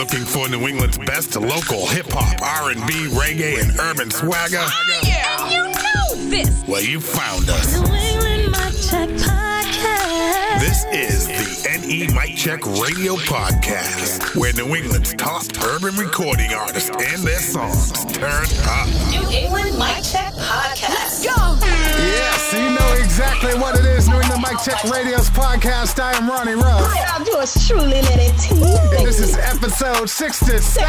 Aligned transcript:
looking 0.00 0.24
for 0.24 0.48
New 0.48 0.66
England's 0.66 0.96
best 0.96 1.36
local 1.36 1.86
hip 1.86 2.06
hop, 2.08 2.40
R&B, 2.64 3.08
reggae, 3.12 3.60
and 3.60 3.78
urban 3.80 4.10
swagger? 4.10 4.56
Oh, 4.58 5.00
yeah, 5.04 5.50
you 5.50 5.62
know 5.68 6.30
this. 6.30 6.64
Well, 6.66 6.80
you 6.80 7.02
found 7.02 7.50
us. 7.50 7.78
New 7.78 7.94
England 7.94 8.46
Mic 8.46 8.72
Check 8.80 9.10
Podcast. 9.20 10.60
This 10.60 10.84
is 10.90 11.19
the 11.40 11.78
NE 11.80 12.06
Mic 12.12 12.36
Check 12.36 12.66
Radio 12.66 13.16
Podcast, 13.16 14.36
where 14.36 14.52
New 14.52 14.74
England's 14.76 15.14
top 15.14 15.42
urban 15.64 15.94
recording 15.96 16.52
artists 16.52 16.90
and 16.90 17.22
their 17.22 17.40
songs 17.40 17.92
turn 18.12 18.44
up. 18.68 18.86
New 19.08 19.24
England 19.32 19.78
Mic 19.78 20.04
Check 20.04 20.34
Podcast. 20.34 20.90
Let's 20.90 21.24
Go. 21.24 21.56
Yes, 21.64 22.52
you 22.52 22.68
know 22.76 22.92
exactly 23.02 23.54
what 23.54 23.78
it 23.78 23.86
is. 23.86 24.06
New 24.08 24.20
England 24.20 24.42
Mic 24.42 24.60
Check 24.62 24.84
Radio's 24.84 25.30
podcast. 25.30 25.98
I 25.98 26.12
am 26.12 26.28
Ronnie 26.28 26.60
Ruff. 26.60 26.92
I'm 27.14 27.24
yours 27.24 27.66
truly, 27.66 28.02
Lady 28.02 28.36
T. 28.36 28.60
And 28.60 29.06
this 29.06 29.18
is 29.20 29.34
episode 29.38 30.10
67. 30.10 30.84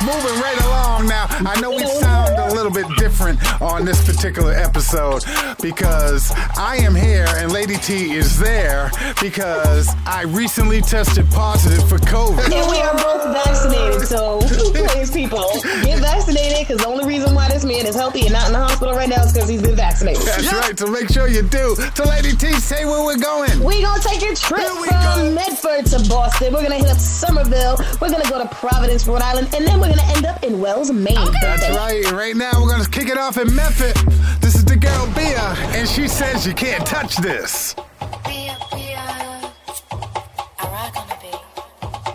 Moving 0.00 0.40
right 0.40 0.58
along 0.64 1.08
now. 1.08 1.26
I 1.28 1.60
know 1.60 1.70
we 1.70 1.84
sound 1.84 2.38
a 2.38 2.54
little 2.54 2.72
bit 2.72 2.86
different 2.96 3.38
on 3.60 3.84
this 3.84 4.02
particular 4.02 4.52
episode 4.54 5.24
because 5.60 6.32
I 6.56 6.76
am 6.76 6.94
here 6.94 7.26
and 7.36 7.52
Lady 7.52 7.76
T 7.76 8.12
is 8.12 8.38
there 8.38 8.90
because 9.20 9.88
I 10.06 10.22
recently 10.22 10.80
tested 10.80 11.28
positive 11.30 11.88
for 11.88 11.98
COVID. 11.98 12.44
And 12.44 12.70
we 12.70 12.78
are 12.78 12.94
both 12.94 13.24
vaccinated, 13.32 14.06
so 14.06 14.40
please, 14.40 15.10
people, 15.10 15.48
get 15.82 16.00
vaccinated 16.00 16.66
because 16.66 16.78
the 16.78 16.86
only 16.86 17.06
reason 17.06 17.34
why 17.34 17.48
this 17.48 17.64
man 17.64 17.86
is 17.86 17.94
healthy 17.94 18.22
and 18.22 18.32
not 18.32 18.46
in 18.46 18.52
the 18.52 18.58
hospital 18.58 18.94
right 18.94 19.08
now 19.08 19.24
is 19.24 19.32
because 19.32 19.48
he's 19.48 19.62
been 19.62 19.76
vaccinated. 19.76 20.22
That's 20.22 20.52
right, 20.52 20.78
so 20.78 20.86
make 20.86 21.08
sure 21.08 21.28
you 21.28 21.42
do. 21.42 21.76
So, 21.94 22.04
Lady 22.04 22.32
T, 22.32 22.52
say 22.52 22.84
where 22.84 23.04
we're 23.04 23.18
going. 23.18 23.60
We're 23.60 23.82
gonna 23.82 24.02
take 24.02 24.22
a 24.22 24.34
trip 24.34 24.60
we 24.80 24.88
from 24.88 25.00
go. 25.00 25.34
Medford 25.34 25.86
to 25.86 26.08
Boston. 26.08 26.52
We're 26.52 26.62
gonna 26.62 26.76
hit 26.76 26.88
up 26.88 26.98
Somerville. 26.98 27.76
We're 28.00 28.10
gonna 28.10 28.28
go 28.28 28.42
to 28.42 28.48
Providence, 28.54 29.06
Rhode 29.06 29.22
Island, 29.22 29.48
and 29.54 29.66
then 29.66 29.80
we're 29.80 29.90
gonna 29.90 30.12
end 30.16 30.26
up 30.26 30.42
in 30.42 30.60
Wells, 30.60 30.90
Maine. 30.90 31.16
That's 31.40 31.68
right. 31.76 32.10
Right 32.12 32.36
now, 32.36 32.52
we're 32.60 32.68
going 32.68 32.82
to 32.82 32.90
kick 32.90 33.08
it 33.08 33.18
off 33.18 33.38
in 33.38 33.54
Memphis. 33.54 33.94
This 34.40 34.54
is 34.54 34.64
the 34.64 34.76
girl 34.76 35.06
Bia, 35.14 35.54
and 35.76 35.88
she 35.88 36.08
says 36.08 36.46
you 36.46 36.54
can't 36.54 36.84
touch 36.86 37.16
this. 37.16 37.74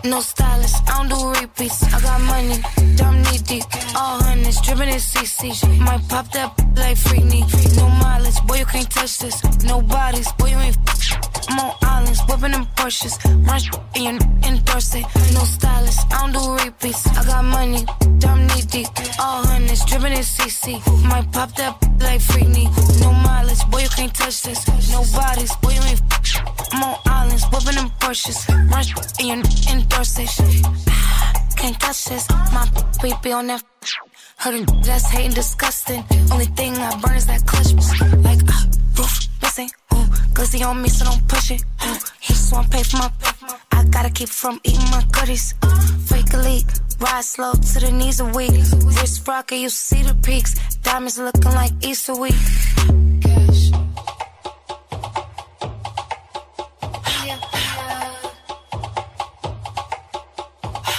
No 0.08 0.20
stylist, 0.20 0.88
I 0.88 0.98
don't 0.98 1.08
do 1.08 1.40
repeats. 1.40 1.82
I 1.82 2.00
got 2.00 2.20
money, 2.20 2.58
dumb 2.96 3.22
knee 3.22 3.38
deep. 3.38 3.64
All 3.96 4.22
hundreds, 4.22 4.60
dripping 4.60 4.88
in 4.88 5.00
CC. 5.00 5.78
Might 5.80 6.08
pop 6.08 6.30
that 6.30 6.56
like 6.76 6.96
Freakney. 6.96 7.42
No 7.76 7.88
mileage, 7.88 8.40
boy, 8.46 8.58
you 8.58 8.66
can't 8.66 8.88
touch 8.88 9.18
this. 9.18 9.42
No 9.64 9.82
bodies, 9.82 10.30
boy, 10.38 10.50
you 10.50 10.58
ain't. 10.58 10.76
I'm 11.48 11.58
on 11.58 11.74
islands, 11.82 12.20
whipping 12.28 12.52
them 12.52 12.66
Porsches. 12.76 13.16
Run 13.46 13.60
and 13.96 14.22
you 14.22 14.48
endorse 14.48 14.94
it. 14.94 15.06
No 15.34 15.40
stylist, 15.40 16.06
I 16.12 16.20
don't 16.20 16.32
do 16.32 16.64
repeats. 16.64 17.06
I 17.08 17.24
got 17.24 17.44
money, 17.44 17.84
dumb 18.18 18.46
knee 18.46 18.62
deep. 18.70 18.88
All 19.18 19.44
hundreds, 19.44 19.84
dripping 19.86 20.12
in 20.12 20.22
CC. 20.22 20.78
Might 21.08 21.32
pop 21.32 21.54
that 21.56 21.74
like 21.98 22.20
Freakney. 22.20 22.66
No 23.00 23.12
mileage, 23.12 23.64
boy, 23.70 23.80
you 23.80 23.88
can't 23.88 24.14
touch 24.14 24.42
this. 24.42 24.68
No 24.92 25.02
bodies, 25.18 25.54
boy, 25.56 25.72
you 25.72 25.82
ain't. 25.82 26.02
I'm 26.72 26.82
on 26.82 26.96
islands, 27.06 27.44
whipping 27.50 27.74
them 27.74 27.90
Porsches. 27.98 28.38
Run 28.70 28.84
and 29.20 29.46
you 29.46 29.72
endorse 29.72 29.95
it. 30.00 31.56
Can't 31.56 31.80
touch 31.80 32.04
this. 32.04 32.28
My 32.52 32.68
baby 33.02 33.32
on 33.32 33.46
that. 33.46 33.62
Him 34.40 34.66
that's 34.84 35.08
hating 35.08 35.32
disgusting. 35.32 36.04
Only 36.30 36.44
thing 36.44 36.76
I 36.76 37.00
burn 37.00 37.16
is 37.16 37.26
that 37.26 37.46
clutch. 37.46 37.72
Like, 38.22 38.42
uh, 38.46 38.64
roof 38.98 39.28
missing. 39.42 39.70
Ooh, 39.94 40.06
glizzy 40.34 40.66
on 40.66 40.82
me, 40.82 40.88
so 40.90 41.06
don't 41.06 41.26
push 41.26 41.50
it. 41.50 41.62
Ooh, 41.86 41.98
he 42.20 42.34
just 42.34 42.52
wanna 42.52 42.68
pay 42.68 42.82
for 42.82 42.98
my. 42.98 43.10
I 43.72 43.84
gotta 43.84 44.10
keep 44.10 44.28
from 44.28 44.60
eating 44.64 44.90
my 44.90 45.02
goodies. 45.12 45.54
Fake 46.06 46.32
leak. 46.34 46.66
Ride 47.00 47.24
slow 47.24 47.52
to 47.52 47.80
the 47.80 47.90
knees 47.92 48.20
are 48.20 48.32
weak. 48.34 48.52
Wrist 49.00 49.26
rocket, 49.26 49.56
you 49.56 49.70
see 49.70 50.02
the 50.02 50.14
peaks. 50.14 50.54
Diamonds 50.82 51.18
looking 51.18 51.52
like 51.52 51.72
Easter 51.80 52.14
week. 52.14 52.34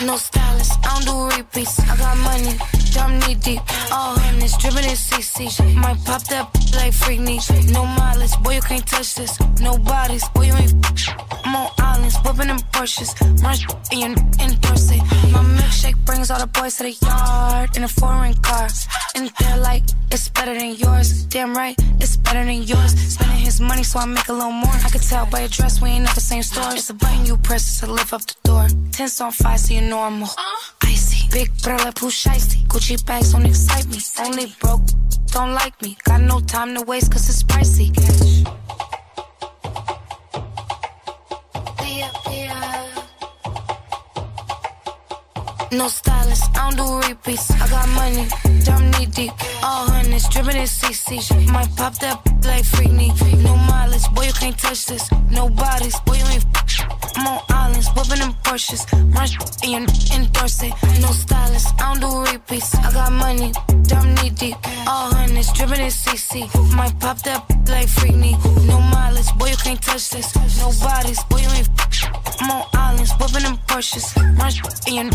No 0.07 0.16
stylist, 0.16 0.72
I 0.85 1.01
don't 1.03 1.06
do 1.06 1.38
repeats. 1.38 1.81
I 1.81 1.97
got 1.97 2.16
money, 2.19 2.57
dumb 2.94 3.19
knee 3.19 3.35
deep. 3.35 3.59
All 3.91 4.18
hundreds, 4.18 4.57
dripping 4.57 4.85
in 4.85 4.95
CC. 4.95 5.75
Might 5.75 6.01
pop 6.06 6.23
that 6.29 6.47
like 6.78 6.94
freak 6.94 7.19
knee. 7.19 7.41
No 7.73 7.85
mileage, 7.85 8.31
boy, 8.41 8.56
you 8.56 8.62
can't 8.62 8.88
touch 8.88 9.16
this. 9.16 9.38
No 9.59 9.78
bodies, 9.78 10.23
boy, 10.29 10.46
you 10.46 10.53
ain't. 10.53 10.73
I'm 11.44 11.56
on 11.57 11.76
whipping 12.37 12.55
them 12.55 12.59
Porsches. 12.71 13.11
Run 13.41 13.57
and 13.91 14.17
you 14.17 14.45
endorse 14.45 14.91
it. 14.91 15.01
My 15.31 15.43
milkshake 15.57 15.97
brings 16.05 16.29
all 16.31 16.39
the 16.39 16.47
boys 16.47 16.77
to 16.77 16.83
the 16.83 16.91
yard 17.05 17.75
in 17.75 17.83
a 17.83 17.87
foreign 17.87 18.33
car. 18.35 18.67
And 19.15 19.31
they're 19.39 19.57
like, 19.57 19.83
it's 20.11 20.29
better 20.29 20.53
than 20.53 20.75
yours. 20.75 21.25
Damn 21.25 21.55
right, 21.55 21.75
it's 21.99 22.17
better 22.17 22.43
than 22.45 22.63
yours. 22.63 22.91
Spending 23.13 23.37
his 23.37 23.59
money 23.59 23.83
so 23.83 23.99
I 23.99 24.05
make 24.05 24.27
a 24.27 24.33
little 24.33 24.51
more. 24.51 24.73
I 24.85 24.89
could 24.89 25.01
tell 25.01 25.25
by 25.25 25.39
your 25.41 25.49
dress 25.49 25.81
we 25.81 25.89
ain't 25.89 26.07
at 26.07 26.15
the 26.15 26.21
same 26.21 26.43
store. 26.43 26.71
It's 26.73 26.89
a 26.89 26.93
button 26.93 27.25
you 27.25 27.37
press 27.37 27.79
to 27.79 27.91
lift 27.91 28.13
up 28.13 28.21
the 28.21 28.35
door. 28.43 28.67
Tense 28.91 29.19
on 29.21 29.31
fire 29.31 29.57
so 29.57 29.73
you 29.73 29.81
know 29.81 29.99
I'm 29.99 30.19
more 30.19 30.29
icy. 30.83 31.27
Big 31.31 31.49
brother 31.61 31.91
push 31.91 32.27
icy. 32.27 32.59
Gucci 32.67 33.03
bags 33.05 33.33
don't 33.33 33.45
excite 33.45 33.87
me. 33.87 33.99
Only 34.19 34.53
broke, 34.59 34.81
don't 35.27 35.53
like 35.53 35.81
me. 35.81 35.97
Got 36.03 36.21
no 36.21 36.39
time 36.41 36.75
to 36.75 36.81
waste 36.83 37.11
cause 37.11 37.29
it's 37.29 37.43
pricey. 37.43 37.87
No 45.72 45.89
stylist, 45.89 46.57
I 46.57 46.72
don't 46.72 46.78
do 46.78 47.09
repeats. 47.09 47.51
I 47.51 47.67
got 47.67 47.89
money, 47.89 48.28
dumb 48.63 48.89
knee 48.91 49.05
deep. 49.07 49.31
All 49.61 49.89
hundreds, 49.89 50.29
dripping 50.29 50.55
in 50.55 50.67
CC. 50.67 51.19
Might 51.51 51.75
pop 51.75 51.94
that 52.00 52.25
like 52.45 52.63
Freakney. 52.63 53.11
No 53.44 53.55
mileage, 53.55 54.07
boy, 54.13 54.25
you 54.28 54.33
can't 54.33 54.57
touch 54.57 54.85
this. 54.85 55.09
No 55.29 55.50
bodies, 55.50 56.00
boy, 56.05 56.16
you 56.16 56.25
ain't. 56.28 56.45
I'm 57.17 57.28
on 57.28 57.41
islands, 57.50 57.89
whipping 57.95 58.19
them 58.19 58.33
Porsches. 58.44 58.83
Run 59.13 59.28
you 59.63 59.78
endorse 60.16 60.63
it. 60.63 60.73
No 61.01 61.11
stylist, 61.11 61.67
I 61.81 61.94
don't 61.94 61.99
do 61.99 62.31
repeats. 62.31 62.73
I 62.75 62.91
got 62.94 63.11
money, 63.11 63.51
dumb 63.84 64.16
knee 64.16 64.29
deep. 64.29 64.55
All 64.88 65.11
hundreds, 65.13 65.51
dripping 65.51 65.81
in 65.81 65.91
CC. 65.91 66.47
Might 66.75 66.97
pop 66.99 67.22
that 67.23 67.44
like 67.67 67.88
Freakney. 67.88 68.34
No 68.67 68.79
mileage, 68.79 69.34
boy, 69.38 69.49
you 69.49 69.57
can't 69.57 69.81
touch 69.81 70.11
this. 70.11 70.34
No 70.59 70.72
bodies, 70.79 71.22
boy, 71.25 71.39
you 71.39 71.49
ain't. 71.49 71.76
I'm 72.03 72.52
on 72.52 72.66
islands, 72.74 73.12
whipping 73.19 73.44
them 73.44 73.58
Porsches. 73.68 74.16
Run 74.38 74.52
and 74.97 75.13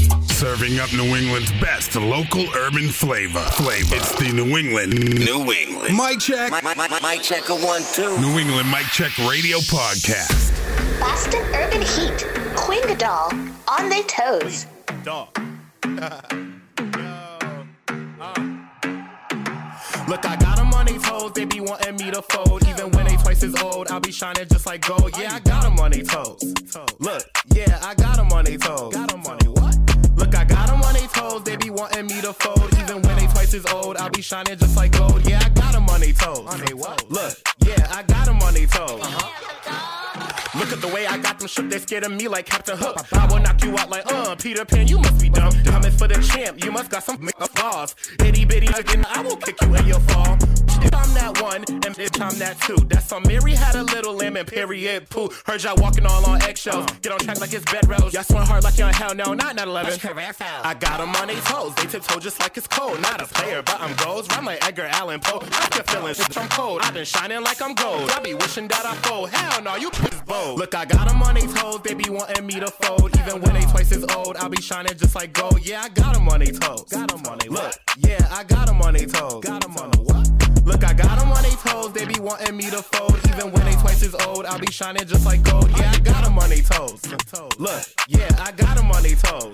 you. 0.00 0.10
Serving 0.28 0.78
up 0.78 0.92
New 0.92 1.16
England's 1.16 1.52
best 1.60 1.94
local 1.96 2.44
urban 2.56 2.88
flavor. 2.88 3.40
Flavor. 3.52 3.96
It's 3.96 4.14
the 4.16 4.32
New 4.32 4.56
England. 4.56 4.94
New 4.94 5.52
England. 5.52 5.96
Mic 5.96 6.20
check. 6.20 6.50
My, 6.50 6.60
my, 6.62 6.74
my, 6.74 7.00
my 7.00 7.16
check 7.18 7.48
a 7.48 7.54
one, 7.54 7.82
two. 7.92 8.18
New 8.20 8.38
England 8.38 8.70
Mic 8.70 8.86
Check 8.86 9.16
Radio 9.18 9.58
Podcast. 9.58 10.52
Boston 11.00 11.42
Urban 11.54 11.82
Heat, 11.82 12.26
Quingadol, 12.54 13.32
on 13.68 13.88
their 13.88 14.04
toes. 14.04 14.66
Uh. 15.86 16.20
Look, 20.08 20.24
I 20.24 20.36
got 20.36 20.45
them 21.16 21.26
on 21.26 21.32
they 21.32 21.44
be 21.44 21.60
wanting 21.60 21.96
me 21.96 22.10
to 22.10 22.22
fold. 22.22 22.66
Even 22.66 22.90
when 22.92 23.06
they 23.06 23.16
twice 23.16 23.42
as 23.42 23.54
old, 23.62 23.88
I'll 23.88 24.00
be 24.00 24.12
shining 24.12 24.46
just 24.48 24.66
like 24.66 24.86
gold. 24.86 25.16
Yeah, 25.18 25.34
I 25.34 25.40
got 25.40 25.62
them 25.62 25.78
on 25.78 25.90
they 25.90 26.02
toes. 26.02 26.42
Look, 26.98 27.24
yeah, 27.54 27.78
I 27.82 27.94
got 27.94 28.16
them 28.16 28.32
on 28.32 28.44
they 28.44 28.56
toes. 28.56 28.94
Got 28.94 29.10
them 29.10 29.24
on 29.26 29.38
they 29.38 29.48
what? 29.48 29.76
Look, 30.16 30.34
I 30.34 30.44
got 30.44 30.68
them 30.68 30.82
on 30.82 30.94
they 30.94 31.06
toes, 31.06 31.42
they 31.44 31.56
be 31.56 31.70
wanting 31.70 32.06
me 32.06 32.20
to 32.22 32.32
fold. 32.32 32.72
Even 32.78 33.02
when 33.02 33.16
they 33.16 33.26
twice 33.26 33.54
as 33.54 33.66
old, 33.66 33.96
I'll 33.96 34.10
be 34.10 34.22
shining 34.22 34.58
just 34.58 34.76
like 34.76 34.92
gold. 34.92 35.28
Yeah, 35.28 35.40
I 35.44 35.48
got 35.50 35.72
them 35.72 35.88
on 35.88 36.00
they 36.00 36.12
toes. 36.12 36.46
On 36.46 36.60
they 36.60 36.74
what? 36.74 37.10
Look, 37.10 37.34
yeah, 37.64 37.86
I 37.90 38.02
got 38.02 38.26
them 38.26 38.40
on 38.40 38.54
they 38.54 38.66
toes. 38.66 40.05
Look 40.54 40.72
at 40.72 40.80
the 40.80 40.88
way 40.88 41.06
I 41.06 41.18
got 41.18 41.38
them 41.38 41.48
shook, 41.48 41.68
they 41.68 41.78
scared 41.78 42.04
of 42.04 42.12
me 42.12 42.28
like 42.28 42.46
Captain 42.46 42.76
Hook. 42.76 42.96
I 43.12 43.26
will 43.26 43.40
knock 43.40 43.62
you 43.62 43.76
out 43.78 43.90
like, 43.90 44.10
uh, 44.12 44.34
Peter 44.36 44.64
Pan, 44.64 44.88
you 44.88 44.98
must 44.98 45.20
be 45.20 45.28
dumb. 45.28 45.52
Coming 45.64 45.92
for 45.92 46.08
the 46.08 46.20
champ, 46.20 46.64
you 46.64 46.72
must 46.72 46.90
got 46.90 47.02
some 47.02 47.18
flaws. 47.54 47.94
Itty 48.24 48.44
bitty 48.44 48.68
again, 48.68 49.04
I 49.08 49.22
will 49.22 49.36
kick 49.36 49.60
you 49.62 49.74
in 49.74 49.86
your 49.86 50.00
fall. 50.00 50.38
If 50.82 50.94
I'm 50.94 51.14
that 51.14 51.40
one, 51.42 51.64
and 51.68 51.98
if 51.98 52.20
I'm 52.20 52.38
that 52.38 52.60
two. 52.60 52.76
That's 52.88 53.10
on 53.12 53.22
Mary 53.26 53.52
had 53.52 53.74
a 53.74 53.82
little 53.82 54.14
lamb 54.14 54.36
and 54.36 54.46
period 54.46 55.08
poo. 55.08 55.28
Heard 55.44 55.62
y'all 55.62 55.76
walking 55.76 56.06
all 56.06 56.24
on 56.26 56.42
eggshells. 56.42 56.86
Get 57.02 57.12
on 57.12 57.18
track 57.18 57.40
like 57.40 57.52
it's 57.52 57.64
bed 57.70 57.88
rails. 57.88 58.12
Y'all 58.12 58.22
swing 58.22 58.42
hard 58.42 58.62
like 58.62 58.78
y'all 58.78 58.88
in 58.88 58.94
hell 58.94 59.14
no, 59.14 59.34
not 59.34 59.56
9-11. 59.56 60.64
I 60.64 60.74
got 60.74 60.98
them 60.98 61.14
on 61.16 61.28
they 61.28 61.34
toes, 61.40 61.74
they 61.76 61.86
tiptoe 61.86 62.20
just 62.20 62.40
like 62.40 62.56
it's 62.56 62.68
cold. 62.68 63.00
Not 63.00 63.20
a 63.20 63.26
player, 63.26 63.62
but 63.62 63.80
I'm 63.80 63.94
goals. 63.96 64.28
Rhyme 64.30 64.44
like 64.44 64.66
Edgar 64.66 64.84
Allan 64.84 65.20
Poe. 65.20 65.40
I 65.42 65.68
can 65.70 65.84
feeling 65.84 66.14
shit, 66.14 66.36
I'm 66.36 66.48
cold. 66.48 66.80
I've 66.82 66.94
been 66.94 67.04
shining 67.04 67.42
like 67.42 67.60
I'm 67.60 67.74
gold. 67.74 68.10
I 68.10 68.20
be 68.20 68.34
wishing 68.34 68.68
that 68.68 68.84
I 68.84 68.94
fold. 68.96 69.30
Hell 69.30 69.62
no, 69.62 69.76
you 69.76 69.90
is 70.12 70.20
bold. 70.22 70.58
Look, 70.58 70.74
I 70.74 70.84
got 70.84 71.08
them 71.08 71.22
on 71.22 71.34
they 71.34 71.46
toes, 71.46 71.80
they 71.82 71.94
be 71.94 72.08
wanting 72.10 72.46
me 72.46 72.60
to 72.60 72.70
fold. 72.70 73.16
Even 73.18 73.40
when 73.42 73.54
they 73.54 73.62
twice 73.62 73.92
as 73.92 74.04
old, 74.14 74.36
I'll 74.36 74.48
be 74.48 74.60
shining 74.60 74.96
just 74.96 75.14
like 75.14 75.32
gold. 75.32 75.64
Yeah, 75.64 75.82
I 75.82 75.88
got 75.88 76.14
them 76.14 76.28
on 76.28 76.40
they 76.40 76.50
toes. 76.50 76.84
Got 76.84 77.10
them 77.10 77.24
on 77.26 77.38
they 77.38 77.48
Look, 77.48 77.74
yeah, 77.98 78.26
I 78.30 78.44
got 78.44 78.66
them 78.66 78.80
on 78.82 78.94
they 78.94 79.06
toes. 79.06 79.42
Got 79.42 79.62
them 79.62 79.76
on 79.76 79.90
the 79.90 80.00
what? 80.02 80.26
Look, 80.66 80.82
I 80.82 80.94
got 80.94 81.16
them 81.18 81.30
on 81.30 81.42
their 81.42 81.52
toes, 81.52 81.92
they 81.92 82.04
be 82.04 82.18
wanting 82.18 82.56
me 82.56 82.68
to 82.70 82.82
fold. 82.82 83.16
Even 83.28 83.52
when 83.52 83.64
they 83.64 83.74
twice 83.80 84.02
as 84.02 84.16
old, 84.26 84.46
I'll 84.46 84.58
be 84.58 84.70
shining 84.72 85.06
just 85.06 85.24
like 85.24 85.44
gold. 85.44 85.70
Yeah, 85.70 85.92
I 85.94 86.00
got 86.00 86.24
them 86.24 86.36
on 86.38 86.48
their 86.48 86.62
toes. 86.62 87.06
Look, 87.58 87.84
yeah, 88.08 88.28
I 88.40 88.50
got 88.50 88.76
them 88.76 88.90
on 88.90 89.02
their 89.04 89.14
toes. 89.14 89.52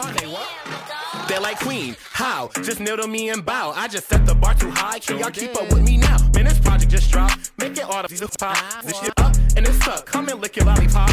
They're 1.28 1.40
like 1.40 1.58
queen, 1.60 1.96
how? 2.10 2.50
Just 2.62 2.80
kneel 2.80 2.96
to 2.96 3.06
me 3.06 3.30
and 3.30 3.44
bow. 3.44 3.72
I 3.74 3.88
just 3.88 4.08
set 4.08 4.26
the 4.26 4.34
bar 4.34 4.54
too 4.54 4.70
high. 4.70 4.98
Can 4.98 5.18
y'all 5.18 5.30
keep 5.30 5.54
up 5.56 5.72
with 5.72 5.82
me 5.82 5.96
now? 5.96 6.16
Man, 6.34 6.44
this 6.44 6.58
project 6.58 6.90
just 6.90 7.10
dropped. 7.10 7.52
Make 7.58 7.72
it 7.72 7.84
all 7.84 8.02
the 8.02 8.36
pop. 8.38 8.82
This 8.84 8.98
shit 8.98 9.12
up 9.18 9.34
and 9.56 9.66
it's 9.66 9.76
stuck. 9.82 10.06
Come 10.06 10.28
and 10.28 10.40
lick 10.40 10.56
your 10.56 10.66
lollipop. 10.66 11.10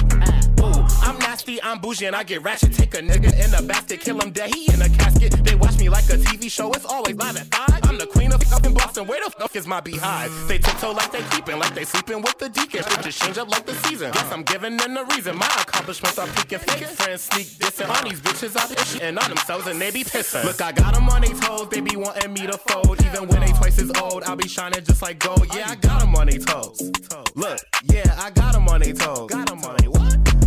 Ooh, 0.60 0.86
I'm 1.02 1.18
nasty, 1.20 1.62
I'm 1.62 1.80
bougie, 1.80 2.06
and 2.06 2.16
I 2.16 2.24
get 2.24 2.42
ratchet. 2.44 2.74
Take 2.74 2.94
a 2.96 2.98
nigga 2.98 3.32
in 3.44 3.52
the 3.52 3.64
basket, 3.68 4.02
kill 4.02 4.20
him 4.20 4.32
dead. 4.32 4.54
He 4.54 4.72
in 4.74 4.82
a 4.82 4.90
casket. 4.90 5.32
They 5.44 5.56
watch 5.56 5.78
me 5.78 5.90
like 5.90 6.06
a 6.06 6.18
TV 6.18 6.50
show. 6.52 6.72
It's 6.72 6.86
always 6.86 7.16
live 7.16 7.38
at 7.38 7.54
five. 7.54 7.80
I'm 7.84 7.98
the 7.98 8.08
queen 8.08 8.32
of 8.32 8.40
up 8.52 8.66
in 8.66 8.74
Boston. 8.74 9.08
Where 9.08 9.24
the 9.24 9.32
fuck 9.32 9.56
is 9.56 9.68
my 9.68 9.80
beehive? 9.80 10.32
They 10.48 10.58
tiptoe 10.58 10.92
like 10.92 11.12
they 11.12 11.22
keeping, 11.32 11.60
like 11.60 11.74
they 11.74 11.86
sleeping 11.86 12.22
with 12.22 12.38
the 12.38 12.50
deacon. 12.50 12.82
It 12.82 13.04
just 13.04 13.22
change 13.22 13.38
up 13.38 13.50
like 13.50 13.66
the 13.66 13.74
season. 13.88 14.12
Guess 14.12 14.32
I'm 14.32 14.44
giving 14.44 14.78
them 14.78 14.94
the 14.94 15.06
reason. 15.06 15.38
My 15.38 15.48
accomplishments 15.62 16.18
are 16.18 16.28
peaking. 16.28 16.60
Fake 16.60 16.88
friends 16.88 17.22
sneak 17.22 17.48
dissing 17.48 17.90
on 17.90 18.10
these 18.10 18.20
bitches 18.22 18.56
out 18.56 18.70
shitting 18.70 19.22
on 19.22 19.30
themselves 19.30 19.68
and 19.68 19.80
they 19.80 19.92
be 19.92 19.99
pissing. 20.04 20.44
Look, 20.44 20.62
I 20.62 20.72
got 20.72 20.94
them 20.94 21.10
on 21.10 21.22
their 21.22 21.34
toes. 21.34 21.70
They 21.70 21.82
be 21.82 21.96
wanting 21.96 22.34
me 22.34 22.48
to 22.48 22.58
fold. 22.58 23.02
Even 23.06 23.28
when 23.28 23.42
they 23.42 23.52
twice 23.52 23.80
as 23.80 23.92
old, 24.02 24.24
I'll 24.24 24.36
be 24.36 24.48
shining 24.48 24.84
just 24.84 25.02
like 25.02 25.20
gold. 25.20 25.48
Yeah, 25.54 25.70
I 25.70 25.76
got 25.76 26.02
them 26.02 26.16
on 26.16 26.28
their 26.28 26.40
toes. 26.40 26.92
Look, 27.36 27.60
yeah, 27.84 28.16
I 28.20 28.30
got 28.32 28.54
them 28.54 28.68
on 28.68 28.82
their 28.82 28.94
toes. 28.94 29.30
Got 29.30 29.48
them 29.48 29.64
on 29.64 29.78
what? 29.86 29.99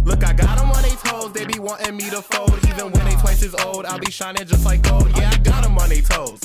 Look, 0.05 0.25
I 0.25 0.33
got 0.33 0.59
them 0.59 0.71
on 0.71 0.83
their 0.83 0.91
toes. 0.97 1.33
They 1.33 1.45
be 1.47 1.59
wanting 1.61 1.97
me 1.97 2.11
to 2.11 2.21
fold. 2.23 2.59
Even 2.69 2.91
when 2.91 3.05
they 3.05 3.13
twice 3.21 3.43
as 3.43 3.55
old, 3.65 3.87
I'll 3.87 3.99
be 4.01 4.11
shining 4.11 4.45
just 4.47 4.65
like 4.65 4.83
gold. 4.83 5.09
Yeah, 5.17 5.31
I 5.33 5.39
got 5.39 5.63
them 5.63 5.79
on 5.79 5.89
their 5.89 6.03
toes. 6.03 6.41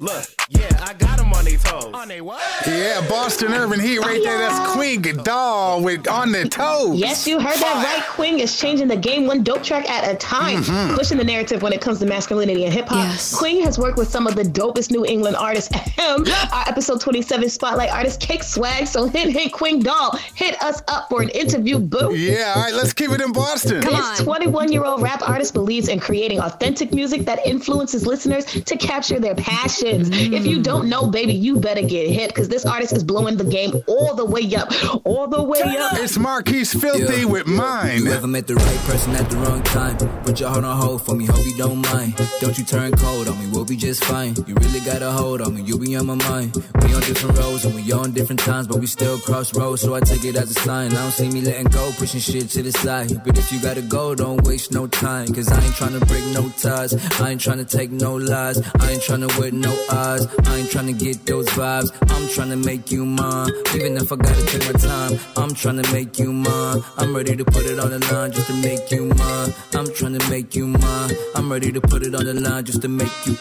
Look, 0.00 0.24
yeah, 0.48 0.68
I 0.82 0.94
got 0.94 1.18
them 1.18 1.32
on 1.32 1.44
their 1.44 1.58
toes. 1.58 1.90
On 1.92 2.08
their 2.08 2.24
what? 2.24 2.40
Yeah, 2.66 3.06
Boston 3.08 3.52
Urban 3.52 3.78
Heat 3.78 3.98
right 3.98 4.22
there. 4.22 4.38
That's 4.38 4.72
Queen 4.72 5.02
Gadal 5.02 5.82
with 5.82 6.08
On 6.08 6.32
Their 6.32 6.44
Toes. 6.46 6.96
Yes, 6.98 7.26
you 7.26 7.38
heard 7.38 7.58
that 7.58 7.84
right. 7.84 8.06
Queen 8.08 8.38
is 8.40 8.58
changing 8.58 8.88
the 8.88 8.96
game 8.96 9.26
one 9.26 9.42
dope 9.42 9.62
track 9.62 9.88
at 9.90 10.10
a 10.10 10.16
time, 10.16 10.62
Mhm. 10.64 10.96
pushing 10.96 11.18
the 11.18 11.24
narrative 11.24 11.60
when 11.62 11.72
it 11.74 11.80
comes 11.82 11.98
to 11.98 12.06
masculinity 12.06 12.64
and 12.64 12.72
hip 12.72 12.88
hop. 12.88 13.06
Yes. 13.06 13.34
Queen 13.34 13.62
has 13.64 13.78
worked 13.78 13.98
with 13.98 14.10
some 14.10 14.26
of 14.26 14.34
the 14.34 14.44
dopest 14.44 14.90
New 14.90 15.04
England 15.04 15.36
artists. 15.36 15.70
Ahem. 15.74 16.24
Our 16.52 16.68
episode 16.68 17.00
27 17.02 17.50
spotlight 17.50 17.90
artist 17.90 18.20
Cake 18.20 18.42
Swag. 18.42 18.86
So 18.86 19.06
hit 19.06 19.28
hit 19.28 19.52
Queen 19.52 19.82
Doll, 19.82 20.18
hit 20.34 20.60
us 20.62 20.82
up 20.88 21.08
for 21.10 21.20
an 21.22 21.28
interview, 21.30 21.78
boo. 21.78 22.14
Yeah, 22.14 22.54
all 22.56 22.62
right, 22.62 22.74
let's 22.74 22.93
keep 22.94 23.10
it 23.10 23.20
in 23.20 23.32
Boston. 23.32 23.80
This 23.80 24.20
21 24.20 24.72
year 24.72 24.84
old 24.84 25.02
rap 25.02 25.22
artist 25.26 25.54
believes 25.54 25.88
in 25.88 26.00
creating 26.00 26.40
authentic 26.40 26.92
music 26.92 27.22
that 27.26 27.46
influences 27.46 28.06
listeners 28.06 28.44
to 28.44 28.76
capture 28.76 29.18
their 29.18 29.34
passions. 29.34 30.08
If 30.10 30.46
you 30.46 30.62
don't 30.62 30.88
know, 30.88 31.06
baby, 31.08 31.34
you 31.34 31.58
better 31.58 31.82
get 31.82 32.10
hit 32.10 32.28
because 32.28 32.48
this 32.48 32.64
artist 32.64 32.92
is 32.92 33.04
blowing 33.04 33.36
the 33.36 33.44
game 33.44 33.82
all 33.86 34.14
the 34.14 34.24
way 34.24 34.54
up. 34.54 34.70
All 35.04 35.26
the 35.26 35.42
way 35.42 35.60
up. 35.60 35.94
It's 35.94 36.16
Marquise 36.18 36.72
Filthy 36.72 37.24
with 37.24 37.46
mine. 37.46 38.04
You 38.04 38.12
ever 38.12 38.26
met 38.26 38.46
the 38.46 38.54
right 38.54 38.78
person 38.80 39.14
at 39.16 39.28
the 39.28 39.36
wrong 39.38 39.62
time? 39.62 39.96
Put 40.24 40.40
your 40.40 40.50
heart 40.50 40.64
on 40.64 40.76
hold 40.76 41.02
for 41.04 41.14
me, 41.14 41.26
hope 41.26 41.44
you 41.44 41.56
don't 41.56 41.82
mind. 41.92 42.14
Don't 42.40 42.56
you 42.56 42.64
turn 42.64 42.92
cold 42.92 43.28
on 43.28 43.38
me, 43.38 43.48
we'll 43.50 43.64
be 43.64 43.76
just 43.76 44.04
fine. 44.04 44.34
You 44.46 44.54
really 44.54 44.80
got 44.80 45.02
a 45.02 45.10
hold 45.10 45.40
on 45.40 45.54
me, 45.54 45.62
you'll 45.62 45.78
be 45.78 45.96
on 45.96 46.06
my 46.06 46.14
mind. 46.14 46.54
We 46.82 46.94
on 46.94 47.00
different 47.02 47.38
roads 47.38 47.64
and 47.64 47.74
we 47.74 47.92
on 47.92 48.12
different 48.12 48.40
times, 48.40 48.66
but 48.66 48.78
we 48.78 48.86
still 48.86 49.18
cross 49.18 49.54
roads, 49.54 49.82
so 49.82 49.94
I 49.94 50.00
take 50.00 50.24
it 50.24 50.36
as 50.36 50.50
a 50.50 50.54
sign. 50.60 50.92
I 50.92 51.02
don't 51.02 51.10
see 51.10 51.28
me 51.28 51.40
letting 51.40 51.66
go, 51.66 51.92
pushing 51.96 52.20
shit 52.20 52.48
to 52.50 52.62
the 52.62 52.72
side. 52.72 52.83
But 52.84 53.38
if 53.38 53.50
you 53.50 53.60
gotta 53.62 53.80
go, 53.80 54.14
don't 54.14 54.44
waste 54.44 54.70
no 54.70 54.86
time. 54.86 55.32
Cause 55.32 55.50
I 55.50 55.58
ain't 55.58 55.74
tryna 55.74 56.06
break 56.06 56.24
no 56.34 56.50
ties, 56.50 56.92
I 57.18 57.30
ain't 57.30 57.40
tryna 57.40 57.66
take 57.66 57.90
no 57.90 58.14
lies, 58.16 58.58
I 58.78 58.90
ain't 58.90 59.00
tryna 59.00 59.40
win 59.40 59.62
no 59.62 59.72
eyes. 59.90 60.26
I 60.44 60.56
ain't 60.56 60.68
tryna 60.68 60.98
get 60.98 61.24
those 61.24 61.48
vibes. 61.56 61.90
I'm 62.12 62.28
tryna 62.28 62.62
make 62.62 62.92
you 62.92 63.06
mine, 63.06 63.50
even 63.74 63.96
if 63.96 64.12
I 64.12 64.16
gotta 64.16 64.44
take 64.46 64.66
my 64.66 64.78
time. 64.78 65.12
I'm 65.34 65.50
tryna 65.50 65.90
make 65.94 66.18
you 66.18 66.30
mine, 66.30 66.82
I'm 66.98 67.16
ready 67.16 67.34
to 67.36 67.44
put 67.46 67.64
it 67.64 67.78
on 67.78 67.88
the 67.88 68.00
line 68.12 68.32
just 68.32 68.48
to 68.48 68.54
make 68.54 68.90
you 68.90 69.06
mine. 69.06 69.54
I'm 69.72 69.86
tryna 69.86 70.28
make 70.28 70.54
you 70.54 70.66
mine, 70.66 71.10
I'm 71.36 71.50
ready 71.50 71.72
to 71.72 71.80
put 71.80 72.02
it 72.02 72.14
on 72.14 72.26
the 72.26 72.34
line 72.34 72.64
just 72.66 72.82
to 72.82 72.88
make 72.88 73.16
you. 73.24 73.34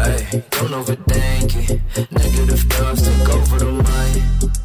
Hey, 0.00 0.42
don't 0.52 0.72
overthink 0.72 1.52
it. 1.68 1.80
Negative 2.10 2.60
thoughts 2.72 3.02
take 3.02 3.28
over 3.28 3.58
the 3.58 3.79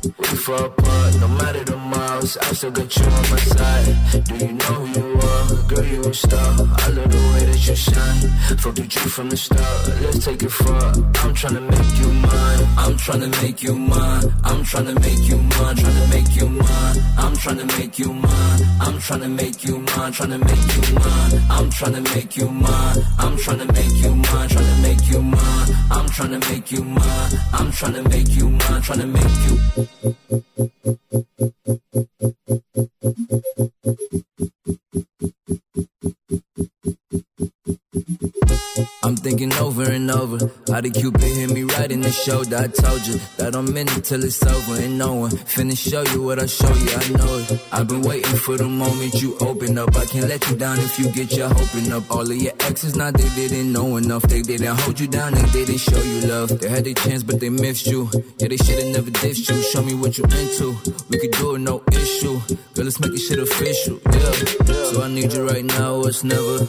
We 0.05 0.37
fall 0.37 0.65
apart, 0.65 1.15
no 1.19 1.27
matter 1.27 1.63
the 1.63 1.77
miles. 1.77 2.37
I 2.37 2.53
still 2.53 2.69
got 2.69 2.95
you 2.95 3.05
on 3.05 3.29
my 3.31 3.37
side. 3.37 4.23
Do 4.25 4.45
you 4.45 4.51
know 4.53 4.73
who 4.77 4.99
you 4.99 5.19
are? 5.19 5.67
Girl, 5.67 5.83
you 5.83 6.01
a 6.01 6.13
star. 6.13 6.53
I 6.77 6.89
love 6.89 7.09
the 7.09 7.17
way 7.33 7.45
that 7.49 7.67
you 7.67 7.75
shine. 7.75 8.57
Fucked 8.59 8.79
with 8.79 8.95
you 8.95 9.09
from 9.09 9.29
the 9.31 9.37
start. 9.37 9.87
Let's 10.01 10.23
take 10.25 10.43
it 10.43 10.51
far. 10.51 10.93
I'm 10.93 11.33
tryna 11.33 11.61
make 11.65 11.97
you 11.97 12.11
mine. 12.11 12.61
I'm 12.77 12.93
tryna 12.97 13.41
make 13.41 13.63
you 13.63 13.73
mine. 13.73 14.33
I'm 14.43 14.63
tryna 14.63 14.93
make 15.01 15.27
you 15.27 15.37
mine. 15.37 15.75
Tryna 15.75 16.09
make 16.13 16.35
you 16.35 16.49
mine. 16.49 16.97
I'm 17.17 17.33
tryna 17.33 17.65
make 17.79 17.97
you 17.97 18.13
mine. 18.13 18.61
I'm 18.81 18.97
tryna 18.99 19.29
make 19.35 19.63
you 19.63 19.79
mine. 19.79 20.11
Tryna 20.13 20.39
make 20.45 20.67
you 20.75 20.93
mine. 20.93 21.41
I'm 21.49 21.69
tryna 21.71 22.03
make 22.13 22.37
you 22.37 22.51
mine. 22.51 22.97
I'm 23.17 23.37
tryna 23.37 23.73
make 23.73 23.97
you 24.03 24.13
mine. 24.13 24.49
Tryna 24.49 24.81
make 24.83 25.09
you 25.09 25.21
mine. 25.23 25.69
I'm 25.89 26.05
tryna 26.13 26.39
make 26.51 26.71
you 26.71 26.83
mine. 26.83 27.31
I'm 27.53 27.71
tryna 27.71 28.09
make 28.09 28.29
you 28.35 28.49
mine. 28.49 28.81
Tryna 28.85 29.09
make 29.09 29.87
you. 29.87 29.94
I'm 39.03 39.15
thinking 39.25 39.51
over 39.53 39.89
and 39.89 40.11
over 40.11 40.37
how 40.69 40.79
the 40.79 40.91
Cupid 40.91 41.23
hit 41.23 41.49
me 41.49 41.63
right 41.63 41.91
in 41.91 42.01
the 42.01 42.11
shoulder. 42.11 42.57
I 42.57 42.67
told 42.67 43.07
you 43.07 43.17
that 43.37 43.55
I'm 43.55 43.75
in 43.75 43.87
it 43.87 44.03
till 44.03 44.23
it's 44.23 44.45
over 44.45 44.75
and 44.79 44.99
no 44.99 45.15
one 45.15 45.31
finna 45.31 45.75
show 45.75 46.03
you 46.13 46.21
what 46.21 46.37
I 46.37 46.45
show 46.45 46.69
you. 46.69 46.91
I 46.93 47.09
know 47.17 47.33
it. 47.41 47.59
I've 47.71 47.87
been 47.87 48.03
waiting 48.03 48.37
for 48.37 48.55
the 48.55 48.69
moment 48.69 49.15
you 49.15 49.35
open 49.41 49.79
up. 49.79 49.95
I 49.97 50.05
can't 50.05 50.29
let 50.29 50.47
you 50.47 50.55
down 50.57 50.77
if 50.77 50.99
you 50.99 51.11
get 51.11 51.35
your 51.35 51.49
hoping 51.49 51.91
up. 51.91 52.03
All 52.11 52.21
of 52.21 52.37
your 52.37 52.53
exes 52.69 52.95
now 52.95 53.09
they 53.09 53.27
didn't 53.33 53.73
know 53.73 53.97
enough. 53.97 54.21
They 54.23 54.43
didn't 54.43 54.77
hold 54.81 54.99
you 54.99 55.07
down 55.07 55.33
and 55.33 55.47
they 55.47 55.65
didn't 55.65 55.81
show 55.81 56.01
you 56.01 56.21
love. 56.27 56.59
They 56.59 56.69
had 56.69 56.85
their 56.85 56.93
chance 56.93 57.23
but 57.23 57.39
they 57.39 57.49
missed 57.49 57.87
you. 57.87 58.07
Yeah, 58.37 58.49
they 58.49 58.57
should've 58.57 58.93
never 58.93 59.09
dissed 59.09 59.49
you. 59.49 59.57
Show 59.73 59.81
me 59.81 59.95
what 59.95 60.19
you 60.19 60.25
into. 60.25 60.77
We 61.09 61.17
could 61.17 61.31
do 61.31 61.55
it, 61.55 61.59
no 61.65 61.81
issue. 61.91 62.37
Girl, 62.75 62.85
let's 62.85 62.99
make 62.99 63.11
this 63.11 63.27
shit 63.27 63.39
official. 63.39 63.99
Yeah. 64.05 64.31
So 64.91 65.01
I 65.01 65.07
need 65.07 65.33
you 65.33 65.47
right 65.49 65.65
now, 65.65 65.95
or 65.95 66.09
it's 66.09 66.23
never. 66.23 66.67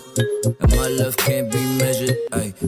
And 0.61 0.71
my 0.73 0.89
love 0.89 1.19
can't 1.19 1.53
be 1.53 1.61
measured. 1.77 2.17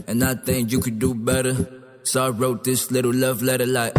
And 0.07 0.23
I 0.25 0.35
think 0.35 0.73
you 0.73 0.81
could 0.81 0.99
do 0.99 1.15
better. 1.15 1.57
So 2.03 2.25
I 2.25 2.31
wrote 2.31 2.65
this 2.65 2.91
little 2.91 3.13
love 3.13 3.43
letter 3.43 3.67
like, 3.67 3.93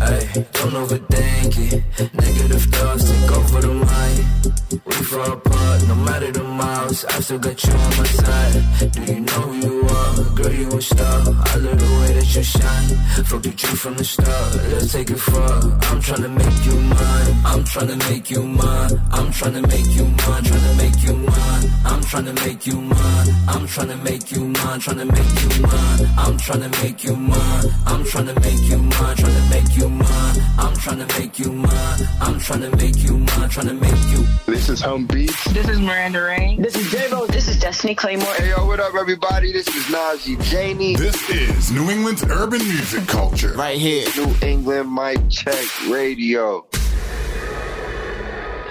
ay, 0.00 0.20
don't 0.52 0.76
overthink 0.78 1.58
it. 1.58 1.82
Negative 2.14 2.62
thoughts 2.62 3.10
take 3.10 3.32
over 3.32 3.60
the 3.60 3.74
mind. 3.74 4.67
We 4.88 4.94
fall 5.04 5.32
apart, 5.32 5.86
no 5.86 5.94
matter 5.94 6.32
the 6.32 6.44
miles. 6.44 7.04
I 7.04 7.20
still 7.20 7.38
got 7.38 7.62
you 7.62 7.72
on 7.72 7.96
my 7.98 8.04
side. 8.04 8.92
Do 8.92 9.12
you 9.12 9.20
know 9.20 9.42
who 9.48 9.54
you 9.66 9.74
are? 9.86 10.14
Girl, 10.34 10.52
you 10.52 10.68
a 10.68 10.80
star. 10.80 11.18
I 11.52 11.56
love 11.56 11.78
the 11.78 11.90
way 12.00 12.12
that 12.16 12.34
you 12.34 12.42
shine. 12.42 12.88
Fucked 13.28 13.46
with 13.46 13.62
you 13.62 13.76
from 13.82 13.94
the 13.96 14.04
start. 14.04 14.54
Let's 14.72 14.92
take 14.92 15.10
it 15.10 15.20
far. 15.20 15.52
I'm 15.88 16.00
tryna 16.00 16.30
make 16.40 16.64
you 16.64 16.76
mine. 16.80 17.30
I'm 17.44 17.62
tryna 17.64 17.98
make 18.08 18.30
you 18.30 18.42
mine. 18.42 18.92
I'm 19.12 19.28
tryna 19.38 19.62
make 19.68 19.90
you 19.94 20.04
mine. 20.04 20.42
Tryna 20.48 20.76
make 20.80 21.02
you 21.04 21.14
mine. 21.14 21.64
I'm 21.84 22.00
tryna 22.10 22.34
make 22.46 22.66
you 22.66 22.80
mine. 22.80 23.28
I'm 23.52 23.66
tryna 23.66 24.02
make 24.04 24.32
you 24.32 24.44
mine. 24.44 24.80
Tryna 24.80 25.06
make 25.12 25.36
you 25.42 25.62
mine. 25.68 26.00
I'm 26.16 26.36
tryna 26.38 26.70
make 26.82 27.04
you 27.04 27.16
mine. 27.16 27.66
I'm 27.86 28.02
tryna 28.04 28.34
make 28.40 28.62
you 28.70 28.78
mine. 28.78 29.16
Tryna 29.20 29.50
make 29.52 29.76
you 29.76 29.88
mine. 29.88 30.36
I'm 30.58 30.74
tryna 30.82 31.06
make 31.18 31.38
you 31.38 31.52
mine. 31.52 32.00
I'm 32.20 32.34
tryna 32.40 32.76
make 32.80 32.96
you 33.04 33.18
mine. 33.18 33.48
Tryna 33.50 33.80
make 33.80 34.04
you. 34.12 34.24
This 34.46 34.68
is 34.78 34.84
Hum 34.84 35.06
Beats. 35.06 35.44
This 35.52 35.68
is 35.68 35.80
Miranda 35.80 36.22
Rain. 36.22 36.62
This 36.62 36.76
is 36.76 36.86
Devo. 36.92 37.26
This 37.26 37.48
is 37.48 37.58
Destiny 37.58 37.94
Claymore. 37.94 38.32
Hey 38.34 38.50
yo, 38.50 38.66
what 38.66 38.80
up, 38.80 38.94
everybody? 38.94 39.52
This 39.52 39.66
is 39.68 39.84
Najee 39.84 40.40
Janie. 40.44 40.94
This 40.94 41.28
is 41.30 41.72
New 41.72 41.90
England's 41.90 42.22
urban 42.24 42.60
music 42.60 43.06
culture. 43.08 43.54
Right 43.54 43.78
here. 43.78 44.06
New 44.16 44.34
England 44.42 44.92
Mic 44.92 45.18
Check 45.30 45.88
Radio. 45.88 46.66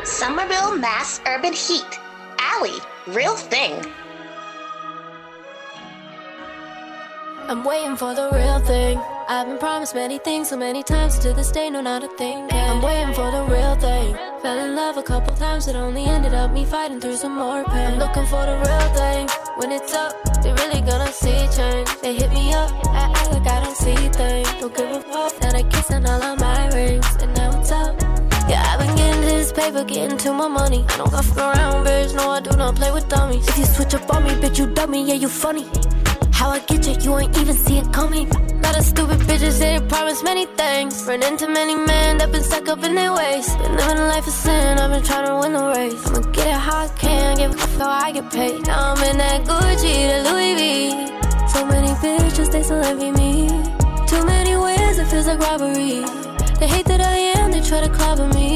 Somerville 0.04 0.78
Mass 0.78 1.20
Urban 1.28 1.54
Heat. 1.54 2.00
Alley. 2.40 2.80
Real 3.08 3.36
thing. 3.36 3.74
I'm 7.50 7.64
waiting 7.64 7.96
for 7.96 8.14
the 8.14 8.30
real 8.34 8.60
thing. 8.60 8.98
I've 9.30 9.48
been 9.48 9.58
promised 9.58 9.96
many 9.96 10.18
things 10.18 10.50
so 10.50 10.58
many 10.58 10.84
times 10.84 11.18
to 11.20 11.32
this 11.32 11.50
day, 11.50 11.70
no, 11.70 11.80
not 11.80 12.04
a 12.04 12.10
thing. 12.10 12.46
I'm 12.52 12.82
waiting 12.82 13.14
for 13.14 13.32
the 13.32 13.44
real 13.44 13.76
thing. 13.76 14.16
Fell 14.42 14.60
in 14.60 14.76
love 14.76 14.98
a 14.98 15.04
couple 15.04 15.34
times, 15.34 15.70
it 15.70 15.76
only 15.78 16.04
ended 16.04 16.34
up 16.34 16.52
me 16.52 16.66
fighting 16.66 17.00
through 17.00 17.16
some 17.16 17.36
more 17.36 17.64
pain. 17.64 17.94
I'm 17.94 18.00
looking 18.00 18.26
for 18.26 18.46
the 18.46 18.58
real 18.68 18.90
thing. 19.00 19.30
When 19.56 19.72
it's 19.72 19.94
up, 19.94 20.14
they 20.44 20.52
really 20.52 20.82
gonna 20.82 21.10
see 21.14 21.48
change. 21.56 21.88
They 22.02 22.16
hit 22.16 22.32
me 22.32 22.54
up, 22.54 22.70
I 22.88 23.14
act 23.16 23.32
like 23.32 23.48
I 23.48 23.64
don't 23.64 23.78
see 23.78 23.96
things. 23.96 24.52
Don't 24.60 24.76
give 24.76 24.92
a 24.92 25.00
fuck 25.00 25.40
that 25.40 25.56
I 25.56 25.64
kiss 25.64 25.90
and 25.90 26.06
all 26.06 26.22
of 26.22 26.40
my 26.42 26.68
rings, 26.76 27.08
and 27.22 27.34
now 27.34 27.58
it's 27.58 27.72
up. 27.72 27.96
Yeah, 28.50 28.62
I've 28.68 28.80
been 28.80 28.94
getting 28.98 29.22
this 29.22 29.54
paper, 29.54 29.86
getting 29.86 30.18
to 30.18 30.34
my 30.34 30.50
money. 30.50 30.86
I 30.90 30.98
don't 30.98 31.12
fuck 31.12 31.38
around, 31.38 31.86
bitch. 31.86 32.14
No, 32.14 32.30
I 32.30 32.42
do 32.42 32.58
not 32.58 32.76
play 32.76 32.92
with 32.92 33.08
dummies. 33.08 33.48
If 33.48 33.58
you 33.58 33.66
switch 33.66 33.94
up 33.94 34.14
on 34.14 34.26
me, 34.26 34.32
bitch, 34.32 34.60
you 34.60 34.68
dummy. 34.68 35.08
Yeah, 35.08 35.16
you 35.16 35.30
funny. 35.30 35.66
How 36.38 36.52
I 36.52 36.60
get 36.60 36.86
you, 36.86 36.94
you 37.02 37.18
ain't 37.18 37.36
even 37.40 37.56
see 37.56 37.80
it 37.80 37.92
coming. 37.92 38.30
lot 38.62 38.78
of 38.78 38.86
stupid 38.86 39.20
bitches, 39.28 39.58
they 39.58 39.80
promise 39.90 40.22
many 40.22 40.46
things. 40.46 41.04
Run 41.08 41.24
into 41.24 41.48
many 41.48 41.74
men 41.74 42.20
that 42.20 42.32
been 42.32 42.44
stuck 42.44 42.68
up 42.68 42.84
in 42.84 42.94
their 42.94 43.12
ways. 43.12 43.48
Been 43.56 43.76
living 43.76 43.98
a 43.98 44.08
life 44.14 44.28
of 44.28 44.34
sin, 44.46 44.78
I've 44.78 44.92
been 44.92 45.04
trying 45.04 45.26
to 45.30 45.36
win 45.42 45.54
the 45.54 45.66
race. 45.76 46.06
I'ma 46.06 46.20
get 46.38 46.46
it 46.46 46.62
how 46.68 46.86
I 46.86 46.90
can, 46.90 47.38
give 47.38 47.52
a 47.56 47.58
fuck 47.58 47.82
how 47.82 48.06
I 48.06 48.12
get 48.12 48.32
paid. 48.32 48.68
Now 48.68 48.94
I'm 48.94 49.04
in 49.10 49.18
that 49.18 49.40
Gucci, 49.50 49.96
that 50.10 50.22
Louis 50.30 50.54
V. 50.60 50.70
So 51.54 51.66
many 51.74 51.92
bitches, 52.04 52.52
they 52.52 52.62
still 52.62 52.84
envy 52.92 53.12
me. 53.22 53.34
Too 54.12 54.24
many 54.34 54.56
ways, 54.56 54.96
it 55.00 55.08
feels 55.08 55.26
like 55.26 55.40
robbery. 55.40 56.06
They 56.60 56.68
hate 56.68 56.86
that 56.86 57.02
I 57.02 57.18
am, 57.38 57.52
they 57.52 57.62
try 57.62 57.82
to 57.82 57.90
clobber 57.90 58.28
me. 58.38 58.47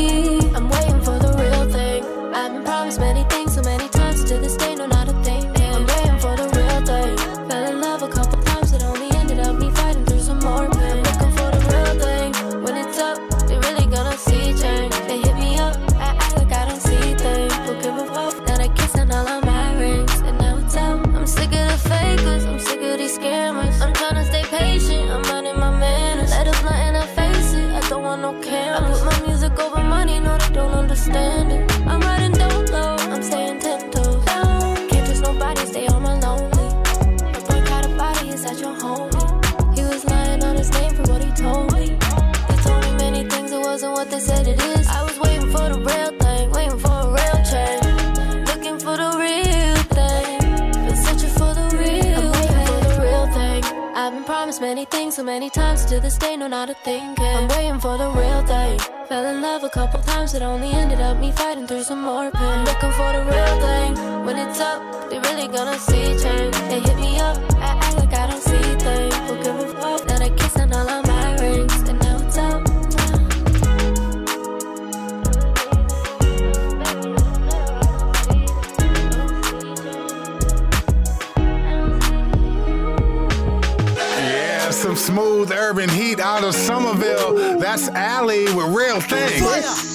Day, 56.17 56.35
no, 56.35 56.47
not 56.47 56.69
a 56.69 56.73
thing. 56.73 57.15
I'm 57.19 57.47
waiting 57.47 57.79
for 57.79 57.97
the 57.97 58.09
real 58.09 58.41
thing. 58.45 58.79
Fell 59.07 59.25
in 59.25 59.41
love 59.41 59.63
a 59.63 59.69
couple 59.69 60.01
times, 60.01 60.33
it 60.33 60.41
only 60.41 60.71
ended 60.71 60.99
up 60.99 61.17
me 61.19 61.31
fighting 61.31 61.67
through 61.67 61.83
some 61.83 62.01
more 62.01 62.31
pain. 62.31 62.43
I'm 62.43 62.65
Looking 62.65 62.91
for 62.91 63.11
the 63.13 63.23
real 63.31 63.55
thing. 63.67 64.25
When 64.25 64.37
it's 64.37 64.59
up, 64.59 65.09
they 65.09 65.19
really 65.19 65.47
gonna 65.47 65.77
see 65.77 66.17
change. 66.23 66.55
They 66.69 66.79
hit 66.79 66.97
me 66.97 67.19
up, 67.19 67.37
I 67.55 67.90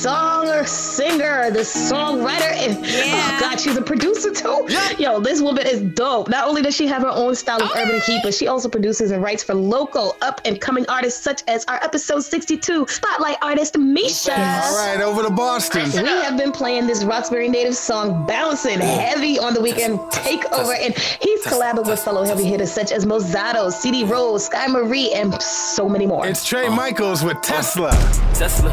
song 0.06 0.46
singer, 0.66 1.50
the 1.50 1.60
songwriter, 1.60 2.40
and 2.40 2.76
oh 2.78 3.38
god, 3.40 3.60
she's 3.60 3.76
a 3.76 3.82
producer 3.82 4.32
too. 4.32 4.66
Yo, 4.98 5.20
this 5.20 5.40
woman 5.40 5.66
is 5.66 5.80
dope. 5.80 6.28
Not 6.28 6.46
only 6.46 6.62
does 6.62 6.76
she 6.76 6.86
have 6.86 7.02
her 7.02 7.10
own 7.10 7.34
style 7.34 7.62
of 7.62 7.70
urban 7.76 8.00
heat, 8.00 8.20
but 8.22 8.34
she 8.34 8.46
also 8.46 8.68
produces 8.68 9.10
and 9.10 9.22
writes 9.22 9.42
for 9.42 9.54
local 9.54 10.16
up 10.22 10.40
and 10.44 10.60
coming 10.60 10.86
artists 10.88 11.22
such 11.22 11.42
as 11.48 11.64
our 11.66 11.82
episode 11.82 12.20
62 12.20 12.86
spotlight 12.88 13.36
artist 13.42 13.76
Misha. 13.78 14.32
All 14.32 14.76
right, 14.76 15.00
over 15.00 15.22
to 15.22 15.30
Boston. 15.30 15.90
We 15.90 16.08
have 16.08 16.36
been 16.36 16.52
playing 16.52 16.86
this 16.86 17.04
Roxbury 17.04 17.48
native 17.48 17.76
song 17.76 18.26
Bouncing 18.26 18.78
heavy 18.78 19.38
on 19.38 19.54
the 19.54 19.60
weekend 19.60 19.98
takeover, 20.10 20.76
and 20.78 20.96
he's 20.96 21.44
collabed 21.44 21.86
with 21.86 21.98
fellow 22.00 22.25
heavy 22.25 22.44
hitters 22.44 22.70
such 22.70 22.92
as 22.92 23.04
Mozado, 23.04 23.72
CD 23.72 24.04
Rose, 24.04 24.46
Sky 24.46 24.68
Marie, 24.68 25.12
and 25.12 25.40
so 25.42 25.88
many 25.88 26.06
more. 26.06 26.26
It's 26.26 26.44
Trey 26.44 26.68
Michaels 26.68 27.25
with 27.25 27.40
Tesla. 27.42 27.90
Tesla, 28.34 28.70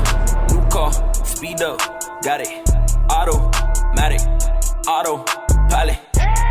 new 0.52 0.62
car, 0.70 0.92
speed 1.44 1.62
up, 1.62 1.78
got 2.24 2.40
it. 2.40 2.48
Automatic, 3.10 4.22
auto, 4.88 5.24
pilot. 5.70 6.00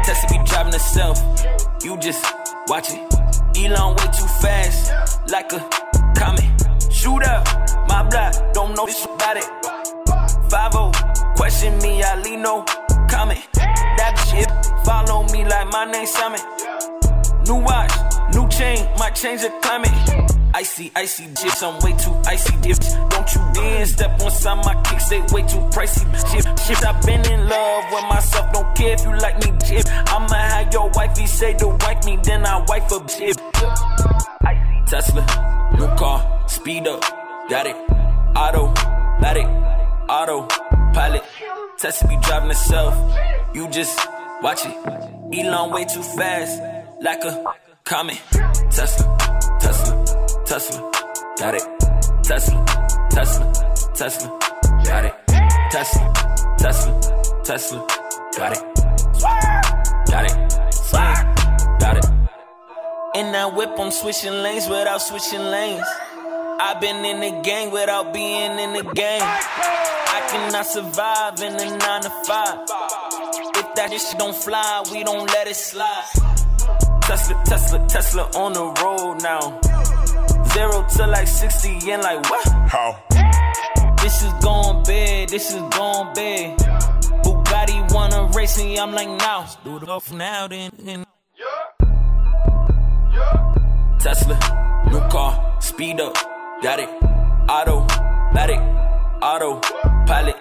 Tesla 0.05 0.29
be 0.29 0.39
driving 0.45 0.75
itself, 0.75 1.19
you 1.83 1.97
just 1.97 2.23
watch 2.69 2.91
it. 2.91 3.01
Elon 3.57 3.97
way 3.97 4.07
too 4.13 4.29
fast, 4.43 4.93
like 5.31 5.51
a 5.55 5.61
comet. 6.15 6.45
Shoot 6.93 7.23
up, 7.25 7.49
my 7.89 8.07
block, 8.11 8.35
don't 8.53 8.75
know 8.75 8.85
this 8.85 9.03
about 9.07 9.39
it. 9.39 9.49
5 10.51 11.37
question 11.37 11.79
me, 11.79 12.03
I 12.03 12.21
leave 12.21 12.41
no 12.41 12.63
comment. 13.09 13.41
That 13.55 14.15
shit 14.29 14.51
follow 14.85 15.23
me 15.33 15.45
like 15.47 15.73
my 15.73 15.91
name 15.91 16.07
Summit. 16.07 16.43
New 17.47 17.65
watch, 17.65 17.93
new 18.35 18.47
chain, 18.51 18.87
might 18.99 19.15
change 19.15 19.41
the 19.41 19.49
climate. 19.63 20.22
Icy, 20.55 20.93
icy 20.95 21.27
dips, 21.29 21.63
I'm 21.63 21.81
way 21.81 21.97
too 21.97 22.15
icy 22.27 22.57
dips. 22.61 22.93
Don't 22.95 23.35
you 23.35 23.41
dare 23.55 23.87
step 23.87 24.21
on 24.21 24.31
some 24.31 24.59
my 24.59 24.75
kicks, 24.83 25.09
they 25.09 25.21
way 25.33 25.43
too 25.43 25.63
pricey. 25.73 26.05
Shit, 26.31 26.59
shit, 26.61 26.85
I've 26.85 27.05
been 27.07 27.25
in 27.33 27.49
love 27.49 27.85
with 27.91 28.05
myself, 28.05 28.53
don't 28.53 28.77
care 28.77 28.93
if 28.93 29.03
you 29.03 29.17
like 29.17 29.37
me, 29.43 29.53
jip. 29.67 29.87
I'ma 29.89 30.35
have 30.35 30.73
your 30.73 30.91
wifey 30.95 31.27
say 31.27 31.55
to 31.55 31.69
wipe 31.69 32.05
me, 32.05 32.19
then 32.23 32.45
I 32.45 32.63
wipe 32.69 32.91
a 32.91 33.05
jip. 33.07 33.37
Tesla, 34.87 35.71
new 35.79 35.89
car, 35.97 36.49
speed 36.49 36.87
up, 36.87 37.01
got 37.49 37.67
it. 37.67 37.77
Automatic, 38.37 39.47
auto, 40.09 40.47
pilot. 40.93 41.23
Tesla 41.79 42.09
be 42.09 42.17
driving 42.23 42.51
itself, 42.51 42.95
you 43.55 43.69
just 43.71 43.99
watch 44.43 44.67
it. 44.67 44.77
Elon 45.35 45.73
way 45.73 45.87
too 45.87 46.03
fast, 46.03 46.61
like 47.01 47.25
a 47.25 47.43
comet. 47.85 48.21
Tesla, 48.71 49.17
Tesla, 50.53 50.93
got 51.39 51.55
it. 51.55 51.63
Tesla, 52.25 52.63
Tesla, 53.11 53.53
Tesla, 53.95 54.39
got 54.85 55.05
it. 55.07 55.15
Tesla, 55.71 56.13
Tesla, 56.59 57.01
Tesla, 57.43 57.87
got 58.37 58.53
it. 58.53 58.63
Got 60.11 60.25
it. 60.27 60.75
Swag, 60.75 61.81
Got 61.81 61.97
it. 61.97 62.05
In 63.15 63.33
that 63.33 63.55
whip, 63.57 63.71
I'm 63.79 63.91
switching 63.91 64.43
lanes 64.43 64.69
without 64.69 64.99
switching 64.99 65.41
lanes. 65.41 65.87
I've 66.61 66.83
been 66.83 67.03
in 67.03 67.21
the 67.21 67.41
gang 67.41 67.71
without 67.71 68.13
being 68.13 68.59
in 68.59 68.75
the 68.75 68.93
game. 68.93 69.23
I 69.23 70.21
cannot 70.29 70.67
survive 70.67 71.41
in 71.41 71.55
a 71.55 71.79
nine 71.79 72.03
to 72.03 72.11
five. 72.29 72.59
If 73.57 73.75
that 73.75 73.89
shit 73.91 74.19
don't 74.19 74.37
fly, 74.37 74.85
we 74.93 75.03
don't 75.03 75.27
let 75.29 75.49
it 75.49 75.57
slide. 75.57 76.05
Tesla, 77.01 77.43
Tesla, 77.47 77.87
Tesla 77.89 78.31
on 78.35 78.53
the 78.53 78.67
road 78.83 79.23
now. 79.23 79.72
Zero 80.53 80.87
to 80.97 81.07
like 81.07 81.27
60 81.27 81.93
and 81.93 82.03
like 82.03 82.29
what? 82.29 82.49
How? 82.69 83.03
This 84.03 84.23
is 84.23 84.33
going 84.45 84.83
bad, 84.85 85.29
this 85.29 85.51
is 85.55 85.63
going 85.77 86.13
bad. 86.15 86.59
Bugatti 87.25 87.95
wanna 87.95 88.31
race 88.35 88.59
me, 88.59 88.79
I'm 88.79 88.93
like 88.93 89.09
now. 89.09 89.47
Do 89.65 89.77
it 89.79 89.89
off 89.89 90.13
now 90.13 90.49
then. 90.49 91.07
Tesla, 94.01 94.37
new 94.91 95.01
car, 95.09 95.57
speed 95.61 96.01
up, 96.01 96.15
got 96.63 96.81
it. 96.81 96.89
Automatic, 97.49 98.59
auto, 99.23 99.61
pilot. 100.07 100.37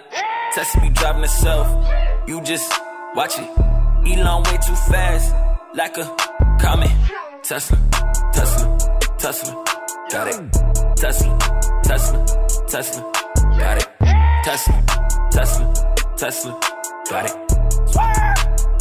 Tesla 0.52 0.80
be 0.82 0.90
driving 0.90 1.24
itself, 1.24 1.66
you 2.26 2.40
just 2.42 2.70
watch 3.14 3.38
it. 3.38 3.48
Elon 4.04 4.42
way 4.42 4.58
too 4.66 4.74
fast, 4.90 5.34
like 5.74 5.96
a 5.96 6.04
comet. 6.60 6.90
Tesla, 7.42 7.78
Tesla, 8.32 8.78
Tesla, 9.18 9.64
got 10.12 10.28
it. 10.28 10.52
Tesla, 10.96 11.38
Tesla, 11.84 12.26
Tesla, 12.68 13.12
got 13.58 13.78
it. 13.78 13.88
Tesla, 14.44 14.84
Tesla, 15.30 15.74
Tesla, 16.18 16.60
got 17.08 17.24
it. 17.24 17.34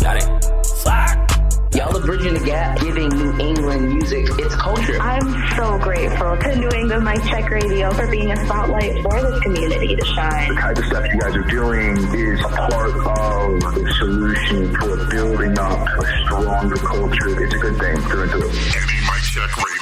Got 0.04 0.18
it. 0.18 0.66
Swag. 0.66 1.32
Y'all 1.74 1.96
are 1.96 2.06
bridging 2.06 2.34
the 2.34 2.42
gap, 2.42 2.82
giving 2.82 3.08
New 3.08 3.40
England 3.40 3.94
music 3.94 4.28
its 4.40 4.56
culture. 4.56 5.00
I'm 5.00 5.56
so 5.56 5.80
grateful 5.80 6.36
to 6.36 6.56
New 6.58 6.70
England 6.70 7.06
Mic 7.06 7.24
Check 7.24 7.50
Radio 7.50 7.92
for 7.92 8.08
being 8.12 8.30
a 8.30 8.36
spotlight 8.46 9.02
for 9.02 9.22
this 9.22 9.40
community 9.40 9.96
to 9.96 10.06
shine. 10.08 10.50
The 10.54 10.60
kind 10.60 10.78
of 10.78 10.86
stuff 10.86 11.06
you 11.14 11.20
guys 11.22 11.36
are 11.38 11.48
doing 11.48 11.98
is 12.14 12.42
part 12.42 12.90
of 12.90 13.62
the 13.74 13.94
solution 14.00 14.76
for 14.76 15.10
building 15.10 15.58
up 15.58 15.88
a 15.88 16.26
stronger 16.26 16.76
culture. 16.76 17.42
It's 17.42 17.54
a 17.54 17.58
good 17.58 17.80
thing 17.80 18.02
through 18.02 18.24
and 18.24 18.32
through. 18.32 18.50
Mic 18.50 19.24
check 19.32 19.56
radio. 19.56 19.81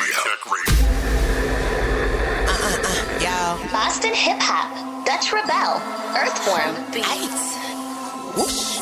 Boston 3.72 4.16
hip 4.16 4.38
hop, 4.42 5.06
Dutch 5.06 5.30
ReBelle, 5.30 5.78
Earthworm, 6.18 6.74
Ice. 7.06 7.54
Whoosh. 8.34 8.82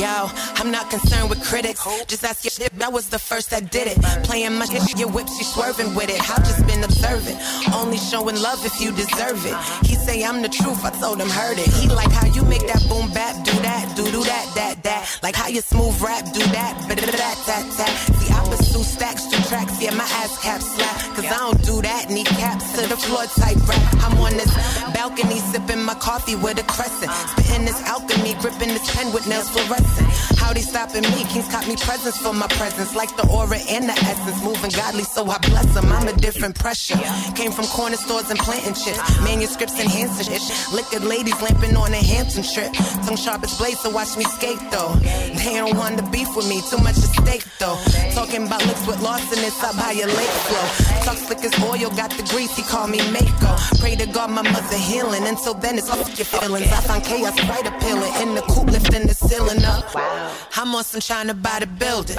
Yo, 0.00 0.30
I'm 0.56 0.70
not 0.70 0.88
concerned 0.88 1.28
with 1.28 1.44
critics. 1.44 1.84
Just 2.08 2.24
ask 2.24 2.42
your 2.44 2.50
shit, 2.50 2.72
that 2.78 2.90
was 2.90 3.10
the 3.10 3.18
first 3.18 3.50
that 3.50 3.70
did 3.70 3.86
it. 3.86 4.00
Playing 4.24 4.56
my 4.56 4.64
shit, 4.64 4.98
your 4.98 5.10
whip, 5.10 5.28
she 5.28 5.44
swerving 5.44 5.94
with 5.94 6.08
it. 6.08 6.18
I've 6.30 6.42
just 6.48 6.66
been 6.66 6.82
observing. 6.82 7.36
Only 7.74 7.98
showing 7.98 8.40
love 8.40 8.64
if 8.64 8.80
you 8.80 8.92
deserve 8.92 9.44
it. 9.44 9.56
He 9.84 9.94
say 9.96 10.24
I'm 10.24 10.40
the 10.40 10.48
truth, 10.48 10.82
I 10.86 10.90
told 10.98 11.20
him 11.20 11.28
heard 11.28 11.58
it. 11.58 11.68
He 11.68 11.88
like 11.88 12.10
how 12.12 12.26
you 12.32 12.44
make 12.44 12.66
that 12.66 12.80
boom 12.88 13.12
bap, 13.12 13.44
do 13.44 13.52
that, 13.60 13.92
do 13.94 14.04
do 14.10 14.24
that, 14.24 14.52
that, 14.54 14.82
that. 14.84 15.20
Like 15.22 15.36
how 15.36 15.48
you 15.48 15.60
smooth 15.60 16.00
rap, 16.00 16.24
do 16.32 16.40
that, 16.40 16.82
but 16.88 16.96
that, 16.96 17.12
that, 17.12 17.64
that. 17.76 17.92
See, 18.16 18.32
I 18.32 18.40
pursue 18.48 18.82
stacks, 18.82 19.28
do 19.28 19.36
tracks, 19.48 19.76
yeah, 19.82 19.92
my 19.94 20.04
ass 20.04 20.40
cap 20.42 20.62
slap. 20.62 21.01
I 21.32 21.38
don't 21.38 21.64
do 21.64 21.80
that, 21.80 22.10
knee 22.10 22.24
caps 22.24 22.76
to 22.76 22.86
the 22.86 22.96
floor 22.96 23.24
type 23.24 23.56
rap. 23.66 23.94
I'm 24.04 24.18
on 24.18 24.34
this 24.36 24.52
balcony 24.92 25.38
sipping 25.38 25.81
coffee 26.02 26.34
with 26.34 26.58
a 26.58 26.66
crescent. 26.66 27.12
Spitting 27.30 27.64
this 27.64 27.80
alchemy, 27.86 28.34
gripping 28.42 28.74
this 28.74 28.82
pen 28.90 29.14
with 29.14 29.24
nails 29.30 29.48
fluorescent. 29.54 30.10
How 30.42 30.52
they 30.52 30.60
stopping 30.60 31.06
me? 31.14 31.22
Kings 31.30 31.46
caught 31.46 31.66
me 31.70 31.76
presents 31.78 32.18
for 32.18 32.34
my 32.34 32.48
presence, 32.58 32.94
like 32.98 33.14
the 33.16 33.22
aura 33.30 33.62
and 33.70 33.88
the 33.88 33.94
essence. 33.94 34.42
Moving 34.42 34.74
godly, 34.74 35.04
so 35.04 35.22
I 35.30 35.38
bless 35.38 35.72
them. 35.72 35.86
I'm 35.92 36.08
a 36.08 36.12
different 36.18 36.58
pressure. 36.58 36.98
Came 37.38 37.52
from 37.52 37.66
corner 37.70 37.96
stores 37.96 38.28
and 38.30 38.38
planting 38.40 38.74
shit. 38.74 38.98
Manuscripts 39.22 39.78
and 39.78 39.88
hands 39.88 40.18
shit. 40.26 40.42
Liquid 40.74 41.04
ladies 41.04 41.38
lamping 41.40 41.76
on 41.76 41.94
a 41.94 42.02
Hampton 42.02 42.42
trip. 42.42 42.74
Tongue 43.06 43.16
sharp 43.16 43.44
as 43.44 43.56
blades, 43.56 43.80
so 43.80 43.90
watch 43.90 44.16
me 44.16 44.24
skate 44.24 44.62
though. 44.74 44.98
They 45.38 45.54
don't 45.54 45.78
want 45.78 45.98
to 45.98 46.04
beef 46.10 46.34
with 46.34 46.48
me, 46.50 46.58
too 46.66 46.82
much 46.82 46.98
at 46.98 47.14
stake 47.22 47.46
though. 47.62 47.78
Talking 48.18 48.50
about 48.50 48.66
looks 48.66 48.84
with 48.86 49.00
Lawson 49.00 49.38
up 49.62 49.76
by 49.78 49.92
your 49.92 50.08
lake 50.08 50.36
flow. 50.50 50.66
Talk 51.06 51.16
slick 51.16 51.44
as 51.46 51.54
oil, 51.62 51.90
got 51.94 52.10
the 52.10 52.26
grease, 52.34 52.56
he 52.56 52.64
call 52.64 52.88
me 52.88 52.98
Mako. 53.14 53.54
Pray 53.78 53.94
to 53.94 54.06
God 54.06 54.30
my 54.30 54.42
mother 54.42 54.78
healing. 54.90 55.22
Until 55.26 55.54
then, 55.54 55.78
it's 55.78 55.91
fuck 55.96 56.18
your 56.18 56.24
feelings. 56.24 56.72
I 56.72 56.80
find 56.80 57.02
chaos 57.04 57.36
right 57.48 57.66
appealing. 57.66 58.12
In 58.22 58.34
the 58.34 58.42
coop, 58.42 58.70
lifting 58.70 59.06
the 59.06 59.14
ceiling 59.14 59.64
up. 59.64 59.94
Wow. 59.94 60.32
I'm 60.56 60.74
on 60.74 60.84
some 60.84 61.00
trying 61.00 61.28
to 61.28 61.34
buy 61.34 61.58
the 61.60 61.66
building. 61.66 62.16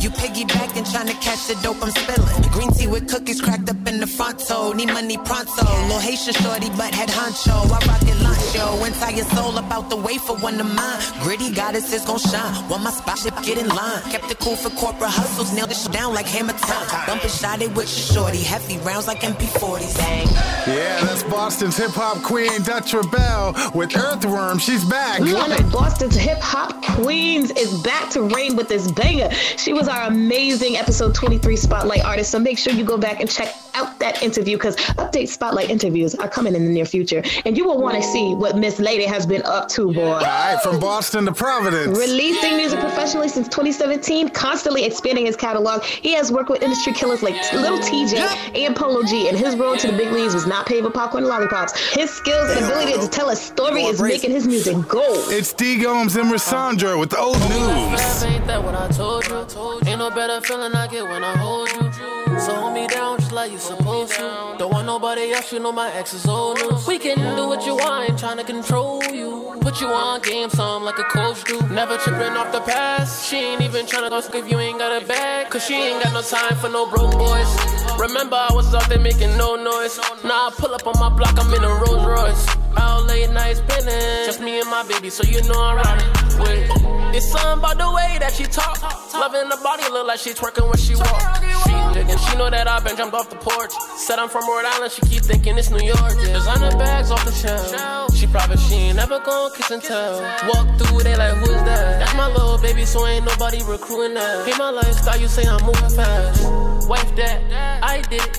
You 0.00 0.10
piggybacking, 0.10 0.90
trying 0.92 1.08
to 1.08 1.14
catch 1.14 1.46
the 1.48 1.54
dope 1.62 1.82
I'm 1.82 1.90
spilling. 1.90 2.50
Green 2.50 2.70
tea 2.72 2.86
with 2.86 3.08
cookies 3.08 3.40
cracked 3.40 3.68
up 3.68 3.86
in 3.86 4.00
the 4.00 4.06
front 4.06 4.40
toe. 4.40 4.72
Need 4.72 4.88
money 4.88 5.16
pronto. 5.16 5.64
Low 5.88 5.98
Haitian 5.98 6.34
shorty, 6.34 6.68
but 6.70 6.94
head 6.94 7.08
honcho. 7.08 7.54
I 7.70 7.78
rock 7.86 8.02
it 8.02 8.18
lunch, 8.22 8.54
yo. 8.54 8.84
Entire 8.84 9.24
soul 9.34 9.56
about 9.58 9.90
the 9.90 9.96
way 9.96 10.18
for 10.18 10.36
one 10.38 10.60
of 10.60 10.66
mine. 10.74 11.00
Gritty 11.22 11.52
goddesses 11.54 12.04
gon' 12.04 12.18
shine. 12.18 12.68
Want 12.68 12.82
my 12.82 12.90
spot, 12.90 13.18
shit, 13.18 13.34
get 13.42 13.58
in 13.58 13.68
line. 13.68 14.02
Kept 14.10 14.30
it 14.30 14.38
cool 14.38 14.56
for 14.56 14.70
corporate 14.70 15.10
hustles. 15.10 15.52
Nailed 15.54 15.70
this 15.70 15.82
shit 15.82 15.92
down 15.92 16.14
like 16.14 16.26
hammer 16.26 16.52
time. 16.52 17.06
Bumping 17.06 17.30
shot 17.30 17.62
it 17.62 17.70
with 17.74 17.88
your 17.96 18.06
shorty. 18.14 18.42
Heavy 18.42 18.78
rounds 18.78 19.06
like 19.06 19.20
MP40s. 19.20 19.96
Dang. 19.96 20.26
Yeah, 20.66 21.04
that's 21.04 21.22
Boston's 21.24 21.76
hip 21.76 21.92
hop 21.92 22.22
queen, 22.22 22.62
Dutch 22.62 22.92
ReBelle, 23.10 23.74
with 23.74 23.96
Earthworm. 23.96 24.58
She's 24.58 24.84
back. 24.84 25.20
One 25.20 25.52
of 25.52 25.72
Boston's 25.72 26.16
hip 26.16 26.38
hop 26.40 26.82
queens 26.82 27.50
is 27.52 27.82
back 27.82 28.10
to 28.10 28.22
reign 28.22 28.56
with 28.56 28.68
this 28.68 28.90
banger. 28.90 29.30
She 29.56 29.72
was 29.72 29.88
our 29.88 30.04
amazing 30.04 30.76
episode 30.76 31.14
23 31.14 31.56
Spotlight 31.56 32.04
artist. 32.04 32.30
So 32.30 32.38
make 32.38 32.58
sure 32.58 32.72
you 32.72 32.84
go 32.84 32.96
back 32.96 33.20
and 33.20 33.30
check 33.30 33.54
out 33.74 33.98
that 34.00 34.22
interview 34.22 34.56
because 34.56 34.76
update 34.76 35.28
Spotlight 35.28 35.70
interviews 35.70 36.14
are 36.14 36.28
coming 36.28 36.54
in 36.54 36.64
the 36.64 36.70
near 36.70 36.84
future. 36.84 37.22
And 37.44 37.56
you 37.56 37.64
will 37.64 37.80
want 37.80 37.96
to 37.96 38.02
see 38.02 38.34
what 38.34 38.56
Miss 38.56 38.78
Lady 38.78 39.04
has 39.04 39.26
been 39.26 39.42
up 39.42 39.68
to, 39.70 39.92
boy. 39.92 40.12
All 40.12 40.20
right, 40.20 40.58
from 40.62 40.80
Boston 40.80 41.24
to 41.26 41.32
Providence. 41.32 41.98
Releasing 41.98 42.56
music 42.56 42.80
professionally 42.80 43.28
since 43.28 43.48
2017, 43.48 44.30
constantly 44.30 44.84
expanding 44.84 45.26
his 45.26 45.36
catalog. 45.36 45.82
He 45.84 46.12
has 46.14 46.32
worked 46.32 46.50
with 46.50 46.62
industry 46.62 46.92
killers 46.92 47.22
like 47.22 47.34
Lil 47.52 47.78
Tjay 47.78 48.18
and 48.54 48.74
Polo 48.74 49.02
G, 49.04 49.28
and 49.28 49.36
his 49.36 49.56
road 49.56 49.78
to 49.80 49.90
the 49.90 49.96
big 49.96 50.12
leagues 50.12 50.34
was 50.34 50.46
not 50.46 50.66
paved 50.66 50.84
with 50.84 50.94
popcorn 50.94 51.24
and 51.24 51.30
lollipops. 51.30 51.78
His 51.94 52.10
skills 52.10 52.50
and 52.50 52.64
ability 52.64 52.97
to 53.00 53.08
tell 53.08 53.30
a 53.30 53.36
story 53.36 53.82
is 53.82 54.00
making 54.00 54.30
his 54.30 54.46
music 54.46 54.76
gold. 54.88 55.30
It's 55.30 55.52
D 55.52 55.80
Gomes 55.80 56.16
and 56.16 56.30
Rosandra 56.30 56.98
with 56.98 57.10
the 57.10 57.18
old 57.18 57.38
news. 57.40 58.24
Ain't 58.24 58.46
that 58.46 58.62
what 58.62 58.74
I 58.74 58.88
told 58.88 59.26
you? 59.28 59.88
Ain't 59.88 59.98
no 59.98 60.10
better 60.10 60.40
feeling 60.40 60.74
I 60.74 60.86
get 60.88 61.04
when 61.04 61.22
I 61.22 61.36
hold 61.36 61.68
you. 61.70 62.38
So 62.40 62.54
hold 62.54 62.74
me 62.74 62.86
down 62.86 63.18
just 63.28 63.34
like 63.34 63.50
you're 63.50 63.60
supposed 63.60 64.12
to. 64.12 64.56
Don't 64.58 64.72
want 64.72 64.86
nobody 64.86 65.32
else, 65.32 65.52
you 65.52 65.60
know 65.60 65.72
my 65.72 65.92
ex 65.92 66.14
is 66.14 66.26
old 66.26 66.58
news. 66.58 66.86
We 66.86 66.98
can 66.98 67.18
do 67.36 67.46
what 67.46 67.66
you 67.66 67.74
want, 67.74 68.08
ain't 68.08 68.18
trying 68.18 68.38
to 68.38 68.44
control 68.44 69.02
you. 69.04 69.58
Put 69.60 69.80
you 69.80 69.88
on 69.88 70.22
game, 70.22 70.48
some 70.50 70.84
like 70.84 70.98
a 70.98 71.04
coach 71.04 71.44
do. 71.44 71.60
Never 71.68 71.98
tripping 71.98 72.36
off 72.36 72.52
the 72.52 72.60
past. 72.60 73.28
She 73.28 73.36
ain't 73.36 73.60
even 73.60 73.86
trying 73.86 74.04
to 74.04 74.10
go 74.10 74.18
if 74.18 74.50
you 74.50 74.58
ain't 74.58 74.78
got 74.78 75.02
a 75.02 75.06
bag. 75.06 75.50
Cause 75.50 75.66
she 75.66 75.74
ain't 75.74 76.02
got 76.02 76.14
no 76.14 76.22
time 76.22 76.56
for 76.56 76.70
no 76.70 76.88
broke 76.88 77.12
boys. 77.12 77.50
Remember, 77.98 78.36
I 78.36 78.48
was 78.52 78.74
out 78.74 78.88
there 78.88 78.98
making 78.98 79.36
no 79.36 79.56
noise. 79.56 79.98
Now 80.24 80.48
I 80.48 80.50
pull 80.56 80.72
up 80.72 80.86
on 80.86 80.98
my 80.98 81.10
block, 81.10 81.36
I'm 81.38 81.52
in 81.52 81.62
a 81.62 81.68
Rolls 81.68 82.06
Royce. 82.06 82.46
Out 82.76 83.06
late 83.06 83.30
nights 83.30 83.58
spinning. 83.58 84.24
Just 84.24 84.40
me 84.40 84.60
and 84.60 84.70
my 84.70 84.86
baby, 84.88 85.10
so 85.10 85.24
you 85.24 85.42
know 85.42 85.60
I'm 85.60 85.76
riding 85.76 86.28
with. 86.40 86.88
It's 87.14 87.26
something 87.30 87.58
about 87.58 87.78
the 87.78 87.90
way 87.90 88.16
that 88.20 88.32
she 88.32 88.44
talk. 88.44 88.78
Loving 89.14 89.48
the 89.48 89.58
body, 89.64 89.82
look 89.90 90.06
like 90.06 90.20
she 90.20 90.30
twerking 90.30 90.68
when 90.68 90.76
she 90.76 90.94
walk. 90.94 91.42
She 91.64 91.74
digging, 91.94 92.18
she 92.18 92.36
know 92.36 92.50
that 92.50 92.68
I've 92.68 92.84
been 92.84 92.96
jumped 92.96 93.14
off 93.18 93.28
the 93.30 93.36
porch. 93.36 93.72
Said 93.96 94.18
I'm 94.18 94.28
from 94.28 94.46
Rhode 94.48 94.64
Island, 94.64 94.92
she 94.92 95.02
keep 95.02 95.22
thinking 95.22 95.58
it's 95.58 95.70
New 95.70 95.84
York. 95.84 96.14
Designer 96.22 96.70
bags 96.78 97.10
off 97.10 97.24
the 97.24 97.32
shelf. 97.32 98.14
She 98.14 98.26
probably 98.26 98.56
she 98.56 98.74
ain't 98.74 98.96
never 98.96 99.18
gon' 99.18 99.50
kiss 99.54 99.70
and 99.70 99.82
tell. 99.82 100.22
Walk 100.48 100.66
through, 100.78 101.02
they 101.02 101.16
like, 101.16 101.34
who's 101.38 101.62
that? 101.68 101.98
That's 101.98 102.14
my 102.14 102.28
little 102.28 102.58
baby, 102.58 102.84
so 102.84 103.06
ain't 103.06 103.26
nobody 103.26 103.62
recruiting 103.64 104.14
that. 104.14 104.46
Hate 104.46 104.58
my 104.58 104.70
lifestyle, 104.70 105.20
you 105.20 105.28
say 105.28 105.44
I'm 105.46 105.64
moving 105.66 105.90
fast. 105.90 106.88
Wife 106.88 107.14
that, 107.16 107.82
I 107.82 108.02
did 108.02 108.22
it. 108.22 108.38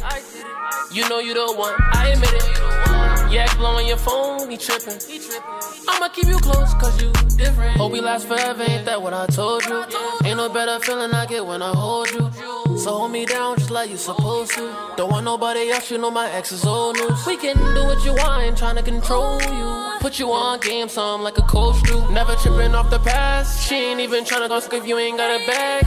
You 0.91 1.07
know 1.09 1.19
you 1.19 1.33
the 1.33 1.53
one, 1.55 1.75
I 1.93 2.09
admit 2.09 2.33
it. 2.33 2.69
Yeah, 3.31 3.53
blowing 3.57 3.87
your 3.87 3.97
phone, 3.97 4.49
he 4.49 4.57
tripping. 4.57 4.97
I'ma 5.87 6.07
keep 6.09 6.25
you 6.25 6.39
close, 6.39 6.73
cause 6.75 6.99
you 7.01 7.11
different. 7.37 7.77
Hope 7.77 7.91
we 7.91 8.01
last 8.01 8.27
forever, 8.27 8.63
ain't 8.63 8.85
that 8.85 9.01
what 9.01 9.13
I 9.13 9.27
told 9.27 9.65
you? 9.65 9.83
Ain't 10.23 10.37
no 10.37 10.49
better 10.49 10.79
feeling 10.79 11.11
I 11.11 11.25
get 11.25 11.45
when 11.45 11.61
I 11.61 11.71
hold 11.75 12.09
you. 12.11 12.31
So 12.79 12.91
hold 12.97 13.11
me 13.11 13.25
down 13.25 13.57
just 13.57 13.71
like 13.71 13.89
you're 13.89 13.97
supposed 13.97 14.53
to. 14.53 14.73
Don't 14.95 15.11
want 15.11 15.25
nobody 15.25 15.69
else, 15.69 15.91
you 15.91 15.97
know 15.97 16.09
my 16.09 16.31
ex 16.31 16.53
is 16.53 16.63
old 16.63 16.95
news. 16.95 17.25
We 17.27 17.35
can 17.35 17.57
do 17.75 17.83
what 17.83 18.05
you 18.05 18.13
want, 18.13 18.41
ain't 18.41 18.57
trying 18.57 18.77
to 18.77 18.81
control 18.81 19.41
you. 19.41 19.99
Put 19.99 20.17
you 20.17 20.31
on 20.31 20.61
game, 20.61 20.87
some 20.87 21.21
like 21.21 21.37
a 21.37 21.41
coach 21.41 21.75
do. 21.83 22.09
Never 22.09 22.35
tripping 22.35 22.73
off 22.73 22.89
the 22.89 22.99
past. 22.99 23.67
She 23.67 23.75
ain't 23.75 23.99
even 23.99 24.23
trying 24.23 24.43
to 24.43 24.47
go 24.47 24.59
if 24.59 24.87
you 24.87 24.97
ain't 24.97 25.17
got 25.17 25.41
a 25.41 25.45
bag. 25.45 25.83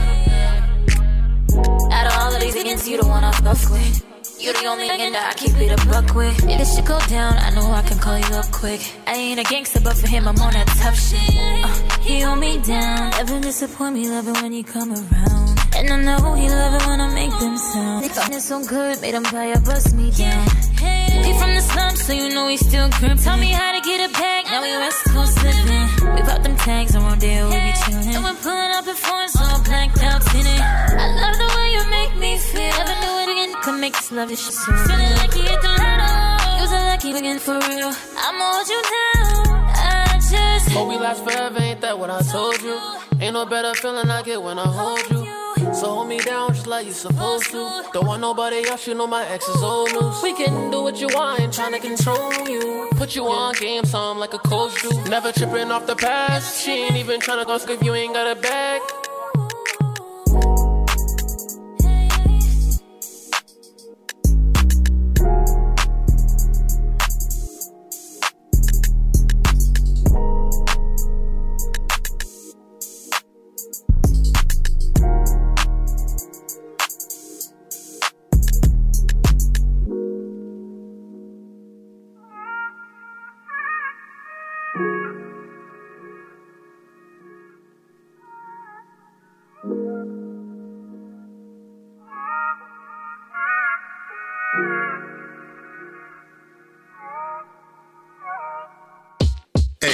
Out 1.91 2.05
of 2.05 2.13
all 2.19 2.35
of 2.35 2.39
these 2.39 2.53
niggas, 2.53 2.87
you 2.87 3.01
the 3.01 3.07
one 3.07 3.23
I 3.23 3.31
fuck 3.31 3.71
with. 3.71 4.05
You 4.39 4.53
the 4.53 4.65
only 4.67 4.87
nigga 4.87 5.13
that 5.13 5.33
I 5.33 5.33
keep 5.35 5.55
it 5.57 5.71
a 5.71 5.87
buck 5.87 6.13
with. 6.13 6.37
If 6.47 6.59
this 6.59 6.75
shit 6.75 6.85
go 6.85 6.99
down, 7.09 7.33
I 7.39 7.49
know 7.55 7.71
I 7.71 7.81
can 7.81 7.97
call 7.97 8.19
you 8.19 8.35
up 8.35 8.51
quick. 8.51 8.81
I 9.07 9.15
ain't 9.15 9.39
a 9.39 9.43
gangster, 9.43 9.79
but 9.81 9.97
for 9.97 10.07
him, 10.07 10.27
I'm 10.27 10.39
on 10.39 10.53
that 10.53 10.67
tough 10.67 10.99
shit. 10.99 11.19
Uh, 11.63 12.01
he 12.01 12.21
hold 12.21 12.37
me 12.37 12.59
down. 12.61 13.09
Never 13.11 13.39
disappoint 13.39 13.95
me, 13.95 14.07
loving 14.09 14.35
when 14.43 14.53
you 14.53 14.63
come 14.63 14.91
around. 14.91 15.52
And 15.83 15.91
I 15.91 16.17
know 16.17 16.33
he 16.33 16.47
love 16.47 16.73
it 16.79 16.87
when 16.87 17.01
I 17.01 17.13
make 17.13 17.37
them 17.39 17.57
sound. 17.57 18.05
It's 18.05 18.45
so 18.45 18.63
good, 18.63 19.01
made 19.01 19.15
him 19.15 19.23
buy 19.23 19.51
a 19.51 19.59
bust 19.59 19.93
me 19.93 20.11
down. 20.11 20.47
He 20.79 21.31
from 21.35 21.51
the 21.55 21.59
slums, 21.59 22.01
so 22.05 22.13
you 22.13 22.29
know 22.33 22.47
he 22.47 22.55
still 22.55 22.87
grip. 22.99 23.19
Tell 23.19 23.35
me 23.35 23.51
how 23.51 23.71
to 23.75 23.81
get 23.81 24.09
a 24.09 24.13
bag, 24.13 24.45
now 24.45 24.61
we 24.63 24.71
West 24.79 25.03
Coast 25.11 25.35
living. 25.43 26.15
We 26.15 26.21
pop 26.21 26.41
them 26.41 26.55
tags 26.55 26.95
around 26.95 27.19
there, 27.19 27.43
we 27.45 27.51
be 27.51 27.73
chillin'. 27.83 28.15
And 28.15 28.23
we're 28.23 28.39
pulling 28.39 28.71
up 28.71 28.87
in 28.87 28.95
foreigns, 28.95 29.35
all 29.35 29.59
blacked 29.63 29.99
out 30.03 30.23
in 30.33 30.45
it. 30.47 30.61
I 30.63 31.07
love 31.19 31.35
the 31.43 31.49
way 31.51 31.67
you 31.75 31.83
make 31.91 32.13
me 32.15 32.37
feel. 32.37 32.75
Never 32.79 32.95
knew 33.03 33.15
it 33.23 33.29
again, 33.35 33.51
could 33.61 33.79
make 33.81 33.93
this 33.93 34.11
love 34.13 34.29
this 34.29 34.39
shit 34.39 34.53
so 34.53 34.71
Feeling 34.87 35.15
like 35.19 35.35
you 35.35 35.43
hit 35.43 35.61
the 35.61 35.67
lotto. 35.67 36.57
You're 36.59 36.67
so 36.67 36.79
lucky 36.91 37.11
again 37.11 37.39
for 37.39 37.59
real. 37.59 37.91
I'ma 38.23 38.45
hold 38.55 38.67
you 38.71 38.81
down. 38.95 39.43
I 39.67 40.15
just 40.31 40.71
Hope 40.71 40.87
we 40.87 40.95
last 40.95 41.23
forever, 41.25 41.59
ain't 41.59 41.81
that 41.81 41.99
what 41.99 42.09
I 42.09 42.21
told 42.21 42.61
you? 42.61 42.79
Ain't 43.19 43.33
no 43.33 43.45
better 43.45 43.73
feeling 43.75 44.09
I 44.09 44.21
get 44.23 44.41
when 44.41 44.57
I 44.59 44.67
hold 44.67 45.03
you. 45.11 45.22
So 45.71 45.87
hold 45.95 46.07
me 46.07 46.19
down 46.19 46.53
just 46.53 46.67
like 46.67 46.85
you're 46.85 46.93
supposed 46.93 47.49
to. 47.51 47.83
Don't 47.93 48.05
want 48.05 48.21
nobody 48.21 48.67
else, 48.67 48.85
you 48.87 48.95
know 48.95 49.07
my 49.07 49.25
ex 49.27 49.47
is 49.47 49.61
old 49.63 49.91
news. 49.93 50.21
We 50.21 50.33
can 50.35 50.71
do 50.71 50.83
what 50.83 50.99
you 50.99 51.07
want, 51.07 51.39
ain't 51.39 51.53
trying 51.53 51.73
to 51.73 51.79
control 51.79 52.33
you. 52.47 52.89
Put 52.95 53.15
you 53.15 53.25
on 53.27 53.53
game, 53.55 53.85
some 53.85 54.19
like 54.19 54.33
a 54.33 54.39
coach 54.39 54.81
do. 54.81 54.89
Never 55.09 55.31
tripping 55.31 55.71
off 55.71 55.85
the 55.87 55.95
past. 55.95 56.61
She 56.63 56.71
ain't 56.71 56.97
even 56.97 57.19
trying 57.19 57.39
to 57.39 57.45
go 57.45 57.55
if 57.55 57.83
you 57.83 57.93
ain't 57.93 58.13
got 58.13 58.37
a 58.37 58.39
bag. 58.39 58.81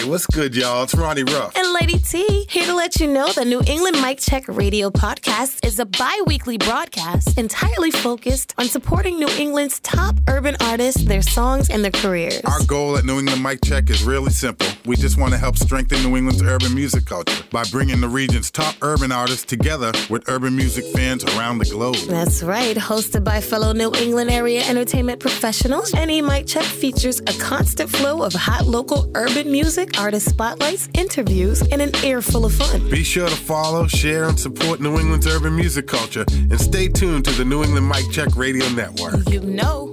What's 0.09 0.25
good, 0.25 0.55
y'all? 0.55 0.83
It's 0.83 0.95
Ronnie 0.95 1.23
Ruff. 1.23 1.55
And 1.55 1.71
Lady 1.71 1.99
T, 1.99 2.47
here 2.49 2.65
to 2.65 2.73
let 2.73 2.99
you 2.99 3.07
know 3.07 3.31
the 3.31 3.45
New 3.45 3.61
England 3.67 4.01
Mic 4.01 4.19
Check 4.19 4.47
Radio 4.47 4.89
podcast 4.89 5.63
is 5.63 5.77
a 5.77 5.85
bi 5.85 6.19
weekly 6.25 6.57
broadcast 6.57 7.37
entirely 7.37 7.91
focused 7.91 8.55
on 8.57 8.65
supporting 8.65 9.19
New 9.19 9.29
England's 9.37 9.79
top 9.81 10.15
urban 10.27 10.57
artists, 10.61 11.03
their 11.03 11.21
songs, 11.21 11.69
and 11.69 11.83
their 11.83 11.91
careers. 11.91 12.41
Our 12.41 12.63
goal 12.65 12.97
at 12.97 13.05
New 13.05 13.19
England 13.19 13.43
Mic 13.43 13.59
Check 13.63 13.91
is 13.91 14.03
really 14.03 14.31
simple. 14.31 14.65
We 14.85 14.95
just 14.95 15.19
want 15.19 15.33
to 15.33 15.37
help 15.37 15.57
strengthen 15.57 16.01
New 16.01 16.17
England's 16.17 16.41
urban 16.41 16.73
music 16.73 17.05
culture 17.05 17.43
by 17.51 17.63
bringing 17.71 18.01
the 18.01 18.09
region's 18.09 18.49
top 18.49 18.75
urban 18.81 19.11
artists 19.11 19.45
together 19.45 19.91
with 20.09 20.27
urban 20.27 20.55
music 20.55 20.85
fans 20.95 21.23
around 21.23 21.59
the 21.59 21.65
globe. 21.65 21.97
That's 22.07 22.41
right, 22.41 22.75
hosted 22.75 23.23
by 23.23 23.41
fellow 23.41 23.73
New 23.73 23.93
England 23.93 24.31
area 24.31 24.63
entertainment 24.63 25.19
professionals. 25.19 25.93
Any 25.93 26.19
Mic 26.23 26.47
Check 26.47 26.65
features 26.65 27.19
a 27.19 27.33
constant 27.39 27.91
flow 27.91 28.23
of 28.23 28.33
hot 28.33 28.65
local 28.65 29.11
urban 29.13 29.51
music, 29.51 29.98
artist 29.99 30.29
spotlights, 30.29 30.88
interviews, 30.93 31.62
and 31.71 31.81
an 31.81 31.93
air 32.03 32.21
full 32.21 32.45
of 32.45 32.53
fun. 32.53 32.89
Be 32.89 33.03
sure 33.03 33.27
to 33.27 33.35
follow, 33.35 33.85
share, 33.85 34.29
and 34.29 34.39
support 34.39 34.79
New 34.79 34.97
England's 34.97 35.27
urban 35.27 35.55
music 35.55 35.88
culture, 35.88 36.25
and 36.31 36.59
stay 36.59 36.88
tuned 36.88 37.25
to 37.25 37.31
the 37.31 37.43
New 37.43 37.63
England 37.63 37.88
Mic 37.88 38.09
Check 38.09 38.35
Radio 38.35 38.67
Network. 38.69 39.27
You 39.29 39.41
know. 39.41 39.91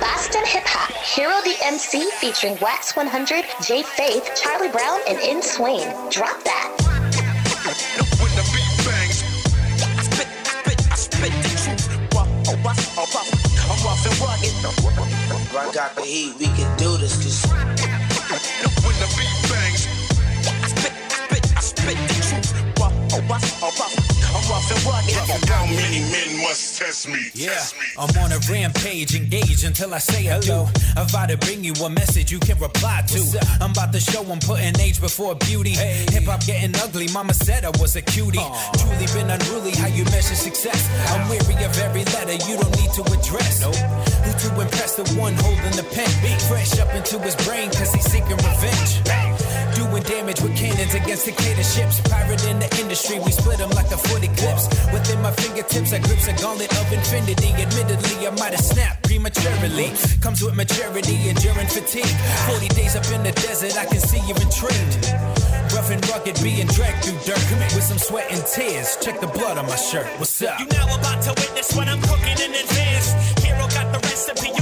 Boston 0.00 0.44
Hip 0.44 0.64
Hop, 0.66 0.90
Hero 0.92 1.40
the 1.42 1.56
MC 1.64 2.10
featuring 2.20 2.58
Wax 2.60 2.94
100, 2.94 3.44
Jay 3.62 3.82
Faith, 3.82 4.30
Charlie 4.40 4.68
Brown, 4.68 5.00
and 5.08 5.18
In 5.20 5.40
Swain. 5.42 5.88
Drop 6.10 6.42
that. 6.44 6.77
I 15.58 15.72
got 15.72 15.96
the 15.96 16.02
heat, 16.02 16.36
we 16.38 16.46
can 16.54 16.70
do 16.78 16.96
this. 16.98 17.18
Cause 17.18 17.42
when 17.50 18.94
the 19.02 19.08
beat 19.18 19.34
bangs, 19.50 19.88
I 20.46 20.68
spit, 20.68 20.92
I 20.94 21.26
spit, 21.26 21.56
I 21.56 21.60
spit 21.60 21.98
the 22.06 22.14
truth. 22.22 22.54
I'm 23.12 23.26
rough 23.26 23.62
oh, 23.62 24.37
rugged. 24.86 25.48
How 25.48 25.66
many 25.66 26.00
men 26.12 26.42
must 26.42 26.78
test 26.78 27.08
me? 27.08 27.30
Yeah, 27.34 27.60
I'm 27.98 28.10
on 28.18 28.32
a 28.32 28.38
rampage, 28.50 29.14
engage 29.14 29.64
until 29.64 29.94
I 29.94 29.98
say 29.98 30.24
hello. 30.24 30.68
I'm 30.96 31.08
about 31.08 31.30
to 31.30 31.36
bring 31.38 31.64
you 31.64 31.72
a 31.84 31.90
message 31.90 32.32
you 32.32 32.38
can 32.38 32.58
reply 32.58 33.02
to. 33.08 33.20
I'm 33.60 33.72
about 33.72 33.92
to 33.92 34.00
show 34.00 34.22
I'm 34.24 34.40
putting 34.40 34.78
age 34.80 35.00
before 35.00 35.34
beauty. 35.34 35.70
Hey. 35.70 36.06
Hip 36.10 36.24
hop 36.24 36.44
getting 36.46 36.74
ugly, 36.76 37.08
mama 37.12 37.34
said 37.34 37.64
I 37.64 37.70
was 37.80 37.96
a 37.96 38.02
cutie. 38.02 38.38
Truly 38.78 39.06
been 39.14 39.30
unruly 39.30 39.72
how 39.72 39.88
you 39.88 40.04
measure 40.06 40.34
success. 40.34 40.88
I'm 41.12 41.28
weary 41.28 41.64
of 41.64 41.76
every 41.78 42.04
letter 42.04 42.36
you 42.48 42.56
don't 42.56 42.74
need 42.80 42.92
to 42.92 43.02
address. 43.02 43.62
Who 43.62 44.32
to 44.32 44.60
impress 44.60 44.96
the 44.96 45.04
one 45.20 45.34
holding 45.34 45.76
the 45.76 45.86
pen? 45.94 46.08
Fresh 46.48 46.78
up 46.78 46.94
into 46.94 47.18
his 47.20 47.36
brain 47.46 47.70
cause 47.70 47.92
he's 47.92 48.04
seeking 48.10 48.36
revenge. 48.36 49.02
Doing 49.74 50.02
damage 50.02 50.40
with 50.40 50.56
cannons 50.56 50.94
against 50.94 51.24
dictatorships. 51.26 52.00
Pirate 52.08 52.44
in 52.46 52.58
the 52.58 52.68
industry, 52.80 53.20
we 53.20 53.30
split 53.30 53.58
them 53.58 53.70
like 53.70 53.90
a 53.92 53.96
foot 53.96 54.24
eclipse. 54.58 54.92
Within 54.92 55.22
my 55.22 55.30
fingertips, 55.32 55.92
I 55.92 55.98
grips 55.98 56.26
a 56.28 56.32
gauntlet 56.34 56.72
of 56.78 56.92
infinity. 56.92 57.52
Admittedly, 57.54 58.26
I 58.26 58.30
might 58.30 58.52
have 58.52 58.64
snapped 58.64 59.04
prematurely. 59.04 59.92
Comes 60.20 60.42
with 60.42 60.56
maturity, 60.56 61.28
enduring 61.28 61.66
fatigue. 61.66 62.16
40 62.48 62.68
days 62.68 62.96
up 62.96 63.06
in 63.12 63.22
the 63.22 63.32
desert, 63.32 63.76
I 63.76 63.86
can 63.86 64.00
see 64.00 64.20
you're 64.26 64.40
intrigued. 64.40 65.12
Rough 65.74 65.90
and 65.90 66.02
rugged, 66.08 66.40
being 66.42 66.66
dragged 66.68 67.04
through 67.04 67.18
dirt 67.26 67.42
with 67.74 67.84
some 67.84 67.98
sweat 67.98 68.30
and 68.30 68.44
tears. 68.46 68.96
Check 69.00 69.20
the 69.20 69.26
blood 69.28 69.58
on 69.58 69.66
my 69.66 69.76
shirt. 69.76 70.06
What's 70.18 70.42
up? 70.42 70.58
You 70.60 70.66
now 70.66 70.86
about 70.96 71.22
to 71.22 71.32
witness 71.36 71.74
what 71.76 71.88
I'm 71.88 72.00
cooking 72.02 72.38
in 72.40 72.52
advance. 72.54 73.12
Hero 73.44 73.66
got 73.68 73.92
the 73.92 74.00
recipe, 74.08 74.57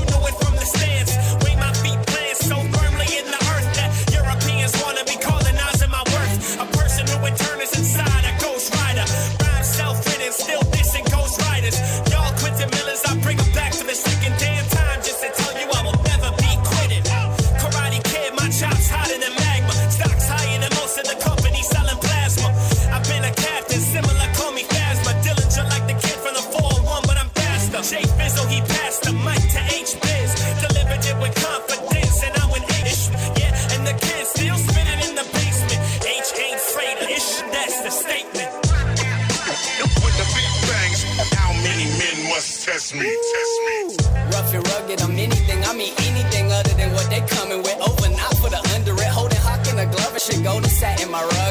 I 45.69 45.75
mean 45.75 45.93
anything 46.09 46.51
other 46.53 46.75
than 46.81 46.93
what 46.95 47.11
they 47.11 47.21
coming 47.37 47.63
with. 47.63 47.79
Over, 47.81 48.09
not 48.11 48.35
for 48.39 48.51
the 48.51 48.61
under 48.75 48.95
it. 48.95 49.11
Holding 49.19 49.39
hawk 49.39 49.67
in 49.69 49.79
a 49.79 49.87
glove, 49.87 50.13
and 50.13 50.23
should 50.23 50.43
go 50.43 50.61
to 50.61 50.69
satin. 50.69 51.11
My 51.11 51.23
rug 51.23 51.46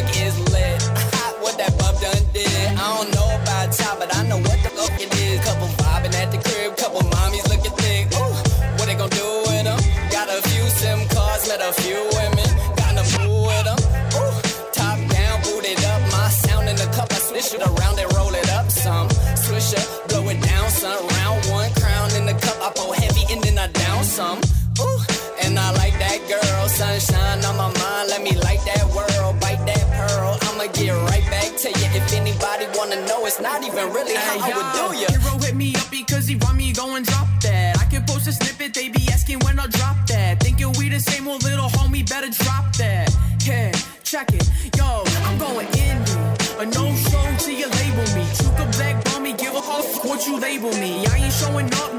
it's 33.35 33.43
not 33.43 33.61
even 33.65 33.91
really 33.91 34.15
how 34.15 34.39
I 34.39 34.49
would 34.55 34.71
do 34.79 34.97
ya. 34.97 35.07
Hero 35.11 35.37
hit 35.43 35.55
me 35.55 35.75
up 35.75 35.91
because 35.91 36.25
he 36.25 36.37
want 36.37 36.55
me 36.55 36.71
go 36.71 36.95
and 36.95 37.05
drop 37.05 37.27
that. 37.41 37.77
I 37.77 37.85
can 37.85 38.05
post 38.05 38.27
a 38.27 38.31
snippet, 38.31 38.73
they 38.73 38.87
be 38.87 39.09
asking 39.11 39.39
when 39.39 39.59
I'll 39.59 39.67
drop 39.67 39.97
that. 40.07 40.39
Thinking 40.39 40.71
we 40.79 40.87
the 40.87 41.01
same 41.01 41.27
old 41.27 41.43
little 41.43 41.67
homie, 41.67 42.07
better 42.07 42.31
drop 42.31 42.73
that. 42.77 43.11
Yeah, 43.43 43.73
check 44.03 44.31
it. 44.31 44.47
Yo, 44.77 45.03
I'm 45.27 45.37
going 45.37 45.67
indie. 45.67 46.61
A 46.61 46.65
no 46.65 46.85
show 46.95 47.25
till 47.43 47.59
you 47.59 47.67
label 47.67 48.07
me. 48.15 48.23
Chuka 48.39 48.71
black 48.77 49.03
bummy, 49.03 49.33
give 49.33 49.53
a 49.53 49.61
fuck 49.61 50.05
what 50.05 50.25
you 50.25 50.39
label 50.39 50.71
me. 50.79 51.05
I 51.05 51.17
ain't 51.17 51.33
showing 51.33 51.67
up, 51.83 51.91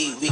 We 0.00 0.29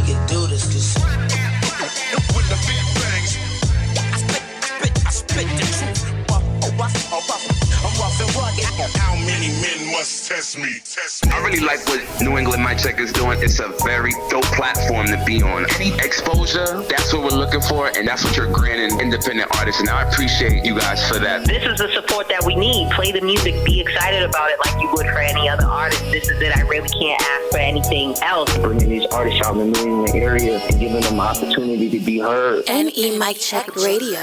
many 9.49 9.61
men 9.61 9.93
must 9.93 10.29
test 10.29 10.59
me? 10.59 10.79
Test 10.85 11.27
me. 11.27 11.33
I 11.33 11.39
really 11.45 11.61
like 11.61 11.85
what 11.87 12.01
New 12.21 12.37
England 12.39 12.63
Mic 12.63 12.79
Check 12.79 12.99
is 12.99 13.13
doing. 13.13 13.43
It's 13.43 13.61
a 13.61 13.69
very 13.85 14.13
dope 14.29 14.45
platform 14.45 15.07
to 15.07 15.23
be 15.25 15.43
on. 15.43 15.67
Any 15.77 15.95
exposure, 15.95 16.83
that's 16.89 17.13
what 17.13 17.23
we're 17.23 17.39
looking 17.39 17.61
for, 17.61 17.89
and 17.97 18.07
that's 18.07 18.25
what 18.25 18.37
you're 18.37 18.53
granting 18.53 19.01
independent 19.01 19.49
artists. 19.57 19.81
And 19.81 19.91
I 19.91 20.09
appreciate 20.09 20.65
you 20.65 20.79
guys 20.79 21.07
for 21.09 21.19
that. 21.19 21.47
This 21.47 21.65
is 21.65 21.79
the 21.79 21.89
support 21.93 22.29
that 22.29 22.45
we 22.45 22.55
need. 22.55 22.91
Play 22.93 23.13
the 23.13 23.21
music, 23.21 23.55
be 23.65 23.81
excited 23.81 24.23
about 24.23 24.51
it 24.51 24.59
like 24.65 24.81
you 24.81 24.91
would 24.93 25.07
for 25.07 25.19
any 25.19 25.49
other 25.49 25.67
artist. 25.67 26.03
This 26.11 26.29
is 26.29 26.41
it. 26.41 26.57
I 26.57 26.63
really 26.63 26.89
can't 26.89 27.21
ask 27.21 27.51
for 27.51 27.59
anything 27.59 28.15
else. 28.23 28.57
Bringing 28.59 28.89
these 28.89 29.07
artists 29.07 29.41
out 29.47 29.57
in 29.57 29.73
the 29.73 29.85
New 29.85 30.05
England 30.05 30.23
area 30.23 30.59
and 30.59 30.81
giving 30.81 31.01
them 31.01 31.15
an 31.15 31.21
opportunity 31.21 31.91
to 31.91 32.01
be 32.05 32.19
heard. 32.19 32.65
NE 32.69 33.19
Mic 33.19 33.39
Check 33.39 33.75
Radio. 33.77 34.21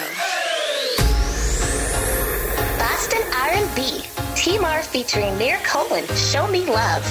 Boston 2.78 3.22
R&B. 3.34 4.15
P-Mar 4.46 4.84
featuring 4.84 5.36
Mir 5.40 5.58
Colin, 5.64 6.06
Show 6.14 6.46
Me 6.46 6.64
Love. 6.68 7.04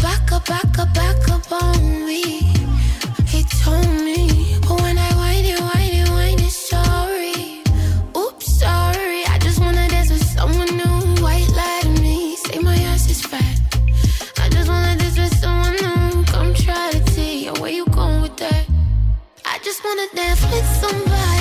Back 0.00 0.30
up, 0.30 0.46
back 0.46 0.78
up, 0.78 0.94
back 0.94 1.28
up 1.28 1.50
on 1.50 2.06
me. 2.06 2.22
He 3.26 3.42
told 3.64 3.84
me, 4.06 4.56
but 4.60 4.80
when 4.80 4.96
I 4.96 5.10
whine 5.16 5.44
it, 5.44 5.58
whine 5.58 5.94
it, 6.02 6.08
whine, 6.08 6.38
it, 6.38 6.52
sorry. 6.52 7.64
Oops, 8.16 8.46
sorry. 8.60 9.24
I 9.26 9.38
just 9.40 9.58
wanna 9.58 9.88
dance 9.88 10.10
with 10.10 10.24
someone 10.24 10.76
new. 10.76 11.20
White 11.20 11.50
lie 11.50 11.80
to 11.82 12.00
me, 12.00 12.36
say 12.36 12.60
my 12.60 12.76
ass 12.92 13.10
is 13.10 13.22
fat. 13.22 13.58
I 14.38 14.48
just 14.50 14.68
wanna 14.68 14.94
dance 14.98 15.18
with 15.18 15.36
someone 15.40 15.74
new. 15.74 16.24
Come 16.26 16.54
try 16.54 16.92
to 16.92 17.10
see 17.10 17.48
where 17.58 17.72
you 17.72 17.86
going 17.86 18.22
with 18.22 18.36
that. 18.36 18.66
I 19.44 19.58
just 19.64 19.82
wanna 19.84 20.06
dance 20.14 20.42
with 20.52 20.66
somebody. 20.80 21.35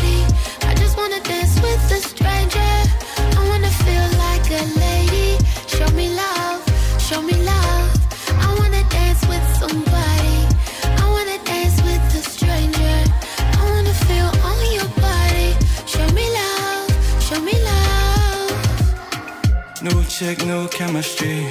Chemistry. 20.96 21.44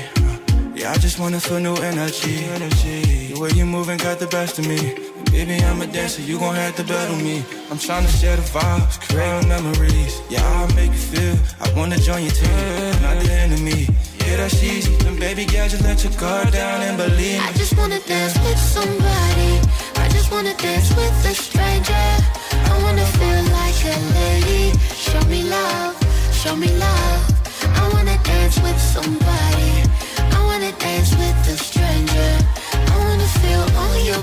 Yeah, 0.74 0.92
I 0.92 0.96
just 0.96 1.18
wanna 1.20 1.38
feel 1.38 1.60
new 1.60 1.76
energy. 1.76 2.44
energy. 2.56 3.32
The 3.32 3.38
way 3.38 3.50
you 3.50 3.66
moving 3.66 3.98
got 3.98 4.18
the 4.18 4.26
best 4.26 4.58
of 4.58 4.66
me. 4.66 4.80
Baby, 5.30 5.62
I'm 5.68 5.82
a 5.82 5.86
dancer, 5.86 6.22
you 6.22 6.38
gon' 6.38 6.54
have 6.54 6.74
to 6.76 6.84
battle 6.84 7.16
me. 7.16 7.44
I'm 7.70 7.76
tryna 7.76 8.08
share 8.20 8.36
the 8.36 8.46
vibes, 8.56 8.96
create 9.06 9.46
memories. 9.46 10.14
Yeah, 10.30 10.56
I'll 10.56 10.74
make 10.74 10.92
you 10.96 11.04
feel. 11.12 11.36
I 11.60 11.66
wanna 11.76 11.98
join 11.98 12.22
your 12.22 12.32
team, 12.32 13.02
not 13.04 13.16
the 13.22 13.32
enemy. 13.44 13.80
Yeah, 14.20 14.36
that's 14.38 14.62
easy. 14.62 14.96
Then 15.04 15.18
baby 15.18 15.44
girl, 15.44 15.68
just 15.68 15.84
let 15.84 16.02
your 16.04 16.14
guard 16.22 16.50
down 16.50 16.80
and 16.86 16.96
believe 16.96 17.40
me. 17.42 17.48
I 17.48 17.52
just 17.60 17.76
wanna 17.76 18.00
dance 18.00 18.36
with 18.44 18.60
somebody. 18.76 19.52
I 20.04 20.06
just 20.16 20.28
wanna 20.32 20.54
dance 20.56 20.88
with 20.96 21.30
a 21.32 21.34
stranger. 21.46 22.06
I 22.70 22.74
wanna 22.84 23.06
feel 23.18 23.42
like 23.60 23.78
a 23.92 23.96
lady. 24.20 24.64
Show 25.06 25.22
me 25.32 25.40
love, 25.56 25.92
show 26.32 26.56
me 26.56 26.70
love. 26.86 27.43
I 27.80 27.88
wanna 27.92 28.18
dance 28.22 28.60
with 28.60 28.80
somebody. 28.80 29.72
I 30.36 30.38
wanna 30.44 30.72
dance 30.78 31.10
with 31.16 31.48
a 31.48 31.56
stranger. 31.56 32.32
I 32.92 32.94
wanna 33.04 33.28
feel 33.40 33.64
on 33.84 34.04
your 34.04 34.22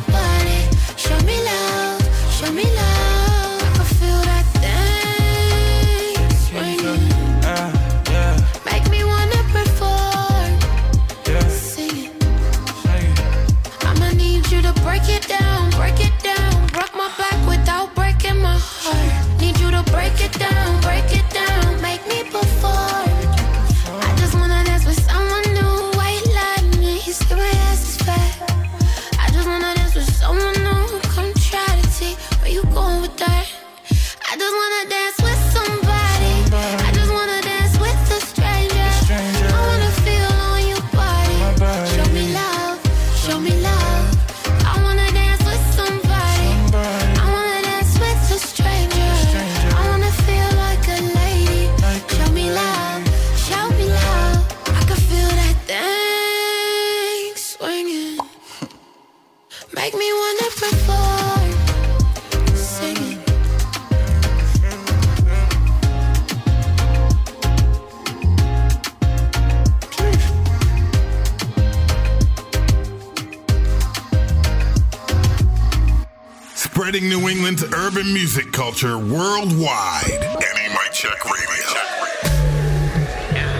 culture 78.81 78.97
worldwide. 78.97 80.09
NE 80.09 80.69
Mic 80.69 80.91
Check 80.91 81.23
Radio. 81.25 81.67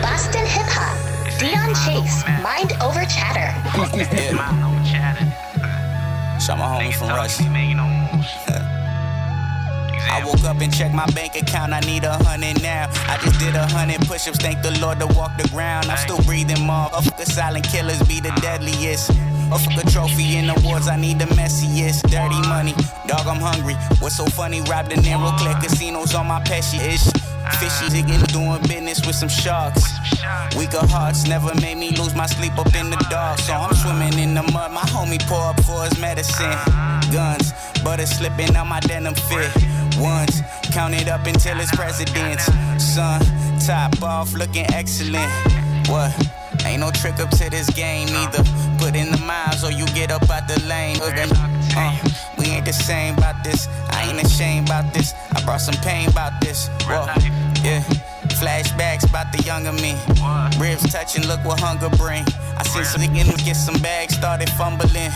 Boston 0.02 0.46
hip 0.46 0.66
hop. 0.68 0.98
Dion 1.40 1.74
Chase, 1.86 2.24
Mind 2.42 2.74
Over 2.82 3.06
Chatter. 3.06 3.52
Shout 6.40 6.58
my 6.58 6.66
homie 6.66 6.94
from 6.94 7.10
Rush. 7.10 7.40
I 10.12 10.24
woke 10.26 10.44
up 10.44 10.60
and 10.60 10.74
checked 10.74 10.94
my 10.94 11.06
bank 11.08 11.36
account. 11.36 11.74
I 11.74 11.80
need 11.82 12.04
a 12.04 12.14
hundred 12.24 12.62
now. 12.62 12.90
I 13.08 13.18
just 13.24 13.40
did 13.40 13.56
a 13.56 13.68
hundred 13.68 14.02
push-ups. 14.08 14.40
Thank 14.40 14.62
the 14.64 14.72
Lord 14.80 15.00
to 15.00 15.08
walk 15.08 15.38
the 15.38 15.48
ground. 15.50 15.86
I'm 15.88 15.98
still 15.98 16.22
breathing 16.24 16.66
more. 16.66 16.90
Fuck 16.90 17.18
the 17.18 17.26
silent 17.26 17.68
killers 17.68 18.02
be 18.04 18.20
the 18.20 18.32
deadliest. 18.42 19.12
A 19.52 19.60
fuck 19.60 19.84
a 19.84 19.90
trophy 19.92 20.38
in 20.38 20.48
the 20.48 20.56
wars. 20.64 20.88
I 20.88 20.96
need 20.96 21.20
the 21.20 21.26
messiest. 21.36 22.04
Dirty 22.10 22.42
money, 22.48 22.74
dog. 23.06 23.28
I'm 23.28 23.42
hungry. 23.42 23.76
What's 24.00 24.16
so 24.16 24.26
funny? 24.26 24.62
Rob 24.62 24.88
the 24.88 24.96
narrow 25.02 25.32
clear 25.38 25.56
casinos 25.56 26.16
on 26.16 26.28
my 26.28 26.40
peshy 26.42 26.80
ish. 26.80 27.04
Fishy 27.60 27.90
digging, 27.90 28.24
doing 28.32 28.62
business 28.62 29.06
with 29.06 29.16
some 29.16 29.28
sharks. 29.28 29.84
Weaker 30.56 30.86
hearts 30.88 31.28
never 31.28 31.54
made 31.56 31.78
me 31.78 31.90
lose 31.98 32.16
my 32.16 32.28
sleep 32.28 32.58
up 32.58 32.74
in 32.76 32.90
the 32.90 32.96
dark. 33.10 33.40
So 33.40 33.54
I'm 33.54 33.74
swimming 33.76 34.18
in 34.20 34.34
the 34.34 34.44
mud. 34.54 34.72
My 34.72 34.88
homie 34.88 35.20
pour 35.28 35.44
up 35.44 35.60
for 35.64 35.84
his 35.84 36.00
medicine. 36.00 36.56
Guns, 37.12 37.52
butter 37.84 38.06
slipping 38.06 38.56
on 38.56 38.70
my 38.70 38.80
denim 38.80 39.16
fit. 39.16 39.52
Ones, 40.00 40.42
count 40.72 40.94
it 40.94 41.10
up 41.10 41.28
until 41.28 41.60
it's 41.60 41.76
presidents. 41.76 42.46
Sun, 42.80 43.20
top 43.60 44.02
off, 44.02 44.34
looking 44.34 44.66
excellent. 44.74 45.30
What? 45.90 46.41
Ain't 46.66 46.82
no 46.82 46.92
trick 46.92 47.20
up 47.20 47.30
to 47.32 47.50
this 47.50 47.70
game 47.70 48.08
either. 48.10 48.44
Put 48.78 48.96
in 48.96 49.12
the 49.12 49.22
miles 49.26 49.64
or 49.64 49.72
you 49.72 49.86
get 49.88 50.12
up 50.12 50.30
out 50.30 50.48
the 50.48 50.60
lane. 50.68 50.98
Uh, 51.02 51.98
we 52.38 52.46
ain't 52.46 52.66
the 52.66 52.74
same 52.74 53.18
about 53.18 53.44
this. 53.44 53.68
I 53.90 54.10
ain't 54.10 54.22
ashamed 54.24 54.68
about 54.68 54.94
this. 54.94 55.14
I 55.36 55.44
brought 55.44 55.62
some 55.62 55.76
pain 55.82 56.10
about 56.10 56.40
this. 56.42 56.68
Whoa, 56.86 57.06
yeah. 57.64 57.84
Flashbacks 58.40 59.08
about 59.08 59.32
the 59.32 59.44
younger 59.44 59.72
me. 59.74 59.94
Ribs 60.60 60.92
touching, 60.92 61.28
look 61.28 61.44
what 61.46 61.60
hunger 61.60 61.90
bring. 61.98 62.26
I 62.58 62.64
seen 62.64 62.84
some 62.86 63.02
niggas 63.02 63.46
get 63.46 63.56
some 63.56 63.80
bags, 63.82 64.16
started 64.16 64.50
fumbling. 64.52 65.12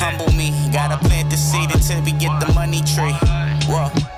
Humble 0.00 0.32
me, 0.32 0.52
gotta 0.72 0.98
plant 0.98 1.30
the 1.30 1.36
seed 1.36 1.74
until 1.74 2.02
we 2.02 2.12
get 2.12 2.40
the 2.40 2.52
money 2.52 2.82
tree. 2.82 3.16
Whoa. 3.68 4.15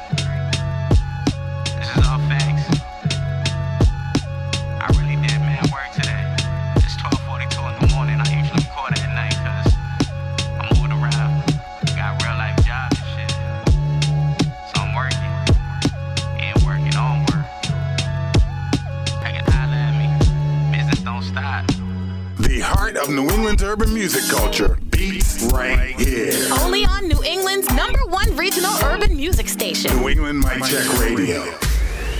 Of 23.08 23.14
New 23.14 23.30
England's 23.30 23.62
urban 23.62 23.94
music 23.94 24.22
culture 24.28 24.76
beats 24.90 25.42
right 25.44 25.98
here. 25.98 26.46
Only 26.60 26.84
on 26.84 27.08
New 27.08 27.22
England's 27.24 27.66
number 27.72 28.00
one 28.08 28.36
regional 28.36 28.70
urban 28.84 29.16
music 29.16 29.48
station. 29.48 29.96
New 29.96 30.10
England 30.10 30.40
Mic 30.40 30.62
Check 30.64 30.86
Radio. 31.00 31.40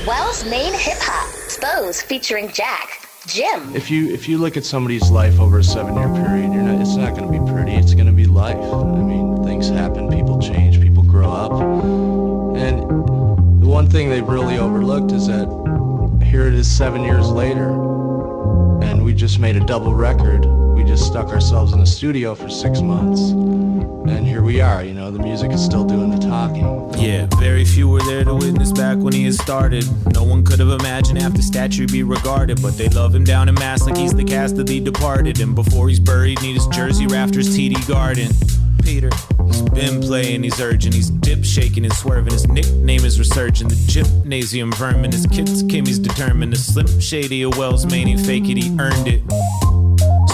Wells 0.06 0.46
Maine 0.46 0.72
Hip 0.72 0.96
Hop. 1.02 1.28
Expose 1.44 2.00
featuring 2.00 2.50
Jack. 2.52 3.06
Jim. 3.26 3.76
If 3.76 3.90
you 3.90 4.08
if 4.14 4.30
you 4.30 4.38
look 4.38 4.56
at 4.56 4.64
somebody's 4.64 5.10
life 5.10 5.38
over 5.38 5.58
a 5.58 5.64
seven 5.64 5.94
year 5.94 6.08
period, 6.08 6.54
you're 6.54 6.62
not, 6.62 6.80
it's 6.80 6.96
not 6.96 7.14
going 7.14 7.30
to 7.30 7.38
be 7.38 7.52
pretty. 7.52 7.72
It's 7.72 7.92
going 7.92 8.06
to 8.06 8.12
be 8.12 8.24
life. 8.24 8.56
I 8.56 9.02
mean, 9.02 9.44
things 9.44 9.68
happen, 9.68 10.08
people 10.08 10.40
change, 10.40 10.80
people 10.80 11.02
grow 11.02 11.30
up, 11.30 11.52
and 12.56 12.80
the 13.60 13.68
one 13.68 13.90
thing 13.90 14.08
they've 14.08 14.26
really 14.26 14.56
overlooked 14.56 15.12
is 15.12 15.26
that 15.26 15.48
here 16.24 16.46
it 16.46 16.54
is 16.54 16.66
seven 16.66 17.02
years 17.02 17.28
later, 17.28 17.68
and 18.82 19.04
we 19.04 19.12
just 19.12 19.38
made 19.38 19.56
a 19.56 19.66
double 19.66 19.92
record. 19.92 20.46
We 20.88 20.94
just 20.94 21.06
stuck 21.06 21.26
ourselves 21.26 21.74
in 21.74 21.80
the 21.80 21.86
studio 21.86 22.34
for 22.34 22.48
six 22.48 22.80
months. 22.80 23.20
And 23.20 24.26
here 24.26 24.40
we 24.40 24.62
are, 24.62 24.82
you 24.82 24.94
know, 24.94 25.10
the 25.10 25.18
music 25.18 25.52
is 25.52 25.62
still 25.62 25.84
doing 25.84 26.08
the 26.08 26.16
talking. 26.16 26.64
Yeah, 26.98 27.26
very 27.36 27.66
few 27.66 27.90
were 27.90 28.02
there 28.04 28.24
to 28.24 28.34
witness 28.34 28.72
back 28.72 28.96
when 28.96 29.12
he 29.12 29.24
had 29.24 29.34
started. 29.34 29.84
No 30.14 30.24
one 30.24 30.46
could 30.46 30.60
have 30.60 30.70
imagined 30.70 31.18
after 31.18 31.42
statue 31.42 31.86
be 31.86 32.04
regarded, 32.04 32.62
but 32.62 32.78
they 32.78 32.88
love 32.88 33.14
him 33.14 33.24
down 33.24 33.50
in 33.50 33.54
mass 33.56 33.84
like 33.84 33.98
he's 33.98 34.14
the 34.14 34.24
cast 34.24 34.56
of 34.56 34.66
The 34.66 34.80
Departed. 34.80 35.40
And 35.40 35.54
before 35.54 35.90
he's 35.90 36.00
buried, 36.00 36.40
need 36.40 36.54
his 36.54 36.66
jersey 36.68 37.06
rafters 37.06 37.54
TD 37.54 37.86
Garden. 37.86 38.32
Peter, 38.82 39.10
he's 39.44 39.60
been 39.60 40.00
playing, 40.00 40.42
he's 40.42 40.58
urging, 40.58 40.92
he's 40.92 41.10
dip 41.10 41.44
shaking 41.44 41.84
and 41.84 41.92
swerving. 41.92 42.32
His 42.32 42.48
nickname 42.48 43.04
is 43.04 43.18
resurging, 43.18 43.68
the 43.68 43.76
gymnasium 43.88 44.72
vermin. 44.72 45.12
His 45.12 45.26
kids, 45.26 45.62
Kimmy's 45.64 45.98
determined. 45.98 46.54
The 46.54 46.56
slim 46.56 46.98
shady 46.98 47.42
of 47.42 47.58
Wells, 47.58 47.84
man, 47.84 48.06
he 48.06 48.16
fake 48.16 48.48
it, 48.48 48.56
he 48.56 48.74
earned 48.80 49.06
it. 49.06 49.22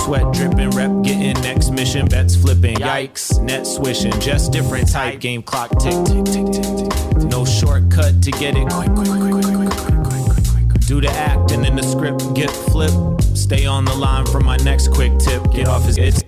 Sweat 0.05 0.35
dripping, 0.35 0.69
rep 0.73 0.91
getting 1.03 1.33
next 1.43 1.71
mission, 1.71 2.05
bets 2.05 2.37
flipping. 2.37 2.77
Yikes, 2.77 3.41
net 3.41 3.67
swishing, 3.67 4.13
just 4.21 4.53
different 4.53 4.93
type. 4.93 5.19
Game 5.19 5.43
clock 5.43 5.71
tick, 5.81 5.95
tick, 6.05 6.27
tick, 6.27 6.45
tick, 6.53 6.77
tick. 6.77 7.23
No 7.23 7.47
shortcut 7.47 8.23
to 8.23 8.31
get 8.33 8.55
it 8.55 8.69
quick, 8.69 8.95
quick, 8.95 9.09
quick, 9.09 9.33
quick, 9.33 9.45
quick, 9.45 9.71
quick, 9.71 10.45
quick, 10.45 10.69
quick. 10.69 10.81
Do 10.81 11.01
the 11.01 11.09
act 11.09 11.53
and 11.53 11.65
then 11.65 11.75
the 11.75 11.83
script 11.83 12.35
get 12.35 12.51
flipped. 12.51 13.23
Stay 13.35 13.65
on 13.65 13.87
the 13.87 13.95
line 13.95 14.27
for 14.27 14.41
my 14.41 14.59
next 14.59 14.89
quick 14.89 15.19
tip. 15.19 15.43
Get 15.53 15.69
off 15.69 15.87
his 15.87 15.97
it's 15.97 16.23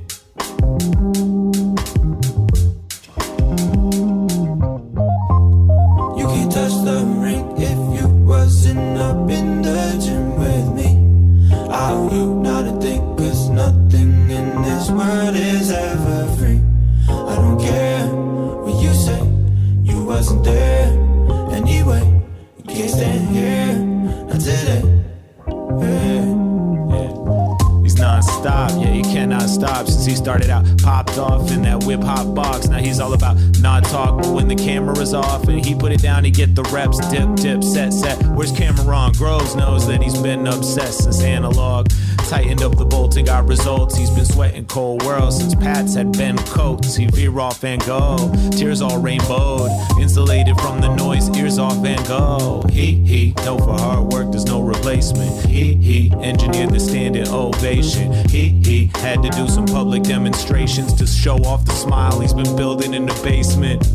the 36.56 36.62
reps, 36.72 36.98
dip, 37.10 37.36
dip, 37.36 37.62
set, 37.62 37.92
set. 37.92 38.16
Where's 38.28 38.50
Cameron? 38.50 39.12
Groves 39.12 39.54
knows 39.54 39.86
that 39.86 40.02
he's 40.02 40.18
been 40.18 40.46
obsessed 40.46 41.04
since 41.04 41.22
analog. 41.22 41.88
Tightened 42.28 42.62
up 42.62 42.76
the 42.76 42.84
bolt 42.84 43.16
and 43.16 43.26
got 43.26 43.46
results. 43.46 43.94
He's 43.94 44.10
been 44.10 44.24
sweating 44.24 44.64
cold 44.64 45.04
world 45.04 45.34
since 45.34 45.54
Pats 45.54 45.94
had 45.94 46.12
been 46.12 46.38
coats. 46.38 46.96
He 46.96 47.06
veer 47.06 47.38
off 47.38 47.62
and 47.62 47.84
go. 47.84 48.32
Tears 48.52 48.80
all 48.80 48.98
rainbowed. 48.98 49.70
Insulated 50.00 50.58
from 50.58 50.80
the 50.80 50.92
noise, 50.96 51.28
ears 51.36 51.58
off 51.58 51.84
and 51.84 52.04
go. 52.08 52.64
He, 52.70 53.04
he, 53.04 53.34
know 53.44 53.58
for 53.58 53.78
hard 53.78 54.12
work, 54.12 54.32
there's 54.32 54.46
no 54.46 54.62
replacement. 54.62 55.44
He, 55.44 55.74
he, 55.74 56.10
engineered 56.22 56.70
the 56.70 56.80
standing 56.80 57.28
ovation. 57.28 58.12
He, 58.30 58.48
he, 58.64 58.90
had 58.94 59.22
to 59.22 59.28
do 59.30 59.46
some 59.46 59.66
public 59.66 60.02
demonstrations 60.02 60.94
to 60.94 61.06
show 61.06 61.36
off 61.44 61.66
the 61.66 61.72
smile 61.72 62.18
he's 62.18 62.32
been 62.32 62.56
building 62.56 62.94
in 62.94 63.04
the 63.04 63.20
basement. 63.22 63.86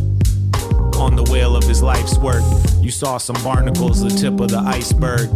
The 1.24 1.32
whale 1.32 1.56
of 1.56 1.64
his 1.66 1.84
life's 1.84 2.18
work, 2.18 2.42
you 2.80 2.90
saw 2.90 3.20
some 3.20 3.36
barnacles, 3.44 4.02
the 4.02 4.10
tip 4.10 4.40
of 4.40 4.50
the 4.50 4.58
iceberg. 4.58 5.30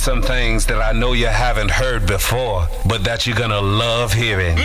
Some 0.00 0.22
things 0.22 0.64
that 0.66 0.80
I 0.80 0.92
know 0.92 1.12
you 1.12 1.26
haven't 1.26 1.70
heard 1.70 2.06
before, 2.06 2.66
but 2.86 3.04
that 3.04 3.26
you're 3.26 3.36
gonna 3.36 3.60
love 3.60 4.14
hearing. 4.14 4.56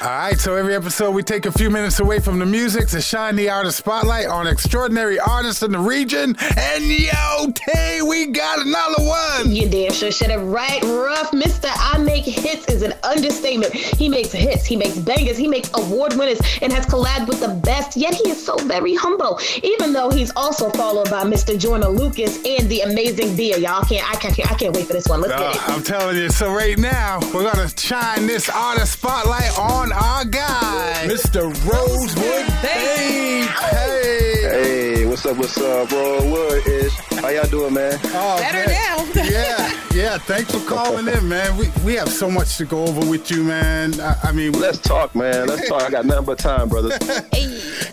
All 0.00 0.06
right, 0.06 0.38
so 0.38 0.54
every 0.56 0.74
episode 0.74 1.12
we 1.12 1.22
take 1.22 1.46
a 1.46 1.52
few 1.52 1.70
minutes 1.70 2.00
away 2.00 2.20
from 2.20 2.38
the 2.38 2.44
music 2.46 2.86
to 2.88 3.00
shine 3.00 3.34
the 3.36 3.48
artist 3.48 3.78
spotlight 3.78 4.26
on 4.26 4.46
extraordinary 4.46 5.18
artists 5.18 5.62
in 5.62 5.72
the 5.72 5.78
region. 5.78 6.36
And 6.56 6.84
yo, 6.84 7.50
Tay, 7.54 8.02
we 8.02 8.26
got 8.26 8.58
another 8.66 9.02
one. 9.02 9.50
You 9.52 9.68
damn 9.68 9.92
sure 9.92 10.10
said 10.10 10.30
it 10.30 10.38
right, 10.38 10.82
rough. 10.82 11.30
Mr. 11.32 11.70
I 11.74 11.98
Make 11.98 12.24
Hits 12.24 12.66
is 12.68 12.82
an 12.82 12.92
understatement. 13.04 13.72
He 13.74 14.08
makes 14.08 14.32
hits, 14.32 14.66
he 14.66 14.76
makes 14.76 14.98
bangers, 14.98 15.36
he 15.36 15.48
makes 15.48 15.70
award 15.74 16.14
winners, 16.16 16.40
and 16.62 16.72
has 16.72 16.86
collabed 16.86 17.26
with 17.28 17.40
the 17.40 17.48
best. 17.48 17.96
Yet 17.96 18.14
he 18.14 18.28
is 18.30 18.44
so 18.44 18.56
very 18.58 18.94
humble, 18.94 19.40
even 19.62 19.92
though 19.92 20.10
he's 20.10 20.30
also 20.36 20.70
followed 20.70 21.10
by 21.10 21.24
Mr. 21.24 21.58
Joyner 21.58 21.88
Lucas 21.88 22.36
and 22.46 22.68
the 22.68 22.80
amazing 22.82 23.34
Bia. 23.36 23.58
Y'all 23.58 23.82
can't, 23.84 24.08
I 24.10 24.16
can't, 24.16 24.50
I 24.50 24.54
can't 24.54 24.74
wait 24.76 24.86
for 24.86 24.92
this 24.92 25.08
one. 25.08 25.20
Let's 25.22 25.32
Uh, 25.34 25.52
get 25.52 25.56
it. 25.56 25.68
I'm 25.70 25.82
telling 25.82 26.16
you. 26.16 26.28
So 26.30 26.49
right 26.50 26.78
now 26.78 27.20
we're 27.32 27.50
gonna 27.50 27.68
shine 27.76 28.26
this 28.26 28.48
artist 28.48 28.92
spotlight 28.92 29.58
on 29.58 29.92
our 29.92 30.24
guy, 30.24 31.06
Mr. 31.06 31.42
Rosewood 31.70 32.46
Bape. 32.62 33.46
Hey. 33.48 34.42
Hey, 34.42 35.06
what's 35.06 35.24
up? 35.26 35.36
What's 35.36 35.58
up, 35.60 35.88
bro? 35.88 36.30
Wood 36.30 36.66
ish. 36.66 37.09
How 37.18 37.28
y'all 37.28 37.46
doing, 37.48 37.74
man? 37.74 37.98
Oh, 38.06 38.38
Better 38.38 38.66
man. 38.70 38.70
yeah, 39.30 39.72
yeah. 39.94 40.18
Thanks 40.18 40.50
for 40.52 40.66
calling 40.68 41.06
in, 41.06 41.28
man. 41.28 41.54
We 41.58 41.68
we 41.84 41.94
have 41.94 42.08
so 42.08 42.30
much 42.30 42.56
to 42.58 42.64
go 42.64 42.84
over 42.84 43.08
with 43.08 43.30
you, 43.30 43.44
man. 43.44 44.00
I, 44.00 44.16
I 44.24 44.32
mean, 44.32 44.52
let's 44.52 44.78
talk, 44.78 45.14
man. 45.14 45.46
Let's 45.46 45.68
talk. 45.68 45.82
I 45.82 45.90
got 45.90 46.06
nothing 46.06 46.24
but 46.24 46.38
time, 46.38 46.68
brothers. 46.68 46.98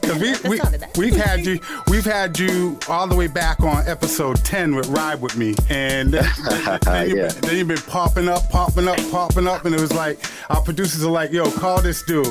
Because 0.08 0.22
we, 0.44 0.50
we, 0.50 0.60
we've 0.98 1.16
had 1.18 1.46
you 1.46 1.60
we've 1.90 2.06
had 2.06 2.40
you 2.40 2.80
all 2.88 3.08
the 3.08 3.16
way 3.16 3.28
back 3.28 3.60
on 3.60 3.86
episode 3.90 4.38
10 4.46 4.74
with 4.74 4.88
Ride 4.88 5.20
With 5.22 5.36
Me. 5.36 5.54
And 5.70 6.14
then, 6.14 6.24
then, 6.84 7.10
you've 7.10 7.18
Yeah. 7.18 7.28
been, 7.28 7.42
then 7.42 7.58
you've 7.58 7.68
been 7.68 7.78
popping 7.80 8.30
up, 8.30 8.50
popping 8.50 8.88
up, 8.88 8.98
popping 9.12 9.48
up. 9.48 9.66
And 9.66 9.76
it 9.76 9.82
was 9.82 9.92
like, 9.92 10.20
our 10.50 10.62
producers 10.62 11.04
are 11.04 11.12
like, 11.12 11.34
yo, 11.34 11.52
call 11.52 11.82
this 11.82 12.04
dude. 12.04 12.26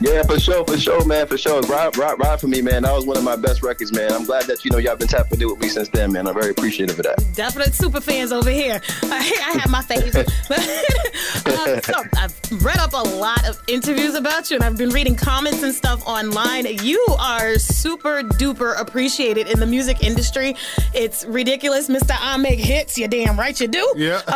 yeah, 0.00 0.24
for 0.24 0.40
sure, 0.40 0.64
for 0.64 0.76
sure, 0.76 1.04
man, 1.04 1.28
for 1.28 1.38
sure. 1.38 1.60
Ride, 1.62 1.96
ride, 1.96 2.18
ride 2.18 2.40
for 2.40 2.48
me, 2.48 2.60
man. 2.62 2.82
That 2.82 2.92
was 2.94 3.06
one 3.06 3.16
of 3.16 3.22
my 3.22 3.36
best 3.36 3.62
records, 3.62 3.92
man. 3.92 4.10
I'm 4.12 4.24
glad 4.24 4.44
that 4.46 4.64
you 4.64 4.72
know 4.72 4.78
y'all 4.78 4.96
been 4.96 5.06
tapping 5.06 5.40
in 5.40 5.48
with 5.48 5.60
me 5.60 5.68
since 5.68 5.81
then, 5.88 6.12
man. 6.12 6.26
I'm 6.26 6.34
very 6.34 6.50
appreciative 6.50 6.98
of 6.98 7.04
that. 7.04 7.24
Definite 7.34 7.74
super 7.74 8.00
fans 8.00 8.32
over 8.32 8.50
here. 8.50 8.80
I, 9.04 9.16
I 9.54 9.58
have 9.58 9.70
my 9.70 9.82
faves. 9.82 10.14
uh, 11.46 11.80
so 11.80 12.02
I've 12.16 12.64
read 12.64 12.78
up 12.78 12.92
a 12.92 13.08
lot 13.16 13.48
of 13.48 13.60
interviews 13.68 14.14
about 14.14 14.50
you, 14.50 14.56
and 14.56 14.64
I've 14.64 14.76
been 14.76 14.90
reading 14.90 15.14
comments 15.16 15.62
and 15.62 15.74
stuff 15.74 16.06
online. 16.06 16.66
You 16.82 17.04
are 17.18 17.56
super 17.58 18.22
duper 18.22 18.78
appreciated 18.80 19.48
in 19.48 19.60
the 19.60 19.66
music 19.66 20.02
industry. 20.02 20.54
It's 20.94 21.24
ridiculous, 21.24 21.88
Mister. 21.88 22.14
I 22.18 22.36
make 22.36 22.58
hits. 22.58 22.96
You 22.98 23.08
damn 23.08 23.38
right 23.38 23.58
you 23.60 23.68
do. 23.68 23.92
Yeah. 23.96 24.18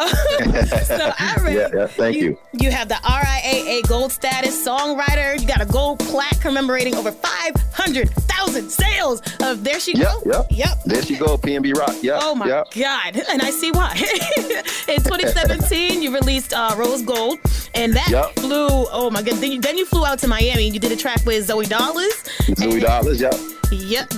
so 0.84 1.12
I 1.18 1.36
read. 1.42 1.54
Yeah, 1.54 1.68
yeah. 1.74 1.86
Thank 1.86 2.16
you. 2.16 2.38
You 2.52 2.70
have 2.70 2.88
the 2.88 2.94
RIAA 2.94 3.86
Gold 3.88 4.12
status 4.12 4.66
songwriter. 4.66 5.40
You 5.40 5.46
got 5.46 5.60
a 5.60 5.66
gold 5.66 5.98
plaque 6.00 6.40
commemorating 6.40 6.94
over 6.94 7.12
500,000 7.12 8.70
sales 8.70 9.20
of 9.42 9.62
There 9.64 9.80
She 9.80 9.94
Yep, 9.96 10.24
Go. 10.24 10.30
yep. 10.30 10.46
Yep. 10.50 10.84
There 10.84 11.02
she 11.02 11.16
go, 11.36 11.48
PNB 11.48 11.74
Rock. 11.76 11.94
Yeah. 12.02 12.18
Oh 12.20 12.34
my 12.34 12.46
yep. 12.48 12.70
God. 12.72 13.22
And 13.30 13.42
I 13.42 13.50
see 13.50 13.70
why. 13.70 13.92
in 14.88 15.02
2017, 15.02 16.02
you 16.02 16.12
released 16.14 16.52
uh, 16.52 16.74
Rose 16.76 17.02
Gold, 17.02 17.38
and 17.74 17.92
that 17.94 18.08
Yep. 18.10 18.34
blew, 18.36 18.68
oh 18.70 19.10
my 19.10 19.22
god! 19.22 19.36
Then 19.36 19.52
you, 19.52 19.60
then 19.60 19.76
you 19.76 19.86
flew 19.86 20.04
out 20.06 20.18
to 20.20 20.28
Miami 20.28 20.66
and 20.66 20.74
you 20.74 20.80
did 20.80 20.92
a 20.92 20.96
track 20.96 21.24
with 21.26 21.48
Zoey 21.48 21.64
Dollaz. 21.64 22.26
Zoey 22.54 22.80
Dollaz, 22.80 23.20
yeah. 23.20 23.52
Yep. 23.72 24.12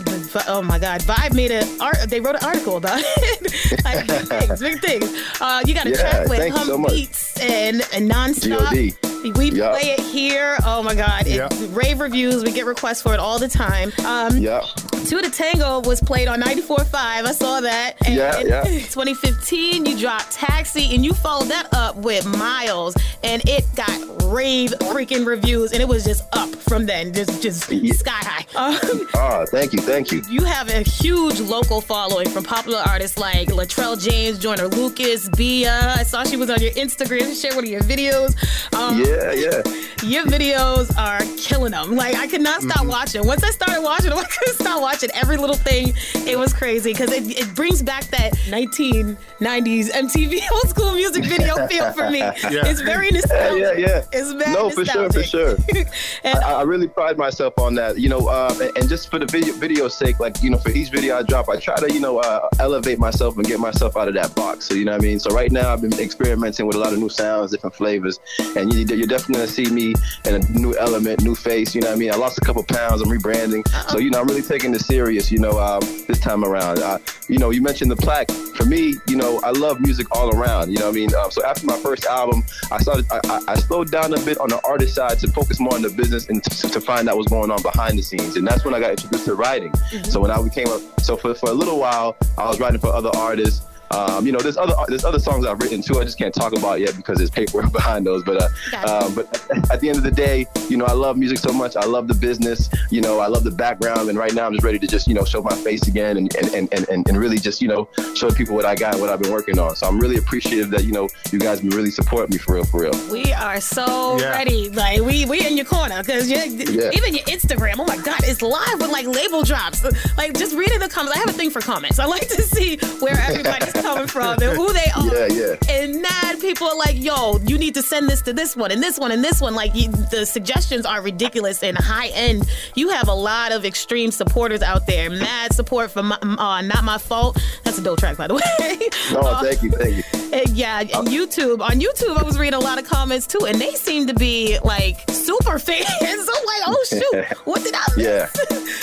Oh 0.47 0.61
my 0.63 0.79
God. 0.79 1.01
Vibe 1.03 1.35
made 1.35 1.51
a 1.51 1.65
art. 1.81 1.97
They 2.09 2.21
wrote 2.21 2.37
an 2.37 2.45
article 2.45 2.77
about 2.77 3.01
it. 3.03 3.83
like, 3.85 4.07
big 4.07 4.29
things, 4.29 4.61
big 4.61 4.81
things. 4.81 5.25
Uh, 5.41 5.63
you 5.65 5.73
got 5.75 5.87
a 5.87 5.91
Yeah, 5.91 5.97
track 6.01 6.29
with 6.29 6.53
Hum 6.55 6.67
so. 6.67 6.85
Beats 6.87 7.41
and, 7.41 7.81
and 7.95 8.11
nonstop. 8.11 8.71
G.O.D.. 8.71 8.95
We 9.23 9.51
Yeah. 9.51 9.71
play 9.71 9.91
it 9.91 10.01
here. 10.01 10.57
Oh 10.65 10.83
my 10.83 10.95
God. 10.95 11.27
It, 11.27 11.35
Yeah. 11.37 11.49
Rave 11.71 12.01
reviews. 12.01 12.43
We 12.45 12.53
get 12.53 12.67
requests 12.67 13.03
for 13.03 13.15
it 13.15 13.21
all 13.21 13.39
the 13.39 13.49
time. 13.49 13.93
Um, 14.05 14.37
Yeah. 14.39 14.63
Two 15.07 15.21
to 15.23 15.31
Tango 15.31 15.81
was 15.81 16.01
played 16.01 16.29
on 16.29 16.41
94.5. 16.41 17.25
I 17.25 17.33
saw 17.33 17.61
that. 17.61 17.95
And 18.05 18.15
Yeah, 18.15 18.39
in 18.41 18.49
yeah. 18.49 18.63
2015, 18.91 19.87
you 19.87 19.97
dropped 19.99 20.33
Taxi 20.33 20.95
and 20.95 21.05
you 21.05 21.15
followed 21.15 21.49
that 21.49 21.69
up 21.73 21.97
with 21.97 22.27
Miles. 22.27 22.95
And 23.25 23.43
it 23.49 23.65
got 23.75 23.91
rave 24.33 24.71
freaking 24.81 25.27
reviews. 25.27 25.73
And 25.73 25.81
it 25.81 25.89
was 25.89 26.05
just 26.05 26.25
up 26.35 26.49
from 26.55 26.85
then, 26.87 27.13
just, 27.15 27.41
just 27.43 27.65
sky 27.99 28.11
high. 28.13 28.45
Um, 28.55 29.09
Oh, 29.15 29.45
thank 29.51 29.73
you, 29.73 29.79
thank 29.81 30.13
you. 30.13 30.23
you 30.29 30.45
have 30.45 30.69
a 30.69 30.81
huge 30.83 31.41
local 31.41 31.81
following 31.81 32.29
from 32.29 32.45
popular 32.45 32.83
artists 32.87 33.19
like 33.19 33.49
Latrell 33.49 34.01
James, 34.03 34.39
Joyner 34.39 34.69
Lucas, 34.69 35.29
Bia. 35.31 35.95
I 35.99 36.03
saw 36.03 36.25
she 36.25 36.37
was 36.37 36.51
on 36.51 36.61
your 36.61 36.73
Instagram, 36.73 37.29
She 37.29 37.35
shared 37.35 37.55
one 37.55 37.65
of 37.65 37.71
your 37.71 37.81
videos. 37.83 38.35
Um, 38.75 39.01
Yeah, 39.01 39.08
yeah. 39.09 39.33
Yeah. 39.33 39.63
Your 40.05 40.25
videos 40.27 40.97
are 40.97 41.19
killing 41.37 41.73
them. 41.73 41.97
Like 41.97 42.15
I 42.15 42.27
could 42.29 42.41
not 42.41 42.63
stop 42.63 42.87
watching. 42.87 43.27
Once 43.27 43.43
I 43.43 43.51
started 43.51 43.83
watching 43.83 44.13
I 44.13 44.23
couldn't 44.25 44.55
stop 44.55 44.81
watching 44.81 45.11
every 45.15 45.37
little 45.37 45.57
thing. 45.57 45.93
It 46.27 46.39
was 46.39 46.53
crazy 46.53 46.93
because 46.93 47.11
it, 47.13 47.25
it 47.39 47.55
brings 47.55 47.83
back 47.83 48.05
that 48.09 48.33
1990s 48.47 49.91
MTV 49.91 50.41
old 50.53 50.69
school 50.69 50.95
music 50.95 51.25
video 51.25 51.67
feel 51.69 51.93
for 51.93 52.11
me. 52.11 52.21
It's 52.23 52.81
very 52.81 53.07
Yeah, 53.07 53.13
nostalgic. 53.21 53.61
yeah, 53.61 53.73
yeah. 53.87 54.05
It's 54.13 54.33
very 54.33 54.53
no, 54.53 54.71
for 54.71 54.85
sure, 54.85 55.11
for 55.11 55.19
nostalgic. 55.19 55.67
sure. 55.75 55.85
I, 56.25 56.55
I 56.55 56.63
really 56.63 56.89
pride 56.89 57.19
myself 57.19 57.59
on 57.59 57.75
that, 57.77 57.99
you 57.99 58.09
know, 58.09 58.29
uh, 58.29 58.55
and, 58.61 58.77
and 58.77 58.89
just 58.89 59.11
for 59.11 59.19
the 59.19 59.27
video 59.27 59.55
video's 59.55 59.95
sake, 59.97 60.21
like 60.21 60.43
you 60.43 60.51
know, 60.51 60.59
for 60.59 60.71
each 60.71 60.91
video 60.91 61.17
I 61.19 61.23
drop, 61.23 61.49
I 61.49 61.57
try 61.57 61.77
to 61.77 61.93
you 61.93 62.01
know 62.01 62.19
uh, 62.19 62.49
elevate 62.61 62.99
myself 62.99 63.37
and 63.37 63.47
get 63.47 63.59
myself 63.61 63.97
out 63.97 64.09
of 64.09 64.15
that 64.15 64.35
box. 64.35 64.67
So 64.67 64.75
you 64.75 64.85
know 64.85 64.93
what 64.93 65.01
I 65.03 65.05
mean. 65.05 65.19
So 65.19 65.31
right 65.35 65.51
now 65.51 65.73
I've 65.73 65.81
been 65.81 65.99
experimenting 65.99 66.67
with 66.67 66.77
a 66.77 66.79
lot 66.79 66.93
of 66.93 66.99
new 66.99 67.09
sounds, 67.09 67.51
different 67.51 67.75
flavors, 67.75 68.21
and 68.57 68.73
you, 68.73 68.85
you're 68.99 69.07
definitely 69.07 69.37
gonna 69.37 69.47
see 69.47 69.71
me 69.71 69.95
in 70.27 70.35
a 70.35 70.39
new 70.51 70.77
element, 70.77 71.23
new 71.23 71.35
face. 71.35 71.75
You 71.75 71.81
know 71.81 71.89
what 71.89 71.97
I 71.97 71.99
mean. 71.99 72.13
I 72.13 72.17
lost 72.17 72.39
a 72.39 72.41
couple 72.41 72.63
pounds. 72.65 73.01
I'm 73.01 73.09
rebranding, 73.09 73.67
so 73.91 73.99
you 73.99 74.11
know 74.11 74.21
I'm 74.21 74.27
really 74.27 74.43
taking 74.43 74.73
this 74.73 74.87
serious. 74.87 75.31
You 75.31 75.39
know, 75.39 75.59
um, 75.59 75.81
this 76.07 76.19
time 76.19 76.45
around. 76.45 76.81
Uh, 76.81 76.99
you 77.29 77.39
know, 77.39 77.51
you 77.51 77.63
mentioned 77.63 77.91
the 77.91 77.97
plaque. 77.97 78.31
For 78.31 78.65
me, 78.65 78.95
you 79.07 79.17
know, 79.17 79.41
I 79.45 79.51
love 79.51 79.81
music 79.81 80.09
all 80.17 80.35
around. 80.37 80.71
You 80.71 80.79
know 80.79 80.87
what 80.87 80.97
I 80.97 81.01
mean. 81.01 81.15
Um, 81.15 81.31
so 81.31 81.45
after 81.45 81.65
my 81.67 81.79
first 81.79 82.05
album, 82.07 82.45
I 82.71 82.79
started. 82.79 83.07
I, 83.11 83.43
I, 83.47 83.55
slowed 83.55 83.91
down 83.91 84.13
a 84.15 84.21
bit 84.21 84.39
on 84.39 84.49
the 84.49 84.61
artist 84.65 84.95
side 84.95 85.19
to 85.21 85.29
focus 85.29 85.61
more 85.61 85.75
on 85.75 85.83
the 85.83 85.91
business 85.91 86.29
and 86.29 86.43
to, 86.43 86.69
to 86.69 86.81
find 86.81 87.09
out 87.09 87.17
what's 87.17 87.31
going 87.31 87.51
on 87.51 87.63
behind 87.63 87.99
the 87.99 88.03
scenes. 88.03 88.37
And 88.37 88.47
that's 88.47 88.65
when 88.65 88.75
I 88.75 88.81
got 88.81 88.91
introduced 88.93 89.27
to 89.27 89.35
writing. 89.35 89.73
So 90.05 90.21
when 90.21 90.31
I 90.31 90.43
became 90.43 90.69
a 90.69 90.81
so 91.01 91.17
for, 91.17 91.35
for 91.35 91.51
a 91.51 91.55
little 91.55 91.79
while, 91.79 92.17
I 92.37 92.49
was 92.49 92.59
writing 92.61 92.81
for 92.81 92.89
other 92.89 93.11
artists. 93.15 93.65
Um, 93.91 94.27
you 94.27 94.33
know, 94.33 94.39
there's 94.39 94.57
other 94.57 94.75
there's 94.89 95.05
other 95.05 95.19
songs 95.19 95.47
I've 95.47 95.59
written 95.61 95.83
too. 95.83 95.99
I 96.01 96.05
just 96.05 96.19
can't 96.19 96.35
talk 96.35 96.57
about 96.57 96.81
yet 96.81 96.97
because 96.97 97.19
there's 97.19 97.31
paperwork 97.31 97.73
behind 97.81 98.07
those. 98.07 98.23
But 98.25 98.43
uh, 98.43 98.87
um, 98.87 99.15
but 99.15 99.27
at 99.71 99.81
the 99.81 99.89
end 99.89 99.99
of 99.99 100.05
the 100.05 100.11
day, 100.11 100.47
you 100.69 100.77
know, 100.77 100.85
I 100.85 100.93
love 100.93 101.17
music 101.17 101.39
so 101.39 101.53
much. 101.53 101.77
I 101.77 101.85
love 101.85 102.09
the 102.09 102.15
business. 102.15 102.69
You 102.91 103.01
know, 103.01 103.21
I 103.21 103.27
love 103.29 103.45
the 103.45 103.51
background. 103.51 104.09
And 104.09 104.19
right 104.19 104.33
now, 104.35 104.47
I'm 104.47 104.53
just 104.53 104.65
ready 104.65 104.79
to 104.79 104.87
just 104.87 105.07
you 105.09 105.15
know 105.15 105.25
show 105.25 105.43
my 105.43 105.55
face 105.57 105.87
again 105.89 106.17
and 106.17 106.35
and, 106.37 106.55
and, 106.55 106.89
and, 106.89 107.09
and 107.09 107.17
really 107.19 107.39
just 107.39 107.63
you 107.63 107.69
know 107.69 107.89
show 108.15 108.31
people 108.31 108.55
what 108.55 108.65
I 108.65 108.75
got 108.75 108.93
and 108.95 109.01
what 109.01 109.11
I've 109.11 109.21
been 109.21 109.33
working 109.33 109.59
on. 109.59 109.75
So 109.77 109.87
I'm 109.87 109.99
really 109.99 110.17
appreciative 110.17 110.71
that 110.71 110.85
you 110.85 110.93
know 110.93 111.09
you 111.33 111.39
guys 111.39 111.61
been 111.61 111.71
really 111.71 111.91
supporting 111.91 112.31
me 112.35 112.39
for 112.39 112.55
real, 112.55 112.65
for 112.65 112.81
real. 112.83 112.93
We 113.11 113.33
are 113.33 113.61
so 113.61 114.19
Yeah. 114.19 114.31
ready. 114.31 114.69
Like 114.71 115.01
we 115.01 115.25
we 115.25 115.47
in 115.47 115.57
your 115.57 115.67
corner 115.67 116.03
because 116.03 116.31
Yeah. 116.31 116.45
even 116.47 117.15
your 117.15 117.25
Instagram. 117.25 117.77
Oh 117.79 117.85
my 117.85 117.97
God, 117.97 118.21
it's 118.25 118.43
live 118.43 118.81
with 118.81 118.91
like 118.91 119.07
label 119.07 119.43
drops. 119.43 119.83
Like 120.17 120.37
just 120.37 120.55
reading 120.55 120.79
the 120.81 120.89
comments. 120.89 121.17
I 121.17 121.21
have 121.21 121.31
a 121.31 121.33
thing 121.33 121.51
for 121.51 121.61
comments. 121.61 121.99
I 121.99 122.05
like 122.05 122.29
to 122.29 122.43
see 122.43 122.77
where 123.01 123.19
everybody's 123.19 123.73
coming 123.83 124.07
from 124.07 124.33
and 124.43 124.57
who 124.57 124.73
they 124.73 124.91
are. 124.97 125.29
Yeah, 125.29 125.57
yeah. 125.57 125.57
And 125.75 126.03
mad 126.03 126.41
people 126.41 126.67
are 126.69 126.77
like, 126.77 126.97
"Yo, 126.97 127.39
you 127.47 127.59
need 127.59 127.75
to 127.75 127.83
send 127.83 128.09
this 128.09 128.23
to 128.23 128.33
this 128.33 128.57
one 128.57 128.71
and 128.71 128.83
this 128.83 128.99
one 128.99 129.13
and 129.13 129.23
this 129.25 129.41
one." 129.41 129.55
Like 129.55 129.75
you, 129.75 129.89
the 129.89 130.25
suggestions 130.27 130.87
are 130.87 131.01
ridiculous 131.03 131.63
and 131.63 131.77
high 131.77 132.09
end. 132.09 132.49
You 132.75 132.91
have 132.91 133.09
a 133.09 133.15
lot 133.15 133.53
of 133.53 133.65
extreme 133.65 134.11
supporters 134.11 134.63
out 134.63 134.87
there. 134.87 135.11
Mad 135.11 135.53
support 135.53 135.91
for 135.91 136.03
my, 136.03 136.17
uh, 136.23 136.63
not 136.63 136.85
my 136.85 136.99
fault. 136.99 137.39
That's 137.65 137.79
a 137.79 137.83
dope 137.83 137.99
track, 138.01 138.17
by 138.17 138.27
the 138.27 138.35
way. 138.35 138.89
No, 139.13 139.21
Uh, 139.21 139.43
thank 139.43 139.63
you, 139.63 139.71
thank 139.71 139.97
you. 139.97 140.55
yeah, 140.55 140.81
and 140.81 140.91
YouTube. 141.09 141.61
On 141.61 141.81
YouTube, 141.81 142.17
I 142.17 142.23
was 142.23 142.39
reading 142.39 142.55
a 142.55 142.63
lot 142.63 142.79
of 142.79 142.87
comments 142.87 143.27
too, 143.27 143.47
and 143.47 143.61
they 143.61 143.73
seem 143.75 144.07
to 144.07 144.15
be 144.15 144.59
like 144.65 144.97
super 145.11 145.59
fans. 145.69 145.85
I'm 146.01 146.45
like, 146.47 146.63
oh 146.67 146.85
shoot, 146.89 147.39
what 147.45 147.63
did 147.63 147.75
I 147.75 147.85
miss? 147.97 148.07
Yeah. 148.07 148.29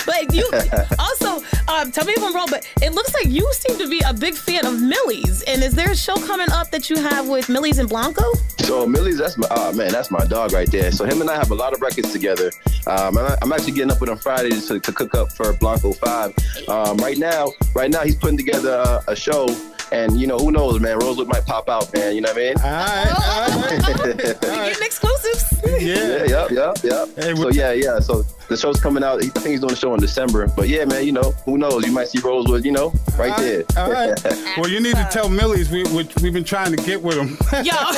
like 0.06 0.32
you. 0.32 0.48
Also, 0.98 1.42
um, 1.68 1.90
tell 1.92 2.04
me 2.04 2.12
if 2.16 2.22
I'm 2.22 2.34
wrong, 2.34 2.48
but 2.50 2.66
it 2.82 2.92
looks 2.92 3.14
like 3.14 3.26
you 3.26 3.50
seem 3.52 3.78
to 3.78 3.88
be 3.88 4.00
a 4.06 4.12
big 4.14 4.34
fan 4.34 4.64
of 4.66 4.80
Millyz. 4.90 5.42
And 5.46 5.62
is 5.62 5.74
there 5.74 5.90
a 5.90 5.96
show 5.96 6.16
coming 6.16 6.50
up 6.50 6.70
that 6.70 6.88
you 6.90 6.96
have 6.96 7.28
with 7.28 7.46
Millyz 7.46 7.78
and 7.78 7.88
Blanco? 7.88 8.32
So 8.58 8.86
Millyz, 8.86 9.18
that's 9.18 9.36
my 9.36 9.46
oh 9.50 9.72
man, 9.72 9.92
that's 9.92 10.10
my 10.10 10.24
dog 10.24 10.52
right 10.52 10.70
there. 10.70 10.90
So 10.92 11.04
him 11.04 11.20
and 11.20 11.30
I 11.30 11.36
have 11.36 11.50
a 11.50 11.54
lot 11.54 11.72
of 11.72 11.80
records 11.80 12.12
together. 12.12 12.50
Um, 12.86 13.18
I'm, 13.18 13.52
actually 13.52 13.72
getting 13.72 13.90
up 13.90 14.00
with 14.00 14.10
him 14.10 14.18
Friday 14.18 14.50
to, 14.50 14.80
to 14.80 14.92
cook 14.92 15.14
up 15.14 15.32
for 15.32 15.52
Blanco 15.54 15.92
Five. 15.92 16.34
Um, 16.68 16.96
right 16.98 17.18
now, 17.18 17.52
right 17.74 17.90
now 17.90 18.02
he's 18.02 18.16
putting 18.16 18.36
together 18.36 18.70
a, 18.70 19.12
a 19.12 19.16
show, 19.16 19.46
and 19.92 20.20
you 20.20 20.26
know 20.26 20.38
who 20.38 20.50
knows, 20.50 20.80
man, 20.80 20.98
Rosewood 20.98 21.28
might 21.28 21.46
pop 21.46 21.68
out, 21.68 21.92
man. 21.94 22.14
You 22.14 22.20
know 22.20 22.32
what 22.32 22.38
I 22.38 23.04
mean? 24.04 24.36
Getting 24.40 24.86
exclusives. 24.86 25.44
Yeah, 25.64 26.24
yeah, 26.24 26.46
yeah, 26.50 26.74
yep. 26.82 27.36
so 27.36 27.48
yeah, 27.50 27.72
yeah. 27.72 27.98
So 28.00 28.24
the 28.48 28.56
show's 28.56 28.80
coming 28.80 29.02
out. 29.02 29.18
I 29.18 29.28
think 29.28 29.46
he's 29.46 29.60
doing 29.60 29.70
the 29.70 29.76
show 29.76 29.94
in 29.94 30.00
December. 30.00 30.46
But 30.48 30.68
yeah, 30.68 30.84
man, 30.84 31.04
you 31.04 31.12
know, 31.12 31.32
who 31.44 31.58
knows? 31.58 31.86
You 31.86 31.92
might 31.92 32.08
see 32.08 32.18
Rosewood, 32.18 32.64
you 32.64 32.72
know, 32.72 32.92
right 33.16 33.36
there. 33.38 33.64
All 33.76 33.90
right. 33.90 34.14
Well, 34.56 34.70
you 34.70 34.80
need 34.80 34.96
to 34.96 35.06
tell 35.10 35.28
Millyz 35.28 35.70
we, 35.70 35.82
we, 35.94 36.08
we've 36.22 36.32
been 36.32 36.44
trying 36.44 36.74
to 36.74 36.82
get 36.82 37.02
with 37.02 37.16
him. 37.18 37.36
Yo, 37.62 37.72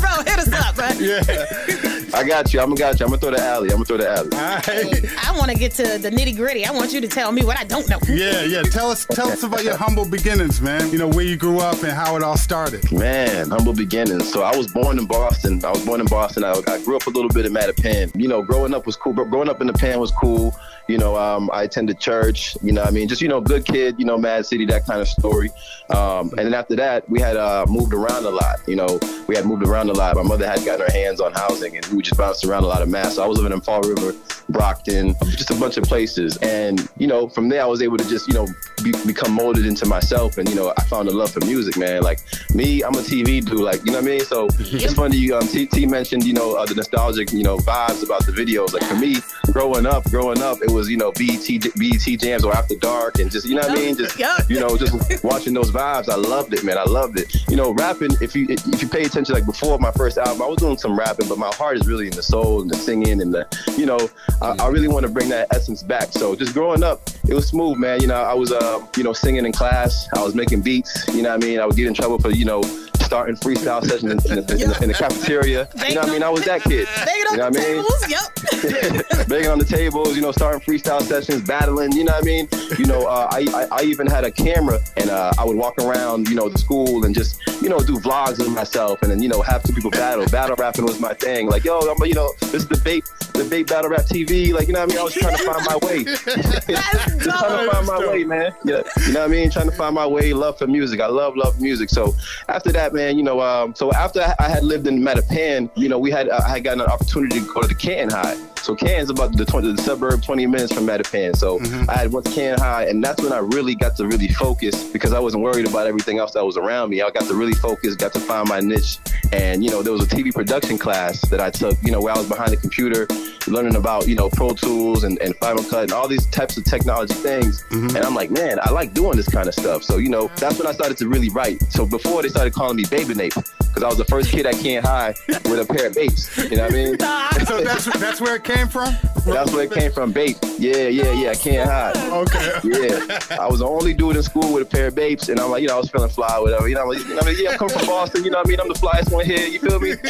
bro, 0.00 0.22
hit 0.24 0.38
us 0.40 0.52
up, 0.52 0.74
bro. 0.74 0.88
Yeah. 0.98 1.95
I 2.14 2.24
got 2.26 2.52
you. 2.52 2.60
I'm 2.60 2.68
gonna 2.68 2.78
got 2.78 3.00
you. 3.00 3.06
I'm 3.06 3.10
gonna 3.10 3.20
throw 3.20 3.30
the 3.30 3.42
alley. 3.42 3.70
I'm 3.70 3.76
gonna 3.76 3.84
throw 3.84 3.96
the 3.96 4.10
alley. 4.10 4.30
I 4.32 5.34
want 5.36 5.50
to 5.50 5.58
get 5.58 5.72
to 5.72 5.98
the 5.98 6.10
nitty 6.10 6.36
gritty. 6.36 6.64
I 6.64 6.70
want 6.70 6.92
you 6.92 7.00
to 7.00 7.08
tell 7.08 7.32
me 7.32 7.44
what 7.44 7.58
I 7.58 7.64
don't 7.64 7.88
know. 7.88 7.98
Yeah, 8.08 8.42
yeah. 8.44 8.62
Tell 8.62 8.90
us, 8.90 9.06
tell 9.06 9.28
us 9.28 9.42
about 9.42 9.64
your 9.64 9.76
humble 9.76 10.08
beginnings, 10.08 10.60
man. 10.60 10.90
You 10.90 10.98
know 10.98 11.08
where 11.08 11.24
you 11.24 11.36
grew 11.36 11.58
up 11.58 11.82
and 11.82 11.92
how 11.92 12.16
it 12.16 12.22
all 12.22 12.36
started. 12.36 12.90
Man, 12.92 13.50
humble 13.50 13.74
beginnings. 13.74 14.32
So 14.32 14.42
I 14.42 14.56
was 14.56 14.66
born 14.68 14.98
in 14.98 15.06
Boston. 15.06 15.64
I 15.64 15.70
was 15.70 15.84
born 15.84 16.00
in 16.00 16.06
Boston. 16.06 16.44
I, 16.44 16.52
I 16.66 16.82
grew 16.82 16.96
up 16.96 17.06
a 17.06 17.10
little 17.10 17.30
bit 17.30 17.46
in 17.46 17.52
Mattapan. 17.52 18.10
You 18.20 18.28
know, 18.28 18.42
growing 18.42 18.74
up 18.74 18.86
was 18.86 18.96
cool. 18.96 19.12
Growing 19.12 19.48
up 19.48 19.60
in 19.60 19.66
the 19.66 19.72
pan 19.72 20.00
was 20.00 20.12
cool. 20.12 20.54
You 20.88 20.98
know, 20.98 21.16
um, 21.16 21.50
I 21.52 21.64
attended 21.64 21.98
church. 21.98 22.56
You 22.62 22.72
know, 22.72 22.82
I 22.82 22.90
mean, 22.90 23.08
just 23.08 23.20
you 23.20 23.28
know, 23.28 23.40
good 23.40 23.64
kid. 23.64 23.96
You 23.98 24.04
know, 24.04 24.16
Mad 24.16 24.46
City, 24.46 24.66
that 24.66 24.86
kind 24.86 25.00
of 25.00 25.08
story. 25.08 25.50
Um, 25.90 26.30
and 26.30 26.46
then 26.46 26.54
after 26.54 26.76
that, 26.76 27.08
we 27.08 27.20
had 27.20 27.36
uh, 27.36 27.66
moved 27.68 27.92
around 27.92 28.24
a 28.24 28.30
lot. 28.30 28.60
You 28.66 28.76
know, 28.76 29.00
we 29.26 29.36
had 29.36 29.46
moved 29.46 29.66
around 29.66 29.90
a 29.90 29.92
lot. 29.92 30.16
My 30.16 30.22
mother 30.22 30.46
had 30.46 30.64
gotten 30.64 30.86
her 30.86 30.92
hands 30.92 31.20
on 31.20 31.32
housing, 31.32 31.76
and 31.76 31.86
we 31.86 32.02
just 32.02 32.18
bounced 32.18 32.44
around 32.44 32.64
a 32.64 32.68
lot 32.68 32.82
of 32.82 32.88
mass. 32.88 33.16
So 33.16 33.24
I 33.24 33.26
was 33.26 33.38
living 33.38 33.52
in 33.52 33.60
Fall 33.60 33.80
River, 33.82 34.12
Brockton, 34.48 35.14
just 35.24 35.50
a 35.50 35.54
bunch 35.54 35.76
of 35.76 35.84
places. 35.84 36.36
And 36.38 36.88
you 36.96 37.06
know, 37.06 37.28
from 37.28 37.48
there, 37.48 37.62
I 37.62 37.66
was 37.66 37.82
able 37.82 37.96
to 37.96 38.08
just 38.08 38.28
you 38.28 38.34
know 38.34 38.46
be, 38.82 38.92
become 39.06 39.32
molded 39.32 39.66
into 39.66 39.86
myself. 39.86 40.38
And 40.38 40.48
you 40.48 40.54
know, 40.54 40.72
I 40.76 40.82
found 40.84 41.08
a 41.08 41.12
love 41.12 41.32
for 41.32 41.44
music, 41.44 41.76
man. 41.76 42.02
Like 42.02 42.20
me, 42.54 42.82
I'm 42.82 42.94
a 42.94 42.98
TV 42.98 43.44
dude. 43.44 43.60
Like 43.60 43.84
you 43.84 43.92
know 43.92 43.98
what 43.98 44.04
I 44.04 44.10
mean. 44.10 44.20
So 44.20 44.46
it's 44.58 44.94
funny. 44.94 45.16
You 45.16 45.36
um, 45.36 45.46
T, 45.46 45.66
T 45.66 45.86
mentioned 45.86 46.24
you 46.24 46.32
know 46.32 46.56
uh, 46.56 46.66
the 46.66 46.74
nostalgic 46.74 47.32
you 47.32 47.42
know 47.42 47.56
vibes 47.58 48.04
about 48.04 48.26
the 48.26 48.32
videos. 48.32 48.72
Like 48.72 48.84
for 48.84 48.96
me, 48.96 49.16
growing 49.52 49.86
up, 49.86 50.04
growing 50.10 50.40
up, 50.42 50.58
it 50.62 50.70
was 50.70 50.88
you 50.88 50.96
know 50.96 51.12
BET 51.12 51.46
BET 51.76 52.20
jams 52.20 52.44
or 52.44 52.52
After 52.52 52.76
Dark, 52.76 53.18
and 53.18 53.30
just 53.30 53.46
you 53.46 53.54
know 53.54 53.62
what 53.62 53.72
I 53.72 53.74
mean. 53.74 53.96
Just 53.96 54.18
you 54.48 54.60
know, 54.60 54.76
just 54.76 55.24
watching 55.24 55.54
those 55.54 55.70
vibes. 55.70 56.08
I 56.08 56.16
loved 56.16 56.54
it, 56.54 56.64
man. 56.64 56.78
I 56.78 56.84
loved 56.84 57.18
it. 57.18 57.34
You 57.48 57.56
know, 57.56 57.72
rapping. 57.72 58.12
If 58.20 58.36
you 58.36 58.46
if 58.48 58.82
you 58.82 58.88
pay 58.88 59.04
attention, 59.04 59.34
like 59.34 59.46
before 59.46 59.78
my 59.78 59.92
first 59.92 60.18
album, 60.18 60.42
I 60.42 60.46
was 60.46 60.58
doing 60.58 60.78
some 60.78 60.98
rapping, 60.98 61.28
but 61.28 61.38
my 61.38 61.52
heart 61.54 61.76
is 61.76 61.86
really 61.86 62.06
in 62.06 62.14
the 62.14 62.22
soul 62.22 62.62
and 62.62 62.70
the 62.70 62.76
singing 62.76 63.20
and 63.20 63.32
the 63.32 63.46
you 63.76 63.86
know, 63.86 64.08
I, 64.42 64.56
I 64.58 64.68
really 64.68 64.88
want 64.88 65.06
to 65.06 65.12
bring 65.12 65.28
that 65.30 65.48
essence 65.54 65.82
back. 65.82 66.12
So 66.12 66.34
just 66.34 66.52
growing 66.52 66.82
up, 66.82 67.08
it 67.28 67.34
was 67.34 67.48
smooth, 67.48 67.78
man. 67.78 68.00
You 68.00 68.08
know, 68.08 68.22
I 68.22 68.34
was 68.34 68.52
uh, 68.52 68.84
you 68.96 69.02
know 69.02 69.12
singing 69.12 69.46
in 69.46 69.52
class. 69.52 70.08
I 70.14 70.22
was 70.22 70.34
making 70.34 70.62
beats. 70.62 71.06
You 71.08 71.22
know 71.22 71.30
what 71.30 71.44
I 71.44 71.46
mean? 71.46 71.60
I 71.60 71.66
would 71.66 71.76
get 71.76 71.86
in 71.86 71.94
trouble 71.94 72.18
for 72.18 72.30
you 72.30 72.44
know 72.44 72.62
starting 73.06 73.36
freestyle 73.36 73.82
sessions 73.84 74.24
in, 74.26 74.38
in, 74.38 74.46
the, 74.46 74.52
in, 74.52 74.68
the, 74.70 74.82
in 74.82 74.88
the 74.88 74.94
cafeteria. 74.94 75.68
You 75.88 75.94
know 75.94 76.00
what 76.02 76.10
I 76.10 76.12
mean? 76.12 76.22
I 76.22 76.28
was 76.28 76.44
that 76.44 76.62
kid. 76.62 76.88
You 77.26 77.38
know 77.38 77.50
what 77.50 77.56
I 77.56 77.74
mean? 77.74 77.84
Yep. 78.08 79.28
banging 79.28 79.48
on 79.48 79.58
the 79.58 79.64
tables, 79.64 80.14
you 80.16 80.22
know, 80.22 80.32
starting 80.32 80.60
freestyle 80.60 81.02
sessions, 81.02 81.42
battling, 81.42 81.92
you 81.92 82.04
know 82.04 82.12
what 82.12 82.22
I 82.22 82.26
mean? 82.26 82.48
You 82.78 82.86
know, 82.86 83.06
uh, 83.06 83.28
I, 83.30 83.46
I 83.54 83.80
I 83.80 83.82
even 83.82 84.06
had 84.06 84.24
a 84.24 84.30
camera 84.30 84.78
and 84.96 85.10
uh, 85.10 85.32
I 85.38 85.44
would 85.44 85.56
walk 85.56 85.78
around, 85.78 86.28
you 86.28 86.34
know, 86.34 86.48
the 86.48 86.58
school 86.58 87.04
and 87.04 87.14
just, 87.14 87.40
you 87.60 87.68
know, 87.68 87.80
do 87.80 87.98
vlogs 87.98 88.38
of 88.40 88.50
myself 88.52 89.02
and 89.02 89.10
then, 89.10 89.20
you 89.20 89.28
know, 89.28 89.42
have 89.42 89.62
two 89.62 89.72
people 89.72 89.90
battle. 89.90 90.26
Battle 90.26 90.56
rapping 90.56 90.84
was 90.84 91.00
my 91.00 91.14
thing. 91.14 91.48
Like, 91.48 91.64
yo, 91.64 91.80
I'm, 91.80 92.06
you 92.06 92.14
know, 92.14 92.32
this 92.40 92.54
is 92.54 92.66
debate, 92.66 93.04
debate 93.32 93.66
battle 93.66 93.90
rap 93.90 94.02
TV. 94.02 94.52
Like, 94.52 94.68
you 94.68 94.72
know 94.72 94.80
what 94.80 94.90
I 94.90 94.92
mean? 94.92 94.98
I 94.98 95.02
was 95.02 95.14
trying 95.14 95.36
to 95.36 95.44
find 95.44 95.66
my 95.66 95.78
way. 95.86 96.04
just 96.04 96.22
trying 97.22 97.66
to 97.66 97.70
find 97.72 97.86
my 97.86 97.98
way, 98.06 98.24
man. 98.24 98.54
Yeah. 98.64 98.82
You 99.06 99.12
know 99.12 99.20
what 99.20 99.28
I 99.28 99.32
mean? 99.32 99.50
Trying 99.50 99.70
to 99.70 99.76
find 99.76 99.94
my 99.94 100.06
way, 100.06 100.32
love 100.32 100.58
for 100.58 100.66
music. 100.66 101.00
I 101.00 101.06
love, 101.06 101.36
love 101.36 101.60
music. 101.60 101.90
So 101.90 102.14
after 102.48 102.72
that, 102.72 102.92
man, 102.96 103.16
you 103.16 103.22
know, 103.22 103.40
um, 103.40 103.74
so 103.74 103.92
after 103.92 104.20
I- 104.40 104.48
had 104.48 104.64
lived 104.64 104.86
in 104.86 105.00
Mattapan, 105.00 105.70
you 105.76 105.88
know, 105.88 105.98
we 105.98 106.10
had 106.10 106.28
I 106.30 106.48
had 106.48 106.64
gotten 106.64 106.80
an 106.80 106.86
opportunity 106.88 107.40
to 107.40 107.46
go 107.54 107.60
to 107.60 107.68
the 107.68 107.74
Canton 107.74 108.10
High. 108.10 108.36
So 108.66 108.74
Canton's 108.74 109.10
about 109.10 109.36
the, 109.36 109.44
20, 109.44 109.74
the 109.74 109.80
suburb, 109.80 110.24
20 110.24 110.44
minutes 110.48 110.72
from 110.72 110.88
Mattapan. 110.88 111.36
So 111.36 111.60
mm-hmm. 111.60 111.88
I 111.88 111.98
had 111.98 112.12
went 112.12 112.26
to 112.26 112.32
Canton 112.32 112.60
High, 112.60 112.86
and 112.86 113.02
that's 113.02 113.22
when 113.22 113.32
I 113.32 113.38
really 113.38 113.76
got 113.76 113.94
to 113.94 114.08
really 114.08 114.26
focus 114.26 114.90
because 114.90 115.12
I 115.12 115.20
wasn't 115.20 115.44
worried 115.44 115.68
about 115.68 115.86
everything 115.86 116.18
else 116.18 116.32
that 116.32 116.44
was 116.44 116.56
around 116.56 116.90
me. 116.90 117.00
I 117.00 117.10
got 117.12 117.28
to 117.28 117.34
really 117.34 117.52
focus, 117.52 117.94
got 117.94 118.12
to 118.14 118.18
find 118.18 118.48
my 118.48 118.58
niche, 118.58 118.98
and 119.30 119.62
you 119.62 119.70
know, 119.70 119.84
there 119.84 119.92
was 119.92 120.02
a 120.02 120.06
TV 120.08 120.34
production 120.34 120.78
class 120.78 121.20
that 121.28 121.40
I 121.40 121.48
took, 121.48 121.80
you 121.80 121.92
know, 121.92 122.00
where 122.00 122.12
I 122.12 122.18
was 122.18 122.28
behind 122.28 122.50
the 122.50 122.56
computer, 122.56 123.06
learning 123.46 123.76
about 123.76 124.08
you 124.08 124.16
know 124.16 124.28
Pro 124.30 124.50
Tools 124.50 125.04
and, 125.04 125.16
and 125.20 125.36
Final 125.36 125.62
Cut 125.62 125.84
and 125.84 125.92
all 125.92 126.08
these 126.08 126.26
types 126.26 126.56
of 126.56 126.64
technology 126.64 127.14
things. 127.14 127.62
Mm-hmm. 127.70 127.96
And 127.96 128.04
I'm 128.04 128.16
like, 128.16 128.32
man, 128.32 128.58
I 128.60 128.72
like 128.72 128.94
doing 128.94 129.16
this 129.16 129.28
kind 129.28 129.46
of 129.46 129.54
stuff. 129.54 129.84
So 129.84 129.98
you 129.98 130.08
know, 130.08 130.28
that's 130.38 130.58
when 130.58 130.66
I 130.66 130.72
started 130.72 130.96
to 130.98 131.08
really 131.08 131.28
write. 131.28 131.62
So 131.72 131.86
before 131.86 132.22
they 132.22 132.28
started 132.30 132.52
calling 132.52 132.76
me 132.76 132.84
Baby 132.90 133.14
Nape, 133.14 133.34
because 133.76 133.82
I 133.82 133.88
was 133.88 133.98
the 133.98 134.06
first 134.06 134.30
kid 134.30 134.46
at 134.46 134.54
Canton 134.54 134.84
High 134.84 135.14
with 135.28 135.60
a 135.60 135.66
pair 135.72 135.86
of 135.86 135.94
Bapes. 135.94 136.36
You 136.38 136.56
know 136.56 136.64
what 136.64 136.72
I 136.72 136.74
mean? 136.74 136.98
so 137.46 137.60
that's 137.60 137.84
that's 138.00 138.20
where 138.20 138.36
it 138.36 138.44
came 138.44 138.55
from. 138.64 138.94
That's 139.26 139.52
where 139.52 139.64
it 139.64 139.72
came 139.72 139.92
from, 139.92 140.12
Bape. 140.12 140.36
Yeah, 140.58 140.88
yeah, 140.88 141.12
yeah. 141.12 141.30
I 141.30 141.34
can't 141.34 141.68
hide. 141.68 141.96
Okay. 141.96 142.60
Yeah, 142.64 143.18
I 143.40 143.48
was 143.48 143.58
the 143.58 143.66
only 143.66 143.92
dude 143.92 144.16
in 144.16 144.22
school 144.22 144.52
with 144.52 144.62
a 144.62 144.66
pair 144.66 144.86
of 144.86 144.94
Bapes, 144.94 145.28
and 145.28 145.38
I'm 145.38 145.50
like, 145.50 145.62
you 145.62 145.68
know, 145.68 145.74
I 145.74 145.78
was 145.78 145.90
feeling 145.90 146.08
fly, 146.08 146.38
whatever. 146.38 146.68
You 146.68 146.76
know, 146.76 146.82
I'm 146.82 146.88
like, 146.88 146.98
you 146.98 147.08
know, 147.08 147.16
what 147.16 147.26
I 147.26 147.30
mean, 147.32 147.44
yeah, 147.44 147.50
I'm 147.50 147.58
coming 147.58 147.76
from 147.76 147.86
Boston. 147.86 148.24
You 148.24 148.30
know 148.30 148.38
what 148.38 148.46
I 148.46 148.50
mean? 148.50 148.60
I'm 148.60 148.68
the 148.68 148.74
flyest 148.74 149.12
one 149.12 149.26
here. 149.26 149.46
You 149.46 149.58
feel 149.58 149.80
me? 149.80 149.90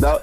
that, 0.00 0.20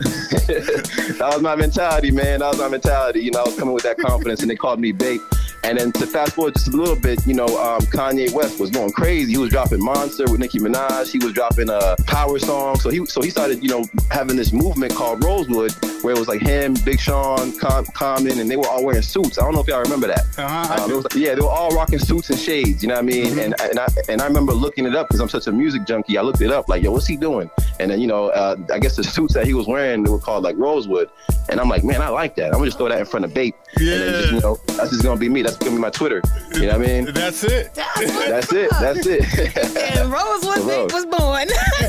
that 1.17 1.29
was 1.33 1.41
my 1.41 1.55
mentality, 1.55 2.11
man. 2.11 2.39
That 2.39 2.49
was 2.49 2.59
my 2.59 2.67
mentality. 2.67 3.21
You 3.21 3.31
know, 3.31 3.39
I 3.39 3.43
was 3.43 3.57
coming 3.57 3.73
with 3.73 3.83
that 3.83 3.97
confidence, 3.97 4.41
and 4.41 4.51
they 4.51 4.55
called 4.55 4.79
me 4.79 4.91
Bape. 4.91 5.21
And 5.63 5.77
then 5.77 5.91
to 5.93 6.07
fast 6.07 6.33
forward 6.35 6.53
just 6.53 6.67
a 6.67 6.71
little 6.71 6.95
bit, 6.95 7.25
you 7.27 7.33
know, 7.33 7.45
um, 7.45 7.81
Kanye 7.81 8.31
West 8.31 8.59
was 8.59 8.69
going 8.71 8.91
crazy. 8.91 9.31
He 9.33 9.37
was 9.37 9.49
dropping 9.49 9.83
Monster 9.83 10.25
with 10.31 10.39
Nicki 10.39 10.59
Minaj. 10.59 11.11
He 11.11 11.19
was 11.19 11.33
dropping 11.33 11.69
a 11.69 11.95
power 12.05 12.39
song. 12.39 12.79
So 12.79 12.89
he 12.89 13.05
so 13.05 13.21
he 13.21 13.29
started, 13.29 13.61
you 13.63 13.69
know, 13.69 13.85
having 14.11 14.35
this 14.37 14.51
movement 14.53 14.93
called 14.95 15.23
Rosewood, 15.23 15.71
where 16.03 16.13
it 16.15 16.19
was 16.19 16.27
like 16.27 16.41
him, 16.41 16.75
Big 16.85 16.99
Sean, 16.99 17.57
Com- 17.57 17.85
Common, 17.87 18.39
and 18.39 18.49
they 18.49 18.55
were 18.55 18.67
all 18.67 18.83
wearing 18.85 19.01
suits. 19.01 19.37
I 19.39 19.43
don't 19.43 19.53
know 19.53 19.61
if 19.61 19.67
y'all 19.67 19.81
remember 19.81 20.07
that. 20.07 20.25
Uh-huh, 20.37 20.83
Um, 20.83 20.91
was- 20.91 21.05
yeah, 21.15 21.35
they 21.35 21.41
were 21.41 21.47
all 21.49 21.71
rocking 21.71 21.99
suits 21.99 22.29
and 22.29 22.39
shades. 22.39 22.81
You 22.83 22.89
know 22.89 22.95
what 22.95 23.03
I 23.03 23.07
mean? 23.07 23.39
And 23.39 23.59
and 23.59 23.79
I 23.79 23.87
and 24.09 24.21
I 24.21 24.25
remember 24.27 24.53
looking 24.53 24.85
it 24.85 24.95
up 24.95 25.07
because 25.07 25.19
I'm 25.19 25.29
such 25.29 25.47
a 25.47 25.51
music 25.51 25.85
junkie. 25.85 26.17
I 26.17 26.21
looked 26.21 26.41
it 26.41 26.51
up, 26.51 26.69
like, 26.69 26.83
yo, 26.83 26.91
what's 26.91 27.07
he 27.07 27.17
doing? 27.17 27.49
And 27.79 27.91
then 27.91 27.99
you 27.99 28.07
know, 28.07 28.27
uh, 28.29 28.55
I 28.71 28.79
guess 28.79 28.95
the 28.95 29.03
suits 29.03 29.33
that 29.33 29.45
he 29.45 29.53
was 29.53 29.67
wearing 29.67 30.03
they 30.03 30.11
were 30.11 30.19
called 30.19 30.43
like 30.43 30.55
Rosewood. 30.57 31.09
And 31.49 31.59
I'm 31.61 31.69
like, 31.69 31.83
man, 31.83 32.01
I 32.01 32.09
like 32.09 32.35
that. 32.35 32.47
I'm 32.47 32.53
gonna 32.53 32.65
just 32.65 32.77
throw 32.77 32.89
that 32.89 32.99
in 32.99 33.05
front 33.05 33.23
of 33.25 33.33
Bape. 33.33 33.55
Yeah. 33.79 33.93
And 33.93 34.01
then 34.01 34.21
just, 34.21 34.33
you 34.33 34.39
know, 34.41 34.59
that's 34.77 34.89
just 34.91 35.03
gonna 35.03 35.19
be 35.19 35.29
me. 35.29 35.36
That's 35.41 35.57
gonna 35.57 35.71
be 35.71 35.77
my 35.77 35.89
Twitter. 35.89 36.21
You 36.53 36.61
know 36.67 36.77
what 36.77 36.87
I 36.87 37.01
mean? 37.01 37.05
That's 37.13 37.43
it. 37.43 37.73
That's 37.73 38.51
it. 38.51 38.69
That's 38.71 39.05
it. 39.05 39.57
And 39.97 40.11
Rosewood 40.11 40.57
So 40.57 40.67
Bape 40.67 40.91
Rose. 40.91 40.93
was 40.93 41.05
born. 41.05 41.47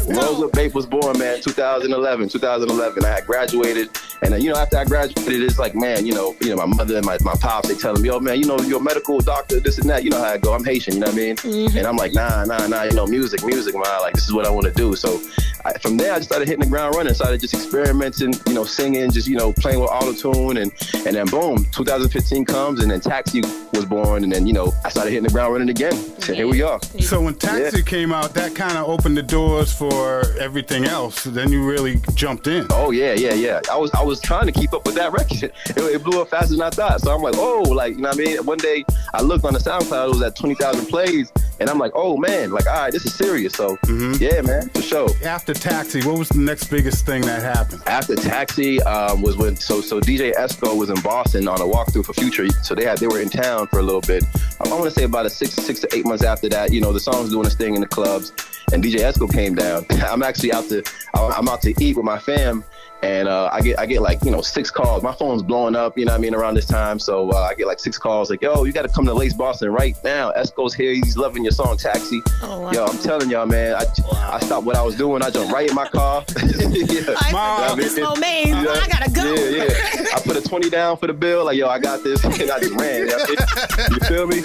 Rosewood 0.16 0.52
Bape 0.52 0.74
was 0.74 0.86
born, 0.86 1.18
man, 1.18 1.40
2011. 1.40 2.28
2011. 2.28 3.04
I 3.04 3.08
had 3.08 3.26
graduated, 3.26 3.90
and 4.22 4.32
then, 4.32 4.40
you 4.40 4.52
know, 4.52 4.58
after 4.58 4.78
I 4.78 4.84
graduated, 4.84 5.42
it's 5.42 5.58
like, 5.58 5.74
man, 5.74 6.06
you 6.06 6.14
know, 6.14 6.34
you 6.40 6.50
know, 6.50 6.56
my 6.56 6.66
mother 6.66 6.96
and 6.96 7.06
my, 7.06 7.18
my 7.22 7.34
pops, 7.34 7.68
they 7.68 7.74
telling 7.74 8.02
me, 8.02 8.10
oh 8.10 8.20
man, 8.20 8.38
you 8.38 8.46
know, 8.46 8.58
you're 8.60 8.80
a 8.80 8.82
medical 8.82 9.20
doctor, 9.20 9.60
this 9.60 9.78
and 9.78 9.88
that. 9.90 10.04
You 10.04 10.10
know 10.10 10.18
how 10.18 10.32
I 10.32 10.38
go. 10.38 10.54
I'm 10.54 10.64
Haitian, 10.64 10.94
you 10.94 11.00
know 11.00 11.06
what 11.06 11.14
I 11.14 11.18
mean? 11.18 11.36
Mm-hmm. 11.36 11.78
And 11.78 11.86
I'm 11.86 11.96
like, 11.96 12.14
nah, 12.14 12.44
nah, 12.44 12.66
nah. 12.66 12.82
You 12.84 12.92
know, 12.92 13.06
music, 13.06 13.44
music, 13.44 13.74
man. 13.74 13.84
Like 14.00 14.14
this 14.14 14.24
is 14.24 14.32
what 14.32 14.46
I 14.46 14.50
want 14.50 14.66
to 14.66 14.72
do. 14.72 14.94
So 14.96 15.20
I, 15.64 15.76
from 15.78 15.96
there, 15.96 16.12
I 16.12 16.18
just 16.18 16.28
started 16.28 16.48
hitting 16.48 16.64
the 16.64 16.70
ground 16.70 16.94
running. 16.94 17.14
Started 17.14 17.40
just 17.40 17.54
experimenting, 17.54 18.34
you 18.46 18.54
know, 18.54 18.64
singing, 18.64 19.10
just 19.10 19.26
you 19.28 19.36
know, 19.36 19.52
playing 19.52 19.80
with 19.80 19.90
auto 19.90 20.12
tune, 20.12 20.56
and 20.58 20.72
and 21.06 21.14
then 21.16 21.26
boom, 21.26 21.64
2015 21.72 22.44
comes, 22.44 22.80
and 22.80 22.90
then 22.90 23.00
Taxi 23.00 23.37
was 23.72 23.84
born, 23.84 24.24
and 24.24 24.32
then 24.32 24.46
you 24.46 24.52
know, 24.52 24.72
I 24.84 24.88
started 24.88 25.10
hitting 25.10 25.26
the 25.26 25.32
ground 25.32 25.52
running 25.52 25.70
again. 25.70 25.94
So 26.20 26.34
here 26.34 26.48
we 26.48 26.62
are. 26.62 26.80
So 27.00 27.20
when 27.20 27.34
Taxi 27.34 27.82
came 27.82 28.12
out, 28.12 28.34
that 28.34 28.54
kind 28.54 28.76
of 28.76 28.88
opened 28.88 29.16
the 29.16 29.22
doors 29.22 29.72
for 29.72 30.22
everything 30.38 30.84
else. 30.84 31.24
Then 31.24 31.52
you 31.52 31.66
really 31.66 32.00
jumped 32.14 32.46
in. 32.46 32.66
Oh 32.70 32.90
yeah, 32.90 33.14
yeah, 33.14 33.34
yeah. 33.34 33.60
I 33.70 33.76
was 33.76 33.90
I 33.92 34.02
was 34.02 34.20
trying 34.20 34.46
to 34.46 34.52
keep 34.52 34.72
up 34.72 34.84
with 34.86 34.94
that 34.96 35.12
record. 35.18 35.52
It, 35.66 35.76
it 35.76 36.04
blew 36.04 36.20
up 36.20 36.28
faster 36.28 36.54
than 36.54 36.62
I 36.62 36.70
thought. 36.70 37.00
So 37.00 37.14
I'm 37.14 37.22
like, 37.22 37.34
oh, 37.36 37.62
like 37.62 37.94
you 37.94 38.02
know 38.02 38.08
what 38.10 38.20
I 38.20 38.24
mean. 38.24 38.44
One 38.44 38.58
day 38.58 38.84
I 39.14 39.22
looked 39.22 39.44
on 39.44 39.52
the 39.52 39.60
SoundCloud, 39.60 40.06
it 40.06 40.10
was 40.10 40.22
at 40.22 40.36
twenty 40.36 40.54
thousand 40.54 40.86
plays, 40.86 41.32
and 41.60 41.68
I'm 41.70 41.78
like, 41.78 41.92
oh 41.94 42.16
man, 42.16 42.50
like 42.50 42.66
all 42.66 42.74
right, 42.74 42.92
this 42.92 43.04
is 43.04 43.14
serious. 43.14 43.54
So 43.54 43.78
yeah, 44.18 44.40
man, 44.42 44.68
for 44.70 44.82
sure. 44.82 45.08
After 45.24 45.54
Taxi, 45.54 46.02
what 46.02 46.18
was 46.18 46.28
the 46.28 46.40
next 46.40 46.68
biggest 46.68 47.06
thing 47.06 47.22
that 47.22 47.42
happened? 47.42 47.82
After 47.86 48.16
Taxi 48.16 48.82
um, 48.82 49.22
was 49.22 49.36
when 49.36 49.56
so 49.56 49.80
so 49.80 50.00
DJ 50.00 50.34
Esco 50.34 50.76
was 50.76 50.90
in 50.90 51.00
Boston 51.00 51.48
on 51.48 51.60
a 51.60 51.64
walkthrough 51.64 52.04
for 52.04 52.12
Future. 52.14 52.48
So 52.62 52.74
they 52.74 52.84
had 52.84 52.98
they 52.98 53.06
were 53.06 53.20
in 53.20 53.27
town 53.28 53.66
for 53.68 53.78
a 53.78 53.82
little 53.82 54.00
bit. 54.00 54.24
I 54.60 54.68
want 54.68 54.84
to 54.84 54.90
say 54.90 55.04
about 55.04 55.26
a 55.26 55.30
six 55.30 55.54
six 55.54 55.80
to 55.80 55.88
eight 55.94 56.06
months 56.06 56.24
after 56.24 56.48
that. 56.48 56.72
You 56.72 56.80
know, 56.80 56.92
the 56.92 57.00
song's 57.00 57.30
doing 57.30 57.46
its 57.46 57.54
thing 57.54 57.74
in 57.74 57.80
the 57.80 57.86
clubs, 57.86 58.32
and 58.72 58.82
DJ 58.82 59.00
Esco 59.00 59.32
came 59.32 59.54
down. 59.54 59.86
I'm 59.90 60.22
actually 60.22 60.52
out 60.52 60.68
to 60.68 60.82
I'm 61.14 61.48
out 61.48 61.62
to 61.62 61.74
eat 61.82 61.96
with 61.96 62.04
my 62.04 62.18
fam. 62.18 62.64
And 63.02 63.28
uh, 63.28 63.48
I 63.52 63.60
get 63.60 63.78
I 63.78 63.86
get 63.86 64.02
like 64.02 64.24
you 64.24 64.30
know 64.30 64.40
six 64.40 64.70
calls. 64.70 65.02
My 65.02 65.12
phone's 65.12 65.42
blowing 65.42 65.76
up, 65.76 65.96
you 65.96 66.04
know 66.04 66.12
what 66.12 66.18
I 66.18 66.20
mean, 66.20 66.34
around 66.34 66.54
this 66.54 66.66
time. 66.66 66.98
So 66.98 67.30
uh, 67.30 67.36
I 67.36 67.54
get 67.54 67.66
like 67.66 67.78
six 67.78 67.96
calls, 67.96 68.28
like 68.28 68.42
yo, 68.42 68.64
you 68.64 68.72
got 68.72 68.82
to 68.82 68.88
come 68.88 69.04
to 69.06 69.14
Lace 69.14 69.34
Boston 69.34 69.70
right 69.70 69.96
now. 70.02 70.32
Esco's 70.32 70.74
here. 70.74 70.92
He's 70.92 71.16
loving 71.16 71.44
your 71.44 71.52
song, 71.52 71.76
Taxi. 71.76 72.20
Yo, 72.42 72.84
I'm 72.84 72.98
telling 72.98 73.30
y'all, 73.30 73.46
man. 73.46 73.74
I, 73.74 73.84
I 74.14 74.40
stopped 74.40 74.66
what 74.66 74.76
I 74.76 74.82
was 74.82 74.96
doing. 74.96 75.22
I 75.22 75.30
jumped 75.30 75.52
right 75.52 75.68
in 75.68 75.74
my 75.74 75.88
car. 75.88 76.24
yeah. 76.36 77.14
I 77.16 77.70
forget 77.70 77.76
this 77.76 77.98
low 77.98 78.16
man. 78.16 78.66
I 78.66 78.88
gotta 78.88 79.10
go. 79.10 79.34
Yeah, 79.34 79.64
yeah. 79.64 80.04
I 80.14 80.20
put 80.20 80.36
a 80.36 80.42
20 80.42 80.70
down 80.70 80.96
for 80.96 81.06
the 81.06 81.12
bill. 81.12 81.44
Like, 81.44 81.56
yo, 81.56 81.68
I 81.68 81.78
got 81.78 82.02
this. 82.02 82.24
And 82.38 82.50
I 82.52 82.60
just 82.60 82.74
ran. 82.74 83.00
You, 83.00 83.06
know 83.06 83.18
I 83.18 83.26
mean? 83.26 83.88
You 83.90 84.00
feel 84.06 84.26
me? 84.26 84.40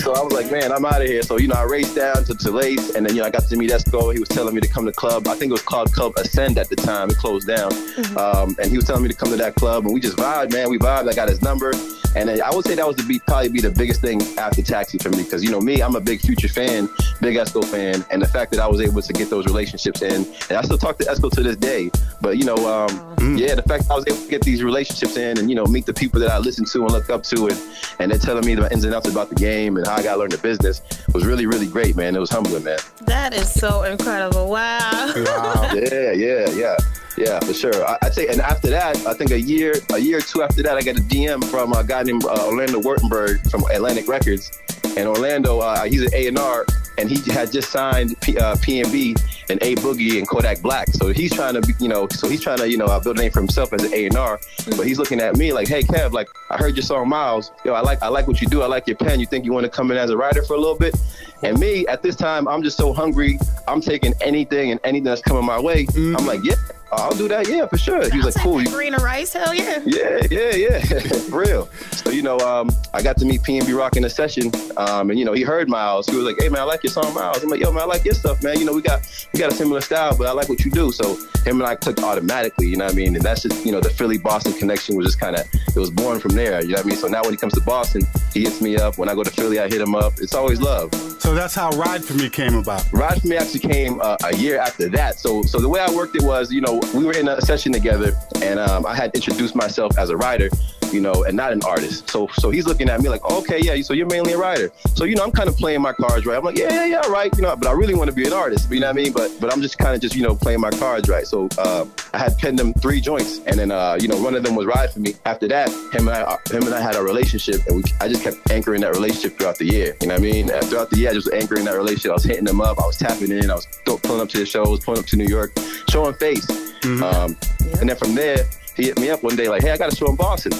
So 0.00 0.14
I 0.14 0.22
was 0.22 0.32
like, 0.32 0.52
man, 0.52 0.70
I'm 0.70 0.84
out 0.84 1.00
of 1.00 1.08
here. 1.08 1.22
So, 1.22 1.38
you 1.38 1.48
know, 1.48 1.56
I 1.56 1.64
raced 1.64 1.96
down 1.96 2.24
to, 2.24 2.34
to 2.34 2.50
Lace 2.52 2.94
and 2.94 3.04
then, 3.04 3.16
you 3.16 3.22
know, 3.22 3.26
I 3.26 3.30
got 3.30 3.48
to 3.48 3.56
meet 3.56 3.70
Esco. 3.70 4.12
He 4.12 4.20
was 4.20 4.28
telling 4.28 4.54
me 4.54 4.60
to 4.60 4.68
come 4.68 4.84
to 4.86 4.92
club. 4.92 5.26
I 5.26 5.34
think 5.34 5.50
it 5.50 5.52
was 5.52 5.62
called 5.62 5.92
Club 5.92 6.12
Ascend 6.18 6.58
at 6.58 6.68
the 6.68 6.76
time. 6.76 7.10
It 7.10 7.16
closed 7.16 7.48
down. 7.48 7.72
Um, 8.16 8.56
and 8.60 8.70
he 8.70 8.76
was 8.76 8.84
telling 8.84 9.02
me 9.02 9.08
to 9.08 9.14
come 9.14 9.30
to 9.30 9.36
that 9.36 9.54
club 9.54 9.84
and 9.84 9.94
we 9.94 10.00
just 10.00 10.16
vibed, 10.16 10.52
man. 10.52 10.70
We 10.70 10.78
vibed. 10.78 11.08
I 11.08 11.14
got 11.14 11.28
his 11.28 11.42
number. 11.42 11.72
And 12.14 12.28
I 12.28 12.54
would 12.54 12.66
say 12.66 12.74
that 12.74 12.86
was 12.86 12.96
the 12.96 13.04
be, 13.04 13.20
probably 13.20 13.48
be 13.48 13.60
the 13.60 13.70
biggest 13.70 14.02
thing 14.02 14.20
after 14.36 14.60
Taxi 14.60 14.98
for 14.98 15.08
me 15.08 15.22
because 15.22 15.42
you 15.42 15.50
know 15.50 15.60
me, 15.60 15.80
I'm 15.80 15.96
a 15.96 16.00
big 16.00 16.20
Future 16.20 16.48
fan, 16.48 16.88
big 17.22 17.36
Esco 17.36 17.64
fan, 17.64 18.04
and 18.10 18.20
the 18.20 18.28
fact 18.28 18.50
that 18.52 18.60
I 18.60 18.66
was 18.66 18.82
able 18.82 19.00
to 19.00 19.12
get 19.14 19.30
those 19.30 19.46
relationships 19.46 20.02
in, 20.02 20.26
and 20.48 20.58
I 20.58 20.62
still 20.62 20.76
talk 20.76 20.98
to 20.98 21.04
Esco 21.04 21.30
to 21.30 21.42
this 21.42 21.56
day. 21.56 21.90
But 22.20 22.36
you 22.36 22.44
know, 22.44 22.56
um, 22.56 23.36
yeah, 23.36 23.54
the 23.54 23.62
fact 23.62 23.84
that 23.84 23.92
I 23.92 23.96
was 23.96 24.04
able 24.06 24.18
to 24.18 24.28
get 24.28 24.42
these 24.42 24.62
relationships 24.62 25.16
in, 25.16 25.38
and 25.38 25.48
you 25.48 25.56
know, 25.56 25.64
meet 25.64 25.86
the 25.86 25.94
people 25.94 26.20
that 26.20 26.30
I 26.30 26.38
listen 26.38 26.66
to 26.66 26.82
and 26.82 26.92
look 26.92 27.08
up 27.08 27.22
to, 27.24 27.46
and 27.46 27.58
and 27.98 28.10
they're 28.10 28.18
telling 28.18 28.44
me 28.44 28.54
the 28.56 28.70
ins 28.70 28.84
and 28.84 28.94
outs 28.94 29.08
about 29.08 29.30
the 29.30 29.36
game 29.36 29.78
and 29.78 29.86
how 29.86 29.94
I 29.94 30.02
got 30.02 30.14
to 30.14 30.20
learn 30.20 30.30
the 30.30 30.38
business 30.38 30.82
was 31.14 31.24
really, 31.24 31.46
really 31.46 31.66
great, 31.66 31.96
man. 31.96 32.14
It 32.14 32.20
was 32.20 32.30
humbling, 32.30 32.64
man. 32.64 32.78
That 33.02 33.32
is 33.32 33.50
so 33.50 33.84
incredible. 33.84 34.50
Wow. 34.50 35.12
yeah, 35.16 36.12
yeah, 36.12 36.50
yeah. 36.50 36.76
Yeah, 37.16 37.40
for 37.40 37.52
sure. 37.52 37.84
I, 38.02 38.10
say, 38.10 38.28
and 38.28 38.40
after 38.40 38.70
that, 38.70 38.96
I 39.06 39.14
think 39.14 39.32
a 39.32 39.40
year, 39.40 39.74
a 39.92 39.98
year 39.98 40.18
or 40.18 40.20
two 40.22 40.42
after 40.42 40.62
that, 40.62 40.76
I 40.76 40.82
got 40.82 40.96
a 40.96 41.02
DM 41.02 41.44
from 41.44 41.72
a 41.72 41.84
guy 41.84 42.02
named 42.02 42.24
uh, 42.24 42.46
Orlando 42.46 42.80
Wertenberg 42.80 43.50
from 43.50 43.62
Atlantic 43.70 44.08
Records, 44.08 44.50
and 44.96 45.08
Orlando, 45.08 45.60
uh, 45.60 45.84
he's 45.84 46.02
an 46.02 46.14
A 46.14 46.28
and 46.28 46.38
R, 46.38 46.66
and 46.98 47.10
he 47.10 47.30
had 47.32 47.50
just 47.52 47.70
signed 47.70 48.18
P, 48.20 48.36
uh, 48.38 48.56
PNB 48.56 49.20
and 49.50 49.62
A 49.62 49.74
Boogie 49.76 50.18
and 50.18 50.28
Kodak 50.28 50.60
Black. 50.60 50.88
So 50.88 51.08
he's 51.08 51.32
trying 51.32 51.54
to, 51.54 51.60
be, 51.60 51.72
you 51.80 51.88
know, 51.88 52.08
so 52.08 52.28
he's 52.28 52.42
trying 52.42 52.58
to, 52.58 52.68
you 52.68 52.76
know, 52.76 52.86
uh, 52.86 53.00
build 53.00 53.18
a 53.18 53.22
name 53.22 53.30
for 53.30 53.40
himself 53.40 53.72
as 53.72 53.84
an 53.84 53.94
A 53.94 54.06
and 54.06 54.16
R. 54.16 54.38
But 54.76 54.86
he's 54.86 54.98
looking 54.98 55.20
at 55.20 55.36
me 55.36 55.52
like, 55.52 55.68
hey, 55.68 55.82
Kev, 55.82 56.12
like 56.12 56.28
I 56.50 56.56
heard 56.56 56.76
your 56.76 56.82
song 56.82 57.08
Miles. 57.08 57.52
Yo, 57.64 57.72
I 57.72 57.80
like, 57.80 58.02
I 58.02 58.08
like 58.08 58.26
what 58.26 58.40
you 58.40 58.46
do. 58.46 58.62
I 58.62 58.66
like 58.66 58.86
your 58.86 58.96
pen. 58.96 59.20
You 59.20 59.26
think 59.26 59.44
you 59.44 59.52
want 59.52 59.64
to 59.64 59.70
come 59.70 59.90
in 59.90 59.96
as 59.96 60.10
a 60.10 60.16
writer 60.16 60.42
for 60.42 60.54
a 60.54 60.58
little 60.58 60.78
bit? 60.78 60.94
And 61.42 61.58
me, 61.58 61.86
at 61.86 62.02
this 62.02 62.16
time, 62.16 62.46
I'm 62.46 62.62
just 62.62 62.76
so 62.76 62.92
hungry. 62.92 63.38
I'm 63.66 63.80
taking 63.80 64.14
anything 64.20 64.70
and 64.70 64.80
anything 64.84 65.04
that's 65.04 65.22
coming 65.22 65.44
my 65.44 65.60
way. 65.60 65.86
I'm 65.96 66.26
like, 66.26 66.40
yeah, 66.44 66.54
I'll 66.92 67.16
do 67.16 67.26
that. 67.28 67.48
Yeah, 67.48 67.66
for 67.66 67.78
sure. 67.78 68.08
He 68.10 68.18
was 68.18 68.34
like, 68.36 68.44
cool. 68.44 68.60
You- 68.62 68.68
Green 68.70 68.94
or 68.94 68.98
rice? 68.98 69.32
Hell 69.32 69.54
yeah. 69.54 69.80
yeah, 69.86 70.26
yeah, 70.30 70.54
yeah, 70.54 70.78
for 71.30 71.40
real. 71.40 71.66
So 71.92 72.10
you 72.10 72.22
know, 72.22 72.38
um, 72.40 72.70
I 72.92 73.02
got 73.02 73.16
to 73.18 73.24
meet 73.24 73.42
PNB 73.42 73.76
Rock 73.76 73.96
in 73.96 74.04
a 74.04 74.10
session, 74.10 74.50
um, 74.76 75.10
and 75.10 75.18
you 75.18 75.24
know, 75.24 75.32
he 75.32 75.42
heard 75.42 75.68
Miles. 75.68 76.06
He 76.06 76.16
was 76.16 76.24
like, 76.24 76.36
"Hey 76.38 76.48
man, 76.48 76.60
I 76.60 76.64
like 76.64 76.82
your 76.82 76.92
song, 76.92 77.12
Miles." 77.14 77.42
I'm 77.42 77.48
like, 77.48 77.60
"Yo 77.60 77.72
man, 77.72 77.82
I 77.82 77.86
like 77.86 78.04
your 78.04 78.14
stuff, 78.14 78.42
man. 78.42 78.58
You 78.58 78.64
know, 78.66 78.72
we 78.74 78.82
got 78.82 79.00
we 79.32 79.38
got 79.40 79.50
a 79.52 79.54
similar 79.54 79.80
style, 79.80 80.16
but 80.16 80.26
I 80.26 80.32
like 80.32 80.48
what 80.48 80.64
you 80.64 80.70
do." 80.70 80.92
So 80.92 81.14
him 81.44 81.60
and 81.60 81.64
I 81.64 81.74
clicked 81.76 82.00
automatically. 82.00 82.66
You 82.68 82.76
know 82.76 82.84
what 82.84 82.92
I 82.94 82.96
mean? 82.96 83.16
And 83.16 83.24
that's 83.24 83.42
just 83.42 83.64
you 83.64 83.72
know, 83.72 83.80
the 83.80 83.90
Philly 83.90 84.18
Boston 84.18 84.52
connection 84.52 84.96
was 84.96 85.06
just 85.06 85.18
kind 85.20 85.36
of 85.36 85.46
it 85.54 85.76
was 85.78 85.90
born 85.90 86.20
from 86.20 86.32
there. 86.32 86.60
You 86.62 86.68
know 86.68 86.74
what 86.76 86.84
I 86.84 86.88
mean? 86.88 86.96
So 86.98 87.08
now 87.08 87.22
when 87.22 87.30
he 87.32 87.36
comes 87.38 87.54
to 87.54 87.60
Boston, 87.62 88.02
he 88.34 88.42
hits 88.42 88.60
me 88.60 88.76
up. 88.76 88.98
When 88.98 89.08
I 89.08 89.14
go 89.14 89.22
to 89.24 89.30
Philly, 89.30 89.58
I 89.60 89.68
hit 89.68 89.80
him 89.80 89.94
up. 89.94 90.14
It's 90.18 90.34
always 90.34 90.60
love. 90.60 90.92
So 91.20 91.34
that's 91.34 91.54
how 91.54 91.70
Ride 91.70 92.04
for 92.04 92.14
Me 92.14 92.28
came 92.28 92.56
about. 92.56 92.84
Ride 92.92 93.20
for 93.22 93.28
Me 93.28 93.36
actually 93.36 93.60
came 93.60 94.00
uh, 94.00 94.16
a 94.24 94.36
year 94.36 94.58
after 94.58 94.88
that. 94.88 95.20
So, 95.20 95.42
so 95.42 95.60
the 95.60 95.68
way 95.68 95.78
I 95.80 95.88
worked 95.94 96.16
it 96.16 96.22
was, 96.22 96.50
you 96.50 96.60
know, 96.60 96.80
we 96.94 97.04
were 97.04 97.12
in 97.12 97.28
a 97.28 97.40
session 97.40 97.72
together, 97.72 98.12
and 98.42 98.58
um, 98.58 98.86
I 98.86 98.94
had 98.94 99.14
introduced 99.14 99.54
myself 99.54 99.96
as 99.98 100.10
a 100.10 100.16
writer, 100.16 100.48
you 100.92 101.00
know, 101.00 101.24
and 101.24 101.36
not 101.36 101.52
an 101.52 101.62
artist. 101.64 102.10
So, 102.10 102.28
so 102.34 102.50
he's 102.50 102.66
looking 102.66 102.88
at 102.88 103.00
me 103.00 103.08
like, 103.08 103.24
okay, 103.24 103.60
yeah, 103.60 103.80
so 103.82 103.94
you're 103.94 104.06
mainly 104.06 104.32
a 104.32 104.38
writer. 104.38 104.70
So, 104.94 105.04
you 105.04 105.14
know, 105.14 105.24
I'm 105.24 105.32
kind 105.32 105.48
of 105.48 105.56
playing 105.56 105.82
my 105.82 105.92
cards 105.92 106.26
right. 106.26 106.36
I'm 106.36 106.44
like, 106.44 106.58
yeah, 106.58 106.70
yeah, 106.70 106.86
yeah, 106.86 107.06
right, 107.08 107.34
you 107.36 107.42
know, 107.42 107.54
but 107.56 107.68
I 107.68 107.72
really 107.72 107.94
want 107.94 108.10
to 108.10 108.16
be 108.16 108.26
an 108.26 108.32
artist. 108.32 108.70
You 108.70 108.80
know 108.80 108.86
what 108.86 108.98
I 108.98 109.02
mean? 109.02 109.12
But, 109.12 109.30
but 109.40 109.52
I'm 109.52 109.62
just 109.62 109.78
kind 109.78 109.94
of 109.94 110.00
just, 110.00 110.14
you 110.14 110.22
know, 110.22 110.34
playing 110.34 110.60
my 110.60 110.70
cards 110.70 111.08
right. 111.08 111.26
So, 111.26 111.48
uh, 111.58 111.86
I 112.14 112.18
had 112.18 112.36
penned 112.38 112.58
them 112.58 112.74
three 112.74 113.00
joints, 113.00 113.40
and 113.46 113.58
then, 113.58 113.70
uh, 113.70 113.98
you 114.00 114.08
know, 114.08 114.20
one 114.20 114.34
of 114.34 114.42
them 114.42 114.54
was 114.54 114.66
Ride 114.66 114.92
for 114.92 115.00
Me. 115.00 115.14
After 115.24 115.48
that, 115.48 115.68
him 115.68 116.08
and 116.08 116.10
I, 116.10 116.36
him 116.50 116.62
and 116.62 116.74
I 116.74 116.80
had 116.80 116.96
a 116.96 117.02
relationship, 117.02 117.66
and 117.66 117.76
we, 117.76 117.84
I 118.00 118.08
just 118.08 118.22
kept 118.22 118.50
anchoring 118.50 118.82
that 118.82 118.92
relationship 118.92 119.38
throughout 119.38 119.58
the 119.58 119.66
year. 119.66 119.96
You 120.00 120.08
know 120.08 120.14
what 120.14 120.20
I 120.20 120.22
mean? 120.22 120.50
And 120.50 120.64
throughout 120.66 120.90
the 120.90 120.98
year, 120.98 121.10
I 121.10 121.14
just 121.14 121.30
was 121.30 121.40
anchoring 121.40 121.64
that 121.64 121.76
relationship. 121.76 122.10
I 122.10 122.14
was 122.14 122.24
hitting 122.24 122.44
them 122.44 122.60
up. 122.60 122.78
I 122.78 122.86
was 122.86 122.98
tapping 122.98 123.30
in. 123.30 123.50
I 123.50 123.54
was 123.54 123.66
pulling 123.84 124.20
up 124.20 124.28
to 124.30 124.38
the 124.38 124.46
shows, 124.46 124.80
pulling 124.80 125.00
up 125.00 125.06
to 125.06 125.16
New 125.16 125.26
York, 125.26 125.52
showing 125.90 126.14
face. 126.14 126.48
Um, 126.84 127.36
and 127.80 127.88
then 127.88 127.96
from 127.96 128.14
there, 128.14 128.44
he 128.76 128.84
hit 128.84 128.98
me 128.98 129.10
up 129.10 129.22
one 129.22 129.36
day 129.36 129.48
like, 129.48 129.62
"Hey, 129.62 129.70
I 129.70 129.76
got 129.76 129.92
a 129.92 129.96
show 129.96 130.06
in 130.06 130.16
Boston." 130.16 130.52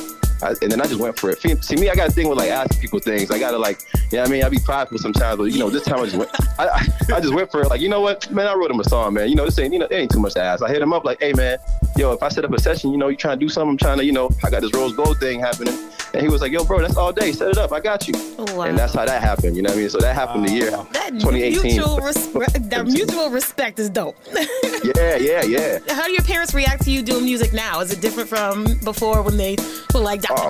I, 0.42 0.50
and 0.62 0.70
then 0.72 0.80
I 0.80 0.84
just 0.86 1.00
went 1.00 1.18
for 1.18 1.30
it. 1.30 1.40
See- 1.40 1.76
me, 1.76 1.88
I 1.90 1.94
got 1.94 2.08
a 2.08 2.12
thing 2.12 2.28
with 2.28 2.38
like 2.38 2.50
asking 2.50 2.80
people 2.80 2.98
things. 2.98 3.30
I 3.30 3.38
gotta 3.38 3.58
like, 3.58 3.80
you 4.10 4.18
know 4.18 4.22
what 4.22 4.28
I 4.28 4.32
mean? 4.32 4.44
I 4.44 4.48
be 4.48 4.58
prideful 4.58 4.98
sometimes, 4.98 5.38
but 5.38 5.44
you 5.44 5.58
know, 5.58 5.70
this 5.70 5.82
time 5.84 6.00
I 6.00 6.04
just 6.04 6.16
went. 6.16 6.30
I, 6.58 6.68
I, 6.68 7.14
I 7.16 7.20
just 7.20 7.34
went 7.34 7.50
for 7.50 7.62
it. 7.62 7.68
Like, 7.68 7.80
you 7.80 7.88
know 7.88 8.00
what, 8.00 8.30
man? 8.30 8.46
I 8.46 8.54
wrote 8.54 8.70
him 8.70 8.78
a 8.80 8.84
song, 8.84 9.14
man. 9.14 9.28
You 9.28 9.34
know, 9.34 9.44
this 9.44 9.58
ain't 9.58 9.72
you 9.72 9.78
know, 9.78 9.86
it 9.86 9.94
ain't 9.94 10.10
too 10.10 10.20
much 10.20 10.34
to 10.34 10.42
ask. 10.42 10.62
I 10.62 10.68
hit 10.68 10.82
him 10.82 10.92
up 10.92 11.04
like, 11.04 11.20
hey, 11.20 11.32
man, 11.32 11.58
yo, 11.96 12.12
if 12.12 12.22
I 12.22 12.28
set 12.28 12.44
up 12.44 12.52
a 12.52 12.60
session, 12.60 12.90
you 12.92 12.98
know, 12.98 13.08
you 13.08 13.16
trying 13.16 13.38
to 13.38 13.44
do 13.44 13.48
something, 13.48 13.70
I'm 13.70 13.76
trying 13.78 13.98
to, 13.98 14.04
you 14.04 14.12
know, 14.12 14.30
I 14.44 14.50
got 14.50 14.60
this 14.62 14.72
rose 14.74 14.94
gold 14.94 15.18
thing 15.18 15.40
happening. 15.40 15.76
And 16.14 16.20
he 16.22 16.28
was 16.28 16.42
like, 16.42 16.52
yo, 16.52 16.62
bro, 16.64 16.80
that's 16.80 16.96
all 16.96 17.12
day. 17.12 17.32
Set 17.32 17.48
it 17.48 17.56
up. 17.58 17.72
I 17.72 17.80
got 17.80 18.06
you. 18.06 18.14
wow. 18.54 18.62
And 18.64 18.78
that's 18.78 18.92
how 18.94 19.06
that 19.06 19.22
happened. 19.22 19.56
You 19.56 19.62
know 19.62 19.70
what 19.70 19.78
I 19.78 19.80
mean? 19.80 19.88
So 19.88 19.98
that 19.98 20.14
happened 20.14 20.46
the 20.46 20.52
year 20.52 20.70
That 20.70 21.12
2018. 21.12 21.62
mutual 21.62 21.98
respect, 22.00 22.68
that 22.70 22.86
mutual 22.98 23.30
respect 23.30 23.78
is 23.78 23.88
dope. 23.90 24.16
Yeah, 24.96 25.14
yeah, 25.16 25.42
yeah. 25.44 25.78
How 25.90 26.06
do 26.06 26.12
your 26.12 26.22
parents 26.24 26.54
react 26.54 26.82
to 26.86 26.90
you 26.90 27.02
doing 27.02 27.24
music 27.24 27.52
now? 27.52 27.78
Is 27.80 27.92
it 27.92 28.00
different 28.00 28.28
from 28.28 28.64
before 28.82 29.22
when 29.22 29.36
they 29.36 29.56
were 29.94 30.00
like, 30.00 30.22
Oh. 30.34 30.48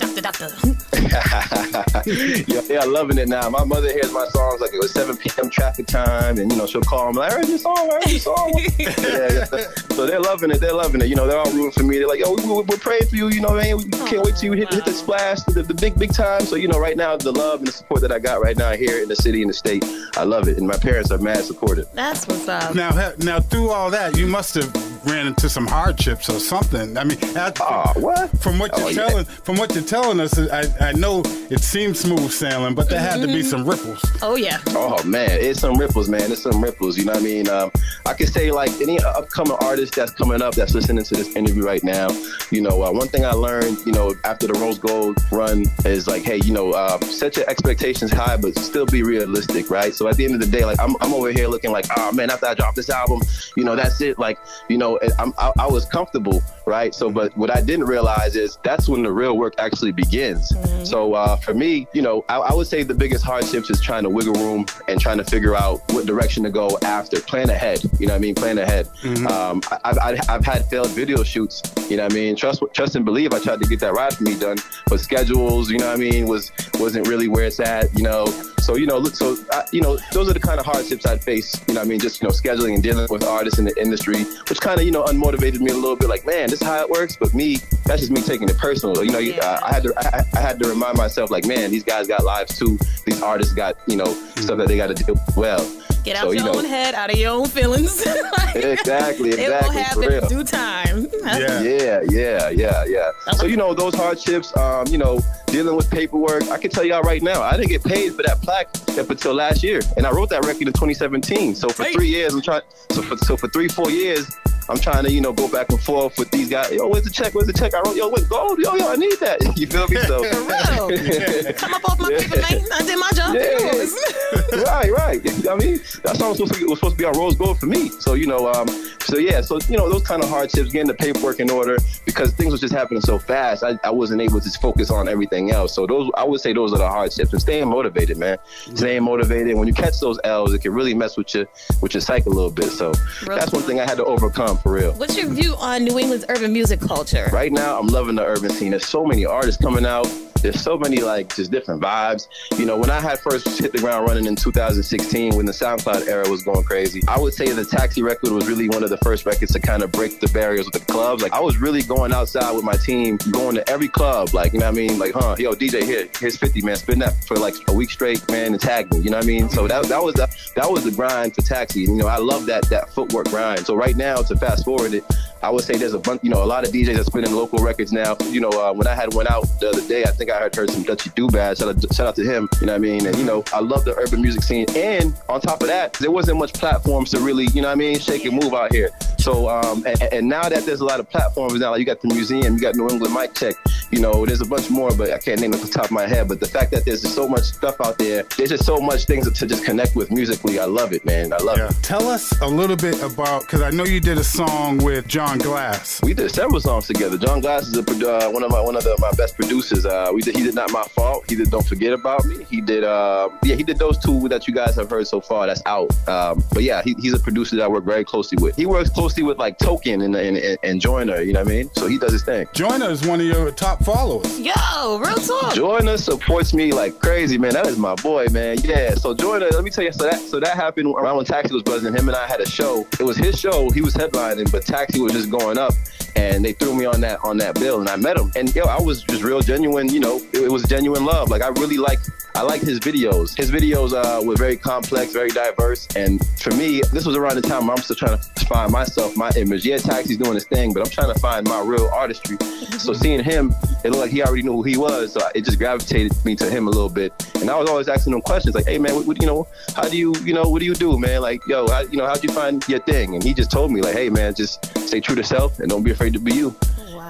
yeah, 2.46 2.60
they 2.60 2.76
are 2.76 2.86
loving 2.86 3.18
it 3.18 3.28
now. 3.28 3.48
My 3.50 3.64
mother 3.64 3.90
hears 3.92 4.12
my 4.12 4.26
songs 4.28 4.60
like 4.60 4.72
it 4.72 4.78
was 4.78 4.92
7 4.92 5.16
p.m. 5.16 5.50
traffic 5.50 5.86
time, 5.86 6.38
and 6.38 6.50
you 6.52 6.56
know 6.58 6.66
she'll 6.66 6.82
call 6.82 7.12
me 7.12 7.18
like, 7.18 7.32
"I 7.32 7.34
heard 7.36 7.48
your 7.48 7.58
song, 7.58 7.76
I 7.90 7.94
heard 7.94 8.10
your 8.10 8.20
song." 8.20 8.52
yeah, 8.78 9.46
yeah. 9.52 9.66
So 9.94 10.06
they're 10.06 10.20
loving 10.20 10.50
it. 10.50 10.60
They're 10.60 10.72
loving 10.72 11.00
it. 11.00 11.08
You 11.08 11.16
know, 11.16 11.26
they're 11.26 11.38
all 11.38 11.50
rooting 11.50 11.72
for 11.72 11.82
me. 11.82 11.98
They're 11.98 12.06
like, 12.06 12.20
"Yo, 12.20 12.32
we, 12.32 12.42
we, 12.44 12.62
we're 12.62 12.76
praying 12.76 13.06
for 13.06 13.16
you." 13.16 13.28
You 13.28 13.40
know, 13.40 13.54
man, 13.54 13.76
we 13.78 13.84
can't 13.90 14.24
wait 14.24 14.36
till 14.36 14.44
you 14.44 14.52
hit, 14.52 14.72
hit 14.72 14.84
the 14.84 14.92
splash, 14.92 15.40
the, 15.42 15.62
the 15.62 15.74
big, 15.74 15.98
big 15.98 16.12
time. 16.14 16.42
So 16.42 16.56
you 16.56 16.68
know, 16.68 16.78
right 16.78 16.96
now, 16.96 17.16
the 17.16 17.32
love 17.32 17.58
and 17.58 17.66
the 17.66 17.72
support 17.72 18.00
that 18.02 18.12
I 18.12 18.18
got 18.20 18.40
right 18.40 18.56
now 18.56 18.72
here 18.72 19.02
in 19.02 19.08
the 19.08 19.16
city 19.16 19.42
and 19.42 19.50
the 19.50 19.54
state, 19.54 19.84
I 20.16 20.22
love 20.24 20.46
it, 20.48 20.58
and 20.58 20.66
my 20.66 20.76
parents 20.76 21.10
are 21.10 21.18
mad 21.18 21.44
supportive. 21.44 21.88
That's 21.92 22.26
what's 22.28 22.46
up. 22.48 22.74
Now, 22.74 23.12
now 23.18 23.40
through 23.40 23.70
all 23.70 23.90
that, 23.90 24.16
you 24.16 24.26
must 24.26 24.54
have 24.54 24.72
ran 25.06 25.26
into 25.26 25.48
some 25.48 25.66
hardships 25.66 26.28
or 26.28 26.38
something. 26.38 26.96
I 26.96 27.04
mean, 27.04 27.18
at, 27.36 27.60
ah, 27.60 27.92
what? 27.96 28.30
From 28.40 28.58
what 28.58 28.70
oh, 28.74 28.78
you're 28.78 28.86
Oh, 28.86 28.90
yeah. 28.90 29.08
telling, 29.08 29.24
from 29.24 29.56
what 29.62 29.76
you're 29.76 29.84
telling 29.84 30.18
us, 30.18 30.36
I, 30.36 30.64
I 30.88 30.92
know 30.94 31.22
it 31.48 31.60
seems 31.60 32.00
smooth 32.00 32.32
sailing, 32.32 32.74
but 32.74 32.90
there 32.90 32.98
had 32.98 33.20
to 33.20 33.28
be 33.28 33.44
some 33.44 33.64
ripples. 33.64 34.02
Oh 34.20 34.34
yeah. 34.34 34.58
Oh 34.70 35.00
man, 35.04 35.30
it's 35.30 35.60
some 35.60 35.78
ripples, 35.78 36.08
man. 36.08 36.32
It's 36.32 36.42
some 36.42 36.60
ripples. 36.60 36.98
You 36.98 37.04
know 37.04 37.12
what 37.12 37.20
I 37.20 37.24
mean? 37.24 37.48
Um, 37.48 37.70
I 38.04 38.12
can 38.14 38.26
say 38.26 38.50
like 38.50 38.72
any 38.80 38.98
upcoming 38.98 39.56
artist 39.60 39.94
that's 39.94 40.10
coming 40.14 40.42
up 40.42 40.56
that's 40.56 40.74
listening 40.74 41.04
to 41.04 41.14
this 41.14 41.36
interview 41.36 41.62
right 41.62 41.84
now. 41.84 42.08
You 42.50 42.62
know, 42.62 42.82
uh, 42.82 42.90
one 42.90 43.06
thing 43.06 43.24
I 43.24 43.30
learned, 43.34 43.86
you 43.86 43.92
know, 43.92 44.16
after 44.24 44.48
the 44.48 44.54
Rose 44.54 44.80
Gold 44.80 45.18
run 45.30 45.66
is 45.84 46.08
like, 46.08 46.22
hey, 46.22 46.40
you 46.44 46.52
know, 46.52 46.72
um, 46.72 47.00
set 47.02 47.36
your 47.36 47.48
expectations 47.48 48.10
high, 48.10 48.36
but 48.36 48.58
still 48.58 48.86
be 48.86 49.04
realistic, 49.04 49.70
right? 49.70 49.94
So 49.94 50.08
at 50.08 50.16
the 50.16 50.24
end 50.24 50.34
of 50.34 50.40
the 50.40 50.48
day, 50.48 50.64
like 50.64 50.80
I'm, 50.80 50.96
I'm 51.00 51.14
over 51.14 51.30
here 51.30 51.46
looking 51.46 51.70
like, 51.70 51.86
oh 51.96 52.10
man, 52.10 52.30
after 52.30 52.46
I 52.46 52.54
drop 52.54 52.74
this 52.74 52.90
album, 52.90 53.20
you 53.56 53.62
know, 53.62 53.76
that's 53.76 54.00
it. 54.00 54.18
Like, 54.18 54.40
you 54.68 54.76
know, 54.76 54.98
I'm, 55.20 55.32
I, 55.38 55.52
I 55.56 55.66
was 55.68 55.84
comfortable, 55.84 56.42
right? 56.66 56.92
So, 56.92 57.10
but 57.10 57.36
what 57.36 57.56
I 57.56 57.60
didn't 57.60 57.86
realize 57.86 58.34
is 58.34 58.58
that's 58.64 58.88
when 58.88 59.04
the 59.04 59.12
real 59.12 59.36
work 59.36 59.51
actually 59.58 59.92
begins. 59.92 60.52
So 60.88 61.14
uh, 61.14 61.36
for 61.36 61.54
me, 61.54 61.86
you 61.92 62.02
know, 62.02 62.24
I, 62.28 62.36
I 62.38 62.54
would 62.54 62.66
say 62.66 62.82
the 62.82 62.94
biggest 62.94 63.24
hardships 63.24 63.70
is 63.70 63.80
trying 63.80 64.02
to 64.04 64.10
wiggle 64.10 64.34
room 64.34 64.66
and 64.88 65.00
trying 65.00 65.18
to 65.18 65.24
figure 65.24 65.54
out 65.56 65.80
what 65.92 66.06
direction 66.06 66.42
to 66.44 66.50
go 66.50 66.78
after. 66.82 67.20
Plan 67.20 67.50
ahead, 67.50 67.82
you 67.98 68.06
know 68.06 68.14
what 68.14 68.18
I 68.18 68.20
mean? 68.20 68.34
Plan 68.34 68.58
ahead. 68.58 68.88
Um, 69.26 69.62
I, 69.70 69.78
I've, 69.84 69.98
I've- 69.98 70.20
I've 70.28 70.44
had 70.44 70.68
failed 70.70 70.90
video 70.90 71.22
shoots, 71.24 71.62
you 71.90 71.96
know 71.96 72.04
what 72.04 72.12
I 72.12 72.14
mean? 72.14 72.36
Trust, 72.36 72.62
trust 72.72 72.96
and 72.96 73.04
believe. 73.04 73.32
I 73.34 73.38
tried 73.40 73.60
to 73.60 73.68
get 73.68 73.80
that 73.80 73.92
ride 73.92 74.14
for 74.14 74.22
me 74.24 74.38
done, 74.38 74.56
but 74.86 75.00
schedules, 75.00 75.70
you 75.70 75.78
know 75.78 75.86
what 75.88 75.94
I 75.96 76.00
mean, 76.00 76.26
was 76.26 76.52
wasn't 76.78 77.06
really 77.08 77.28
where 77.28 77.44
it's 77.44 77.60
at, 77.60 77.92
you 77.96 78.02
know. 78.04 78.24
So 78.60 78.76
you 78.76 78.86
know, 78.86 78.98
look, 78.98 79.14
so 79.16 79.36
I, 79.50 79.64
you 79.72 79.80
know, 79.80 79.98
those 80.12 80.30
are 80.30 80.32
the 80.32 80.40
kind 80.40 80.58
of 80.60 80.64
hardships 80.66 81.04
I'd 81.06 81.22
face. 81.22 81.54
You 81.66 81.74
know, 81.74 81.80
what 81.80 81.86
I 81.86 81.88
mean, 81.88 81.98
just 81.98 82.22
you 82.22 82.28
know, 82.28 82.32
scheduling 82.32 82.74
and 82.74 82.82
dealing 82.82 83.06
with 83.10 83.24
artists 83.24 83.58
in 83.58 83.64
the 83.64 83.74
industry, 83.80 84.24
which 84.48 84.60
kind 84.60 84.78
of 84.80 84.86
you 84.86 84.92
know 84.92 85.04
unmotivated 85.04 85.60
me 85.60 85.70
a 85.72 85.74
little 85.74 85.96
bit. 85.96 86.08
Like, 86.08 86.24
man, 86.24 86.48
this 86.48 86.60
is 86.62 86.66
how 86.66 86.80
it 86.80 86.88
works. 86.88 87.16
But 87.16 87.34
me, 87.34 87.56
that's 87.84 88.00
just 88.00 88.12
me 88.12 88.22
taking 88.22 88.48
it 88.48 88.58
personal. 88.58 89.04
You 89.04 89.10
know, 89.10 89.18
you 89.18 89.34
I, 89.42 89.60
I 89.68 89.72
had 89.72 89.82
to 89.84 89.94
I, 89.96 90.24
I 90.34 90.40
had 90.40 90.58
to 90.60 90.68
remind 90.68 90.96
myself, 90.96 91.30
like, 91.30 91.46
man, 91.46 91.70
these 91.70 91.84
guys 91.84 92.06
got 92.06 92.24
lives 92.24 92.58
too. 92.58 92.78
These 93.06 93.22
artists 93.22 93.52
got 93.52 93.76
you 93.86 93.96
know 93.96 94.12
stuff 94.36 94.58
that 94.58 94.68
they 94.68 94.76
got 94.76 94.88
to 94.88 94.94
deal 94.94 95.14
with 95.14 95.36
well. 95.36 95.82
Get 96.04 96.16
out 96.16 96.24
so, 96.24 96.32
your 96.32 96.34
you 96.34 96.52
know, 96.52 96.58
own 96.58 96.64
head, 96.64 96.94
out 96.94 97.12
of 97.12 97.18
your 97.18 97.30
own 97.30 97.46
feelings. 97.46 98.00
exactly, 98.54 99.30
it 99.30 99.38
will 99.38 99.44
exactly, 99.44 99.68
for 99.68 99.72
happen 99.72 100.00
real. 100.00 100.22
in 100.22 100.28
due 100.28 100.44
time. 100.44 101.06
Yeah, 101.22 102.02
yeah, 102.08 102.50
yeah, 102.50 102.84
yeah. 102.84 103.10
So 103.36 103.46
you 103.46 103.56
know 103.56 103.74
those 103.74 103.94
hardships. 103.94 104.54
Um, 104.56 104.86
you 104.88 104.98
know, 104.98 105.20
dealing 105.52 105.76
with 105.76 105.90
paperwork. 105.90 106.48
I 106.48 106.58
can 106.58 106.70
tell 106.70 106.82
y'all 106.82 107.02
right 107.02 107.22
now, 107.22 107.42
I 107.42 107.56
didn't 107.56 107.68
get 107.68 107.84
paid 107.84 108.14
for 108.14 108.22
that 108.22 108.40
plaque 108.40 108.68
up 108.98 109.10
until 109.10 109.34
last 109.34 109.62
year, 109.62 109.80
and 109.96 110.06
I 110.06 110.10
wrote 110.10 110.30
that 110.30 110.44
record 110.46 110.66
in 110.66 110.72
2017. 110.72 111.54
So 111.54 111.68
for 111.68 111.84
three 111.84 112.08
years, 112.08 112.34
I'm 112.34 112.40
trying. 112.40 112.62
So 112.90 113.02
for 113.02 113.16
so 113.18 113.36
for 113.36 113.48
three, 113.48 113.68
four 113.68 113.90
years. 113.90 114.26
I'm 114.68 114.78
trying 114.78 115.04
to, 115.04 115.12
you 115.12 115.20
know, 115.20 115.32
go 115.32 115.48
back 115.48 115.70
and 115.70 115.80
forth 115.80 116.16
with 116.18 116.30
these 116.30 116.48
guys. 116.48 116.70
Yo, 116.70 116.86
where's 116.86 117.04
the 117.04 117.10
check? 117.10 117.34
Where's 117.34 117.46
the 117.46 117.52
check? 117.52 117.74
I 117.74 117.80
wrote, 117.80 117.96
yo, 117.96 118.08
wait, 118.08 118.28
gold. 118.28 118.58
Yo, 118.58 118.74
yo, 118.74 118.92
I 118.92 118.96
need 118.96 119.18
that. 119.20 119.40
You 119.62 119.66
feel 119.66 119.86
me? 119.88 119.96
So, 120.02 120.22
Come 121.58 121.74
up 121.74 121.88
off 121.88 121.98
my 122.00 122.08
paper, 122.08 122.40
man. 122.40 122.66
I 122.72 122.82
did 122.82 122.98
my 122.98 123.10
job. 123.12 123.34
Yeah, 123.34 124.62
right, 124.64 124.90
right. 124.90 125.48
I 125.48 125.54
mean, 125.56 125.78
that 126.02 126.16
song 126.16 126.30
was 126.30 126.38
supposed 126.38 126.54
to 126.54 126.60
be, 126.60 126.64
was 126.64 126.78
supposed 126.78 126.96
to 126.96 126.98
be 126.98 127.04
on 127.04 127.12
Rose 127.18 127.36
Gold 127.36 127.60
for 127.60 127.66
me. 127.66 127.90
So 128.00 128.14
you 128.14 128.26
know, 128.26 128.50
um, 128.50 128.66
so 129.00 129.18
yeah, 129.18 129.40
so 129.40 129.58
you 129.68 129.76
know, 129.76 129.88
those 129.88 130.02
kind 130.02 130.22
of 130.22 130.28
hardships, 130.28 130.72
getting 130.72 130.88
the 130.88 130.94
paperwork 130.94 131.38
in 131.38 131.50
order 131.50 131.76
because 132.06 132.32
things 132.32 132.50
was 132.50 132.60
just 132.60 132.72
happening 132.72 133.02
so 133.02 133.18
fast. 133.18 133.62
I, 133.62 133.78
I 133.84 133.90
wasn't 133.90 134.20
able 134.20 134.40
to 134.40 134.50
focus 134.58 134.90
on 134.90 135.08
everything 135.08 135.41
else. 135.50 135.74
So 135.74 135.86
those, 135.86 136.10
I 136.16 136.24
would 136.24 136.40
say, 136.40 136.52
those 136.52 136.72
are 136.72 136.78
the 136.78 136.88
hardships. 136.88 137.32
And 137.32 137.40
staying 137.40 137.68
motivated, 137.68 138.16
man. 138.16 138.38
Staying 138.74 139.02
motivated. 139.02 139.56
When 139.56 139.68
you 139.68 139.74
catch 139.74 140.00
those 140.00 140.18
L's, 140.24 140.52
it 140.54 140.60
can 140.60 140.72
really 140.72 140.94
mess 140.94 141.16
with 141.16 141.34
your 141.34 141.46
with 141.80 141.94
your 141.94 142.00
psyche 142.00 142.26
a 142.26 142.30
little 142.30 142.50
bit. 142.50 142.70
So 142.70 142.92
Real 143.26 143.38
that's 143.38 143.52
one 143.52 143.62
thing 143.62 143.80
I 143.80 143.84
had 143.84 143.96
to 143.96 144.04
overcome 144.04 144.58
for 144.58 144.72
real. 144.72 144.92
What's 144.94 145.16
your 145.16 145.28
view 145.28 145.54
on 145.56 145.84
New 145.84 145.98
England's 145.98 146.24
urban 146.28 146.52
music 146.52 146.80
culture? 146.80 147.28
Right 147.32 147.52
now, 147.52 147.78
I'm 147.78 147.86
loving 147.86 148.14
the 148.14 148.24
urban 148.24 148.50
scene. 148.50 148.70
There's 148.70 148.86
so 148.86 149.04
many 149.04 149.24
artists 149.24 149.60
coming 149.60 149.86
out. 149.86 150.06
There's 150.42 150.60
so 150.60 150.76
many 150.76 151.00
like 151.00 151.34
just 151.34 151.50
different 151.50 151.80
vibes. 151.80 152.28
You 152.58 152.66
know, 152.66 152.76
when 152.76 152.90
I 152.90 153.00
had 153.00 153.20
first 153.20 153.58
hit 153.58 153.72
the 153.72 153.78
ground 153.78 154.08
running 154.08 154.26
in 154.26 154.34
2016, 154.34 155.36
when 155.36 155.46
the 155.46 155.52
SoundCloud 155.52 156.08
era 156.08 156.28
was 156.28 156.42
going 156.42 156.64
crazy, 156.64 157.00
I 157.06 157.18
would 157.18 157.32
say 157.32 157.48
the 157.50 157.64
Taxi 157.64 158.02
record 158.02 158.30
was 158.30 158.48
really 158.48 158.68
one 158.68 158.82
of 158.82 158.90
the 158.90 158.98
first 158.98 159.24
records 159.24 159.52
to 159.52 159.60
kind 159.60 159.82
of 159.82 159.92
break 159.92 160.20
the 160.20 160.28
barriers 160.28 160.66
with 160.66 160.74
the 160.74 160.92
clubs. 160.92 161.22
Like 161.22 161.32
I 161.32 161.40
was 161.40 161.58
really 161.58 161.82
going 161.82 162.12
outside 162.12 162.52
with 162.52 162.64
my 162.64 162.74
team, 162.74 163.18
going 163.30 163.54
to 163.54 163.68
every 163.70 163.88
club. 163.88 164.34
Like 164.34 164.52
you 164.52 164.58
know 164.58 164.66
what 164.66 164.74
I 164.74 164.86
mean? 164.86 164.98
Like, 164.98 165.12
huh, 165.12 165.36
yo, 165.38 165.52
DJ, 165.52 165.84
here, 165.84 166.08
here's 166.18 166.36
50, 166.36 166.62
man. 166.62 166.76
Spin 166.76 166.98
that 166.98 167.24
for 167.24 167.36
like 167.36 167.54
a 167.68 167.72
week 167.72 167.90
straight, 167.90 168.28
man, 168.30 168.52
and 168.52 168.60
tag 168.60 168.92
me. 168.92 168.98
You 168.98 169.10
know 169.10 169.18
what 169.18 169.24
I 169.24 169.28
mean? 169.28 169.48
So 169.48 169.68
that 169.68 169.84
that 169.84 170.02
was 170.02 170.14
the, 170.14 170.28
that 170.56 170.70
was 170.70 170.84
the 170.84 170.90
grind 170.90 171.34
for 171.34 171.42
Taxi. 171.42 171.82
You 171.82 171.94
know, 171.94 172.08
I 172.08 172.18
love 172.18 172.46
that 172.46 172.68
that 172.70 172.92
footwork 172.92 173.28
grind. 173.28 173.64
So 173.66 173.76
right 173.76 173.96
now, 173.96 174.16
to 174.16 174.36
fast 174.36 174.64
forward 174.64 174.94
it. 174.94 175.04
I 175.42 175.50
would 175.50 175.64
say 175.64 175.76
there's 175.76 175.94
a 175.94 175.98
bunch, 175.98 176.22
you 176.22 176.30
know, 176.30 176.44
a 176.44 176.46
lot 176.46 176.64
of 176.64 176.72
DJs 176.72 176.96
that 176.96 177.06
spinning 177.06 177.34
local 177.34 177.58
records 177.58 177.92
now. 177.92 178.16
You 178.30 178.40
know, 178.40 178.50
uh, 178.50 178.72
when 178.72 178.86
I 178.86 178.94
had 178.94 179.12
went 179.12 179.28
out 179.28 179.44
the 179.58 179.70
other 179.70 179.86
day, 179.88 180.04
I 180.04 180.12
think 180.12 180.30
I 180.32 180.40
heard, 180.40 180.56
heard 180.56 180.70
some 180.70 180.82
Dutchy 180.82 181.10
Do 181.14 181.28
Bad. 181.28 181.58
Shout 181.58 181.68
out, 181.68 181.94
shout 181.94 182.06
out 182.06 182.16
to 182.16 182.24
him. 182.24 182.48
You 182.60 182.66
know 182.66 182.72
what 182.72 182.76
I 182.76 182.80
mean? 182.80 183.06
And 183.06 183.16
you 183.16 183.24
know, 183.24 183.44
I 183.52 183.60
love 183.60 183.84
the 183.84 183.94
urban 183.96 184.22
music 184.22 184.42
scene. 184.42 184.66
And 184.74 185.14
on 185.28 185.40
top 185.40 185.60
of 185.62 185.68
that, 185.68 185.94
there 185.94 186.10
wasn't 186.10 186.38
much 186.38 186.52
platforms 186.52 187.10
to 187.10 187.20
really, 187.20 187.46
you 187.54 187.62
know 187.62 187.68
what 187.68 187.72
I 187.72 187.76
mean, 187.76 187.98
shake 187.98 188.24
and 188.24 188.40
move 188.42 188.54
out 188.54 188.72
here. 188.72 188.90
So, 189.18 189.48
um, 189.48 189.84
and, 189.86 190.02
and 190.02 190.28
now 190.28 190.48
that 190.48 190.64
there's 190.64 190.80
a 190.80 190.84
lot 190.84 191.00
of 191.00 191.08
platforms 191.08 191.60
now, 191.60 191.70
like 191.70 191.80
you 191.80 191.84
got 191.84 192.00
the 192.00 192.08
museum, 192.08 192.54
you 192.54 192.60
got 192.60 192.74
New 192.74 192.88
England 192.88 193.14
Mic 193.14 193.34
Check. 193.34 193.54
You 193.92 194.00
know, 194.00 194.24
there's 194.24 194.40
a 194.40 194.46
bunch 194.46 194.70
more, 194.70 194.90
but 194.90 195.12
I 195.12 195.18
can't 195.18 195.38
name 195.38 195.52
it 195.52 195.60
off 195.60 195.66
the 195.66 195.70
top 195.70 195.84
of 195.84 195.90
my 195.90 196.06
head. 196.06 196.26
But 196.26 196.40
the 196.40 196.48
fact 196.48 196.70
that 196.72 196.86
there's 196.86 197.02
just 197.02 197.14
so 197.14 197.28
much 197.28 197.42
stuff 197.42 197.78
out 197.84 197.98
there, 197.98 198.22
there's 198.38 198.48
just 198.48 198.64
so 198.64 198.78
much 198.78 199.04
things 199.04 199.30
to 199.30 199.46
just 199.46 199.64
connect 199.64 199.94
with 199.94 200.10
musically. 200.10 200.58
I 200.58 200.64
love 200.64 200.94
it, 200.94 201.04
man. 201.04 201.32
I 201.34 201.36
love 201.36 201.58
it. 201.58 201.74
Tell 201.82 202.08
us 202.08 202.32
a 202.40 202.46
little 202.46 202.76
bit 202.76 203.02
about 203.02 203.42
because 203.42 203.60
I 203.60 203.70
know 203.70 203.84
you 203.84 204.00
did 204.00 204.16
a 204.16 204.24
song 204.24 204.78
with 204.78 205.06
John 205.06 205.36
Glass. 205.38 206.00
We 206.02 206.14
did 206.14 206.30
several 206.30 206.60
songs 206.60 206.86
together. 206.86 207.18
John 207.18 207.40
Glass 207.40 207.68
is 207.68 207.76
a, 207.76 207.82
uh, 207.82 208.30
one 208.30 208.42
of 208.42 208.50
my 208.50 208.62
one 208.62 208.76
of 208.76 208.84
the, 208.84 208.96
my 208.98 209.12
best 209.12 209.36
producers. 209.36 209.84
Uh, 209.84 210.10
we 210.14 210.22
did, 210.22 210.36
he 210.36 210.42
did 210.42 210.54
not 210.54 210.72
my 210.72 210.84
fault. 210.84 211.28
He 211.28 211.36
did 211.36 211.50
Don't 211.50 211.66
Forget 211.66 211.92
About 211.92 212.24
Me. 212.24 212.44
He 212.44 212.62
did 212.62 212.84
uh, 212.84 213.28
yeah 213.44 213.56
he 213.56 213.62
did 213.62 213.78
those 213.78 213.98
two 213.98 214.26
that 214.28 214.48
you 214.48 214.54
guys 214.54 214.74
have 214.76 214.88
heard 214.88 215.06
so 215.06 215.20
far. 215.20 215.46
That's 215.46 215.62
out. 215.66 215.90
Um, 216.08 216.42
but 216.54 216.62
yeah, 216.62 216.80
he, 216.82 216.94
he's 216.98 217.12
a 217.12 217.18
producer 217.18 217.56
that 217.56 217.64
I 217.64 217.68
work 217.68 217.84
very 217.84 218.04
closely 218.04 218.38
with. 218.40 218.56
He 218.56 218.64
works 218.64 218.88
closely 218.88 219.22
with 219.22 219.38
like 219.38 219.58
Token 219.58 220.00
and 220.00 220.16
and, 220.16 220.38
and, 220.38 220.58
and 220.62 220.80
Joyner. 220.80 221.20
You 221.20 221.34
know 221.34 221.42
what 221.42 221.52
I 221.52 221.56
mean? 221.56 221.70
So 221.74 221.86
he 221.86 221.98
does 221.98 222.12
his 222.12 222.22
thing. 222.22 222.46
Joyner 222.54 222.90
is 222.90 223.06
one 223.06 223.20
of 223.20 223.26
your 223.26 223.50
top 223.50 223.81
followers. 223.82 224.40
Yo, 224.40 224.98
real 224.98 225.16
talk. 225.16 225.54
Joyner 225.54 225.96
supports 225.96 226.54
me 226.54 226.72
like 226.72 226.98
crazy, 227.00 227.38
man. 227.38 227.52
That 227.52 227.66
is 227.66 227.78
my 227.78 227.94
boy, 227.96 228.26
man. 228.30 228.58
Yeah. 228.62 228.94
So 228.94 229.14
Joyner, 229.14 229.48
let 229.50 229.64
me 229.64 229.70
tell 229.70 229.84
you. 229.84 229.92
So 229.92 230.04
that 230.04 230.20
so 230.20 230.40
that 230.40 230.56
happened 230.56 230.94
around 230.96 231.16
when 231.16 231.24
Taxi 231.24 231.52
was 231.52 231.62
buzzing. 231.62 231.94
Him 231.94 232.08
and 232.08 232.16
I 232.16 232.26
had 232.26 232.40
a 232.40 232.48
show. 232.48 232.86
It 232.98 233.04
was 233.04 233.16
his 233.16 233.38
show. 233.38 233.70
He 233.70 233.80
was 233.80 233.94
headlining, 233.94 234.50
but 234.50 234.64
Taxi 234.64 235.00
was 235.00 235.12
just 235.12 235.30
going 235.30 235.58
up, 235.58 235.74
and 236.16 236.44
they 236.44 236.52
threw 236.52 236.74
me 236.74 236.84
on 236.84 237.00
that 237.02 237.20
on 237.24 237.36
that 237.38 237.54
bill, 237.54 237.80
and 237.80 237.88
I 237.88 237.96
met 237.96 238.18
him. 238.18 238.32
And 238.36 238.54
yo, 238.54 238.64
I 238.64 238.80
was 238.80 239.02
just 239.02 239.22
real 239.22 239.40
genuine. 239.40 239.88
You 239.88 240.00
know, 240.00 240.16
it, 240.32 240.42
it 240.42 240.50
was 240.50 240.62
genuine 240.64 241.04
love. 241.04 241.30
Like 241.30 241.42
I 241.42 241.48
really 241.48 241.78
like 241.78 242.00
I 242.34 242.42
like 242.42 242.62
his 242.62 242.80
videos. 242.80 243.36
His 243.36 243.50
videos 243.50 243.92
uh, 243.92 244.24
were 244.24 244.36
very 244.36 244.56
complex, 244.56 245.12
very 245.12 245.30
diverse, 245.30 245.86
and 245.96 246.24
for 246.38 246.54
me, 246.54 246.80
this 246.92 247.04
was 247.04 247.16
around 247.16 247.36
the 247.36 247.42
time 247.42 247.66
where 247.66 247.76
I'm 247.76 247.82
still 247.82 247.96
trying 247.96 248.18
to 248.18 248.46
find 248.46 248.72
myself, 248.72 249.16
my 249.16 249.30
image. 249.36 249.64
Yeah, 249.64 249.76
Taxi's 249.78 250.16
doing 250.16 250.34
his 250.34 250.44
thing, 250.44 250.72
but 250.72 250.82
I'm 250.82 250.90
trying 250.90 251.12
to 251.12 251.20
find 251.20 251.46
my 251.46 251.60
real 251.60 251.88
artistry. 251.88 252.36
So 252.78 252.92
seeing 252.92 253.22
him, 253.22 253.54
it 253.84 253.90
looked 253.90 254.02
like 254.02 254.10
he 254.10 254.22
already 254.22 254.42
knew 254.42 254.52
who 254.52 254.62
he 254.62 254.76
was. 254.76 255.12
So 255.12 255.20
it 255.34 255.44
just 255.44 255.58
gravitated 255.58 256.12
me 256.24 256.36
to 256.36 256.48
him 256.48 256.68
a 256.68 256.70
little 256.70 256.88
bit. 256.88 257.12
And 257.40 257.50
I 257.50 257.58
was 257.58 257.68
always 257.68 257.88
asking 257.88 258.12
him 258.12 258.20
questions 258.20 258.54
like, 258.54 258.66
"Hey 258.66 258.78
man, 258.78 258.94
what, 258.94 259.06
what 259.06 259.20
you 259.20 259.26
know? 259.26 259.46
How 259.74 259.88
do 259.88 259.96
you 259.96 260.14
you 260.24 260.34
know 260.34 260.48
what 260.48 260.60
do 260.60 260.66
you 260.66 260.74
do, 260.74 260.98
man? 260.98 261.22
Like, 261.22 261.46
yo, 261.46 261.68
how, 261.68 261.80
you 261.80 261.96
know, 261.98 262.06
how'd 262.06 262.22
you 262.22 262.32
find 262.32 262.66
your 262.68 262.80
thing?" 262.80 263.14
And 263.14 263.22
he 263.22 263.34
just 263.34 263.50
told 263.50 263.72
me 263.72 263.80
like, 263.80 263.94
"Hey 263.94 264.08
man, 264.08 264.34
just 264.34 264.64
stay 264.86 265.00
true 265.00 265.16
to 265.16 265.24
self 265.24 265.58
and 265.58 265.68
don't 265.68 265.82
be 265.82 265.90
afraid 265.90 266.12
to 266.12 266.20
be 266.20 266.34
you." 266.34 266.54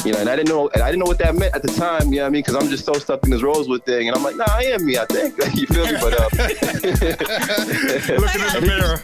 You 0.05 0.13
know, 0.13 0.19
and 0.19 0.29
I 0.29 0.37
didn't 0.37 0.49
know, 0.49 0.69
and 0.69 0.83
I 0.83 0.91
didn't 0.91 1.01
know 1.01 1.07
what 1.07 1.19
that 1.19 1.35
meant 1.35 1.55
at 1.55 1.63
the 1.63 1.69
time. 1.69 2.13
You 2.13 2.17
know 2.17 2.23
what 2.23 2.27
I 2.27 2.31
mean? 2.31 2.43
Because 2.43 2.57
I'm 2.57 2.69
just 2.69 2.85
so 2.85 2.95
stuck 2.95 3.23
in 3.25 3.31
this 3.31 3.43
Rosewood 3.43 3.85
thing, 3.85 4.09
and 4.09 4.17
I'm 4.17 4.23
like, 4.23 4.37
nah, 4.37 4.47
I 4.49 4.65
am 4.65 4.85
me. 4.85 4.99
I 4.99 5.07
think 5.07 5.37
you 5.55 5.67
feel 5.67 5.87
me, 5.87 5.99
but 6.01 6.13
uh, 6.21 6.29
looking 8.19 8.43
in 8.43 8.53
the 8.53 8.63
mirror. 8.67 9.01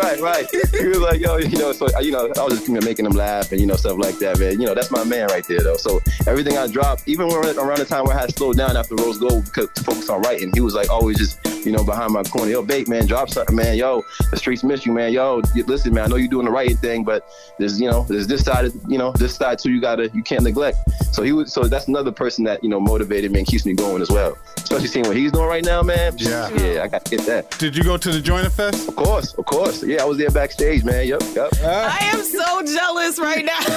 right, 0.00 0.20
right. 0.20 0.46
He 0.80 0.86
was 0.88 0.98
like, 0.98 1.20
yo, 1.20 1.36
you 1.36 1.58
know, 1.58 1.72
so 1.72 1.86
you 2.00 2.12
know, 2.12 2.32
I 2.36 2.44
was 2.44 2.54
just 2.54 2.68
you 2.68 2.74
know, 2.74 2.80
making 2.80 3.06
him 3.06 3.12
laugh 3.12 3.52
and 3.52 3.60
you 3.60 3.66
know 3.66 3.76
stuff 3.76 3.98
like 3.98 4.18
that, 4.18 4.38
man. 4.38 4.60
You 4.60 4.66
know, 4.66 4.74
that's 4.74 4.90
my 4.90 5.04
man 5.04 5.28
right 5.28 5.44
there, 5.46 5.60
though. 5.60 5.76
So 5.76 6.00
everything 6.26 6.56
I 6.56 6.66
dropped, 6.66 7.06
even 7.06 7.28
when 7.28 7.58
around 7.58 7.78
the 7.78 7.84
time 7.84 8.04
where 8.04 8.16
I 8.16 8.20
had 8.20 8.30
to 8.30 8.34
slow 8.36 8.52
down 8.52 8.76
after 8.76 8.94
Rose 8.94 9.18
Gold 9.18 9.44
because 9.44 9.68
to 9.74 9.84
focus 9.84 10.08
on 10.08 10.22
writing, 10.22 10.50
he 10.54 10.60
was 10.60 10.74
like 10.74 10.88
always 10.88 11.18
just 11.18 11.38
you 11.66 11.72
know 11.72 11.84
behind 11.84 12.12
my 12.12 12.22
corner, 12.22 12.50
yo, 12.50 12.62
bait 12.62 12.88
man, 12.88 13.06
drop 13.06 13.28
something, 13.28 13.54
man. 13.54 13.76
Yo, 13.76 14.02
the 14.30 14.36
streets 14.36 14.64
miss 14.64 14.86
you, 14.86 14.92
man. 14.92 15.12
Yo, 15.12 15.42
listen, 15.66 15.92
man, 15.92 16.04
I 16.04 16.06
know 16.08 16.16
you're 16.16 16.28
doing 16.28 16.46
the 16.46 16.52
right 16.52 16.76
thing, 16.78 17.04
but 17.04 17.28
there's 17.58 17.80
you 17.80 17.90
know 17.90 18.04
there's 18.08 18.26
this 18.26 18.44
side, 18.44 18.66
of, 18.66 18.74
you 18.88 18.98
know, 18.98 19.12
this 19.12 19.34
side 19.34 19.58
too. 19.58 19.70
You 19.70 19.79
gotta 19.80 20.10
you 20.14 20.22
can't 20.22 20.42
neglect. 20.42 20.78
So 21.12 21.22
he 21.22 21.32
was 21.32 21.52
so 21.52 21.64
that's 21.64 21.88
another 21.88 22.12
person 22.12 22.44
that 22.44 22.62
you 22.62 22.68
know 22.68 22.80
motivated 22.80 23.32
me 23.32 23.40
and 23.40 23.48
keeps 23.48 23.66
me 23.66 23.74
going 23.74 24.02
as 24.02 24.10
well. 24.10 24.38
Especially 24.56 24.86
seeing 24.86 25.06
what 25.06 25.16
he's 25.16 25.32
doing 25.32 25.46
right 25.46 25.64
now, 25.64 25.82
man. 25.82 26.14
Yeah. 26.18 26.48
yeah, 26.50 26.84
I 26.84 26.88
got 26.88 27.04
to 27.06 27.16
get 27.16 27.26
that. 27.26 27.50
Did 27.58 27.76
you 27.76 27.82
go 27.82 27.96
to 27.96 28.12
the 28.12 28.20
Joyner 28.20 28.50
Fest? 28.50 28.88
Of 28.88 28.96
course, 28.96 29.34
of 29.34 29.44
course. 29.46 29.82
Yeah, 29.82 30.02
I 30.02 30.04
was 30.04 30.18
there 30.18 30.30
backstage, 30.30 30.84
man. 30.84 31.08
Yep, 31.08 31.22
yep. 31.34 31.50
I 31.62 31.98
am 32.12 32.22
so 32.22 32.62
jealous 32.64 33.18
right 33.18 33.44
now. 33.44 33.58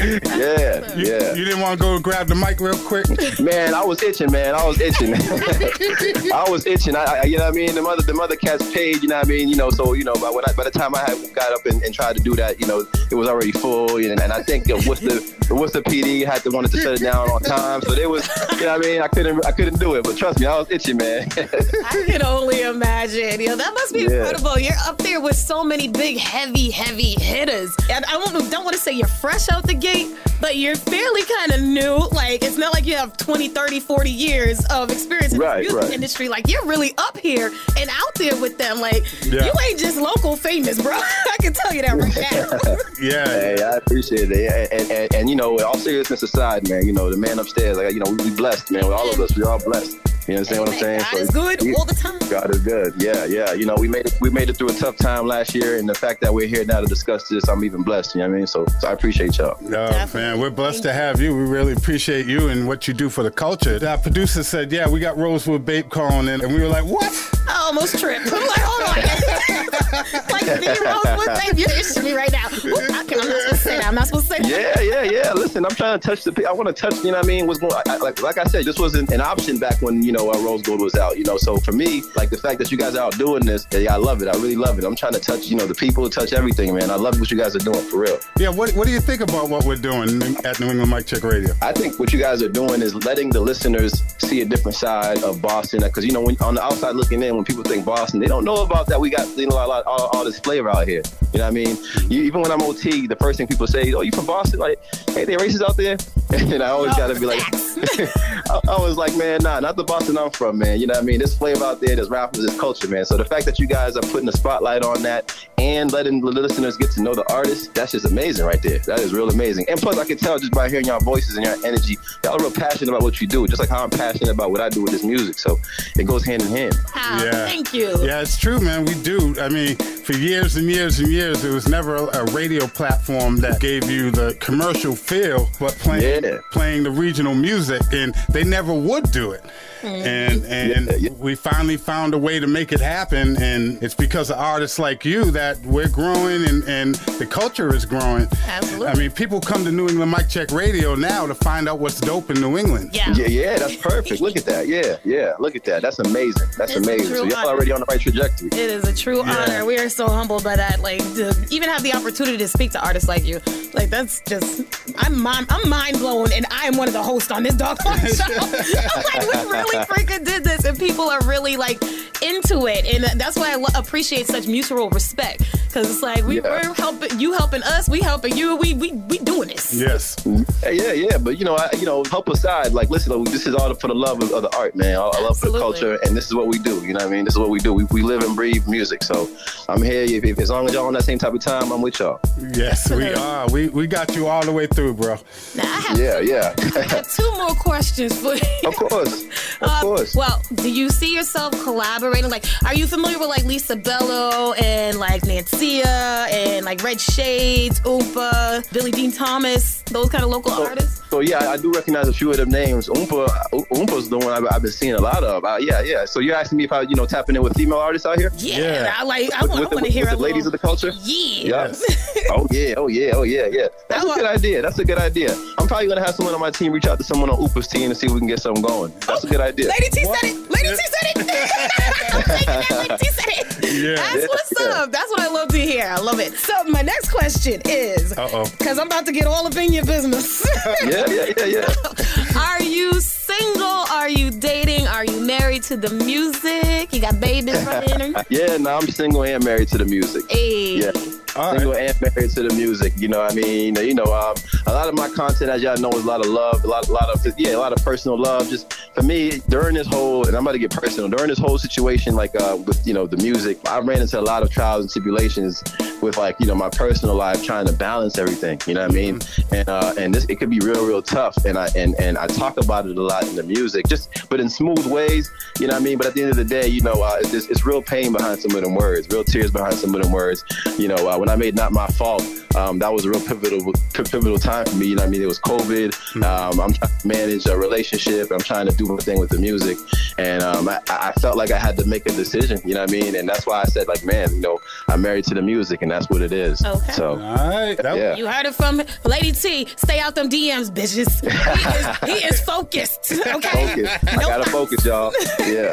yeah, 0.00 0.96
You, 0.96 1.04
yeah. 1.04 1.34
you 1.34 1.44
didn't 1.44 1.60
want 1.60 1.78
to 1.78 1.82
go 1.82 1.98
grab 1.98 2.26
the 2.26 2.34
mic 2.34 2.60
real 2.60 2.78
quick? 2.78 3.06
Man, 3.40 3.74
I 3.74 3.84
was 3.84 4.02
itching, 4.02 4.32
man. 4.32 4.54
I 4.54 4.64
was 4.64 4.80
itching. 4.80 5.14
I 6.32 6.46
was 6.48 6.66
itching. 6.66 6.96
I, 6.96 7.04
I, 7.04 7.22
you 7.24 7.36
know 7.36 7.44
what 7.44 7.54
I 7.54 7.56
mean? 7.56 7.74
The 7.74 7.82
mother, 7.82 8.02
the 8.02 8.14
mother 8.14 8.36
cats 8.36 8.72
paid. 8.72 9.02
You 9.02 9.08
know 9.08 9.16
what 9.16 9.26
I 9.26 9.28
mean? 9.28 9.48
You 9.48 9.56
know, 9.56 9.70
so 9.70 9.92
you 9.92 10.04
know, 10.04 10.14
by, 10.14 10.30
when 10.30 10.44
I, 10.46 10.52
by 10.52 10.64
the 10.64 10.70
time 10.70 10.94
I 10.94 11.00
had 11.00 11.34
got 11.34 11.52
up 11.52 11.66
and, 11.66 11.82
and 11.82 11.92
tried 11.92 12.16
to 12.16 12.22
do 12.22 12.34
that, 12.36 12.60
you 12.60 12.66
know, 12.66 12.84
it 13.10 13.14
was 13.14 13.28
already 13.28 13.52
full. 13.52 13.79
And, 13.88 14.20
and 14.20 14.32
I 14.32 14.42
think 14.42 14.70
uh, 14.70 14.78
Worcester, 14.86 15.20
the 15.48 15.54
Worcester 15.54 15.82
PD 15.82 16.24
had 16.24 16.42
to 16.42 16.50
wanted 16.50 16.70
to 16.72 16.80
shut 16.80 16.94
it 16.94 17.00
down 17.00 17.28
on 17.30 17.40
time. 17.42 17.80
So 17.82 17.92
there 17.94 18.08
was, 18.08 18.26
you 18.52 18.60
know 18.66 18.76
what 18.76 18.86
I 18.86 18.88
mean? 18.88 19.02
I 19.02 19.08
couldn't, 19.08 19.46
I 19.46 19.52
couldn't 19.52 19.78
do 19.78 19.94
it. 19.94 20.04
But 20.04 20.16
trust 20.16 20.38
me, 20.40 20.46
I 20.46 20.58
was 20.58 20.70
itchy, 20.70 20.92
man. 20.94 21.28
I 21.36 22.04
can 22.06 22.22
only 22.24 22.62
imagine. 22.62 23.40
You 23.40 23.48
know, 23.50 23.56
that 23.56 23.72
must 23.74 23.92
be 23.94 24.00
Yeah. 24.00 24.10
incredible. 24.28 24.58
You're 24.58 24.74
up 24.86 24.98
there 24.98 25.20
with 25.20 25.36
so 25.36 25.64
many 25.64 25.88
big, 25.88 26.18
heavy, 26.18 26.70
heavy 26.70 27.12
hitters. 27.20 27.74
And 27.90 28.04
I 28.06 28.12
don't, 28.12 28.50
don't 28.50 28.64
want 28.64 28.74
to 28.76 28.80
say 28.82 28.92
you're 28.92 29.08
fresh 29.08 29.48
out 29.50 29.66
the 29.66 29.74
gate, 29.74 30.14
but 30.40 30.56
you're 30.56 30.76
fairly 30.76 31.22
kind 31.38 31.52
of 31.52 31.60
new. 31.62 31.96
Like, 32.12 32.42
it's 32.44 32.56
not 32.58 32.72
like 32.72 32.86
you 32.86 32.96
have 32.96 33.16
20, 33.16 33.48
30, 33.48 33.80
40 33.80 34.10
years 34.10 34.64
of 34.66 34.90
experience 34.90 35.32
in 35.32 35.40
Right, 35.40 35.56
the 35.66 35.72
music 35.72 35.82
right. 35.82 35.92
industry. 35.92 36.28
Like, 36.28 36.48
you're 36.48 36.64
really 36.66 36.92
up 36.98 37.16
here 37.18 37.50
and 37.78 37.90
out 37.90 38.14
there 38.16 38.36
with 38.40 38.58
them. 38.58 38.80
Like, 38.80 39.02
Yeah. 39.24 39.44
you 39.46 39.52
ain't 39.68 39.78
just 39.78 39.96
local 39.96 40.36
famous, 40.36 40.80
bro. 40.80 40.92
I 41.00 41.36
can 41.40 41.52
tell 41.52 41.72
you 41.74 41.82
that 41.82 41.96
right 41.96 42.16
now. 42.32 42.76
Yeah. 43.00 43.26
Hey, 43.26 43.56
I 43.70 43.76
appreciate 43.76 44.30
it. 44.30 44.72
And, 44.72 44.90
and, 44.90 45.14
and, 45.14 45.30
you 45.30 45.36
know, 45.36 45.58
all 45.60 45.76
seriousness 45.76 46.22
aside, 46.22 46.68
man, 46.68 46.86
you 46.86 46.92
know, 46.92 47.10
the 47.10 47.16
man 47.16 47.38
upstairs, 47.38 47.76
like, 47.76 47.92
you 47.92 48.00
know, 48.00 48.10
we, 48.10 48.30
we 48.30 48.36
blessed, 48.36 48.70
man. 48.70 48.84
All 48.84 49.08
of 49.08 49.20
us, 49.20 49.36
we 49.36 49.44
all 49.44 49.60
blessed. 49.60 49.98
You 50.30 50.36
understand 50.36 50.60
what 50.60 50.68
I'm 50.74 50.78
saying? 50.78 51.00
God 51.00 51.14
is 51.20 51.30
good 51.30 51.62
we- 51.62 51.74
all 51.74 51.84
the 51.84 51.94
time. 51.94 52.20
God 52.30 52.54
is 52.54 52.60
good. 52.60 52.94
Yeah, 53.02 53.24
yeah. 53.24 53.52
You 53.52 53.66
know, 53.66 53.74
we 53.74 53.88
made 53.88 54.06
it. 54.06 54.14
We 54.20 54.30
made 54.30 54.48
it 54.48 54.56
through 54.56 54.68
a 54.68 54.74
tough 54.74 54.96
time 54.96 55.26
last 55.26 55.56
year, 55.56 55.76
and 55.76 55.88
the 55.88 55.94
fact 55.94 56.20
that 56.20 56.32
we're 56.32 56.46
here 56.46 56.64
now 56.64 56.80
to 56.80 56.86
discuss 56.86 57.28
this, 57.28 57.48
I'm 57.48 57.64
even 57.64 57.82
blessed. 57.82 58.14
You 58.14 58.20
know 58.20 58.28
what 58.28 58.34
I 58.34 58.38
mean? 58.38 58.46
So, 58.46 58.64
so 58.78 58.88
I 58.88 58.92
appreciate 58.92 59.36
y'all. 59.38 59.58
Oh, 59.60 60.10
man, 60.14 60.38
we're 60.38 60.50
blessed 60.50 60.84
to 60.84 60.92
have 60.92 61.20
you. 61.20 61.34
We 61.36 61.42
really 61.42 61.72
appreciate 61.72 62.26
you 62.26 62.46
and 62.46 62.68
what 62.68 62.86
you 62.86 62.94
do 62.94 63.08
for 63.10 63.24
the 63.24 63.30
culture. 63.32 63.80
Our 63.84 63.98
producer 63.98 64.44
said, 64.44 64.70
yeah, 64.70 64.88
we 64.88 65.00
got 65.00 65.16
Rosewood 65.16 65.66
Bape 65.66 65.90
calling 65.90 66.28
in. 66.28 66.40
And 66.44 66.54
we 66.54 66.60
were 66.60 66.68
like, 66.68 66.84
what? 66.84 67.10
I 67.48 67.54
almost 67.64 67.98
tripped. 67.98 68.32
I'm 68.32 68.46
like, 68.46 68.60
hold 68.60 68.88
on. 68.88 68.94
like, 70.30 70.44
the 70.46 70.80
Rosewood, 70.84 71.40
babe, 71.40 71.58
you're 71.58 71.76
itching 71.76 72.04
me 72.04 72.12
right 72.12 72.30
now. 72.30 72.46
Ooh, 72.64 72.76
I 72.94 73.04
can, 73.04 73.18
I'm 73.18 73.28
not 73.28 73.40
supposed 73.40 73.48
to 73.48 73.56
say 73.56 73.76
that. 73.78 73.86
I'm 73.86 73.94
not 73.96 74.06
supposed 74.06 74.28
to 74.28 74.34
say 74.34 74.42
that. 74.42 74.48
Yeah, 74.48 75.02
yeah, 75.02 75.02
yeah. 75.10 75.32
Listen, 75.32 75.64
I'm 75.64 75.74
trying 75.74 75.98
to 75.98 76.06
touch 76.06 76.22
the. 76.22 76.46
I 76.48 76.52
want 76.52 76.68
to 76.68 76.72
touch. 76.72 76.94
You 76.98 77.10
know 77.10 77.18
what 77.18 77.24
I 77.24 77.26
mean? 77.26 77.48
What's 77.48 77.58
going? 77.58 77.72
I, 77.72 77.82
I- 77.94 77.96
like, 77.96 78.22
like 78.22 78.38
I 78.38 78.44
said, 78.44 78.64
this 78.64 78.78
wasn't 78.78 79.10
an 79.10 79.20
option 79.20 79.58
back 79.58 79.82
when 79.82 80.02
you 80.02 80.12
know 80.12 80.19
uh, 80.28 80.38
Rose 80.42 80.62
Gold 80.62 80.80
was 80.80 80.94
out. 80.96 81.16
You 81.16 81.24
know, 81.24 81.36
so 81.36 81.56
for 81.56 81.72
me, 81.72 82.02
like 82.16 82.30
the 82.30 82.36
fact 82.36 82.58
that 82.58 82.70
you 82.70 82.76
guys 82.76 82.96
are 82.96 83.06
out 83.06 83.16
doing 83.16 83.44
this, 83.44 83.66
yeah, 83.70 83.94
I 83.94 83.96
love 83.96 84.22
it. 84.22 84.28
I 84.28 84.32
really 84.32 84.56
love 84.56 84.78
it. 84.78 84.84
I'm 84.84 84.96
trying 84.96 85.14
to 85.14 85.20
touch, 85.20 85.46
you 85.46 85.56
know, 85.56 85.66
the 85.66 85.74
people, 85.74 86.08
touch 86.10 86.32
everything, 86.32 86.74
man. 86.74 86.90
I 86.90 86.96
love 86.96 87.18
what 87.20 87.30
you 87.30 87.36
guys 87.36 87.56
are 87.56 87.60
doing 87.60 87.84
for 87.86 88.00
real. 88.00 88.18
Yeah, 88.38 88.50
what, 88.50 88.72
what 88.72 88.86
do 88.86 88.92
you 88.92 89.00
think 89.00 89.20
about 89.20 89.48
what 89.48 89.64
we're 89.64 89.76
doing 89.76 90.22
at 90.44 90.60
New 90.60 90.70
England 90.70 90.90
Mic 90.90 91.06
Check 91.06 91.22
Radio? 91.22 91.54
I 91.62 91.72
think 91.72 91.98
what 91.98 92.12
you 92.12 92.18
guys 92.18 92.42
are 92.42 92.48
doing 92.48 92.82
is 92.82 92.94
letting 92.94 93.30
the 93.30 93.40
listeners 93.40 94.02
see 94.18 94.42
a 94.42 94.44
different 94.44 94.76
side 94.76 95.22
of 95.22 95.40
Boston. 95.40 95.80
Because 95.80 96.04
you 96.04 96.12
know, 96.12 96.22
when 96.22 96.36
on 96.40 96.54
the 96.54 96.62
outside 96.62 96.96
looking 96.96 97.22
in, 97.22 97.36
when 97.36 97.44
people 97.44 97.62
think 97.62 97.84
Boston, 97.84 98.20
they 98.20 98.26
don't 98.26 98.44
know 98.44 98.62
about 98.62 98.86
that. 98.88 99.00
We 99.00 99.10
got 99.10 99.26
you 99.36 99.46
know 99.46 99.56
a 99.56 99.66
lot, 99.66 99.84
all, 99.86 100.10
all 100.12 100.24
this 100.24 100.38
flavor 100.40 100.70
out 100.70 100.86
here. 100.86 101.02
You 101.32 101.38
know 101.38 101.44
what 101.44 101.48
I 101.48 101.50
mean? 101.50 101.76
You, 102.08 102.22
even 102.22 102.42
when 102.42 102.50
I'm 102.50 102.62
OT, 102.62 103.06
the 103.06 103.16
first 103.16 103.38
thing 103.38 103.46
people 103.46 103.66
say, 103.66 103.92
"Oh, 103.92 104.02
you 104.02 104.12
from 104.12 104.26
Boston?" 104.26 104.58
Like, 104.58 104.78
hey, 105.10 105.24
they 105.24 105.36
racist 105.36 105.62
out 105.62 105.76
there. 105.76 105.96
And 106.32 106.62
I 106.62 106.68
always 106.68 106.96
gotta 106.96 107.18
be 107.18 107.26
like, 107.26 107.40
I, 107.44 108.60
I 108.68 108.80
was 108.80 108.96
like, 108.96 109.16
man, 109.16 109.40
nah, 109.42 109.58
not 109.60 109.76
the 109.76 109.82
Boston 109.84 110.09
I'm 110.18 110.30
from, 110.30 110.58
man. 110.58 110.80
You 110.80 110.86
know 110.86 110.94
what 110.94 111.02
I 111.02 111.06
mean? 111.06 111.18
There's 111.18 111.34
flavor 111.34 111.64
out 111.64 111.80
there, 111.80 111.96
there's 111.96 112.10
rappers, 112.10 112.44
there's 112.44 112.58
culture, 112.58 112.88
man. 112.88 113.04
So 113.04 113.16
the 113.16 113.24
fact 113.24 113.44
that 113.46 113.58
you 113.58 113.66
guys 113.66 113.96
are 113.96 114.02
putting 114.02 114.28
a 114.28 114.32
spotlight 114.32 114.82
on 114.82 115.02
that 115.02 115.34
and 115.58 115.92
letting 115.92 116.20
the 116.20 116.30
listeners 116.30 116.76
get 116.76 116.90
to 116.92 117.02
know 117.02 117.14
the 117.14 117.30
artist, 117.32 117.74
that's 117.74 117.92
just 117.92 118.06
amazing 118.06 118.46
right 118.46 118.62
there. 118.62 118.78
That 118.80 119.00
is 119.00 119.12
real 119.12 119.28
amazing. 119.28 119.66
And 119.68 119.78
plus, 119.80 119.98
I 119.98 120.04
can 120.04 120.16
tell 120.16 120.38
just 120.38 120.52
by 120.52 120.68
hearing 120.68 120.86
y'all 120.86 121.00
voices 121.00 121.36
and 121.36 121.44
your 121.44 121.54
energy, 121.66 121.98
y'all 122.24 122.34
are 122.34 122.38
real 122.38 122.50
passionate 122.50 122.88
about 122.88 123.02
what 123.02 123.20
you 123.20 123.26
do, 123.26 123.46
just 123.46 123.60
like 123.60 123.68
how 123.68 123.84
I'm 123.84 123.90
passionate 123.90 124.30
about 124.30 124.50
what 124.50 124.60
I 124.60 124.68
do 124.68 124.82
with 124.82 124.92
this 124.92 125.04
music. 125.04 125.38
So 125.38 125.58
it 125.96 126.04
goes 126.04 126.24
hand 126.24 126.42
in 126.42 126.48
hand. 126.48 126.74
Yeah. 126.94 127.46
Thank 127.46 127.74
you. 127.74 127.88
Yeah, 128.04 128.22
it's 128.22 128.38
true, 128.38 128.60
man. 128.60 128.84
We 128.84 128.94
do. 129.02 129.34
I 129.40 129.48
mean, 129.48 129.76
for 129.76 130.14
years 130.14 130.56
and 130.56 130.68
years 130.68 130.98
and 130.98 131.08
years, 131.08 131.42
there 131.42 131.52
was 131.52 131.68
never 131.68 131.96
a, 131.96 132.22
a 132.22 132.24
radio 132.32 132.66
platform 132.66 133.36
that 133.38 133.60
gave 133.60 133.90
you 133.90 134.10
the 134.10 134.36
commercial 134.40 134.94
feel, 134.94 135.48
but 135.58 135.72
playing 135.72 136.38
playing 136.52 136.82
the 136.82 136.90
regional 136.90 137.34
music, 137.34 137.82
and 137.92 138.14
they 138.28 138.44
never 138.44 138.72
would 138.72 139.10
do 139.10 139.32
it. 139.32 139.44
And 139.82 140.44
and 140.44 141.18
we 141.18 141.34
finally 141.34 141.76
found 141.76 142.14
a 142.14 142.18
way 142.18 142.38
to 142.40 142.46
make 142.46 142.72
it 142.72 142.80
happen, 142.80 143.40
and 143.42 143.82
it's 143.82 143.94
because 143.94 144.30
of 144.30 144.38
artists 144.38 144.78
like 144.78 145.04
you 145.04 145.30
that 145.32 145.58
we're 145.64 145.88
growing 145.88 146.44
and, 146.46 146.64
and 146.64 146.94
the 147.18 147.26
culture 147.26 147.74
is 147.74 147.84
growing. 147.86 148.28
Absolutely. 148.46 148.86
I 148.88 148.94
mean, 148.94 149.10
people 149.10 149.40
come 149.40 149.64
to 149.64 149.72
New 149.72 149.88
England 149.88 150.10
Mic 150.12 150.28
Check 150.28 150.50
Radio 150.52 150.94
now 150.94 151.26
to 151.26 151.34
find 151.34 151.68
out 151.68 151.78
what's 151.78 152.00
dope 152.00 152.30
in 152.30 152.40
New 152.40 152.58
England. 152.58 152.90
Yeah. 152.92 153.12
Yeah, 153.14 153.26
yeah, 153.26 153.58
that's 153.58 153.76
perfect. 153.76 154.20
Look 154.20 154.36
at 154.36 154.44
that. 154.46 154.68
Yeah, 154.68 154.96
yeah, 155.04 155.32
look 155.38 155.56
at 155.56 155.64
that. 155.64 155.82
That's 155.82 155.98
amazing. 155.98 156.48
That's 156.56 156.74
It's 156.76 156.86
amazing. 156.86 157.14
So 157.14 157.24
y'all 157.24 157.38
honor. 157.38 157.48
already 157.48 157.72
on 157.72 157.80
the 157.80 157.86
right 157.86 158.00
trajectory. 158.00 158.48
It 158.48 158.54
is 158.70 158.84
a 158.84 158.94
true 158.94 159.18
Yeah. 159.24 159.36
honor. 159.36 159.64
We 159.64 159.78
are 159.78 159.88
so 159.88 160.08
humbled 160.08 160.44
by 160.44 160.56
that. 160.56 160.80
Like 160.80 161.00
to 161.14 161.34
even 161.50 161.68
have 161.68 161.82
the 161.82 161.94
opportunity 161.94 162.36
to 162.38 162.48
speak 162.48 162.70
to 162.72 162.84
artists 162.84 163.08
like 163.08 163.24
you. 163.24 163.40
Like 163.74 163.88
that's 163.90 164.20
just 164.28 164.62
I'm 164.98 165.20
mind, 165.20 165.46
I'm 165.50 165.68
mind 165.68 165.98
blown, 165.98 166.32
and 166.32 166.46
I 166.50 166.66
am 166.66 166.76
one 166.76 166.88
of 166.88 166.94
the 166.94 167.02
hosts 167.02 167.30
on 167.30 167.42
this 167.42 167.54
doggone 167.54 167.98
show. 168.06 168.24
I'm 168.34 169.04
like, 169.04 169.20
we 169.22 169.50
really 169.50 169.69
freaking 169.86 170.24
did 170.24 170.44
this, 170.44 170.64
and 170.64 170.78
people 170.78 171.08
are 171.08 171.22
really 171.26 171.56
like 171.56 171.82
into 172.22 172.66
it, 172.66 172.84
and 172.86 173.20
that's 173.20 173.36
why 173.36 173.54
I 173.54 173.78
appreciate 173.78 174.26
such 174.26 174.46
mutual 174.46 174.90
respect. 174.90 175.42
Because 175.70 175.88
it's 175.88 176.02
like 176.02 176.24
we, 176.26 176.40
Yeah. 176.40 176.50
we're 176.50 176.74
helping 176.74 177.20
you, 177.20 177.32
helping 177.32 177.62
us, 177.62 177.88
we 177.88 178.00
helping 178.00 178.36
you. 178.36 178.56
We 178.56 178.74
we 178.74 178.90
we 178.92 179.18
doing 179.18 179.48
this. 179.48 179.72
Yes. 179.72 180.16
Yeah, 180.26 180.70
yeah, 180.70 180.92
yeah. 180.92 181.16
But 181.18 181.38
you 181.38 181.44
know, 181.44 181.54
I, 181.54 181.68
you 181.78 181.86
know, 181.86 182.02
help 182.04 182.28
aside. 182.28 182.72
Like, 182.72 182.90
listen, 182.90 183.22
this 183.24 183.46
is 183.46 183.54
all 183.54 183.72
for 183.74 183.86
the 183.86 183.94
love 183.94 184.20
of, 184.20 184.32
of 184.32 184.42
the 184.42 184.56
art, 184.56 184.74
man. 184.74 184.96
I, 184.96 185.00
I 185.02 185.20
love 185.20 185.38
for 185.38 185.48
the 185.48 185.58
culture, 185.60 185.98
and 186.02 186.16
this 186.16 186.26
is 186.26 186.34
what 186.34 186.48
we 186.48 186.58
do. 186.58 186.84
You 186.84 186.92
know 186.94 186.98
what 187.04 187.06
I 187.06 187.10
mean? 187.10 187.24
This 187.24 187.34
is 187.34 187.38
what 187.38 187.50
we 187.50 187.60
do. 187.60 187.72
We, 187.72 187.84
we 187.84 188.02
live 188.02 188.22
and 188.24 188.34
breathe 188.34 188.66
music. 188.66 189.04
So 189.04 189.30
I'm 189.68 189.80
here. 189.82 190.02
If, 190.02 190.24
if, 190.24 190.38
as 190.40 190.50
long 190.50 190.66
as 190.66 190.74
y'all 190.74 190.86
on 190.86 190.94
that 190.94 191.04
same 191.04 191.18
type 191.20 191.32
of 191.34 191.40
time, 191.40 191.70
I'm 191.70 191.82
with 191.82 192.00
y'all. 192.00 192.18
Yes, 192.52 192.90
we 192.90 193.12
are. 193.14 193.48
We 193.50 193.68
we 193.68 193.86
got 193.86 194.16
you 194.16 194.26
all 194.26 194.42
the 194.44 194.52
way 194.52 194.66
through, 194.66 194.94
bro. 194.94 195.18
Now 195.54 195.62
I 195.72 195.80
have 195.82 195.98
Yeah, 196.00 196.18
yeah. 196.18 196.54
I 196.74 196.80
have 196.82 197.08
two 197.08 197.30
more 197.36 197.54
questions 197.54 198.18
for 198.20 198.34
you. 198.34 198.42
of 198.66 198.74
course, 198.74 199.22
of 199.60 199.68
Uh, 199.68 199.80
course. 199.82 200.16
Well, 200.16 200.42
do 200.56 200.68
you 200.70 200.90
see 200.90 201.14
yourself 201.14 201.52
collaborating? 201.62 202.28
Like, 202.30 202.44
are 202.64 202.74
you 202.74 202.88
familiar 202.88 203.18
with 203.20 203.28
like 203.28 203.44
Lisa 203.44 203.76
Bello 203.76 204.52
and 204.54 204.98
like 204.98 205.24
Nancia 205.60 206.26
and 206.30 206.64
like 206.64 206.82
Red 206.82 207.00
Shades, 207.00 207.80
Oompa, 207.80 208.70
Billy 208.72 208.90
Dean 208.90 209.12
Thomas? 209.12 209.79
Those 209.90 210.08
kind 210.08 210.24
of 210.24 210.30
local 210.30 210.52
artists. 210.52 211.02
So 211.10 211.20
yeah, 211.20 211.38
I, 211.38 211.52
I 211.54 211.56
do 211.56 211.72
recognize 211.72 212.06
a 212.06 212.12
few 212.12 212.30
of 212.30 212.36
them 212.36 212.50
names. 212.50 212.88
Oompa, 212.88 213.28
O- 213.52 213.64
Oompa's 213.72 214.08
the 214.08 214.18
one 214.18 214.28
I've, 214.28 214.46
I've 214.54 214.62
been 214.62 214.70
seeing 214.70 214.94
a 214.94 215.00
lot 215.00 215.24
of. 215.24 215.44
Uh, 215.44 215.56
yeah, 215.60 215.80
yeah. 215.82 216.04
So 216.04 216.20
you're 216.20 216.36
asking 216.36 216.58
me 216.58 216.64
if 216.64 216.72
I, 216.72 216.82
you 216.82 216.94
know, 216.94 217.06
tapping 217.06 217.34
in 217.34 217.42
with 217.42 217.56
female 217.56 217.78
artists 217.78 218.06
out 218.06 218.18
here? 218.18 218.30
Yeah, 218.36 218.94
I 218.96 219.02
like. 219.02 219.32
I 219.32 219.44
want, 219.46 219.72
I 219.72 219.74
want 219.74 219.84
to 219.86 219.90
hear 219.90 220.04
with 220.04 220.14
a 220.14 220.16
the 220.16 220.22
ladies 220.22 220.46
of 220.46 220.52
the 220.52 220.58
culture. 220.58 220.92
Yeah. 221.02 221.66
Yes. 221.66 221.82
oh 222.30 222.46
yeah, 222.50 222.74
oh 222.76 222.86
yeah, 222.86 223.12
oh 223.14 223.22
yeah, 223.22 223.46
yeah. 223.50 223.66
That's 223.88 224.04
a 224.04 224.06
good 224.14 224.24
idea. 224.26 224.62
That's 224.62 224.78
a 224.78 224.84
good 224.84 224.98
idea. 224.98 225.34
I'm 225.58 225.66
probably 225.66 225.88
gonna 225.88 226.04
have 226.04 226.14
someone 226.14 226.34
on 226.34 226.40
my 226.40 226.50
team 226.50 226.72
reach 226.72 226.86
out 226.86 226.98
to 226.98 227.04
someone 227.04 227.28
on 227.30 227.38
Oompa's 227.38 227.66
team 227.66 227.90
and 227.90 227.96
see 227.98 228.06
if 228.06 228.12
we 228.12 228.20
can 228.20 228.28
get 228.28 228.40
something 228.40 228.62
going. 228.62 228.92
That's 229.06 229.24
a 229.24 229.26
good 229.26 229.40
idea. 229.40 229.68
Lady 229.68 229.88
T 229.90 230.04
said 230.04 230.16
it. 230.22 230.50
Lady 230.50 230.68
T 230.68 230.76
said 230.76 231.06
it. 231.16 231.16
I'm 232.12 232.22
taking 232.22 232.46
that. 232.46 232.70
Lady 232.70 232.96
T 232.96 233.08
said 233.10 233.24
it. 233.28 233.46
Yeah. 233.72 233.94
That's 233.96 234.28
what's 234.28 234.60
up. 234.60 234.92
That's 234.92 235.10
what 235.10 235.20
I 235.20 235.28
love 235.28 235.48
to 235.48 235.58
hear. 235.58 235.86
I 235.86 235.98
love 235.98 236.18
it. 236.20 236.32
So 236.34 236.64
my 236.64 236.82
next 236.82 237.10
question 237.10 237.60
is, 237.66 238.12
Uh-oh. 238.16 238.44
because 238.58 238.78
I'm 238.78 238.86
about 238.86 239.06
to 239.06 239.12
get 239.12 239.26
all 239.26 239.46
up 239.46 239.56
in 239.56 239.72
your 239.72 239.79
business. 239.84 240.46
yeah, 240.84 241.06
yeah, 241.08 241.32
yeah, 241.36 241.44
yeah. 241.44 242.38
Are 242.38 242.62
you 242.62 243.00
single? 243.00 243.84
Are 243.90 244.08
you 244.08 244.30
dating? 244.30 244.86
Are 244.86 245.04
you 245.04 245.20
married 245.24 245.62
to 245.64 245.76
the 245.76 245.90
music? 245.90 246.92
You 246.92 247.00
got 247.00 247.20
babies 247.20 247.64
running? 247.64 248.14
yeah, 248.28 248.56
no, 248.56 248.76
I'm 248.76 248.88
single 248.88 249.22
and 249.24 249.44
married 249.44 249.68
to 249.68 249.78
the 249.78 249.84
music. 249.84 250.24
Hey. 250.30 250.80
Yeah. 250.80 250.92
Single 251.34 251.74
and 251.74 252.00
married 252.00 252.30
to 252.30 252.42
the 252.42 252.54
music. 252.54 252.92
You 252.96 253.08
know, 253.08 253.20
what 253.20 253.32
I 253.32 253.34
mean, 253.34 253.76
you 253.76 253.94
know, 253.94 254.04
um, 254.04 254.34
a 254.66 254.72
lot 254.72 254.88
of 254.88 254.94
my 254.94 255.08
content, 255.08 255.50
as 255.50 255.62
y'all 255.62 255.76
know, 255.76 255.90
is 255.90 256.04
a 256.04 256.06
lot 256.06 256.20
of 256.20 256.26
love, 256.26 256.64
a 256.64 256.66
lot, 256.66 256.88
a 256.88 256.92
lot 256.92 257.08
of, 257.10 257.34
yeah, 257.38 257.56
a 257.56 257.58
lot 257.58 257.72
of 257.72 257.84
personal 257.84 258.18
love. 258.18 258.48
Just 258.48 258.72
for 258.94 259.02
me, 259.02 259.40
during 259.48 259.74
this 259.74 259.86
whole, 259.86 260.26
and 260.26 260.36
I'm 260.36 260.42
about 260.42 260.52
to 260.52 260.58
get 260.58 260.70
personal, 260.70 261.08
during 261.08 261.28
this 261.28 261.38
whole 261.38 261.58
situation, 261.58 262.14
like 262.14 262.34
uh, 262.40 262.56
with 262.66 262.86
you 262.86 262.94
know 262.94 263.06
the 263.06 263.16
music, 263.18 263.58
I 263.68 263.78
ran 263.78 264.00
into 264.00 264.18
a 264.18 264.22
lot 264.22 264.42
of 264.42 264.50
trials 264.50 264.82
and 264.82 264.90
tribulations 264.90 265.62
with 266.02 266.16
like 266.16 266.36
you 266.40 266.46
know 266.46 266.54
my 266.54 266.70
personal 266.70 267.14
life, 267.14 267.44
trying 267.44 267.66
to 267.66 267.72
balance 267.72 268.18
everything. 268.18 268.60
You 268.66 268.74
know 268.74 268.82
what 268.82 268.92
I 268.92 268.94
mean? 268.94 269.20
And 269.52 269.68
uh, 269.68 269.94
and 269.98 270.14
this 270.14 270.24
it 270.26 270.36
could 270.36 270.50
be 270.50 270.60
real, 270.60 270.86
real 270.86 271.02
tough. 271.02 271.44
And 271.44 271.56
I 271.56 271.68
and 271.76 271.94
and 272.00 272.18
I 272.18 272.26
talk 272.26 272.56
about 272.58 272.86
it 272.86 272.96
a 272.96 273.02
lot 273.02 273.26
in 273.26 273.36
the 273.36 273.42
music, 273.42 273.86
just 273.88 274.28
but 274.28 274.40
in 274.40 274.48
smooth 274.48 274.86
ways. 274.86 275.30
You 275.58 275.66
know 275.66 275.74
what 275.74 275.82
I 275.82 275.84
mean? 275.84 275.98
But 275.98 276.08
at 276.08 276.14
the 276.14 276.22
end 276.22 276.30
of 276.30 276.36
the 276.36 276.44
day, 276.44 276.66
you 276.66 276.80
know, 276.80 277.02
uh, 277.02 277.18
it's, 277.20 277.46
it's 277.46 277.66
real 277.66 277.82
pain 277.82 278.12
behind 278.12 278.40
some 278.40 278.54
of 278.54 278.62
them 278.62 278.74
words, 278.74 279.08
real 279.10 279.24
tears 279.24 279.50
behind 279.50 279.74
some 279.74 279.94
of 279.94 280.02
them 280.02 280.12
words. 280.12 280.44
You 280.78 280.88
know, 280.88 281.08
uh, 281.08 281.19
when 281.20 281.28
I 281.28 281.36
made 281.36 281.54
not 281.54 281.72
my 281.72 281.86
fault. 281.88 282.22
Um, 282.56 282.80
that 282.80 282.92
was 282.92 283.04
a 283.04 283.10
real 283.10 283.20
pivotal 283.20 283.72
pivotal 283.94 284.38
time 284.38 284.66
for 284.66 284.76
me. 284.76 284.86
You 284.86 284.96
know, 284.96 285.02
what 285.02 285.08
I 285.08 285.10
mean, 285.10 285.22
it 285.22 285.26
was 285.26 285.38
COVID. 285.38 285.94
Um, 286.24 286.58
I'm 286.58 286.72
trying 286.72 286.98
to 286.98 287.06
manage 287.06 287.46
a 287.46 287.56
relationship. 287.56 288.32
I'm 288.32 288.40
trying 288.40 288.66
to 288.66 288.74
do 288.74 288.86
my 288.86 288.96
thing 288.96 289.20
with 289.20 289.28
the 289.28 289.38
music, 289.38 289.76
and 290.18 290.42
um, 290.42 290.68
I, 290.68 290.80
I 290.88 291.12
felt 291.20 291.36
like 291.36 291.52
I 291.52 291.58
had 291.58 291.76
to 291.76 291.86
make 291.86 292.06
a 292.06 292.12
decision. 292.12 292.60
You 292.64 292.74
know 292.74 292.80
what 292.80 292.90
I 292.90 292.92
mean? 292.92 293.14
And 293.14 293.28
that's 293.28 293.46
why 293.46 293.60
I 293.60 293.64
said, 293.64 293.86
like, 293.86 294.04
man, 294.04 294.34
you 294.34 294.40
know, 294.40 294.58
I'm 294.88 295.02
married 295.02 295.26
to 295.26 295.34
the 295.34 295.42
music, 295.42 295.82
and 295.82 295.90
that's 295.90 296.10
what 296.10 296.22
it 296.22 296.32
is. 296.32 296.64
Okay. 296.64 296.92
So, 296.92 297.10
all 297.10 297.16
right, 297.16 297.78
yeah. 297.82 298.16
You 298.16 298.26
heard 298.26 298.46
it 298.46 298.54
from 298.54 298.82
Lady 299.04 299.30
T. 299.30 299.68
Stay 299.76 300.00
out 300.00 300.14
them 300.14 300.28
DMs, 300.28 300.70
bitches. 300.70 301.20
He 301.50 302.12
is, 302.12 302.20
he 302.20 302.26
is 302.26 302.40
focused. 302.40 303.12
Okay. 303.12 303.66
Focus. 303.66 304.14
I 304.14 304.16
gotta 304.16 304.50
focus, 304.50 304.84
y'all. 304.84 305.12
Yeah. 305.40 305.72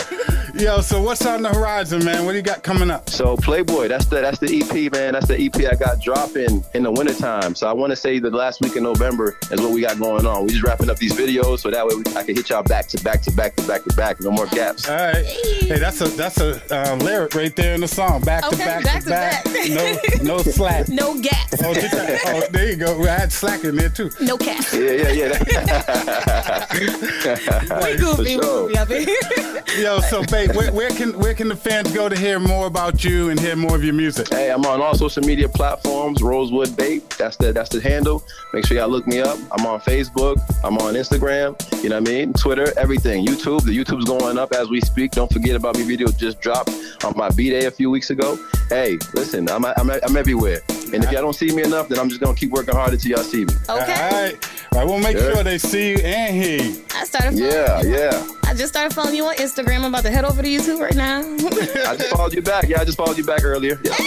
Yo, 0.56 0.82
so 0.82 1.02
what's 1.02 1.26
on 1.26 1.44
the 1.44 1.50
horizon, 1.50 2.04
man? 2.04 2.26
What 2.26 2.32
do 2.32 2.38
you 2.38 2.44
got 2.44 2.64
coming 2.64 2.90
up? 2.90 3.10
So 3.10 3.38
Playboy, 3.38 3.88
that's 3.88 4.06
the 4.06 4.22
that's 4.22 4.40
the 4.40 4.60
EP, 4.60 4.92
man. 4.92 5.14
That's 5.14 5.28
the 5.28 5.37
EP 5.38 5.56
I 5.66 5.76
got 5.76 6.02
dropping 6.02 6.64
in 6.74 6.84
the 6.84 6.92
wintertime. 6.92 7.56
So 7.56 7.68
I 7.68 7.74
want 7.74 7.92
to 7.92 7.96
say 7.96 8.20
the 8.20 8.30
last 8.30 8.62
week 8.62 8.76
in 8.76 8.84
November 8.84 9.38
is 9.52 9.62
what 9.62 9.72
we 9.72 9.82
got 9.82 10.00
going 10.00 10.26
on. 10.26 10.44
We 10.44 10.50
just 10.50 10.64
wrapping 10.64 10.90
up 10.90 10.98
these 10.98 11.14
videos 11.14 11.60
so 11.60 11.70
that 11.72 11.86
way 11.86 11.96
we, 11.96 12.04
I 12.16 12.24
can 12.24 12.36
hit 12.36 12.50
y'all 12.50 12.64
back 12.64 12.88
to 12.88 13.04
back 13.04 13.22
to 13.24 13.32
back 13.32 13.56
to 13.56 13.68
back 13.68 13.84
to 13.84 13.96
back. 13.96 14.20
No 14.22 14.32
more 14.32 14.48
gaps. 14.48 14.90
All 14.90 14.96
right. 14.96 15.26
Hey, 15.26 15.80
that's 15.80 16.02
a 16.02 16.08
that's 16.10 16.40
a 16.40 16.62
uh, 16.74 16.96
lyric 16.98 17.36
right 17.36 17.56
there 17.56 17.76
in 17.76 17.82
the 17.82 17.88
song. 17.88 18.22
Back 18.22 18.50
to 18.50 18.58
back, 18.58 18.84
back 18.84 19.00
to 19.00 19.06
to 19.06 19.10
back. 19.10 19.44
back. 19.44 20.22
No 20.24 20.36
no 20.38 20.38
slack. 20.40 20.88
No 20.98 21.20
gaps. 21.22 21.62
Oh, 21.64 21.74
oh, 21.76 22.48
there 22.52 22.70
you 22.72 22.76
go. 22.76 23.00
I 23.04 23.08
had 23.10 23.32
slack 23.32 23.64
in 23.64 23.76
there 23.76 23.90
too. 23.90 24.10
No 24.20 24.38
caps. 24.38 24.74
Yeah, 24.74 24.92
yeah, 24.92 25.12
yeah. 25.12 26.66
We 27.84 27.98
goofy, 27.98 28.24
we 28.24 28.38
goofy 28.38 28.78
up 28.78 28.88
here. 28.88 29.64
Yo, 29.80 30.00
so 30.00 30.24
babe, 30.24 30.56
where, 30.56 30.72
where 30.72 30.90
can 30.90 31.18
where 31.20 31.34
can 31.34 31.50
the 31.50 31.56
fans 31.56 31.92
go 31.94 32.10
to 32.10 32.18
hear 32.18 32.40
more 32.40 32.68
about 32.68 33.04
you 33.04 33.30
and 33.30 33.40
hear 33.40 33.56
more 33.56 33.76
of 33.76 33.84
your 33.84 33.94
music? 33.94 34.28
Hey, 34.30 34.52
I'm 34.52 34.66
on 34.66 34.82
all 34.82 34.96
social 34.96 35.22
media 35.22 35.27
platforms. 35.36 36.22
Rosewood 36.24 36.76
Bape. 36.78 37.04
That's 37.18 37.36
the 37.36 37.52
that's 37.52 37.70
the 37.70 37.82
handle. 37.82 38.24
Make 38.54 38.66
sure 38.66 38.78
y'all 38.78 38.88
look 38.88 39.06
me 39.08 39.20
up. 39.20 39.38
I'm 39.52 39.66
on 39.66 39.82
Facebook. 39.82 40.40
I'm 40.64 40.78
on 40.78 40.94
Instagram. 40.94 41.60
You 41.84 41.90
know 41.90 42.00
what 42.00 42.08
I 42.08 42.12
mean? 42.12 42.34
Twitter. 42.34 42.72
Everything. 42.78 43.26
YouTube. 43.26 43.64
The 43.66 43.78
YouTube's 43.78 44.06
going 44.06 44.38
up 44.38 44.54
as 44.54 44.70
we 44.70 44.80
speak. 44.82 45.12
Don't 45.12 45.32
forget 45.32 45.56
about 45.56 45.78
me. 45.78 45.84
Video 45.84 46.08
just 46.08 46.40
dropped 46.40 46.70
on 47.04 47.14
my 47.18 47.30
B 47.30 47.50
day 47.50 47.66
a 47.66 47.72
few 47.72 47.90
weeks 47.90 48.10
ago. 48.10 48.38
Hey, 48.70 48.98
listen. 49.14 49.50
I'm 49.50 49.66
I'm, 49.66 49.90
I'm 49.92 50.16
everywhere. 50.16 50.62
And 50.94 51.04
if 51.04 51.12
y'all 51.12 51.22
don't 51.22 51.36
see 51.36 51.54
me 51.54 51.64
enough, 51.64 51.90
then 51.90 52.00
I'm 52.00 52.08
just 52.08 52.22
gonna 52.22 52.36
keep 52.36 52.52
working 52.52 52.74
hard 52.76 52.94
until 52.94 53.12
y'all 53.12 53.24
see 53.24 53.44
me. 53.44 53.54
Okay. 53.68 53.94
All 53.94 54.12
right. 54.24 54.50
I 54.76 54.86
will 54.86 55.00
make 55.00 55.18
Yeah. 55.18 55.34
sure 55.34 55.44
they 55.44 55.58
see 55.58 55.90
you 55.92 55.98
and 55.98 56.36
hear 56.36 56.62
you. 56.62 56.84
I 56.96 57.04
started. 57.04 57.34
Yeah, 57.38 57.82
you. 57.82 57.96
yeah. 57.98 58.28
I 58.46 58.54
just 58.54 58.70
started 58.74 58.94
following 58.96 59.16
you 59.16 59.26
on 59.26 59.36
Instagram. 59.36 59.80
I'm 59.80 59.86
about 59.86 60.04
to 60.04 60.12
head 60.12 60.24
over 60.24 60.42
to 60.42 60.48
YouTube 60.48 60.80
right 60.80 60.96
now. 60.96 61.20
I 61.90 61.98
just 61.98 62.10
followed 62.16 62.34
you 62.34 62.42
back. 62.42 62.70
Yeah, 62.70 62.80
I 62.80 62.86
just 62.86 62.98
followed 62.98 63.18
you 63.18 63.26
back 63.26 63.44
earlier. 63.44 63.78
Yeah. 63.84 63.92
All 63.92 63.98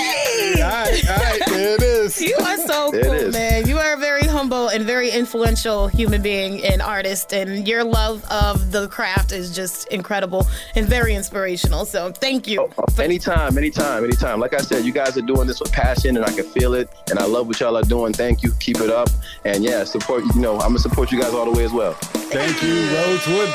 right, 0.70 1.09
all 1.09 1.09
right, 1.16 1.40
there 1.46 1.74
it 1.74 1.82
is. 1.82 2.20
You 2.20 2.36
are 2.36 2.56
so 2.58 2.90
There 2.90 3.02
cool, 3.04 3.30
man. 3.30 3.66
You 3.66 3.78
are 3.78 3.94
a 3.94 3.96
very 3.96 4.24
humble 4.24 4.68
and 4.68 4.84
very 4.84 5.10
influential 5.10 5.88
human 5.88 6.22
being 6.22 6.64
and 6.64 6.82
artist, 6.82 7.32
and 7.32 7.66
your 7.66 7.84
love 7.84 8.24
of 8.30 8.72
the 8.72 8.88
craft 8.88 9.32
is 9.32 9.54
just 9.54 9.88
incredible 9.88 10.46
and 10.74 10.86
very 10.86 11.14
inspirational. 11.14 11.84
So 11.84 12.12
thank 12.12 12.46
you. 12.46 12.62
Oh, 12.62 12.70
oh, 12.78 13.02
anytime, 13.02 13.56
anytime, 13.56 14.04
anytime. 14.04 14.40
Like 14.40 14.54
I 14.54 14.58
said, 14.58 14.84
you 14.84 14.92
guys 14.92 15.16
are 15.16 15.22
doing 15.22 15.46
this 15.46 15.60
with 15.60 15.72
passion, 15.72 16.16
and 16.16 16.24
I 16.24 16.32
can 16.32 16.44
feel 16.44 16.74
it. 16.74 16.88
And 17.10 17.18
I 17.18 17.24
love 17.24 17.46
what 17.46 17.60
y'all 17.60 17.76
are 17.76 17.82
doing. 17.82 18.12
Thank 18.12 18.42
you. 18.42 18.52
Keep 18.60 18.80
it 18.80 18.90
up. 18.90 19.08
And 19.44 19.64
yeah, 19.64 19.84
support. 19.84 20.24
You 20.34 20.40
know, 20.40 20.54
I'm 20.54 20.68
gonna 20.68 20.78
support 20.78 21.10
you 21.12 21.20
guys 21.20 21.32
all 21.32 21.44
the 21.44 21.56
way 21.56 21.64
as 21.64 21.72
well. 21.72 21.94
Thank 21.94 22.62
you, 22.62 22.74
Rosewood 22.94 23.48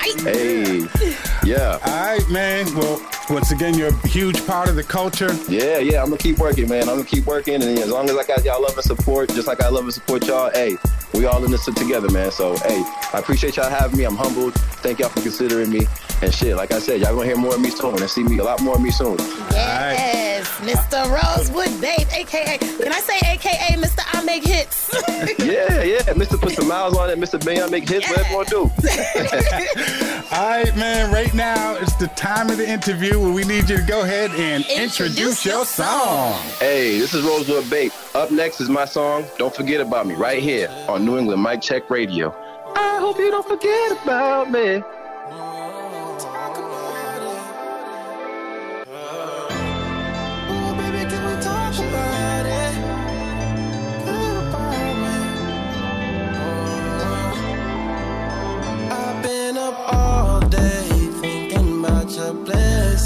Babe. 0.00 0.88
Hey, 0.88 1.14
yeah. 1.44 1.78
All 1.84 2.04
right, 2.06 2.28
man. 2.30 2.66
Well, 2.74 3.00
once 3.28 3.50
again, 3.52 3.76
you're 3.76 3.88
a 3.88 4.08
huge 4.08 4.44
part 4.46 4.68
of 4.68 4.76
the 4.76 4.82
culture. 4.82 5.32
Yeah, 5.48 5.78
yeah. 5.78 6.02
I'm 6.02 6.06
gonna 6.06 6.18
keep 6.18 6.38
working, 6.38 6.68
man. 6.68 6.82
I'm 6.88 6.96
gonna 6.96 7.04
keep 7.04 7.26
working, 7.26 7.56
and 7.56 7.78
as 7.78 7.90
long 7.90 8.08
as 8.08 8.16
I 8.16 8.24
got 8.24 8.44
y'all 8.44 8.62
love 8.62 8.74
and 8.74 8.84
support, 8.84 9.28
just 9.30 9.46
like 9.46 9.60
I 9.60 9.68
love 9.68 9.84
and 9.84 9.92
support 9.92 10.26
y'all, 10.26 10.50
hey, 10.50 10.76
we 11.14 11.26
all 11.26 11.44
in 11.44 11.50
this 11.50 11.64
together, 11.64 12.10
man. 12.10 12.30
So, 12.30 12.56
hey, 12.58 12.82
I 13.12 13.18
appreciate 13.18 13.56
y'all 13.56 13.70
having 13.70 13.98
me. 13.98 14.04
I'm 14.04 14.16
humbled. 14.16 14.54
Thank 14.54 14.98
y'all 15.00 15.10
for 15.10 15.20
considering 15.20 15.70
me. 15.70 15.86
And 16.22 16.34
shit, 16.34 16.56
like 16.56 16.72
I 16.72 16.78
said, 16.78 17.00
y'all 17.00 17.14
gonna 17.14 17.26
hear 17.26 17.36
more 17.36 17.54
of 17.54 17.60
me 17.60 17.70
soon, 17.70 17.98
and 17.98 18.10
see 18.10 18.22
me 18.22 18.38
a 18.38 18.44
lot 18.44 18.60
more 18.60 18.74
of 18.74 18.82
me 18.82 18.90
soon. 18.90 19.16
Yes, 19.50 20.46
Mr. 20.60 21.08
Rosewood 21.10 21.80
Bape, 21.80 22.12
aka 22.14 22.58
can 22.90 22.92
I 22.92 23.00
say 23.00 23.18
aka 23.30 23.76
Mr. 23.76 24.00
I 24.06 24.24
Make 24.24 24.44
Hits? 24.44 24.90
yeah, 25.38 25.82
yeah. 25.82 26.00
Mr. 26.14 26.40
Put 26.40 26.52
some 26.52 26.66
miles 26.66 26.96
on 26.96 27.10
it. 27.10 27.18
Mr. 27.18 27.38
Mayon 27.40 27.70
make 27.70 27.88
hits. 27.88 28.08
Whatever 28.08 28.28
you 28.30 28.36
want 28.36 28.48
to 28.48 28.54
do. 28.54 28.60
All 30.32 30.48
right, 30.48 30.74
man. 30.76 31.12
Right 31.12 31.32
now, 31.34 31.74
it's 31.74 31.94
the 31.96 32.08
time 32.08 32.48
of 32.48 32.56
the 32.56 32.68
interview 32.68 33.20
where 33.20 33.32
we 33.32 33.44
need 33.44 33.68
you 33.68 33.76
to 33.76 33.82
go 33.82 34.02
ahead 34.02 34.30
and 34.32 34.64
introduce, 34.66 35.44
your 35.44 35.64
song. 35.64 36.32
Hey, 36.58 36.98
this 36.98 37.12
is 37.12 37.22
Rosewood 37.22 37.64
Bape. 37.64 37.92
Up 38.14 38.30
next 38.30 38.60
is 38.60 38.68
my 38.68 38.86
song, 38.86 39.24
Don't 39.38 39.54
Forget 39.54 39.80
About 39.80 40.06
Me, 40.06 40.14
right 40.14 40.42
here 40.42 40.68
on 40.88 41.04
New 41.04 41.18
England 41.18 41.42
Mic 41.42 41.60
Check 41.60 41.90
Radio. 41.90 42.34
I 42.74 42.98
hope 42.98 43.18
you 43.18 43.30
don't 43.30 43.46
forget 43.46 43.92
about 44.02 44.50
me. 44.50 44.82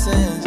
Blessings. 0.04 0.43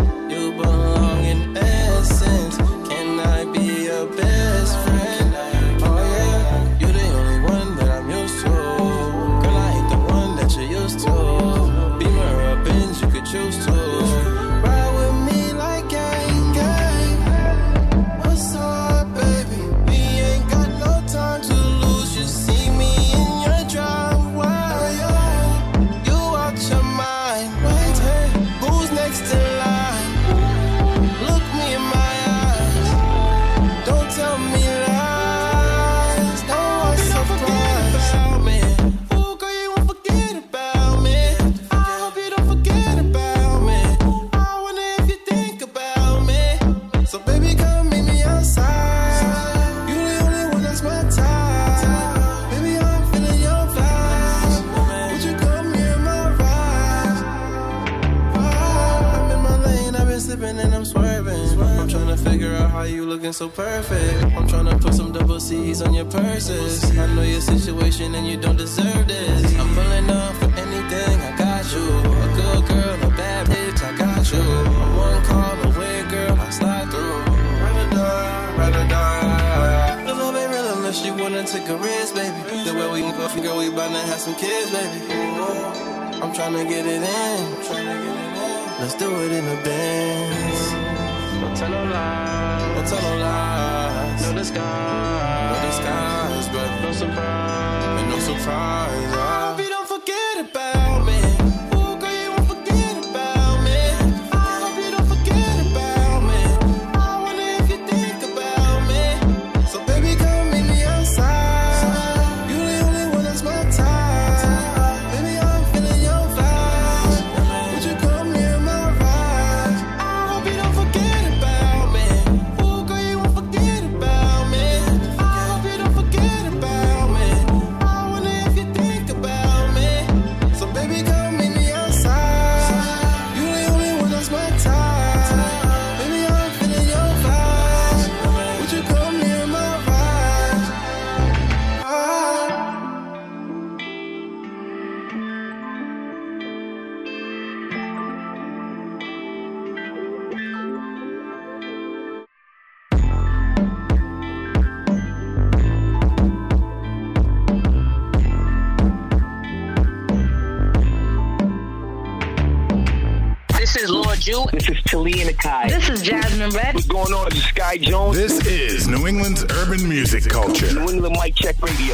This 163.68 163.84
is 163.84 163.90
Lord 163.90 164.22
Jew. 164.22 164.46
This 164.54 164.70
is 164.70 164.78
Talia 164.84 165.26
Nakai. 165.26 165.68
This 165.68 165.90
is 165.90 166.02
Jasmine 166.02 166.52
Red. 166.52 166.74
What's 166.74 166.88
going 166.88 167.12
on? 167.12 167.26
This 167.32 167.40
is 167.40 167.46
Sky 167.48 167.78
Jones. 167.78 168.16
This 168.16 168.46
is 168.48 168.88
New 168.88 169.06
England's 169.08 169.44
urban 169.44 169.90
music 169.90 170.24
culture. 170.24 170.74
New 170.74 170.90
England 170.90 171.18
Mic 171.22 171.36
Check 171.36 171.62
Radio. 171.62 171.94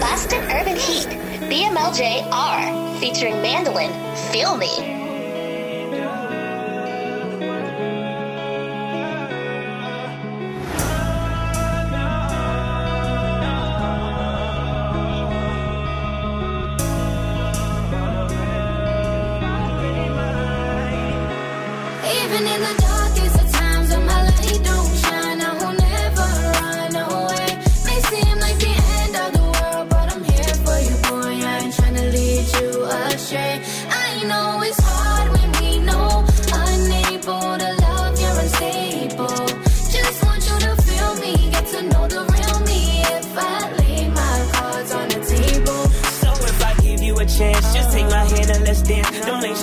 Boston 0.00 0.42
Urban 0.52 0.76
Heat, 0.76 1.08
BMLJ 1.48 2.28
R, 2.30 3.00
featuring 3.00 3.40
Mandolin, 3.40 3.90
Feel 4.30 4.54
Me. 4.58 5.03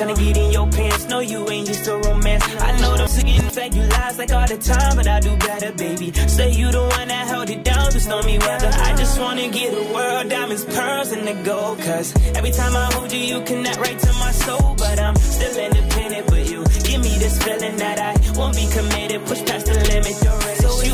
Tryna 0.02 0.18
get 0.18 0.38
in 0.38 0.52
your 0.52 0.68
pants. 0.68 1.08
No, 1.08 1.20
you 1.20 1.49
ain't 1.49 1.68
used 1.68 1.86
to 1.86 1.97
romance. 1.97 2.43
I 2.60 2.80
know 2.80 2.97
them 2.97 3.08
singing 3.08 3.41
fake 3.49 3.76
you 3.76 3.84
lies 3.84 4.18
like 4.18 4.32
all 4.32 4.47
the 4.47 4.58
time, 4.58 4.95
but 4.95 5.08
I 5.08 5.20
do 5.20 5.36
better, 5.38 5.72
baby. 5.74 6.12
Say 6.28 6.52
you 6.52 6.72
the 6.72 6.82
one 6.82 7.08
that 7.08 7.28
held 7.28 7.49
it 7.49 7.64
down 7.64 7.91
just 7.91 7.91
through 7.91 8.22
stormy 8.22 8.39
weather. 8.39 8.72
I 8.74 8.95
just 8.95 9.20
wanna 9.20 9.49
get 9.49 9.74
a 9.74 9.93
world, 9.93 10.30
diamonds, 10.30 10.66
pearls, 10.66 11.12
and 11.12 11.28
the 11.28 11.36
gold. 11.43 11.80
Cause 11.80 12.16
every 12.36 12.52
time 12.52 12.76
I 12.76 12.86
hold 12.93 13.12
you, 13.12 13.20
you 13.20 13.41
connect 13.43 13.78
right 13.78 13.99
to 13.99 14.14
my 14.14 14.32
soul. 14.32 14.76
But 14.78 14.99
I'm 14.99 15.16
still 15.16 15.58
independent, 15.66 16.28
but 16.28 16.49
you 16.49 16.64
give 16.84 17.02
me 17.02 17.14
this 17.20 17.38
feeling 17.43 17.78
that 17.78 17.99
I 17.99 18.14
won't 18.38 18.56
be 18.56 18.68
committed. 18.68 19.26
Push 19.26 19.45
past 19.45 19.66
the 19.68 19.74
limit, 19.91 20.16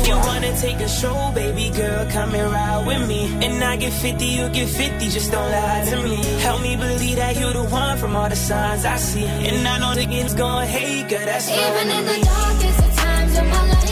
you 0.08 0.16
wanna 0.16 0.52
take 0.56 0.80
a 0.80 0.88
stroll, 0.88 1.32
baby 1.32 1.70
girl, 1.70 2.10
come 2.10 2.34
and 2.34 2.50
ride 2.50 2.86
with 2.86 3.06
me. 3.06 3.22
And 3.44 3.62
I 3.62 3.76
get 3.76 3.92
50, 3.92 4.24
you 4.24 4.48
get 4.48 4.68
50, 4.68 5.08
just 5.10 5.30
don't 5.30 5.50
lie 5.50 5.84
to 5.90 5.96
me. 6.02 6.16
Help 6.46 6.62
me 6.62 6.76
believe 6.76 7.16
that 7.16 7.36
you're 7.38 7.52
the 7.52 7.64
one 7.64 7.98
from 7.98 8.16
all 8.16 8.28
the 8.28 8.36
signs 8.36 8.84
I 8.84 8.96
see. 8.96 9.26
And 9.26 9.68
I 9.68 9.78
know 9.78 9.94
the 9.94 10.06
gonna 10.34 10.66
hate, 10.66 11.08
girl, 11.08 11.24
that's 11.24 11.48
Even 11.50 11.86
in 11.96 12.04
the 12.10 12.18
darkest 12.24 12.78
of 12.86 12.96
times 12.96 13.34
when 13.36 13.48
my 13.50 13.62
light 13.72 13.88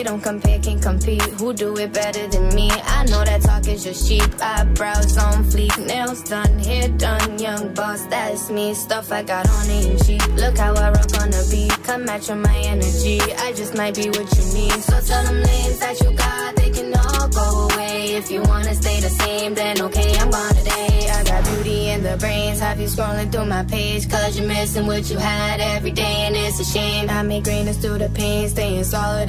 They 0.00 0.04
don't 0.04 0.22
compare, 0.22 0.58
can't 0.60 0.80
compete. 0.80 1.20
Who 1.40 1.52
do 1.52 1.76
it 1.76 1.92
better 1.92 2.26
than 2.28 2.54
me? 2.54 2.70
I 2.70 3.04
know 3.10 3.22
that 3.22 3.42
talk 3.42 3.68
is 3.68 3.84
just 3.84 4.08
cheap. 4.08 4.24
Eyebrows 4.40 5.18
on 5.18 5.44
fleek, 5.44 5.76
nails 5.86 6.22
done, 6.22 6.58
hair 6.58 6.88
done. 6.88 7.38
Young 7.38 7.74
boss, 7.74 8.06
that's 8.06 8.48
me. 8.48 8.72
Stuff 8.72 9.12
I 9.12 9.22
got 9.22 9.46
on 9.46 9.68
ain't 9.68 10.02
cheap. 10.06 10.26
Look 10.36 10.56
how 10.56 10.72
I 10.72 10.90
rock 10.90 11.20
on 11.20 11.28
the 11.30 11.46
beat. 11.50 11.84
Come 11.84 12.06
match 12.06 12.30
with 12.30 12.38
my 12.38 12.56
energy. 12.64 13.20
I 13.20 13.52
just 13.52 13.76
might 13.76 13.94
be 13.94 14.08
what 14.08 14.28
you 14.38 14.44
need. 14.54 14.80
So 14.88 15.00
tell 15.02 15.22
them 15.24 15.42
names 15.42 15.78
that 15.80 16.00
you 16.00 16.16
got, 16.16 16.56
they 16.56 16.70
can 16.70 16.94
all 16.94 17.28
go 17.28 17.68
away. 17.68 18.14
If 18.14 18.30
you 18.30 18.40
wanna 18.40 18.72
stay 18.72 19.00
the 19.00 19.10
same, 19.10 19.52
then 19.52 19.82
okay, 19.82 20.16
I'm 20.16 20.30
gone 20.30 20.54
today. 20.54 21.10
I 21.12 21.24
got 21.24 21.44
beauty 21.44 21.90
in 21.90 22.02
the 22.02 22.16
brains. 22.16 22.58
Have 22.60 22.80
you 22.80 22.86
scrolling 22.86 23.30
through 23.30 23.44
my 23.44 23.64
page? 23.64 24.08
Cause 24.08 24.38
you're 24.38 24.48
missing 24.48 24.86
what 24.86 25.10
you 25.10 25.18
had 25.18 25.60
every 25.60 25.90
day, 25.90 26.24
and 26.26 26.34
it's 26.34 26.58
a 26.58 26.64
shame. 26.64 27.10
I 27.10 27.22
make 27.22 27.44
greatness 27.44 27.76
through 27.76 27.98
the 27.98 28.08
pain, 28.08 28.48
staying 28.48 28.84
solid, 28.84 29.19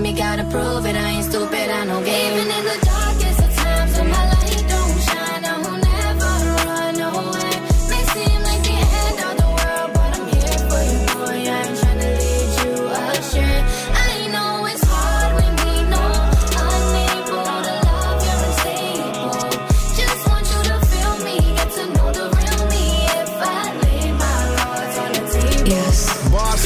me, 0.00 0.12
gotta 0.12 0.44
prove 0.44 0.86
it. 0.86 0.96
I 0.96 1.10
ain't 1.10 1.24
stupid, 1.24 1.37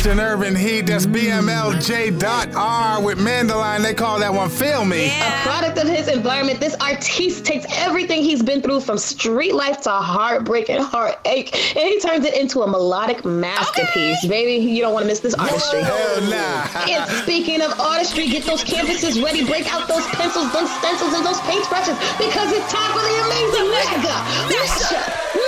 Western 0.02 0.18
Urban 0.18 0.56
Heat. 0.56 0.86
That's 0.86 1.06
BMLJ.R 1.06 3.00
with 3.00 3.20
Mandolin. 3.20 3.82
They 3.82 3.94
call 3.94 4.18
that 4.18 4.34
one 4.34 4.50
Feel 4.50 4.84
Me. 4.84 5.06
Yeah. 5.06 5.38
A 5.38 5.46
product 5.46 5.78
of 5.78 5.86
his 5.86 6.08
environment, 6.08 6.58
this 6.58 6.74
artiste 6.80 7.44
takes 7.44 7.64
everything 7.70 8.24
he's 8.24 8.42
been 8.42 8.60
through 8.60 8.80
from 8.80 8.98
street 8.98 9.54
life 9.54 9.80
to 9.82 9.90
heartbreak 9.90 10.70
and 10.70 10.82
heartache, 10.82 11.54
and 11.76 11.88
he 11.88 12.00
turns 12.00 12.24
it 12.24 12.34
into 12.36 12.62
a 12.62 12.66
melodic 12.66 13.24
masterpiece. 13.24 14.26
Baby, 14.26 14.66
you 14.68 14.82
don't 14.82 14.92
want 14.92 15.04
to 15.04 15.06
miss 15.06 15.20
this 15.20 15.34
artistry. 15.34 15.82
Hell 15.82 16.20
nah. 16.22 16.66
And 16.90 17.08
speaking 17.22 17.62
of 17.62 17.78
artistry, 17.78 18.26
get 18.26 18.42
those 18.42 18.64
canvases 18.64 19.22
ready, 19.22 19.46
break 19.46 19.72
out 19.72 19.86
those 19.86 20.04
pencils, 20.18 20.52
those 20.52 20.68
stencils, 20.78 21.14
and 21.14 21.24
those 21.24 21.38
paintbrushes 21.46 21.94
because 22.18 22.50
it's 22.50 22.72
time 22.72 22.90
for 22.90 23.06
the 23.06 23.14
amazing 23.22 23.70
mega 23.70 24.18
mashup. 24.50 25.41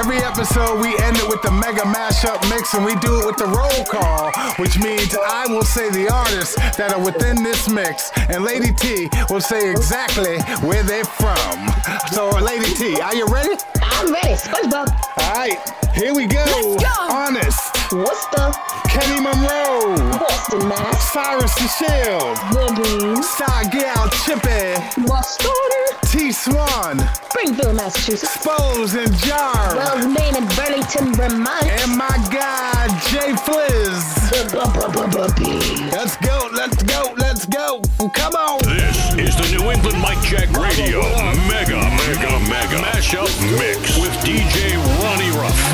Every 0.00 0.16
episode 0.16 0.80
we 0.80 0.96
end 1.00 1.14
it 1.18 1.28
with 1.28 1.42
the 1.42 1.50
mega 1.50 1.82
mashup 1.82 2.40
mix 2.48 2.72
and 2.72 2.82
we 2.82 2.94
do 3.00 3.20
it 3.20 3.26
with 3.26 3.36
the 3.36 3.44
roll 3.44 3.84
call, 3.84 4.32
which 4.56 4.78
means 4.78 5.14
I 5.14 5.46
will 5.46 5.62
say 5.62 5.90
the 5.90 6.08
artists 6.10 6.54
that 6.78 6.94
are 6.94 7.04
within 7.04 7.42
this 7.42 7.68
mix 7.68 8.10
and 8.30 8.42
Lady 8.42 8.72
T 8.72 9.10
will 9.28 9.42
say 9.42 9.70
exactly 9.70 10.40
where 10.66 10.82
they're 10.82 11.04
from. 11.04 11.68
So, 12.12 12.30
Lady 12.30 12.72
T, 12.74 12.98
are 13.02 13.14
you 13.14 13.26
ready? 13.26 13.52
I'm 13.82 14.10
ready. 14.10 14.34
SpongeBob. 14.40 14.88
Alright, 15.18 15.60
here 15.94 16.14
we 16.14 16.26
go. 16.26 16.44
Let's 16.46 16.82
go. 16.82 17.14
Honest. 17.14 17.69
What's 17.92 18.24
the 18.26 18.56
Kenny 18.86 19.20
Monroe. 19.20 19.96
Boston 20.16 20.68
Mass? 20.68 21.10
Cyrus 21.12 21.52
the 21.56 21.66
Shield. 21.66 22.36
The 22.54 22.70
Bean. 22.78 23.20
Star 23.20 23.64
Gal 23.66 24.08
Chippy. 24.22 24.78
Mustard. 25.08 25.50
T 26.06 26.30
Swan. 26.30 27.00
Springfield, 27.30 27.74
Massachusetts. 27.74 28.30
Spose 28.38 28.94
and 28.94 29.12
Jar. 29.18 29.74
Wells, 29.74 30.06
Maine, 30.06 30.36
and 30.36 30.48
Burlington, 30.54 31.14
Vermont. 31.14 31.66
And 31.66 31.98
my 31.98 32.14
guy, 32.30 32.86
Jay 33.10 33.34
Fliz. 33.42 34.20
Let's 35.90 36.16
go, 36.18 36.48
let's 36.54 36.82
go, 36.84 37.12
let's 37.16 37.46
go. 37.46 37.82
Come 38.14 38.34
on. 38.34 38.60
This 38.70 39.14
is 39.18 39.34
the 39.34 39.58
New 39.58 39.68
England 39.68 39.98
Mic 39.98 40.22
Check 40.22 40.46
Radio 40.54 41.02
Mega 41.50 41.82
Mega 42.06 42.38
Mega 42.46 42.78
Mashup 42.86 43.26
Mix 43.58 43.98
with 43.98 44.14
DJ 44.22 44.78
Ronnie 45.02 45.30
Ruff. 45.36 45.69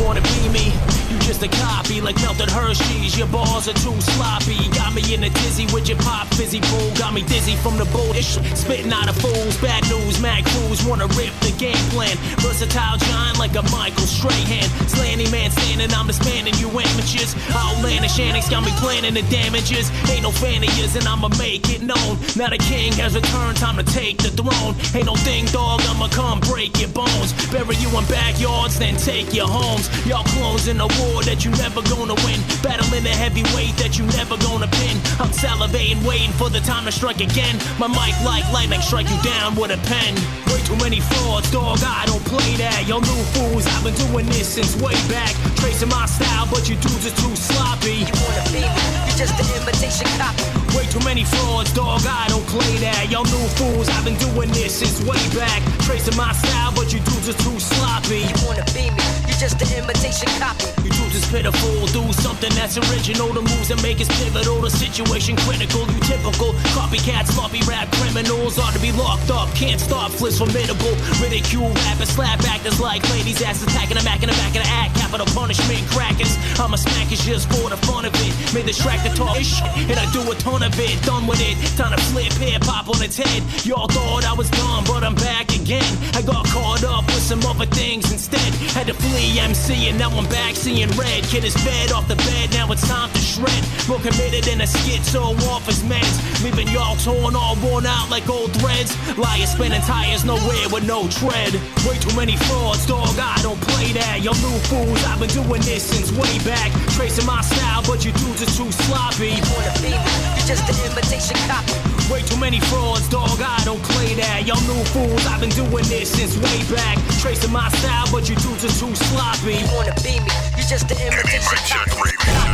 Wanna 0.00 0.22
be 0.22 0.48
me? 0.48 0.89
Just 1.30 1.44
a 1.44 1.58
copy, 1.62 2.00
like 2.00 2.16
melted 2.16 2.50
Hershey's. 2.50 3.16
Your 3.16 3.28
balls 3.28 3.68
are 3.68 3.78
too 3.86 3.94
sloppy. 4.00 4.58
Got 4.74 4.94
me 4.94 5.14
in 5.14 5.22
a 5.22 5.30
dizzy 5.30 5.64
with 5.72 5.88
your 5.88 5.96
pop 5.98 6.26
fizzy 6.34 6.58
pool. 6.60 6.90
Got 6.98 7.14
me 7.14 7.22
dizzy 7.22 7.54
from 7.62 7.78
the 7.78 7.84
bullish. 7.94 8.34
Spitting 8.58 8.90
out 8.90 9.08
of 9.08 9.14
fools. 9.22 9.56
Bad 9.62 9.86
news, 9.86 10.20
mad 10.20 10.44
crews 10.44 10.84
wanna 10.84 11.06
rip 11.14 11.30
the 11.46 11.54
game 11.56 11.86
plan. 11.94 12.16
Versatile 12.42 12.98
giant 12.98 13.38
like 13.38 13.54
a 13.54 13.62
Michael 13.70 14.10
Strahan. 14.10 14.66
Slanty 14.90 15.30
man 15.30 15.52
standing, 15.52 15.94
I'm 15.94 16.08
expanding 16.08 16.54
you 16.58 16.66
amateurs. 16.66 17.36
Outlandish 17.54 18.18
antics 18.18 18.50
got 18.50 18.64
me 18.64 18.72
planning 18.82 19.14
the 19.14 19.22
damages. 19.30 19.86
Ain't 20.10 20.24
no 20.24 20.32
fan 20.32 20.64
of 20.64 20.78
yours, 20.78 20.96
and 20.96 21.06
I'ma 21.06 21.28
make 21.38 21.70
it 21.70 21.80
known. 21.80 22.18
Now 22.34 22.50
the 22.50 22.58
king 22.58 22.90
has 22.94 23.14
returned, 23.14 23.56
time 23.56 23.76
to 23.78 23.86
take 23.86 24.18
the 24.18 24.34
throne. 24.34 24.74
Ain't 24.98 25.06
no 25.06 25.14
thing, 25.14 25.46
dog, 25.54 25.80
I'ma 25.86 26.08
come 26.08 26.40
break 26.40 26.74
your 26.80 26.90
bones. 26.90 27.30
Bury 27.54 27.76
you 27.76 27.86
in 27.94 28.04
backyards, 28.10 28.80
then 28.80 28.96
take 28.96 29.32
your 29.32 29.46
homes. 29.46 29.86
Y'all 30.04 30.26
clones 30.34 30.66
in 30.66 30.80
a 30.80 30.88
war 30.98 31.19
that 31.22 31.44
you 31.44 31.50
never 31.62 31.82
gonna 31.88 32.14
win. 32.26 32.40
Battling 32.62 33.04
the 33.04 33.14
heavyweight 33.14 33.76
that 33.76 33.98
you 33.98 34.04
never 34.18 34.36
gonna 34.38 34.68
pin. 34.80 34.96
I'm 35.20 35.32
salivating, 35.32 36.00
waiting 36.06 36.32
for 36.36 36.48
the 36.48 36.60
time 36.60 36.84
to 36.84 36.92
strike 36.92 37.20
again. 37.20 37.56
My 37.78 37.88
mic 37.88 38.14
like 38.24 38.44
lightning, 38.52 38.80
strike 38.80 39.08
you 39.08 39.20
down 39.22 39.54
with 39.56 39.70
a 39.70 39.80
pen. 39.88 40.14
Way 40.50 40.60
too 40.64 40.76
many 40.76 41.00
frauds, 41.00 41.50
dog, 41.50 41.78
I 41.82 42.06
don't 42.06 42.24
play 42.24 42.56
that. 42.62 42.86
Y'all 42.86 43.00
new 43.00 43.22
fools, 43.34 43.66
I've 43.66 43.84
been 43.84 43.94
doing 43.94 44.26
this 44.26 44.48
since 44.56 44.76
way 44.80 44.94
back. 45.08 45.32
Tracing 45.56 45.88
my 45.88 46.06
style, 46.06 46.46
but 46.50 46.68
you 46.68 46.76
dudes 46.76 47.06
are 47.06 47.16
too 47.16 47.34
sloppy. 47.36 48.06
You 48.06 48.14
wanna 48.24 48.44
be 48.52 48.62
me, 48.64 48.90
you 49.08 49.14
just 49.16 49.34
an 49.40 49.48
imitation 49.60 50.06
copy. 50.18 50.44
Way 50.76 50.86
too 50.86 51.02
many 51.04 51.24
frauds, 51.24 51.72
dog, 51.72 52.02
I 52.06 52.28
don't 52.28 52.46
play 52.46 52.76
that. 52.86 53.10
Y'all 53.10 53.24
new 53.24 53.46
fools, 53.58 53.88
I've 53.88 54.04
been 54.04 54.16
doing 54.16 54.50
this 54.50 54.78
since 54.78 55.00
way 55.02 55.20
back. 55.36 55.62
Tracing 55.86 56.16
my 56.16 56.32
style, 56.32 56.72
but 56.74 56.92
you 56.92 57.00
dudes 57.00 57.28
are 57.28 57.40
too 57.44 57.58
sloppy. 57.58 58.26
You 58.30 58.36
wanna 58.46 58.64
be 58.74 58.90
me, 58.90 59.29
just 59.40 59.56
an 59.64 59.72
imitation 59.72 60.28
copy. 60.36 60.68
You 60.84 60.92
dudes 60.92 61.16
is 61.16 61.24
pitiful, 61.32 61.88
do 61.96 62.04
something 62.12 62.52
that's 62.52 62.76
original. 62.76 63.32
The 63.32 63.40
moves 63.40 63.72
that 63.72 63.80
make 63.80 63.96
us 63.96 64.08
pivotal, 64.20 64.60
the 64.60 64.68
situation 64.68 65.32
critical. 65.48 65.80
You 65.88 65.98
typical 66.04 66.52
copycat, 66.76 67.24
sloppy 67.24 67.64
rap 67.64 67.88
criminals 67.96 68.58
ought 68.58 68.76
to 68.76 68.82
be 68.84 68.92
locked 68.92 69.30
up. 69.32 69.48
Can't 69.56 69.80
stop, 69.80 70.12
flips 70.12 70.36
formidable. 70.36 70.92
Ridicule 71.24 71.72
rappers, 71.88 72.12
slap 72.12 72.44
actors 72.44 72.78
like 72.84 73.00
ladies, 73.16 73.40
ass 73.40 73.64
attacking 73.64 73.96
them 73.96 74.04
back 74.04 74.20
in 74.20 74.28
the 74.28 74.36
back 74.36 74.52
of 74.52 74.60
the 74.60 74.68
act. 74.68 74.92
Capital 75.00 75.24
punishment, 75.32 75.88
crackers. 75.88 76.36
I'm 76.60 76.76
a 76.76 76.76
smackers 76.76 77.24
just 77.24 77.48
for 77.48 77.72
the 77.72 77.80
fun 77.88 78.04
of 78.04 78.12
it. 78.20 78.36
Made 78.52 78.68
the 78.68 78.76
track 78.76 79.00
to 79.08 79.12
talk 79.16 79.40
and 79.40 79.96
I 79.96 80.04
do 80.12 80.20
a 80.20 80.34
ton 80.36 80.62
of 80.62 80.76
it. 80.76 81.00
Done 81.08 81.26
with 81.26 81.40
it, 81.40 81.56
time 81.80 81.96
to 81.96 82.02
flip 82.12 82.32
hip 82.36 82.60
hop 82.68 82.92
on 82.92 83.00
its 83.00 83.16
head. 83.16 83.40
Y'all 83.64 83.88
thought 83.88 84.28
I 84.28 84.34
was 84.34 84.50
done, 84.50 84.84
but 84.84 85.00
I'm 85.00 85.16
back 85.16 85.48
again. 85.56 85.88
I 86.12 86.20
got 86.20 86.44
caught 86.52 86.84
up 86.84 87.06
with 87.08 87.24
some 87.24 87.40
other 87.48 87.64
things 87.64 88.12
instead. 88.12 88.52
Had 88.76 88.88
to 88.88 88.94
flee 88.94 89.29
MC, 89.38 89.88
and 89.88 89.98
now 89.98 90.10
I'm 90.10 90.28
back 90.28 90.56
seeing 90.56 90.88
red. 90.96 91.22
Kid 91.24 91.44
is 91.44 91.54
fed 91.54 91.92
off 91.92 92.08
the 92.08 92.16
bed, 92.16 92.50
now 92.52 92.70
it's 92.72 92.86
time 92.86 93.10
to 93.12 93.18
shred. 93.18 93.62
More 93.88 94.00
committed 94.00 94.44
than 94.44 94.60
a 94.60 94.64
schizo 94.64 95.36
off 95.48 95.66
his 95.66 95.82
meds. 95.84 96.16
Leaving 96.42 96.68
y'all 96.68 96.96
torn 96.96 97.36
all 97.36 97.56
worn 97.62 97.86
out 97.86 98.10
like 98.10 98.28
old 98.28 98.52
threads. 98.58 98.96
Liars 99.18 99.50
spinning 99.50 99.82
tires 99.82 100.24
nowhere 100.24 100.68
with 100.72 100.86
no 100.86 101.06
tread. 101.08 101.54
Way 101.86 101.98
too 101.98 102.14
many 102.16 102.36
frauds, 102.48 102.86
dog, 102.86 103.14
I 103.18 103.38
don't 103.42 103.60
play 103.60 103.92
that. 103.92 104.22
Y'all 104.22 104.34
new 104.40 104.58
fools, 104.66 105.04
I've 105.04 105.20
been 105.20 105.30
doing 105.30 105.62
this 105.62 105.84
since 105.84 106.10
way 106.12 106.38
back. 106.44 106.72
Tracing 106.96 107.26
my 107.26 107.40
style, 107.42 107.82
but 107.86 108.04
you 108.04 108.12
dudes 108.12 108.42
are 108.42 108.52
too 108.56 108.70
sloppy. 108.72 109.36
You 109.36 109.44
wanna 109.54 109.72
be 109.82 109.90
me, 109.90 110.40
just 110.46 110.64
an 110.68 110.76
imitation 110.90 111.36
copy. 111.46 111.99
Way 112.10 112.22
too 112.22 112.36
many 112.38 112.58
frauds, 112.58 113.08
dog, 113.08 113.40
I 113.40 113.62
don't 113.64 113.82
play 113.82 114.14
that. 114.14 114.44
Y'all 114.44 114.60
new 114.66 114.82
fools, 114.90 115.24
I've 115.26 115.40
been 115.40 115.50
doing 115.50 115.86
this 115.86 116.10
since 116.10 116.36
way 116.36 116.74
back. 116.74 116.98
Tracing 117.20 117.52
my 117.52 117.68
style, 117.68 118.08
but 118.10 118.28
you 118.28 118.34
dudes 118.34 118.64
are 118.64 118.74
too 118.80 118.92
sloppy. 118.96 119.54
You 119.54 119.66
wanna 119.76 119.94
be 120.02 120.18
me, 120.18 120.34
you 120.56 120.64
just 120.66 120.90
an 120.90 120.98
imitation. 120.98 121.86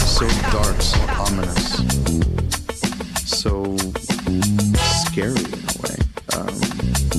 So 0.05 0.29
dark, 0.53 0.77
so 0.83 1.01
ominous, 1.17 1.81
so 3.25 3.77
scary 5.09 5.41
in 5.41 5.65
a 5.65 5.77
way, 5.81 5.96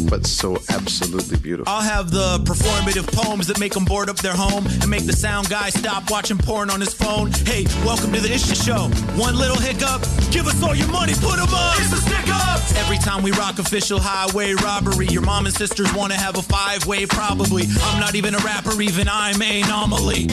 but 0.09 0.25
so 0.25 0.57
absolutely 0.69 1.37
beautiful. 1.37 1.71
I'll 1.71 1.81
have 1.81 2.11
the 2.11 2.39
performative 2.43 3.11
poems 3.13 3.47
that 3.47 3.59
make 3.59 3.73
them 3.73 3.85
board 3.85 4.09
up 4.09 4.17
their 4.17 4.33
home 4.35 4.65
and 4.65 4.89
make 4.89 5.05
the 5.05 5.13
sound 5.13 5.49
guy 5.49 5.69
stop 5.69 6.09
watching 6.09 6.37
porn 6.37 6.69
on 6.69 6.79
his 6.79 6.93
phone. 6.93 7.31
Hey, 7.31 7.65
welcome 7.85 8.11
to 8.13 8.19
the 8.19 8.31
Isha 8.31 8.55
Show. 8.55 8.89
One 9.15 9.37
little 9.37 9.59
hiccup, 9.59 10.01
give 10.31 10.47
us 10.47 10.61
all 10.63 10.75
your 10.75 10.89
money, 10.89 11.13
put 11.15 11.39
'em 11.39 11.53
up. 11.53 11.79
It's 11.79 11.93
a 11.93 12.01
stick 12.01 12.27
up. 12.29 12.61
Every 12.77 12.97
time 12.97 13.23
we 13.23 13.31
rock 13.31 13.59
official 13.59 13.99
highway 13.99 14.53
robbery, 14.53 15.07
your 15.07 15.21
mom 15.21 15.45
and 15.45 15.55
sisters 15.55 15.91
want 15.93 16.11
to 16.13 16.17
have 16.17 16.37
a 16.37 16.41
five 16.41 16.85
way 16.85 17.05
probably. 17.05 17.67
I'm 17.83 17.99
not 17.99 18.15
even 18.15 18.35
a 18.35 18.39
rapper, 18.39 18.81
even 18.81 19.07
I'm 19.09 19.41
a 19.41 19.61
anomaly. 19.61 20.27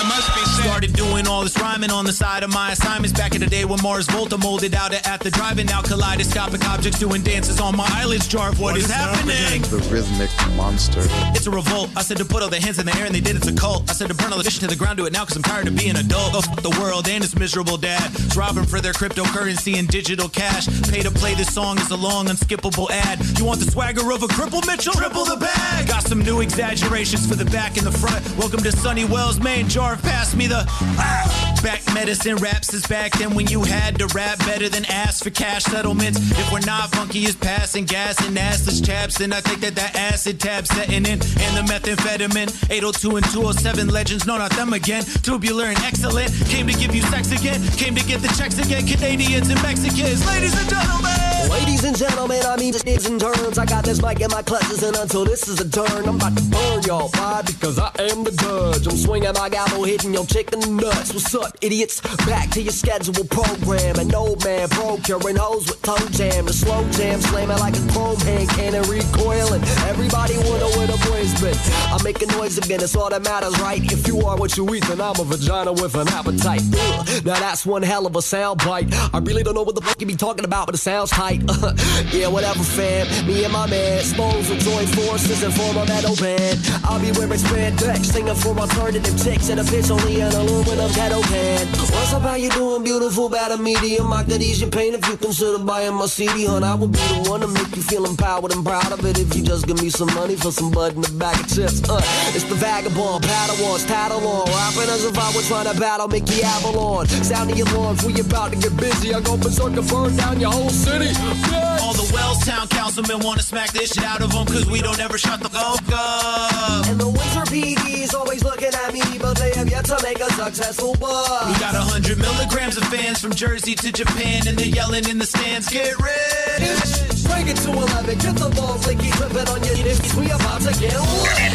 That 0.00 0.06
must 0.06 0.34
be 0.34 0.40
Started 0.62 0.92
doing 0.92 1.26
all 1.26 1.42
this 1.42 1.58
rhyming 1.58 1.90
on 1.90 2.04
the 2.04 2.12
side 2.12 2.42
of 2.42 2.52
my 2.52 2.72
assignments 2.72 3.16
back 3.16 3.34
in 3.34 3.40
the 3.40 3.46
day 3.46 3.64
when 3.64 3.80
Mars 3.82 4.06
Volta 4.06 4.36
molded 4.36 4.74
out 4.74 4.92
at 4.92 5.20
the 5.20 5.30
drive-in. 5.30 5.66
Now 5.66 5.80
kaleidoscopic 5.80 6.66
objects 6.68 6.98
doing 6.98 7.22
dances 7.22 7.60
on 7.60 7.76
my 7.76 7.86
eyelids. 7.92 8.28
Jar 8.28 8.50
of 8.50 8.60
what 8.60 8.76
is, 8.76 8.90
happening? 8.90 9.62
The 9.62 9.78
rhythmic 9.90 10.30
monster. 10.56 11.00
It's 11.34 11.46
a 11.46 11.50
revolt. 11.50 11.90
I 11.96 12.02
said 12.02 12.18
to 12.18 12.24
put 12.24 12.42
all 12.42 12.50
their 12.50 12.60
hands 12.60 12.78
in 12.78 12.86
the 12.86 12.96
air 12.96 13.06
and 13.06 13.14
they 13.14 13.20
did 13.20 13.36
it's 13.36 13.46
a 13.46 13.54
cult. 13.54 13.88
I 13.88 13.94
said 13.94 14.08
to 14.08 14.14
burn 14.14 14.32
all 14.32 14.38
the 14.38 14.44
fish 14.44 14.58
to 14.58 14.66
the 14.66 14.76
ground, 14.76 14.98
do 14.98 15.06
it 15.06 15.12
now 15.12 15.24
because 15.24 15.36
I'm 15.36 15.42
tired 15.42 15.66
of 15.66 15.76
being 15.76 15.96
adult. 15.96 16.32
Go 16.34 16.40
fuck 16.42 16.62
the 16.62 16.76
world 16.80 17.08
and 17.08 17.24
its 17.24 17.34
miserable 17.34 17.78
dad. 17.78 18.10
It's 18.14 18.36
robbing 18.36 18.66
for 18.66 18.80
their 18.80 18.92
cryptocurrency 18.92 19.78
and 19.78 19.88
digital 19.88 20.28
cash. 20.28 20.66
Pay 20.90 21.02
to 21.02 21.10
play 21.10 21.34
this 21.34 21.52
song 21.54 21.78
is 21.78 21.90
a 21.90 21.96
long, 21.96 22.26
unskippable 22.26 22.90
ad. 22.90 23.18
You 23.38 23.46
want 23.46 23.60
the 23.60 23.70
swagger 23.70 24.12
of 24.12 24.22
a 24.22 24.28
cripple, 24.28 24.66
Mitchell? 24.66 24.92
Triple 24.92 25.24
the 25.24 25.36
bag. 25.36 25.88
Got 25.88 26.02
some 26.02 26.20
new 26.20 26.42
exaggerations 26.42 27.26
for 27.26 27.34
the 27.34 27.46
back 27.46 27.76
and 27.78 27.86
the 27.86 27.92
front. 27.92 28.20
Welcome 28.36 28.60
to 28.60 28.72
Sunny 28.72 29.04
Wells, 29.04 29.40
Maine. 29.40 29.68
Jar, 29.68 29.89
pass 29.96 30.34
me 30.34 30.46
the 30.46 30.64
ah! 30.68 31.60
back 31.62 31.82
medicine. 31.94 32.36
Raps 32.36 32.72
is 32.72 32.86
back 32.86 33.12
then 33.18 33.34
when 33.34 33.46
you 33.48 33.62
had 33.62 33.98
to 33.98 34.06
rap 34.08 34.38
better 34.40 34.68
than 34.68 34.84
ask 34.86 35.24
for 35.24 35.30
cash 35.30 35.64
settlements. 35.64 36.18
If 36.32 36.52
we're 36.52 36.60
not 36.60 36.90
funky 36.90 37.24
as 37.26 37.36
passing 37.36 37.84
gas 37.84 38.24
and 38.26 38.36
assless 38.36 38.84
chaps, 38.84 39.18
then 39.18 39.32
I 39.32 39.40
think 39.40 39.60
that 39.60 39.74
that 39.76 39.96
acid 39.96 40.40
tab 40.40 40.66
setting 40.66 41.06
in 41.06 41.06
and 41.06 41.20
the 41.20 41.64
methamphetamine 41.66 42.70
802 42.70 43.16
and 43.16 43.26
207 43.26 43.88
legends. 43.88 44.26
No, 44.26 44.38
not 44.38 44.52
them 44.52 44.72
again. 44.72 45.04
Tubular 45.22 45.66
and 45.66 45.78
excellent. 45.78 46.32
Came 46.46 46.66
to 46.66 46.74
give 46.74 46.94
you 46.94 47.02
sex 47.02 47.32
again. 47.32 47.62
Came 47.72 47.94
to 47.94 48.04
get 48.04 48.22
the 48.22 48.28
checks 48.38 48.58
again. 48.58 48.86
Canadians 48.86 49.48
and 49.48 49.60
Mexicans. 49.62 50.26
Ladies 50.26 50.58
and 50.58 50.68
gentlemen. 50.68 51.29
Ladies 51.48 51.84
and 51.84 51.96
gentlemen, 51.96 52.42
I 52.44 52.56
mean 52.56 52.72
this 52.72 53.06
in 53.06 53.18
turns. 53.18 53.58
I 53.58 53.64
got 53.64 53.84
this 53.84 54.02
mic 54.02 54.20
in 54.20 54.30
my 54.30 54.42
clutches, 54.42 54.82
and 54.82 54.96
until 54.96 55.24
this 55.24 55.48
is 55.48 55.60
a 55.60 55.68
turn, 55.68 56.08
I'm 56.08 56.16
about 56.16 56.36
to 56.36 56.44
burn 56.44 56.82
y'all. 56.82 57.08
Why? 57.14 57.42
Because 57.46 57.78
I 57.78 57.90
am 57.98 58.24
the 58.24 58.32
judge. 58.32 58.86
I'm 58.86 58.96
swinging 58.96 59.32
my 59.34 59.48
gavel, 59.48 59.84
hitting 59.84 60.12
your 60.12 60.26
chicken 60.26 60.76
nuts. 60.76 61.14
What's 61.14 61.34
up? 61.34 61.56
idiots? 61.60 62.00
Back 62.26 62.50
to 62.50 62.62
your 62.62 62.72
scheduled 62.72 63.30
program. 63.30 63.98
An 63.98 64.14
old 64.14 64.44
man 64.44 64.68
procuring 64.68 65.36
hoes 65.36 65.66
with 65.68 65.80
tongue 65.82 66.10
jam. 66.12 66.46
The 66.46 66.52
slow 66.52 66.88
jam 66.90 67.20
slamming 67.20 67.58
like 67.58 67.76
a 67.76 67.92
chrome 67.92 68.18
hand 68.20 68.48
cannon 68.50 68.82
recoiling. 68.88 69.62
Everybody 69.88 70.36
wanna 70.38 70.70
the 70.86 70.98
boys 71.08 71.32
been. 71.40 71.56
I'm 71.92 72.02
making 72.02 72.28
noise 72.28 72.58
again, 72.58 72.80
it's 72.82 72.96
all 72.96 73.10
that 73.10 73.22
matters, 73.22 73.58
right? 73.60 73.80
If 73.92 74.06
you 74.06 74.20
are 74.26 74.36
what 74.36 74.56
you 74.56 74.74
eat, 74.74 74.84
then 74.84 75.00
I'm 75.00 75.18
a 75.20 75.24
vagina 75.24 75.72
with 75.72 75.94
an 75.94 76.08
appetite. 76.08 76.62
Ugh. 76.74 77.24
Now 77.24 77.38
that's 77.38 77.64
one 77.64 77.82
hell 77.82 78.06
of 78.06 78.16
a 78.16 78.22
sound 78.22 78.58
bite. 78.64 78.92
I 79.14 79.18
really 79.18 79.42
don't 79.42 79.54
know 79.54 79.62
what 79.62 79.74
the 79.74 79.82
fuck 79.82 80.00
you 80.00 80.06
be 80.06 80.16
talking 80.16 80.44
about, 80.44 80.66
but 80.66 80.74
it 80.74 80.78
sounds 80.78 81.10
tight. 81.10 81.29
yeah, 82.12 82.26
whatever, 82.26 82.64
fam. 82.64 83.06
Me 83.26 83.44
and 83.44 83.52
my 83.52 83.66
man, 83.68 84.02
Spose 84.02 84.50
will 84.50 84.58
join 84.58 84.86
forces 84.88 85.42
and 85.42 85.54
form 85.54 85.76
a 85.76 85.86
metal 85.86 86.16
band. 86.16 86.58
I'll 86.82 87.00
be 87.00 87.12
wearing 87.12 87.38
spandex, 87.38 88.06
singing 88.06 88.34
for 88.34 88.58
alternative 88.58 89.14
chicks, 89.22 89.48
and 89.48 89.60
a 89.60 89.62
bitch 89.62 89.90
only 89.90 90.20
an 90.20 90.32
aluminum 90.32 90.90
kettle 90.92 91.22
can. 91.22 91.66
What's 91.68 92.12
up, 92.12 92.22
how 92.22 92.34
you 92.34 92.50
doing, 92.50 92.82
beautiful, 92.82 93.28
bad 93.28 93.52
or 93.52 93.62
medium? 93.62 94.12
I 94.12 94.24
could 94.24 94.42
ease 94.42 94.60
your 94.60 94.70
pain 94.70 94.94
if 94.94 95.06
you 95.06 95.16
consider 95.16 95.62
buying 95.62 95.94
my 95.94 96.06
CD, 96.06 96.46
hun. 96.46 96.64
I 96.64 96.74
would 96.74 96.90
be 96.90 96.98
the 96.98 97.30
one 97.30 97.40
to 97.40 97.48
make 97.48 97.76
you 97.76 97.82
feel 97.82 98.06
empowered 98.06 98.52
and 98.52 98.64
proud 98.64 98.90
of 98.90 99.04
it 99.04 99.18
if 99.18 99.36
you 99.36 99.44
just 99.44 99.66
give 99.66 99.80
me 99.80 99.90
some 99.90 100.12
money 100.14 100.34
for 100.34 100.50
some 100.50 100.70
bud 100.72 100.96
and 100.96 101.06
a 101.06 101.12
bag 101.12 101.38
of 101.38 101.48
chips. 101.48 101.88
Uh, 101.88 102.02
it's 102.34 102.44
the 102.44 102.56
vagabond, 102.56 103.22
Padawans, 103.24 103.86
tattle 103.86 104.26
on, 104.26 104.46
rapping 104.48 104.90
as 104.90 105.04
if 105.04 105.16
I 105.16 105.30
were 105.36 105.42
trying 105.42 105.72
to 105.72 105.78
battle 105.78 106.08
Mickey 106.08 106.42
Avalon. 106.42 107.06
Sounding 107.06 107.56
your 107.56 107.68
alarms, 107.68 108.04
we 108.04 108.18
about 108.20 108.52
to 108.52 108.58
get 108.58 108.76
busy. 108.76 109.14
I'm 109.14 109.22
gonna 109.22 109.42
berserk 109.42 109.76
and 109.76 109.88
burn 109.88 110.16
down 110.16 110.40
your 110.40 110.50
whole 110.50 110.70
city. 110.70 111.19
Bitch. 111.20 111.80
All 111.82 111.92
the 111.94 112.08
Wellstown 112.14 112.68
councilmen 112.70 113.20
wanna 113.20 113.42
smack 113.42 113.72
this 113.72 113.92
shit 113.92 114.04
out 114.04 114.22
of 114.22 114.32
them 114.32 114.46
cause 114.46 114.66
we 114.66 114.80
don't 114.80 114.98
ever 115.00 115.18
shut 115.18 115.40
the 115.40 115.48
fuck 115.48 115.82
up. 115.92 116.86
And 116.86 117.00
the 117.00 117.08
winter 117.08 117.44
PD's 117.50 118.14
always 118.14 118.42
looking 118.44 118.72
at 118.72 118.92
me, 118.92 119.02
but 119.20 119.36
they 119.38 119.52
have 119.54 119.68
yet 119.68 119.84
to 119.86 119.98
make 120.02 120.20
a 120.20 120.30
successful 120.32 120.94
buck. 121.00 121.46
We 121.46 121.58
got 121.60 121.74
a 121.74 121.80
hundred 121.80 122.18
milligrams 122.18 122.76
of 122.76 122.84
fans 122.84 123.20
from 123.20 123.32
Jersey 123.34 123.74
to 123.76 123.92
Japan 123.92 124.48
and 124.48 124.58
they're 124.58 124.66
yelling 124.66 125.08
in 125.08 125.18
the 125.18 125.26
stands, 125.26 125.68
get 125.68 125.98
rich! 125.98 127.26
Bring 127.28 127.48
it 127.48 127.56
to 127.58 127.70
11, 127.70 128.18
get 128.18 128.36
the 128.36 128.50
ball 128.56 128.76
flicky, 128.78 129.10
flipping 129.14 129.48
on 129.48 129.62
your 129.64 129.76
knees. 129.76 130.14
We 130.16 130.26
about 130.30 130.60
to 130.62 130.72
get 130.80 130.98
lit. 130.98 131.52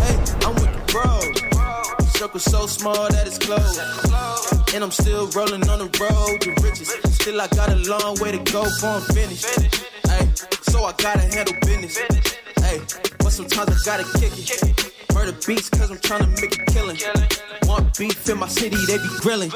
Hey, 0.00 0.16
I'm 0.46 0.54
with 0.54 0.86
the 0.86 0.92
bros. 0.92 1.49
Circle 2.20 2.40
so 2.40 2.66
small 2.66 3.08
that 3.08 3.26
it's 3.26 3.38
closed. 3.38 3.80
And 4.74 4.84
I'm 4.84 4.90
still 4.90 5.26
rolling 5.28 5.66
on 5.70 5.78
the 5.78 5.88
road 5.98 6.40
to 6.42 6.50
riches. 6.62 6.92
Still, 7.14 7.40
I 7.40 7.46
got 7.48 7.70
a 7.70 7.76
long 7.88 8.20
way 8.20 8.30
to 8.30 8.52
go 8.52 8.62
for 8.78 8.88
I'm 8.88 9.00
finished. 9.00 9.46
Hey, 10.04 10.28
so 10.60 10.84
I 10.84 10.92
gotta 10.98 11.20
handle 11.20 11.54
business. 11.62 11.96
Hey, 12.58 12.80
but 13.20 13.30
sometimes 13.30 13.70
I 13.70 13.84
gotta 13.86 14.18
kick 14.18 14.32
it. 14.36 14.89
Murder 15.14 15.36
beats 15.46 15.68
cause 15.68 15.90
I'm 15.90 15.98
trying 15.98 16.22
to 16.22 16.40
make 16.40 16.58
a 16.60 16.64
killing. 16.66 16.98
Want 17.64 17.96
beef 17.98 18.28
in 18.28 18.38
my 18.38 18.48
city, 18.48 18.76
they 18.86 18.98
be 18.98 19.08
grilling. 19.20 19.50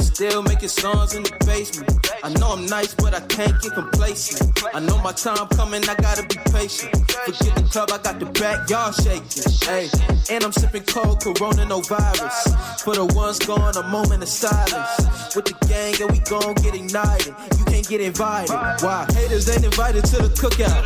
Still 0.00 0.42
making 0.42 0.68
songs 0.68 1.14
in 1.14 1.22
the 1.22 1.30
basement. 1.46 2.10
I 2.24 2.30
know 2.30 2.50
I'm 2.50 2.66
nice, 2.66 2.92
but 2.94 3.14
I 3.14 3.20
can't 3.20 3.54
get 3.62 3.74
complacent. 3.74 4.64
I 4.74 4.80
know 4.80 4.98
my 4.98 5.12
time 5.12 5.46
coming, 5.54 5.88
I 5.88 5.94
gotta 5.94 6.22
be 6.26 6.36
patient. 6.50 6.90
Forget 7.12 7.54
the 7.54 7.62
club, 7.70 7.90
I 7.92 7.98
got 7.98 8.18
the 8.18 8.26
backyard 8.26 8.94
shaking. 8.96 9.46
Hey, 9.62 9.88
and 10.34 10.42
I'm 10.42 10.50
sipping 10.50 10.82
cold, 10.82 11.22
corona, 11.22 11.64
no 11.66 11.80
virus. 11.82 12.38
For 12.82 12.94
the 12.96 13.06
ones 13.14 13.38
gone, 13.38 13.76
a 13.76 13.86
moment 13.86 14.22
of 14.24 14.28
silence. 14.28 15.36
With 15.36 15.44
the 15.46 15.54
gang, 15.68 15.94
and 16.02 16.10
we 16.10 16.18
gon' 16.26 16.54
get 16.66 16.74
ignited. 16.74 17.34
You 17.58 17.64
can't 17.66 17.88
get 17.88 18.00
invited. 18.00 18.50
Why? 18.82 19.06
Haters 19.14 19.48
ain't 19.48 19.64
invited 19.64 20.04
to 20.06 20.16
the 20.26 20.30
cookout. 20.34 20.82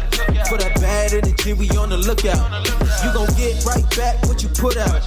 For 0.49 0.59
that 0.59 0.77
bad 0.81 1.15
energy, 1.15 1.55
we 1.55 1.71
on 1.81 1.89
the 1.89 1.97
lookout. 1.97 2.45
You 3.01 3.13
gon' 3.17 3.33
get 3.41 3.65
right 3.65 3.82
back 3.97 4.23
what 4.27 4.43
you 4.43 4.49
put 4.49 4.77
out. 4.77 5.03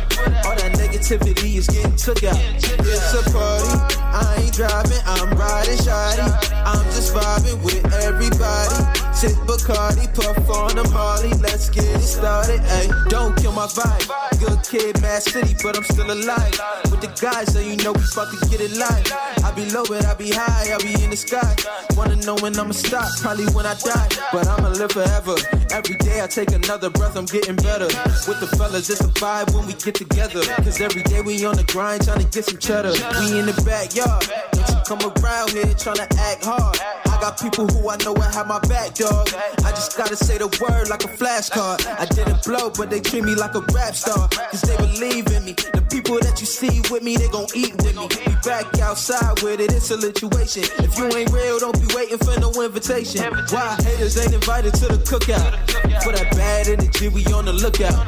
All 0.45 0.56
that 0.56 0.73
negativity 0.77 1.56
is 1.56 1.68
getting 1.68 1.95
took 1.95 2.23
out. 2.23 2.38
It's 2.38 3.14
a 3.14 3.23
party. 3.31 3.95
I 3.99 4.43
ain't 4.43 4.53
driving, 4.53 5.02
I'm 5.06 5.30
riding 5.38 5.77
shoddy. 5.77 6.22
I'm 6.53 6.85
just 6.95 7.14
vibing 7.14 7.61
with 7.64 7.85
everybody. 8.03 8.76
Sip 9.14 9.31
Bacardi, 9.47 10.07
puff 10.14 10.49
on 10.49 10.77
a 10.77 10.89
Molly. 10.89 11.30
Let's 11.39 11.69
get 11.69 11.85
it 11.85 12.02
started. 12.02 12.61
Ay, 12.61 12.88
don't 13.10 13.35
kill 13.38 13.53
my 13.53 13.68
vibe. 13.68 14.39
Good 14.39 14.55
kid, 14.68 15.02
mad 15.02 15.22
city, 15.24 15.56
but 15.62 15.78
I'm 15.78 15.84
still 15.84 16.10
alive. 16.12 16.54
With 16.90 17.02
the 17.02 17.12
guys, 17.22 17.54
so 17.54 17.60
you 17.60 17.76
know 17.78 17.94
we 17.94 18.04
about 18.12 18.32
to 18.34 18.38
get 18.50 18.62
it 18.62 18.74
live. 18.78 19.06
I 19.44 19.52
be 19.56 19.66
low, 19.72 19.84
but 19.86 20.06
I 20.06 20.14
be 20.16 20.32
high. 20.32 20.74
I 20.74 20.78
be 20.82 20.94
in 21.04 21.10
the 21.10 21.18
sky. 21.18 21.56
Wanna 21.96 22.16
know 22.18 22.36
when 22.42 22.58
I'ma 22.58 22.72
stop? 22.72 23.08
Probably 23.22 23.46
when 23.54 23.66
I 23.66 23.76
die. 23.76 24.10
But 24.32 24.48
I'ma 24.48 24.70
live 24.70 24.92
forever. 24.92 25.36
Every 25.72 25.96
day 25.98 26.22
I 26.22 26.28
take 26.28 26.52
another 26.52 26.90
breath. 26.90 27.16
I'm 27.16 27.26
getting 27.26 27.56
better. 27.58 27.88
With 28.28 28.40
the 28.40 28.48
fellas, 28.58 28.90
it's 28.90 29.02
a 29.02 29.10
vibe 29.20 29.54
when 29.54 29.68
we 29.68 29.74
get 29.74 29.96
together. 29.96 30.42
Cause 30.64 30.82
every 30.82 31.04
day 31.04 31.22
we 31.22 31.46
on 31.46 31.56
the 31.56 31.64
grind, 31.64 32.04
trying 32.06 32.20
to 32.20 32.30
get 32.30 32.46
some 32.46 32.58
cheddar. 32.58 32.94
We 33.20 33.40
in 33.40 33.46
the 33.46 33.58
backyard. 33.66 34.26
Don't 34.52 34.70
you 34.70 34.80
come 34.86 35.02
around 35.24 35.52
here 35.52 35.74
trying 35.76 36.02
to 36.02 36.10
act 36.20 36.46
hard. 36.46 36.80
I 37.16 37.22
got 37.22 37.40
people 37.40 37.68
who 37.68 37.90
I 37.90 37.98
know 38.04 38.14
will 38.14 38.22
have 38.22 38.48
my 38.48 38.60
back, 38.68 38.96
dog. 38.96 39.30
I 39.64 39.72
just 39.72 39.98
gotta 39.98 40.16
say 40.16 40.38
the 40.38 40.48
word 40.60 40.90
like 40.90 41.04
a 41.04 41.08
flashcard. 41.08 41.86
I 41.88 42.06
didn't 42.06 42.44
blow, 42.44 42.70
but 42.70 42.90
they 42.90 43.00
treat 43.00 43.24
me 43.24 43.36
like 43.36 43.56
a 43.56 43.62
rap 43.72 43.96
star. 43.96 44.28
Cause 44.56 44.72
they 44.72 44.77
believe 44.77 45.27
in 45.36 45.44
me. 45.44 45.52
The 45.52 45.84
people 45.91 46.15
that 46.23 46.40
you 46.40 46.48
see 46.48 46.80
with 46.88 47.03
me, 47.03 47.19
they 47.19 47.27
gon' 47.27 47.52
eat 47.52 47.76
with 47.84 47.91
me. 47.91 48.07
We 48.23 48.40
back 48.40 48.64
outside 48.80 49.44
with 49.44 49.60
it, 49.60 49.76
it's 49.76 49.91
a 49.91 49.99
situation. 49.99 50.64
If 50.80 50.95
you 50.95 51.11
ain't 51.11 51.27
real, 51.36 51.60
don't 51.60 51.76
be 51.76 51.91
waiting 51.91 52.15
for 52.23 52.40
no 52.40 52.56
invitation. 52.64 53.19
Why 53.52 53.76
haters 53.84 54.15
ain't 54.15 54.32
invited 54.32 54.72
to 54.80 54.95
the 54.95 54.99
cookout? 55.03 55.60
For 56.07 56.15
that 56.15 56.32
bad 56.40 56.72
energy, 56.72 57.11
we 57.11 57.27
on 57.36 57.44
the 57.44 57.52
lookout. 57.52 57.99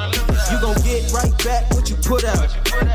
You 0.47 0.55
gon' 0.63 0.79
get 0.87 1.11
right 1.11 1.35
back 1.43 1.67
what 1.75 1.91
you 1.91 1.99
put 2.07 2.23
out. 2.23 2.47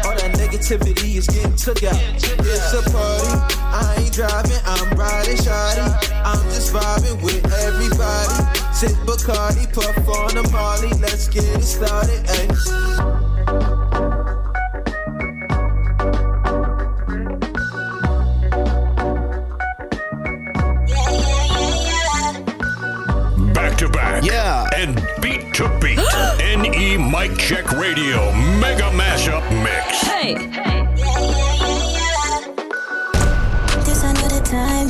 All 0.08 0.16
that 0.16 0.32
negativity 0.40 1.20
is 1.20 1.28
getting 1.28 1.52
took 1.52 1.84
out. 1.84 2.00
It's 2.24 2.72
a 2.72 2.80
party. 2.88 3.36
I 3.68 4.00
ain't 4.00 4.16
driving, 4.16 4.64
I'm 4.64 4.96
riding 4.96 5.36
shoddy. 5.36 5.84
I'm 6.24 6.40
just 6.56 6.72
vibing 6.72 7.20
with 7.20 7.44
everybody. 7.68 8.32
Sip 8.72 8.96
Bacardi, 9.04 9.68
puff 9.76 10.08
on 10.08 10.40
a 10.40 10.44
Molly. 10.48 10.88
Let's 11.04 11.28
get 11.28 11.44
it 11.44 11.60
started. 11.60 12.24
Ay. 12.32 13.31
Yeah. 24.52 24.68
And 24.76 24.94
beat 25.22 25.54
to 25.54 25.68
beat. 25.80 25.98
NE 26.38 26.98
Mic 26.98 27.38
Check 27.38 27.72
Radio 27.72 28.30
Mega 28.60 28.90
Mashup 28.90 29.42
Mix. 29.62 30.02
Hey. 30.02 30.34
This 30.34 30.81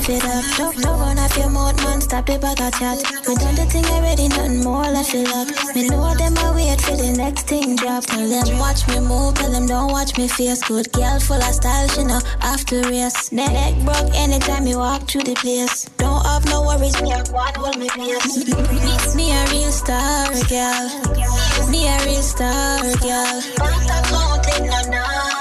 time 0.02 0.20
fit 0.20 0.24
up. 0.24 0.44
Don't, 0.56 0.76
don't 0.82 1.00
run 1.00 1.18
off 1.18 1.36
your 1.36 1.50
mouth, 1.50 1.76
man. 1.84 2.00
Stop 2.00 2.26
the 2.26 2.38
bag 2.38 2.60
of 2.60 2.72
chat. 2.78 2.98
We 3.26 3.34
done 3.34 3.54
the 3.54 3.66
thing 3.66 3.84
already, 3.86 4.28
nothing 4.28 4.62
more 4.62 4.82
left 4.82 5.10
to 5.10 5.22
lock. 5.24 5.48
Me 5.74 5.88
know 5.88 6.14
them 6.14 6.36
I 6.38 6.54
wait 6.54 6.80
for 6.80 6.96
the 6.96 7.12
next 7.16 7.46
thing 7.46 7.76
drop. 7.76 8.04
Tell 8.04 8.28
them 8.28 8.58
watch 8.58 8.86
me 8.88 9.00
move, 9.00 9.34
tell 9.34 9.50
them 9.50 9.66
don't 9.66 9.90
watch 9.90 10.16
me 10.18 10.28
face. 10.28 10.62
Good 10.62 10.92
girl 10.92 11.18
full 11.20 11.36
of 11.36 11.54
style, 11.54 11.88
she 11.88 12.04
know 12.04 12.20
after 12.40 12.80
race. 12.82 13.32
Neck, 13.32 13.74
broke 13.84 14.14
anytime 14.14 14.66
you 14.66 14.78
walk 14.78 15.08
through 15.08 15.24
the 15.24 15.34
place. 15.34 15.84
Don't 15.98 16.24
have 16.26 16.44
no 16.46 16.62
worries, 16.62 17.00
me 17.02 17.12
a 17.12 17.22
quad 17.24 17.56
hold 17.56 17.78
me 17.78 17.88
place. 17.88 19.14
Me 19.14 19.32
a 19.32 19.46
real 19.50 19.72
star, 19.72 20.28
girl. 20.48 20.86
Me 21.70 21.88
a 21.88 21.96
real 22.04 22.22
star, 22.22 22.80
girl. 23.00 23.38
Bank 23.58 23.90
account 23.90 24.46
in 24.58 24.66
no 24.66 24.80
normal. 24.90 25.31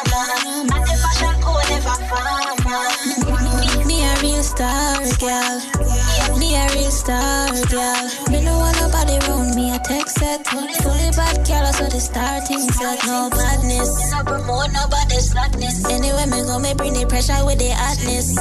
Star, 4.44 5.06
girl. 5.20 6.01
Me 6.38 6.56
a 6.56 6.68
real 6.74 6.92
star, 6.92 7.48
girl. 7.70 8.10
Me 8.30 8.44
no 8.44 8.58
want 8.58 8.78
nobody 8.80 9.18
round 9.28 9.56
me 9.56 9.76
a 9.76 9.80
text 9.80 10.18
set. 10.20 10.46
Fully 10.48 11.12
bad 11.16 11.46
girl, 11.48 11.72
so 11.74 11.86
the 11.86 12.00
starting 12.00 12.60
set. 12.72 13.06
No 13.06 13.30
badness. 13.30 14.12
No 14.12 14.24
promote 14.24 14.72
nobody's 14.72 15.32
slackness. 15.32 15.86
Anyway, 15.90 16.26
me 16.26 16.42
go, 16.44 16.60
me 16.60 16.74
bring 16.74 16.94
the 16.94 17.06
pressure 17.06 17.46
with 17.46 17.60
the 17.60 17.72
hotness. 17.72 18.36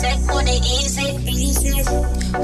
Take 0.00 0.24
money 0.26 0.58
easy, 0.58 1.16
easy. 1.26 1.82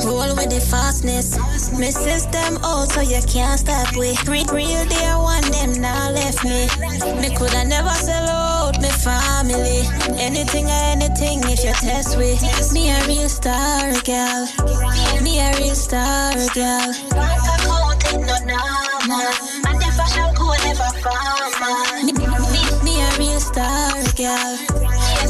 Roll 0.06 0.34
with 0.36 0.50
the 0.50 0.60
fastness. 0.60 1.36
Me 1.78 1.90
system 1.90 2.56
out 2.64 2.88
so 2.88 3.00
you 3.00 3.20
can't 3.28 3.58
stop 3.60 3.96
with. 3.96 4.16
Real, 4.28 4.46
real 4.46 4.84
dear 4.86 5.18
one, 5.18 5.44
them 5.50 5.80
now 5.80 6.10
left 6.10 6.44
me. 6.44 6.68
Me 7.20 7.34
coulda 7.36 7.64
never 7.64 7.90
sell 7.90 8.28
out 8.28 8.80
me 8.80 8.88
family. 8.88 9.82
Anything 10.18 10.66
or 10.66 10.82
anything 10.94 11.40
if 11.44 11.64
you 11.64 11.72
test 11.72 12.16
with. 12.16 12.40
Me 12.72 12.90
a 12.90 13.06
real 13.06 13.28
star, 13.28 13.92
girl. 14.02 14.48
Me 15.22 15.40
a 15.40 15.56
real 15.58 15.74
star, 15.74 16.34
girl. 16.54 16.92
Bank 17.10 17.42
account 17.54 18.04
in 18.12 18.20
no 18.26 18.36
normal. 18.46 19.32
And 19.66 19.78
the 19.80 19.88
fashion 19.96 20.30
code 20.34 20.62
never 20.64 20.90
formal. 21.02 22.04
Me, 22.04 22.12
me, 22.12 22.62
me 22.84 22.94
a 23.02 23.08
real 23.18 23.40
star, 23.40 23.92
girl. 24.14 24.52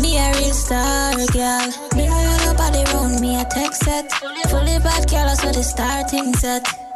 Me 0.01 0.19
a 0.19 0.33
real 0.39 0.53
star, 0.53 1.15
girl. 1.33 1.69
Me 1.97 2.07
no 2.07 2.13
want 2.13 2.47
nobody 2.47 2.85
round 2.93 3.21
me 3.21 3.41
a 3.41 3.45
text 3.45 3.85
set. 3.85 4.11
Fully 4.51 4.79
bad 4.81 5.09
girl, 5.09 5.35
so 5.37 5.53
the 5.53 5.63
starting 5.63 6.35
set. 6.35 6.94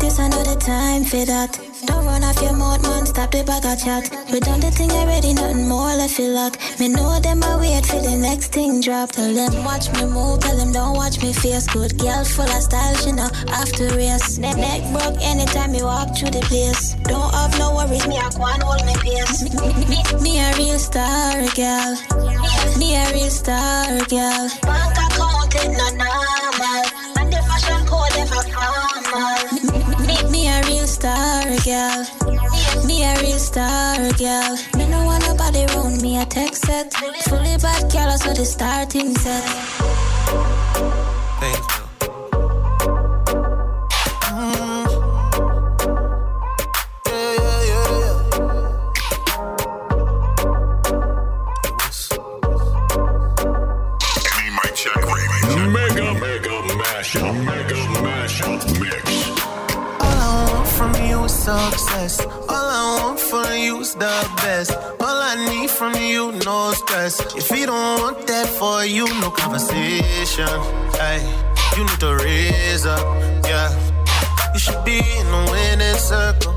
This 0.00 0.18
another 0.18 0.56
time 0.56 1.04
for 1.04 1.24
that. 1.24 1.60
Don't 1.84 2.06
run 2.06 2.24
off 2.24 2.40
your 2.40 2.56
mouth, 2.56 2.82
man. 2.82 3.04
Stop 3.04 3.30
the 3.32 3.44
bag 3.44 3.66
of 3.66 3.76
chat. 3.76 4.08
We 4.32 4.40
done 4.40 4.60
the 4.60 4.70
thing 4.70 4.90
already, 4.92 5.34
nothing 5.34 5.68
more 5.68 5.92
left 5.92 6.14
feel 6.14 6.32
like. 6.32 6.56
Me 6.80 6.88
know 6.88 7.20
them 7.20 7.42
I 7.42 7.60
wait 7.60 7.84
for 7.84 8.00
the 8.00 8.16
next 8.16 8.52
thing 8.52 8.80
drop. 8.80 9.12
Tell 9.12 9.32
them 9.32 9.64
watch 9.64 9.92
me 9.92 10.06
move, 10.06 10.40
tell 10.40 10.56
them 10.56 10.72
don't 10.72 10.96
watch 10.96 11.20
me 11.22 11.32
face. 11.34 11.66
Good 11.68 11.98
girl 11.98 12.24
full 12.24 12.48
of 12.48 12.62
style, 12.62 12.96
she 12.96 13.12
know 13.12 13.28
after 13.52 13.88
race. 13.96 14.38
Neck, 14.38 14.56
neck 14.56 14.80
broke 14.92 15.20
anytime 15.20 15.74
you 15.74 15.84
walk 15.84 16.16
through 16.16 16.30
the 16.30 16.40
place. 16.48 16.94
Don't 17.04 17.34
have 17.34 17.52
no 17.58 17.74
worries, 17.76 18.06
me 18.08 18.16
I 18.16 18.30
can't 18.32 18.62
hold 18.62 18.80
my 18.88 18.96
pace. 19.04 19.44
Me, 19.44 19.50
me, 19.84 20.00
me 20.24 20.32
a 20.40 20.48
real 20.56 20.78
star 20.78 21.44
girl. 21.52 21.92
Me 22.80 22.96
a 22.96 23.04
real 23.12 23.28
star 23.28 24.00
girl. 24.08 24.48
Bank 24.64 24.96
account 24.96 25.54
is 25.60 25.76
not 25.76 25.92
normal, 26.00 26.83
girl. 31.64 32.04
Me 32.86 33.04
a 33.04 33.18
real 33.22 33.38
star 33.38 33.96
girl. 34.18 34.58
Me 34.76 34.86
no 34.86 35.02
want 35.04 35.24
nobody 35.26 35.64
round 35.74 36.02
me 36.02 36.20
a 36.20 36.26
tech 36.26 36.54
set. 36.54 36.92
Fully 36.92 37.56
bad 37.56 37.90
girl, 37.90 38.18
so 38.18 38.34
the 38.34 38.44
starting 38.44 39.16
set. 39.16 41.03
Success. 61.44 62.24
All 62.48 62.68
I 62.80 63.00
want 63.02 63.20
from 63.20 63.52
you 63.58 63.80
is 63.80 63.92
the 63.94 64.16
best. 64.38 64.72
All 65.04 65.18
I 65.30 65.34
need 65.48 65.68
from 65.68 65.94
you, 65.94 66.32
no 66.46 66.72
stress. 66.72 67.20
If 67.36 67.50
you 67.50 67.66
don't 67.66 68.00
want 68.00 68.26
that 68.26 68.46
for 68.58 68.84
you, 68.84 69.04
no 69.20 69.30
conversation. 69.30 70.48
Hey, 70.96 71.20
you 71.76 71.84
need 71.84 72.00
to 72.00 72.16
raise 72.16 72.86
up, 72.86 73.04
yeah. 73.44 73.68
You 74.54 74.58
should 74.58 74.82
be 74.84 74.98
in 75.20 75.26
the 75.34 75.42
winning 75.52 76.00
circle. 76.00 76.54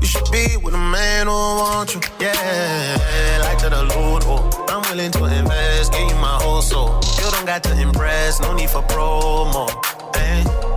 You 0.00 0.06
should 0.06 0.30
be 0.32 0.56
with 0.56 0.74
a 0.74 0.84
man 0.96 1.26
who 1.26 1.32
wants 1.32 1.94
you, 1.94 2.00
yeah. 2.18 3.44
Like 3.44 3.58
to 3.58 3.68
the 3.68 3.82
Lord, 3.94 4.22
oh, 4.24 4.40
I'm 4.70 4.80
willing 4.88 5.12
to 5.12 5.24
invest, 5.24 5.92
give 5.92 6.08
you 6.08 6.16
my 6.16 6.38
whole 6.40 6.62
soul. 6.62 6.98
You 7.18 7.30
don't 7.30 7.44
got 7.44 7.62
to 7.64 7.72
impress, 7.78 8.40
no 8.40 8.54
need 8.54 8.70
for 8.70 8.82
promo. 8.82 9.68
Hey. 10.16 10.69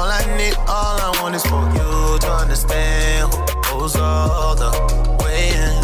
All 0.00 0.08
I 0.08 0.24
need, 0.38 0.56
all 0.66 0.96
I 0.98 1.10
want 1.20 1.34
is 1.34 1.42
for 1.42 1.60
you 1.76 2.18
to 2.20 2.32
understand 2.32 3.34
who 3.34 3.80
goes 3.80 3.96
all 3.96 4.54
the 4.56 4.70
way 5.22 5.52
in. 5.52 5.76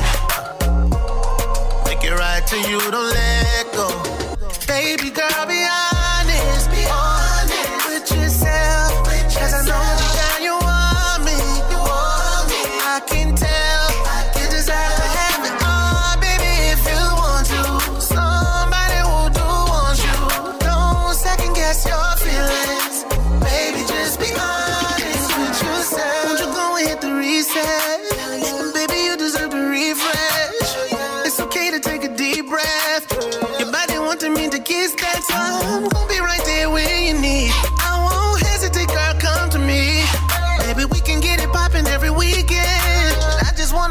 Make 1.84 2.02
it 2.02 2.14
right 2.18 2.40
to 2.46 2.56
you, 2.56 2.80
don't 2.90 3.12
let 3.12 3.72
go. 3.76 3.88
Baby 4.66 5.10
girl, 5.10 5.44
be 5.46 5.60
honest, 5.68 5.85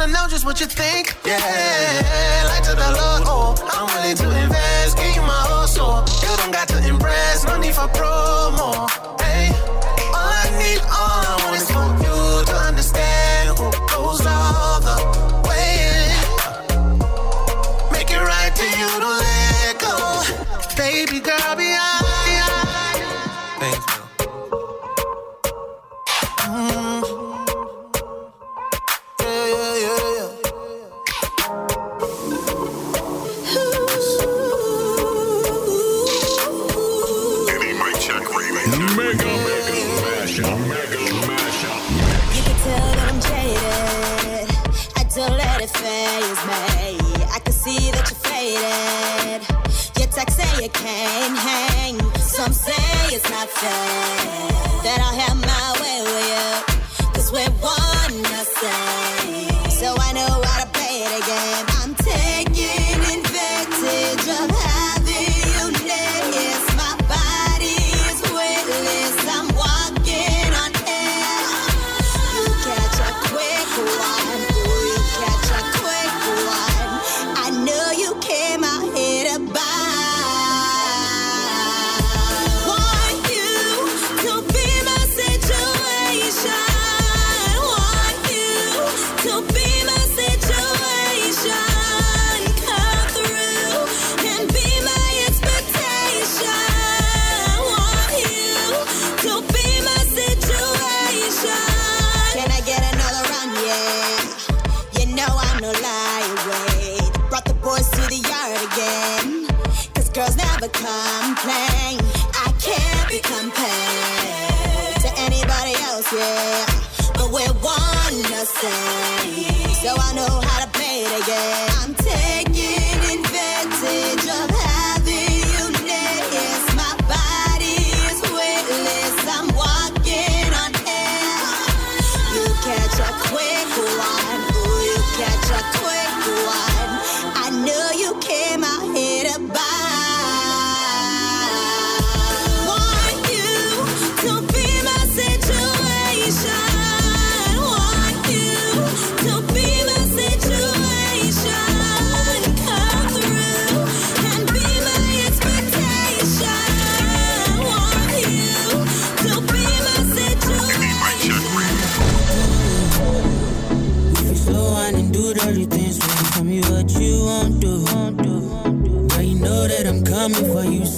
wanna 0.05 0.17
know 0.17 0.27
just 0.29 0.45
what 0.45 0.59
you 0.59 0.67
think. 0.67 1.15
Yeah, 1.25 2.45
like 2.49 2.63
to 2.63 2.75
the 2.75 3.04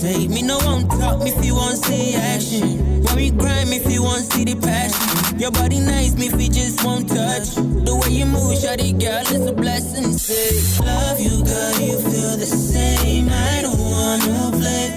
Save 0.07 0.29
me, 0.29 0.41
no 0.41 0.57
one 0.59 0.87
talk 0.87 1.21
me 1.21 1.31
if 1.31 1.43
you 1.43 1.53
want 1.53 1.77
see 1.83 2.15
action. 2.15 3.03
Want 3.03 3.17
me 3.17 3.29
grind 3.29 3.69
me 3.69 3.75
if 3.75 3.91
you 3.91 4.03
want 4.03 4.23
see 4.23 4.45
the 4.45 4.55
passion. 4.55 5.37
Your 5.37 5.51
body 5.51 5.81
nice 5.81 6.15
me 6.15 6.27
if 6.27 6.41
you 6.41 6.49
just 6.49 6.81
won't 6.85 7.09
touch. 7.09 7.55
The 7.55 7.93
way 7.93 8.15
you 8.15 8.25
move, 8.25 8.55
shawty 8.55 8.97
girl, 8.97 9.19
it's 9.19 9.45
a 9.45 9.51
blessing. 9.51 10.13
Say, 10.17 10.85
love 10.85 11.19
you, 11.19 11.43
girl, 11.43 11.79
you 11.81 11.99
feel 11.99 12.37
the 12.37 12.45
same. 12.45 13.27
I 13.27 13.61
don't 13.63 13.77
wanna 13.77 14.57
play 14.57 14.96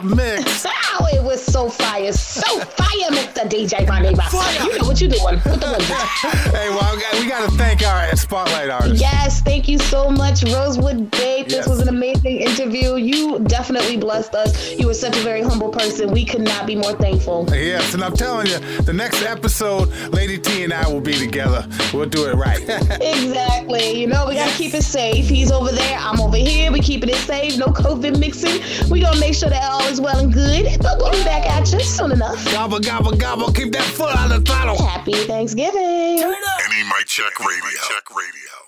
mashup 0.00 0.16
mix. 0.16 0.66
Oh, 1.02 1.06
it 1.12 1.22
was 1.22 1.42
so 1.42 1.70
fire, 1.70 2.12
so 2.12 2.42
fire, 2.60 3.10
Mr. 3.10 3.48
DJ 3.48 3.88
Ronnie 3.88 4.12
Rock. 4.12 4.32
You 4.64 4.76
know 4.76 4.88
what 4.88 5.00
you're 5.00 5.08
doing 5.08 5.24
with 5.24 5.44
the 5.44 5.50
wizard. 5.50 5.96
hey, 6.52 6.68
well, 6.68 6.96
we 7.14 7.29
got- 7.40 7.50
we 7.52 7.56
got 7.56 7.58
to 7.58 7.64
thank 7.76 7.86
our 7.86 8.16
spotlight 8.16 8.70
artist. 8.70 9.00
Yes, 9.00 9.40
thank 9.40 9.68
you 9.68 9.78
so 9.78 10.10
much, 10.10 10.42
Rosewood 10.44 11.10
Bape. 11.10 11.46
This 11.48 11.54
Yes. 11.58 11.68
was 11.68 11.80
an 11.80 11.88
amazing 11.88 12.38
interview. 12.40 12.96
You 12.96 13.38
definitely 13.40 13.96
blessed 13.96 14.34
us. 14.34 14.72
You 14.78 14.86
were 14.86 14.94
such 14.94 15.16
a 15.16 15.20
very 15.20 15.42
humble 15.42 15.70
person. 15.70 16.10
We 16.10 16.24
could 16.24 16.42
not 16.42 16.66
be 16.66 16.76
more 16.76 16.92
thankful. 16.94 17.48
Yes, 17.52 17.94
and 17.94 18.04
I'm 18.04 18.14
telling 18.14 18.46
you, 18.46 18.58
the 18.82 18.92
next 18.92 19.22
episode, 19.22 19.88
Lady 20.12 20.38
T 20.38 20.64
and 20.64 20.72
I 20.72 20.86
will 20.88 21.00
be 21.00 21.14
together. 21.14 21.66
We'll 21.92 22.06
do 22.08 22.26
it 22.26 22.34
right. 22.34 22.60
Exactly. 23.00 24.00
You 24.00 24.06
know, 24.06 24.26
we 24.28 24.34
gotta 24.34 24.52
keep 24.56 24.74
it 24.74 24.82
safe. 24.82 25.28
He's 25.28 25.50
over 25.50 25.70
there, 25.72 25.98
I'm 25.98 26.20
over 26.20 26.36
here. 26.36 26.70
We 26.72 26.80
keeping 26.80 27.08
it 27.08 27.16
safe. 27.16 27.56
No 27.58 27.66
COVID 27.66 28.18
mixing. 28.18 28.60
We 28.90 29.00
gonna 29.00 29.18
make 29.20 29.34
sure 29.34 29.48
that 29.50 29.62
all 29.70 29.82
is 29.86 30.00
well 30.00 30.18
and 30.18 30.32
good. 30.32 30.78
But 30.80 30.98
we'll 30.98 31.12
be 31.12 31.22
back 31.24 31.46
at 31.48 31.70
you 31.72 31.80
soon 31.80 32.12
enough. 32.12 32.42
Gobble, 32.52 32.80
gobble, 32.80 33.12
gobble. 33.16 33.52
Keep 33.52 33.72
that 33.72 33.82
foot 33.84 34.14
on 34.16 34.28
the 34.30 34.40
throttle. 34.40 34.76
Happy 34.84 35.12
Thanksgiving. 35.12 36.16
NE 36.20 36.82
Mic 36.84 37.06
Check 37.30 37.46
Radio. 37.46 37.80
Check 37.88 38.10
Radio. 38.10 38.59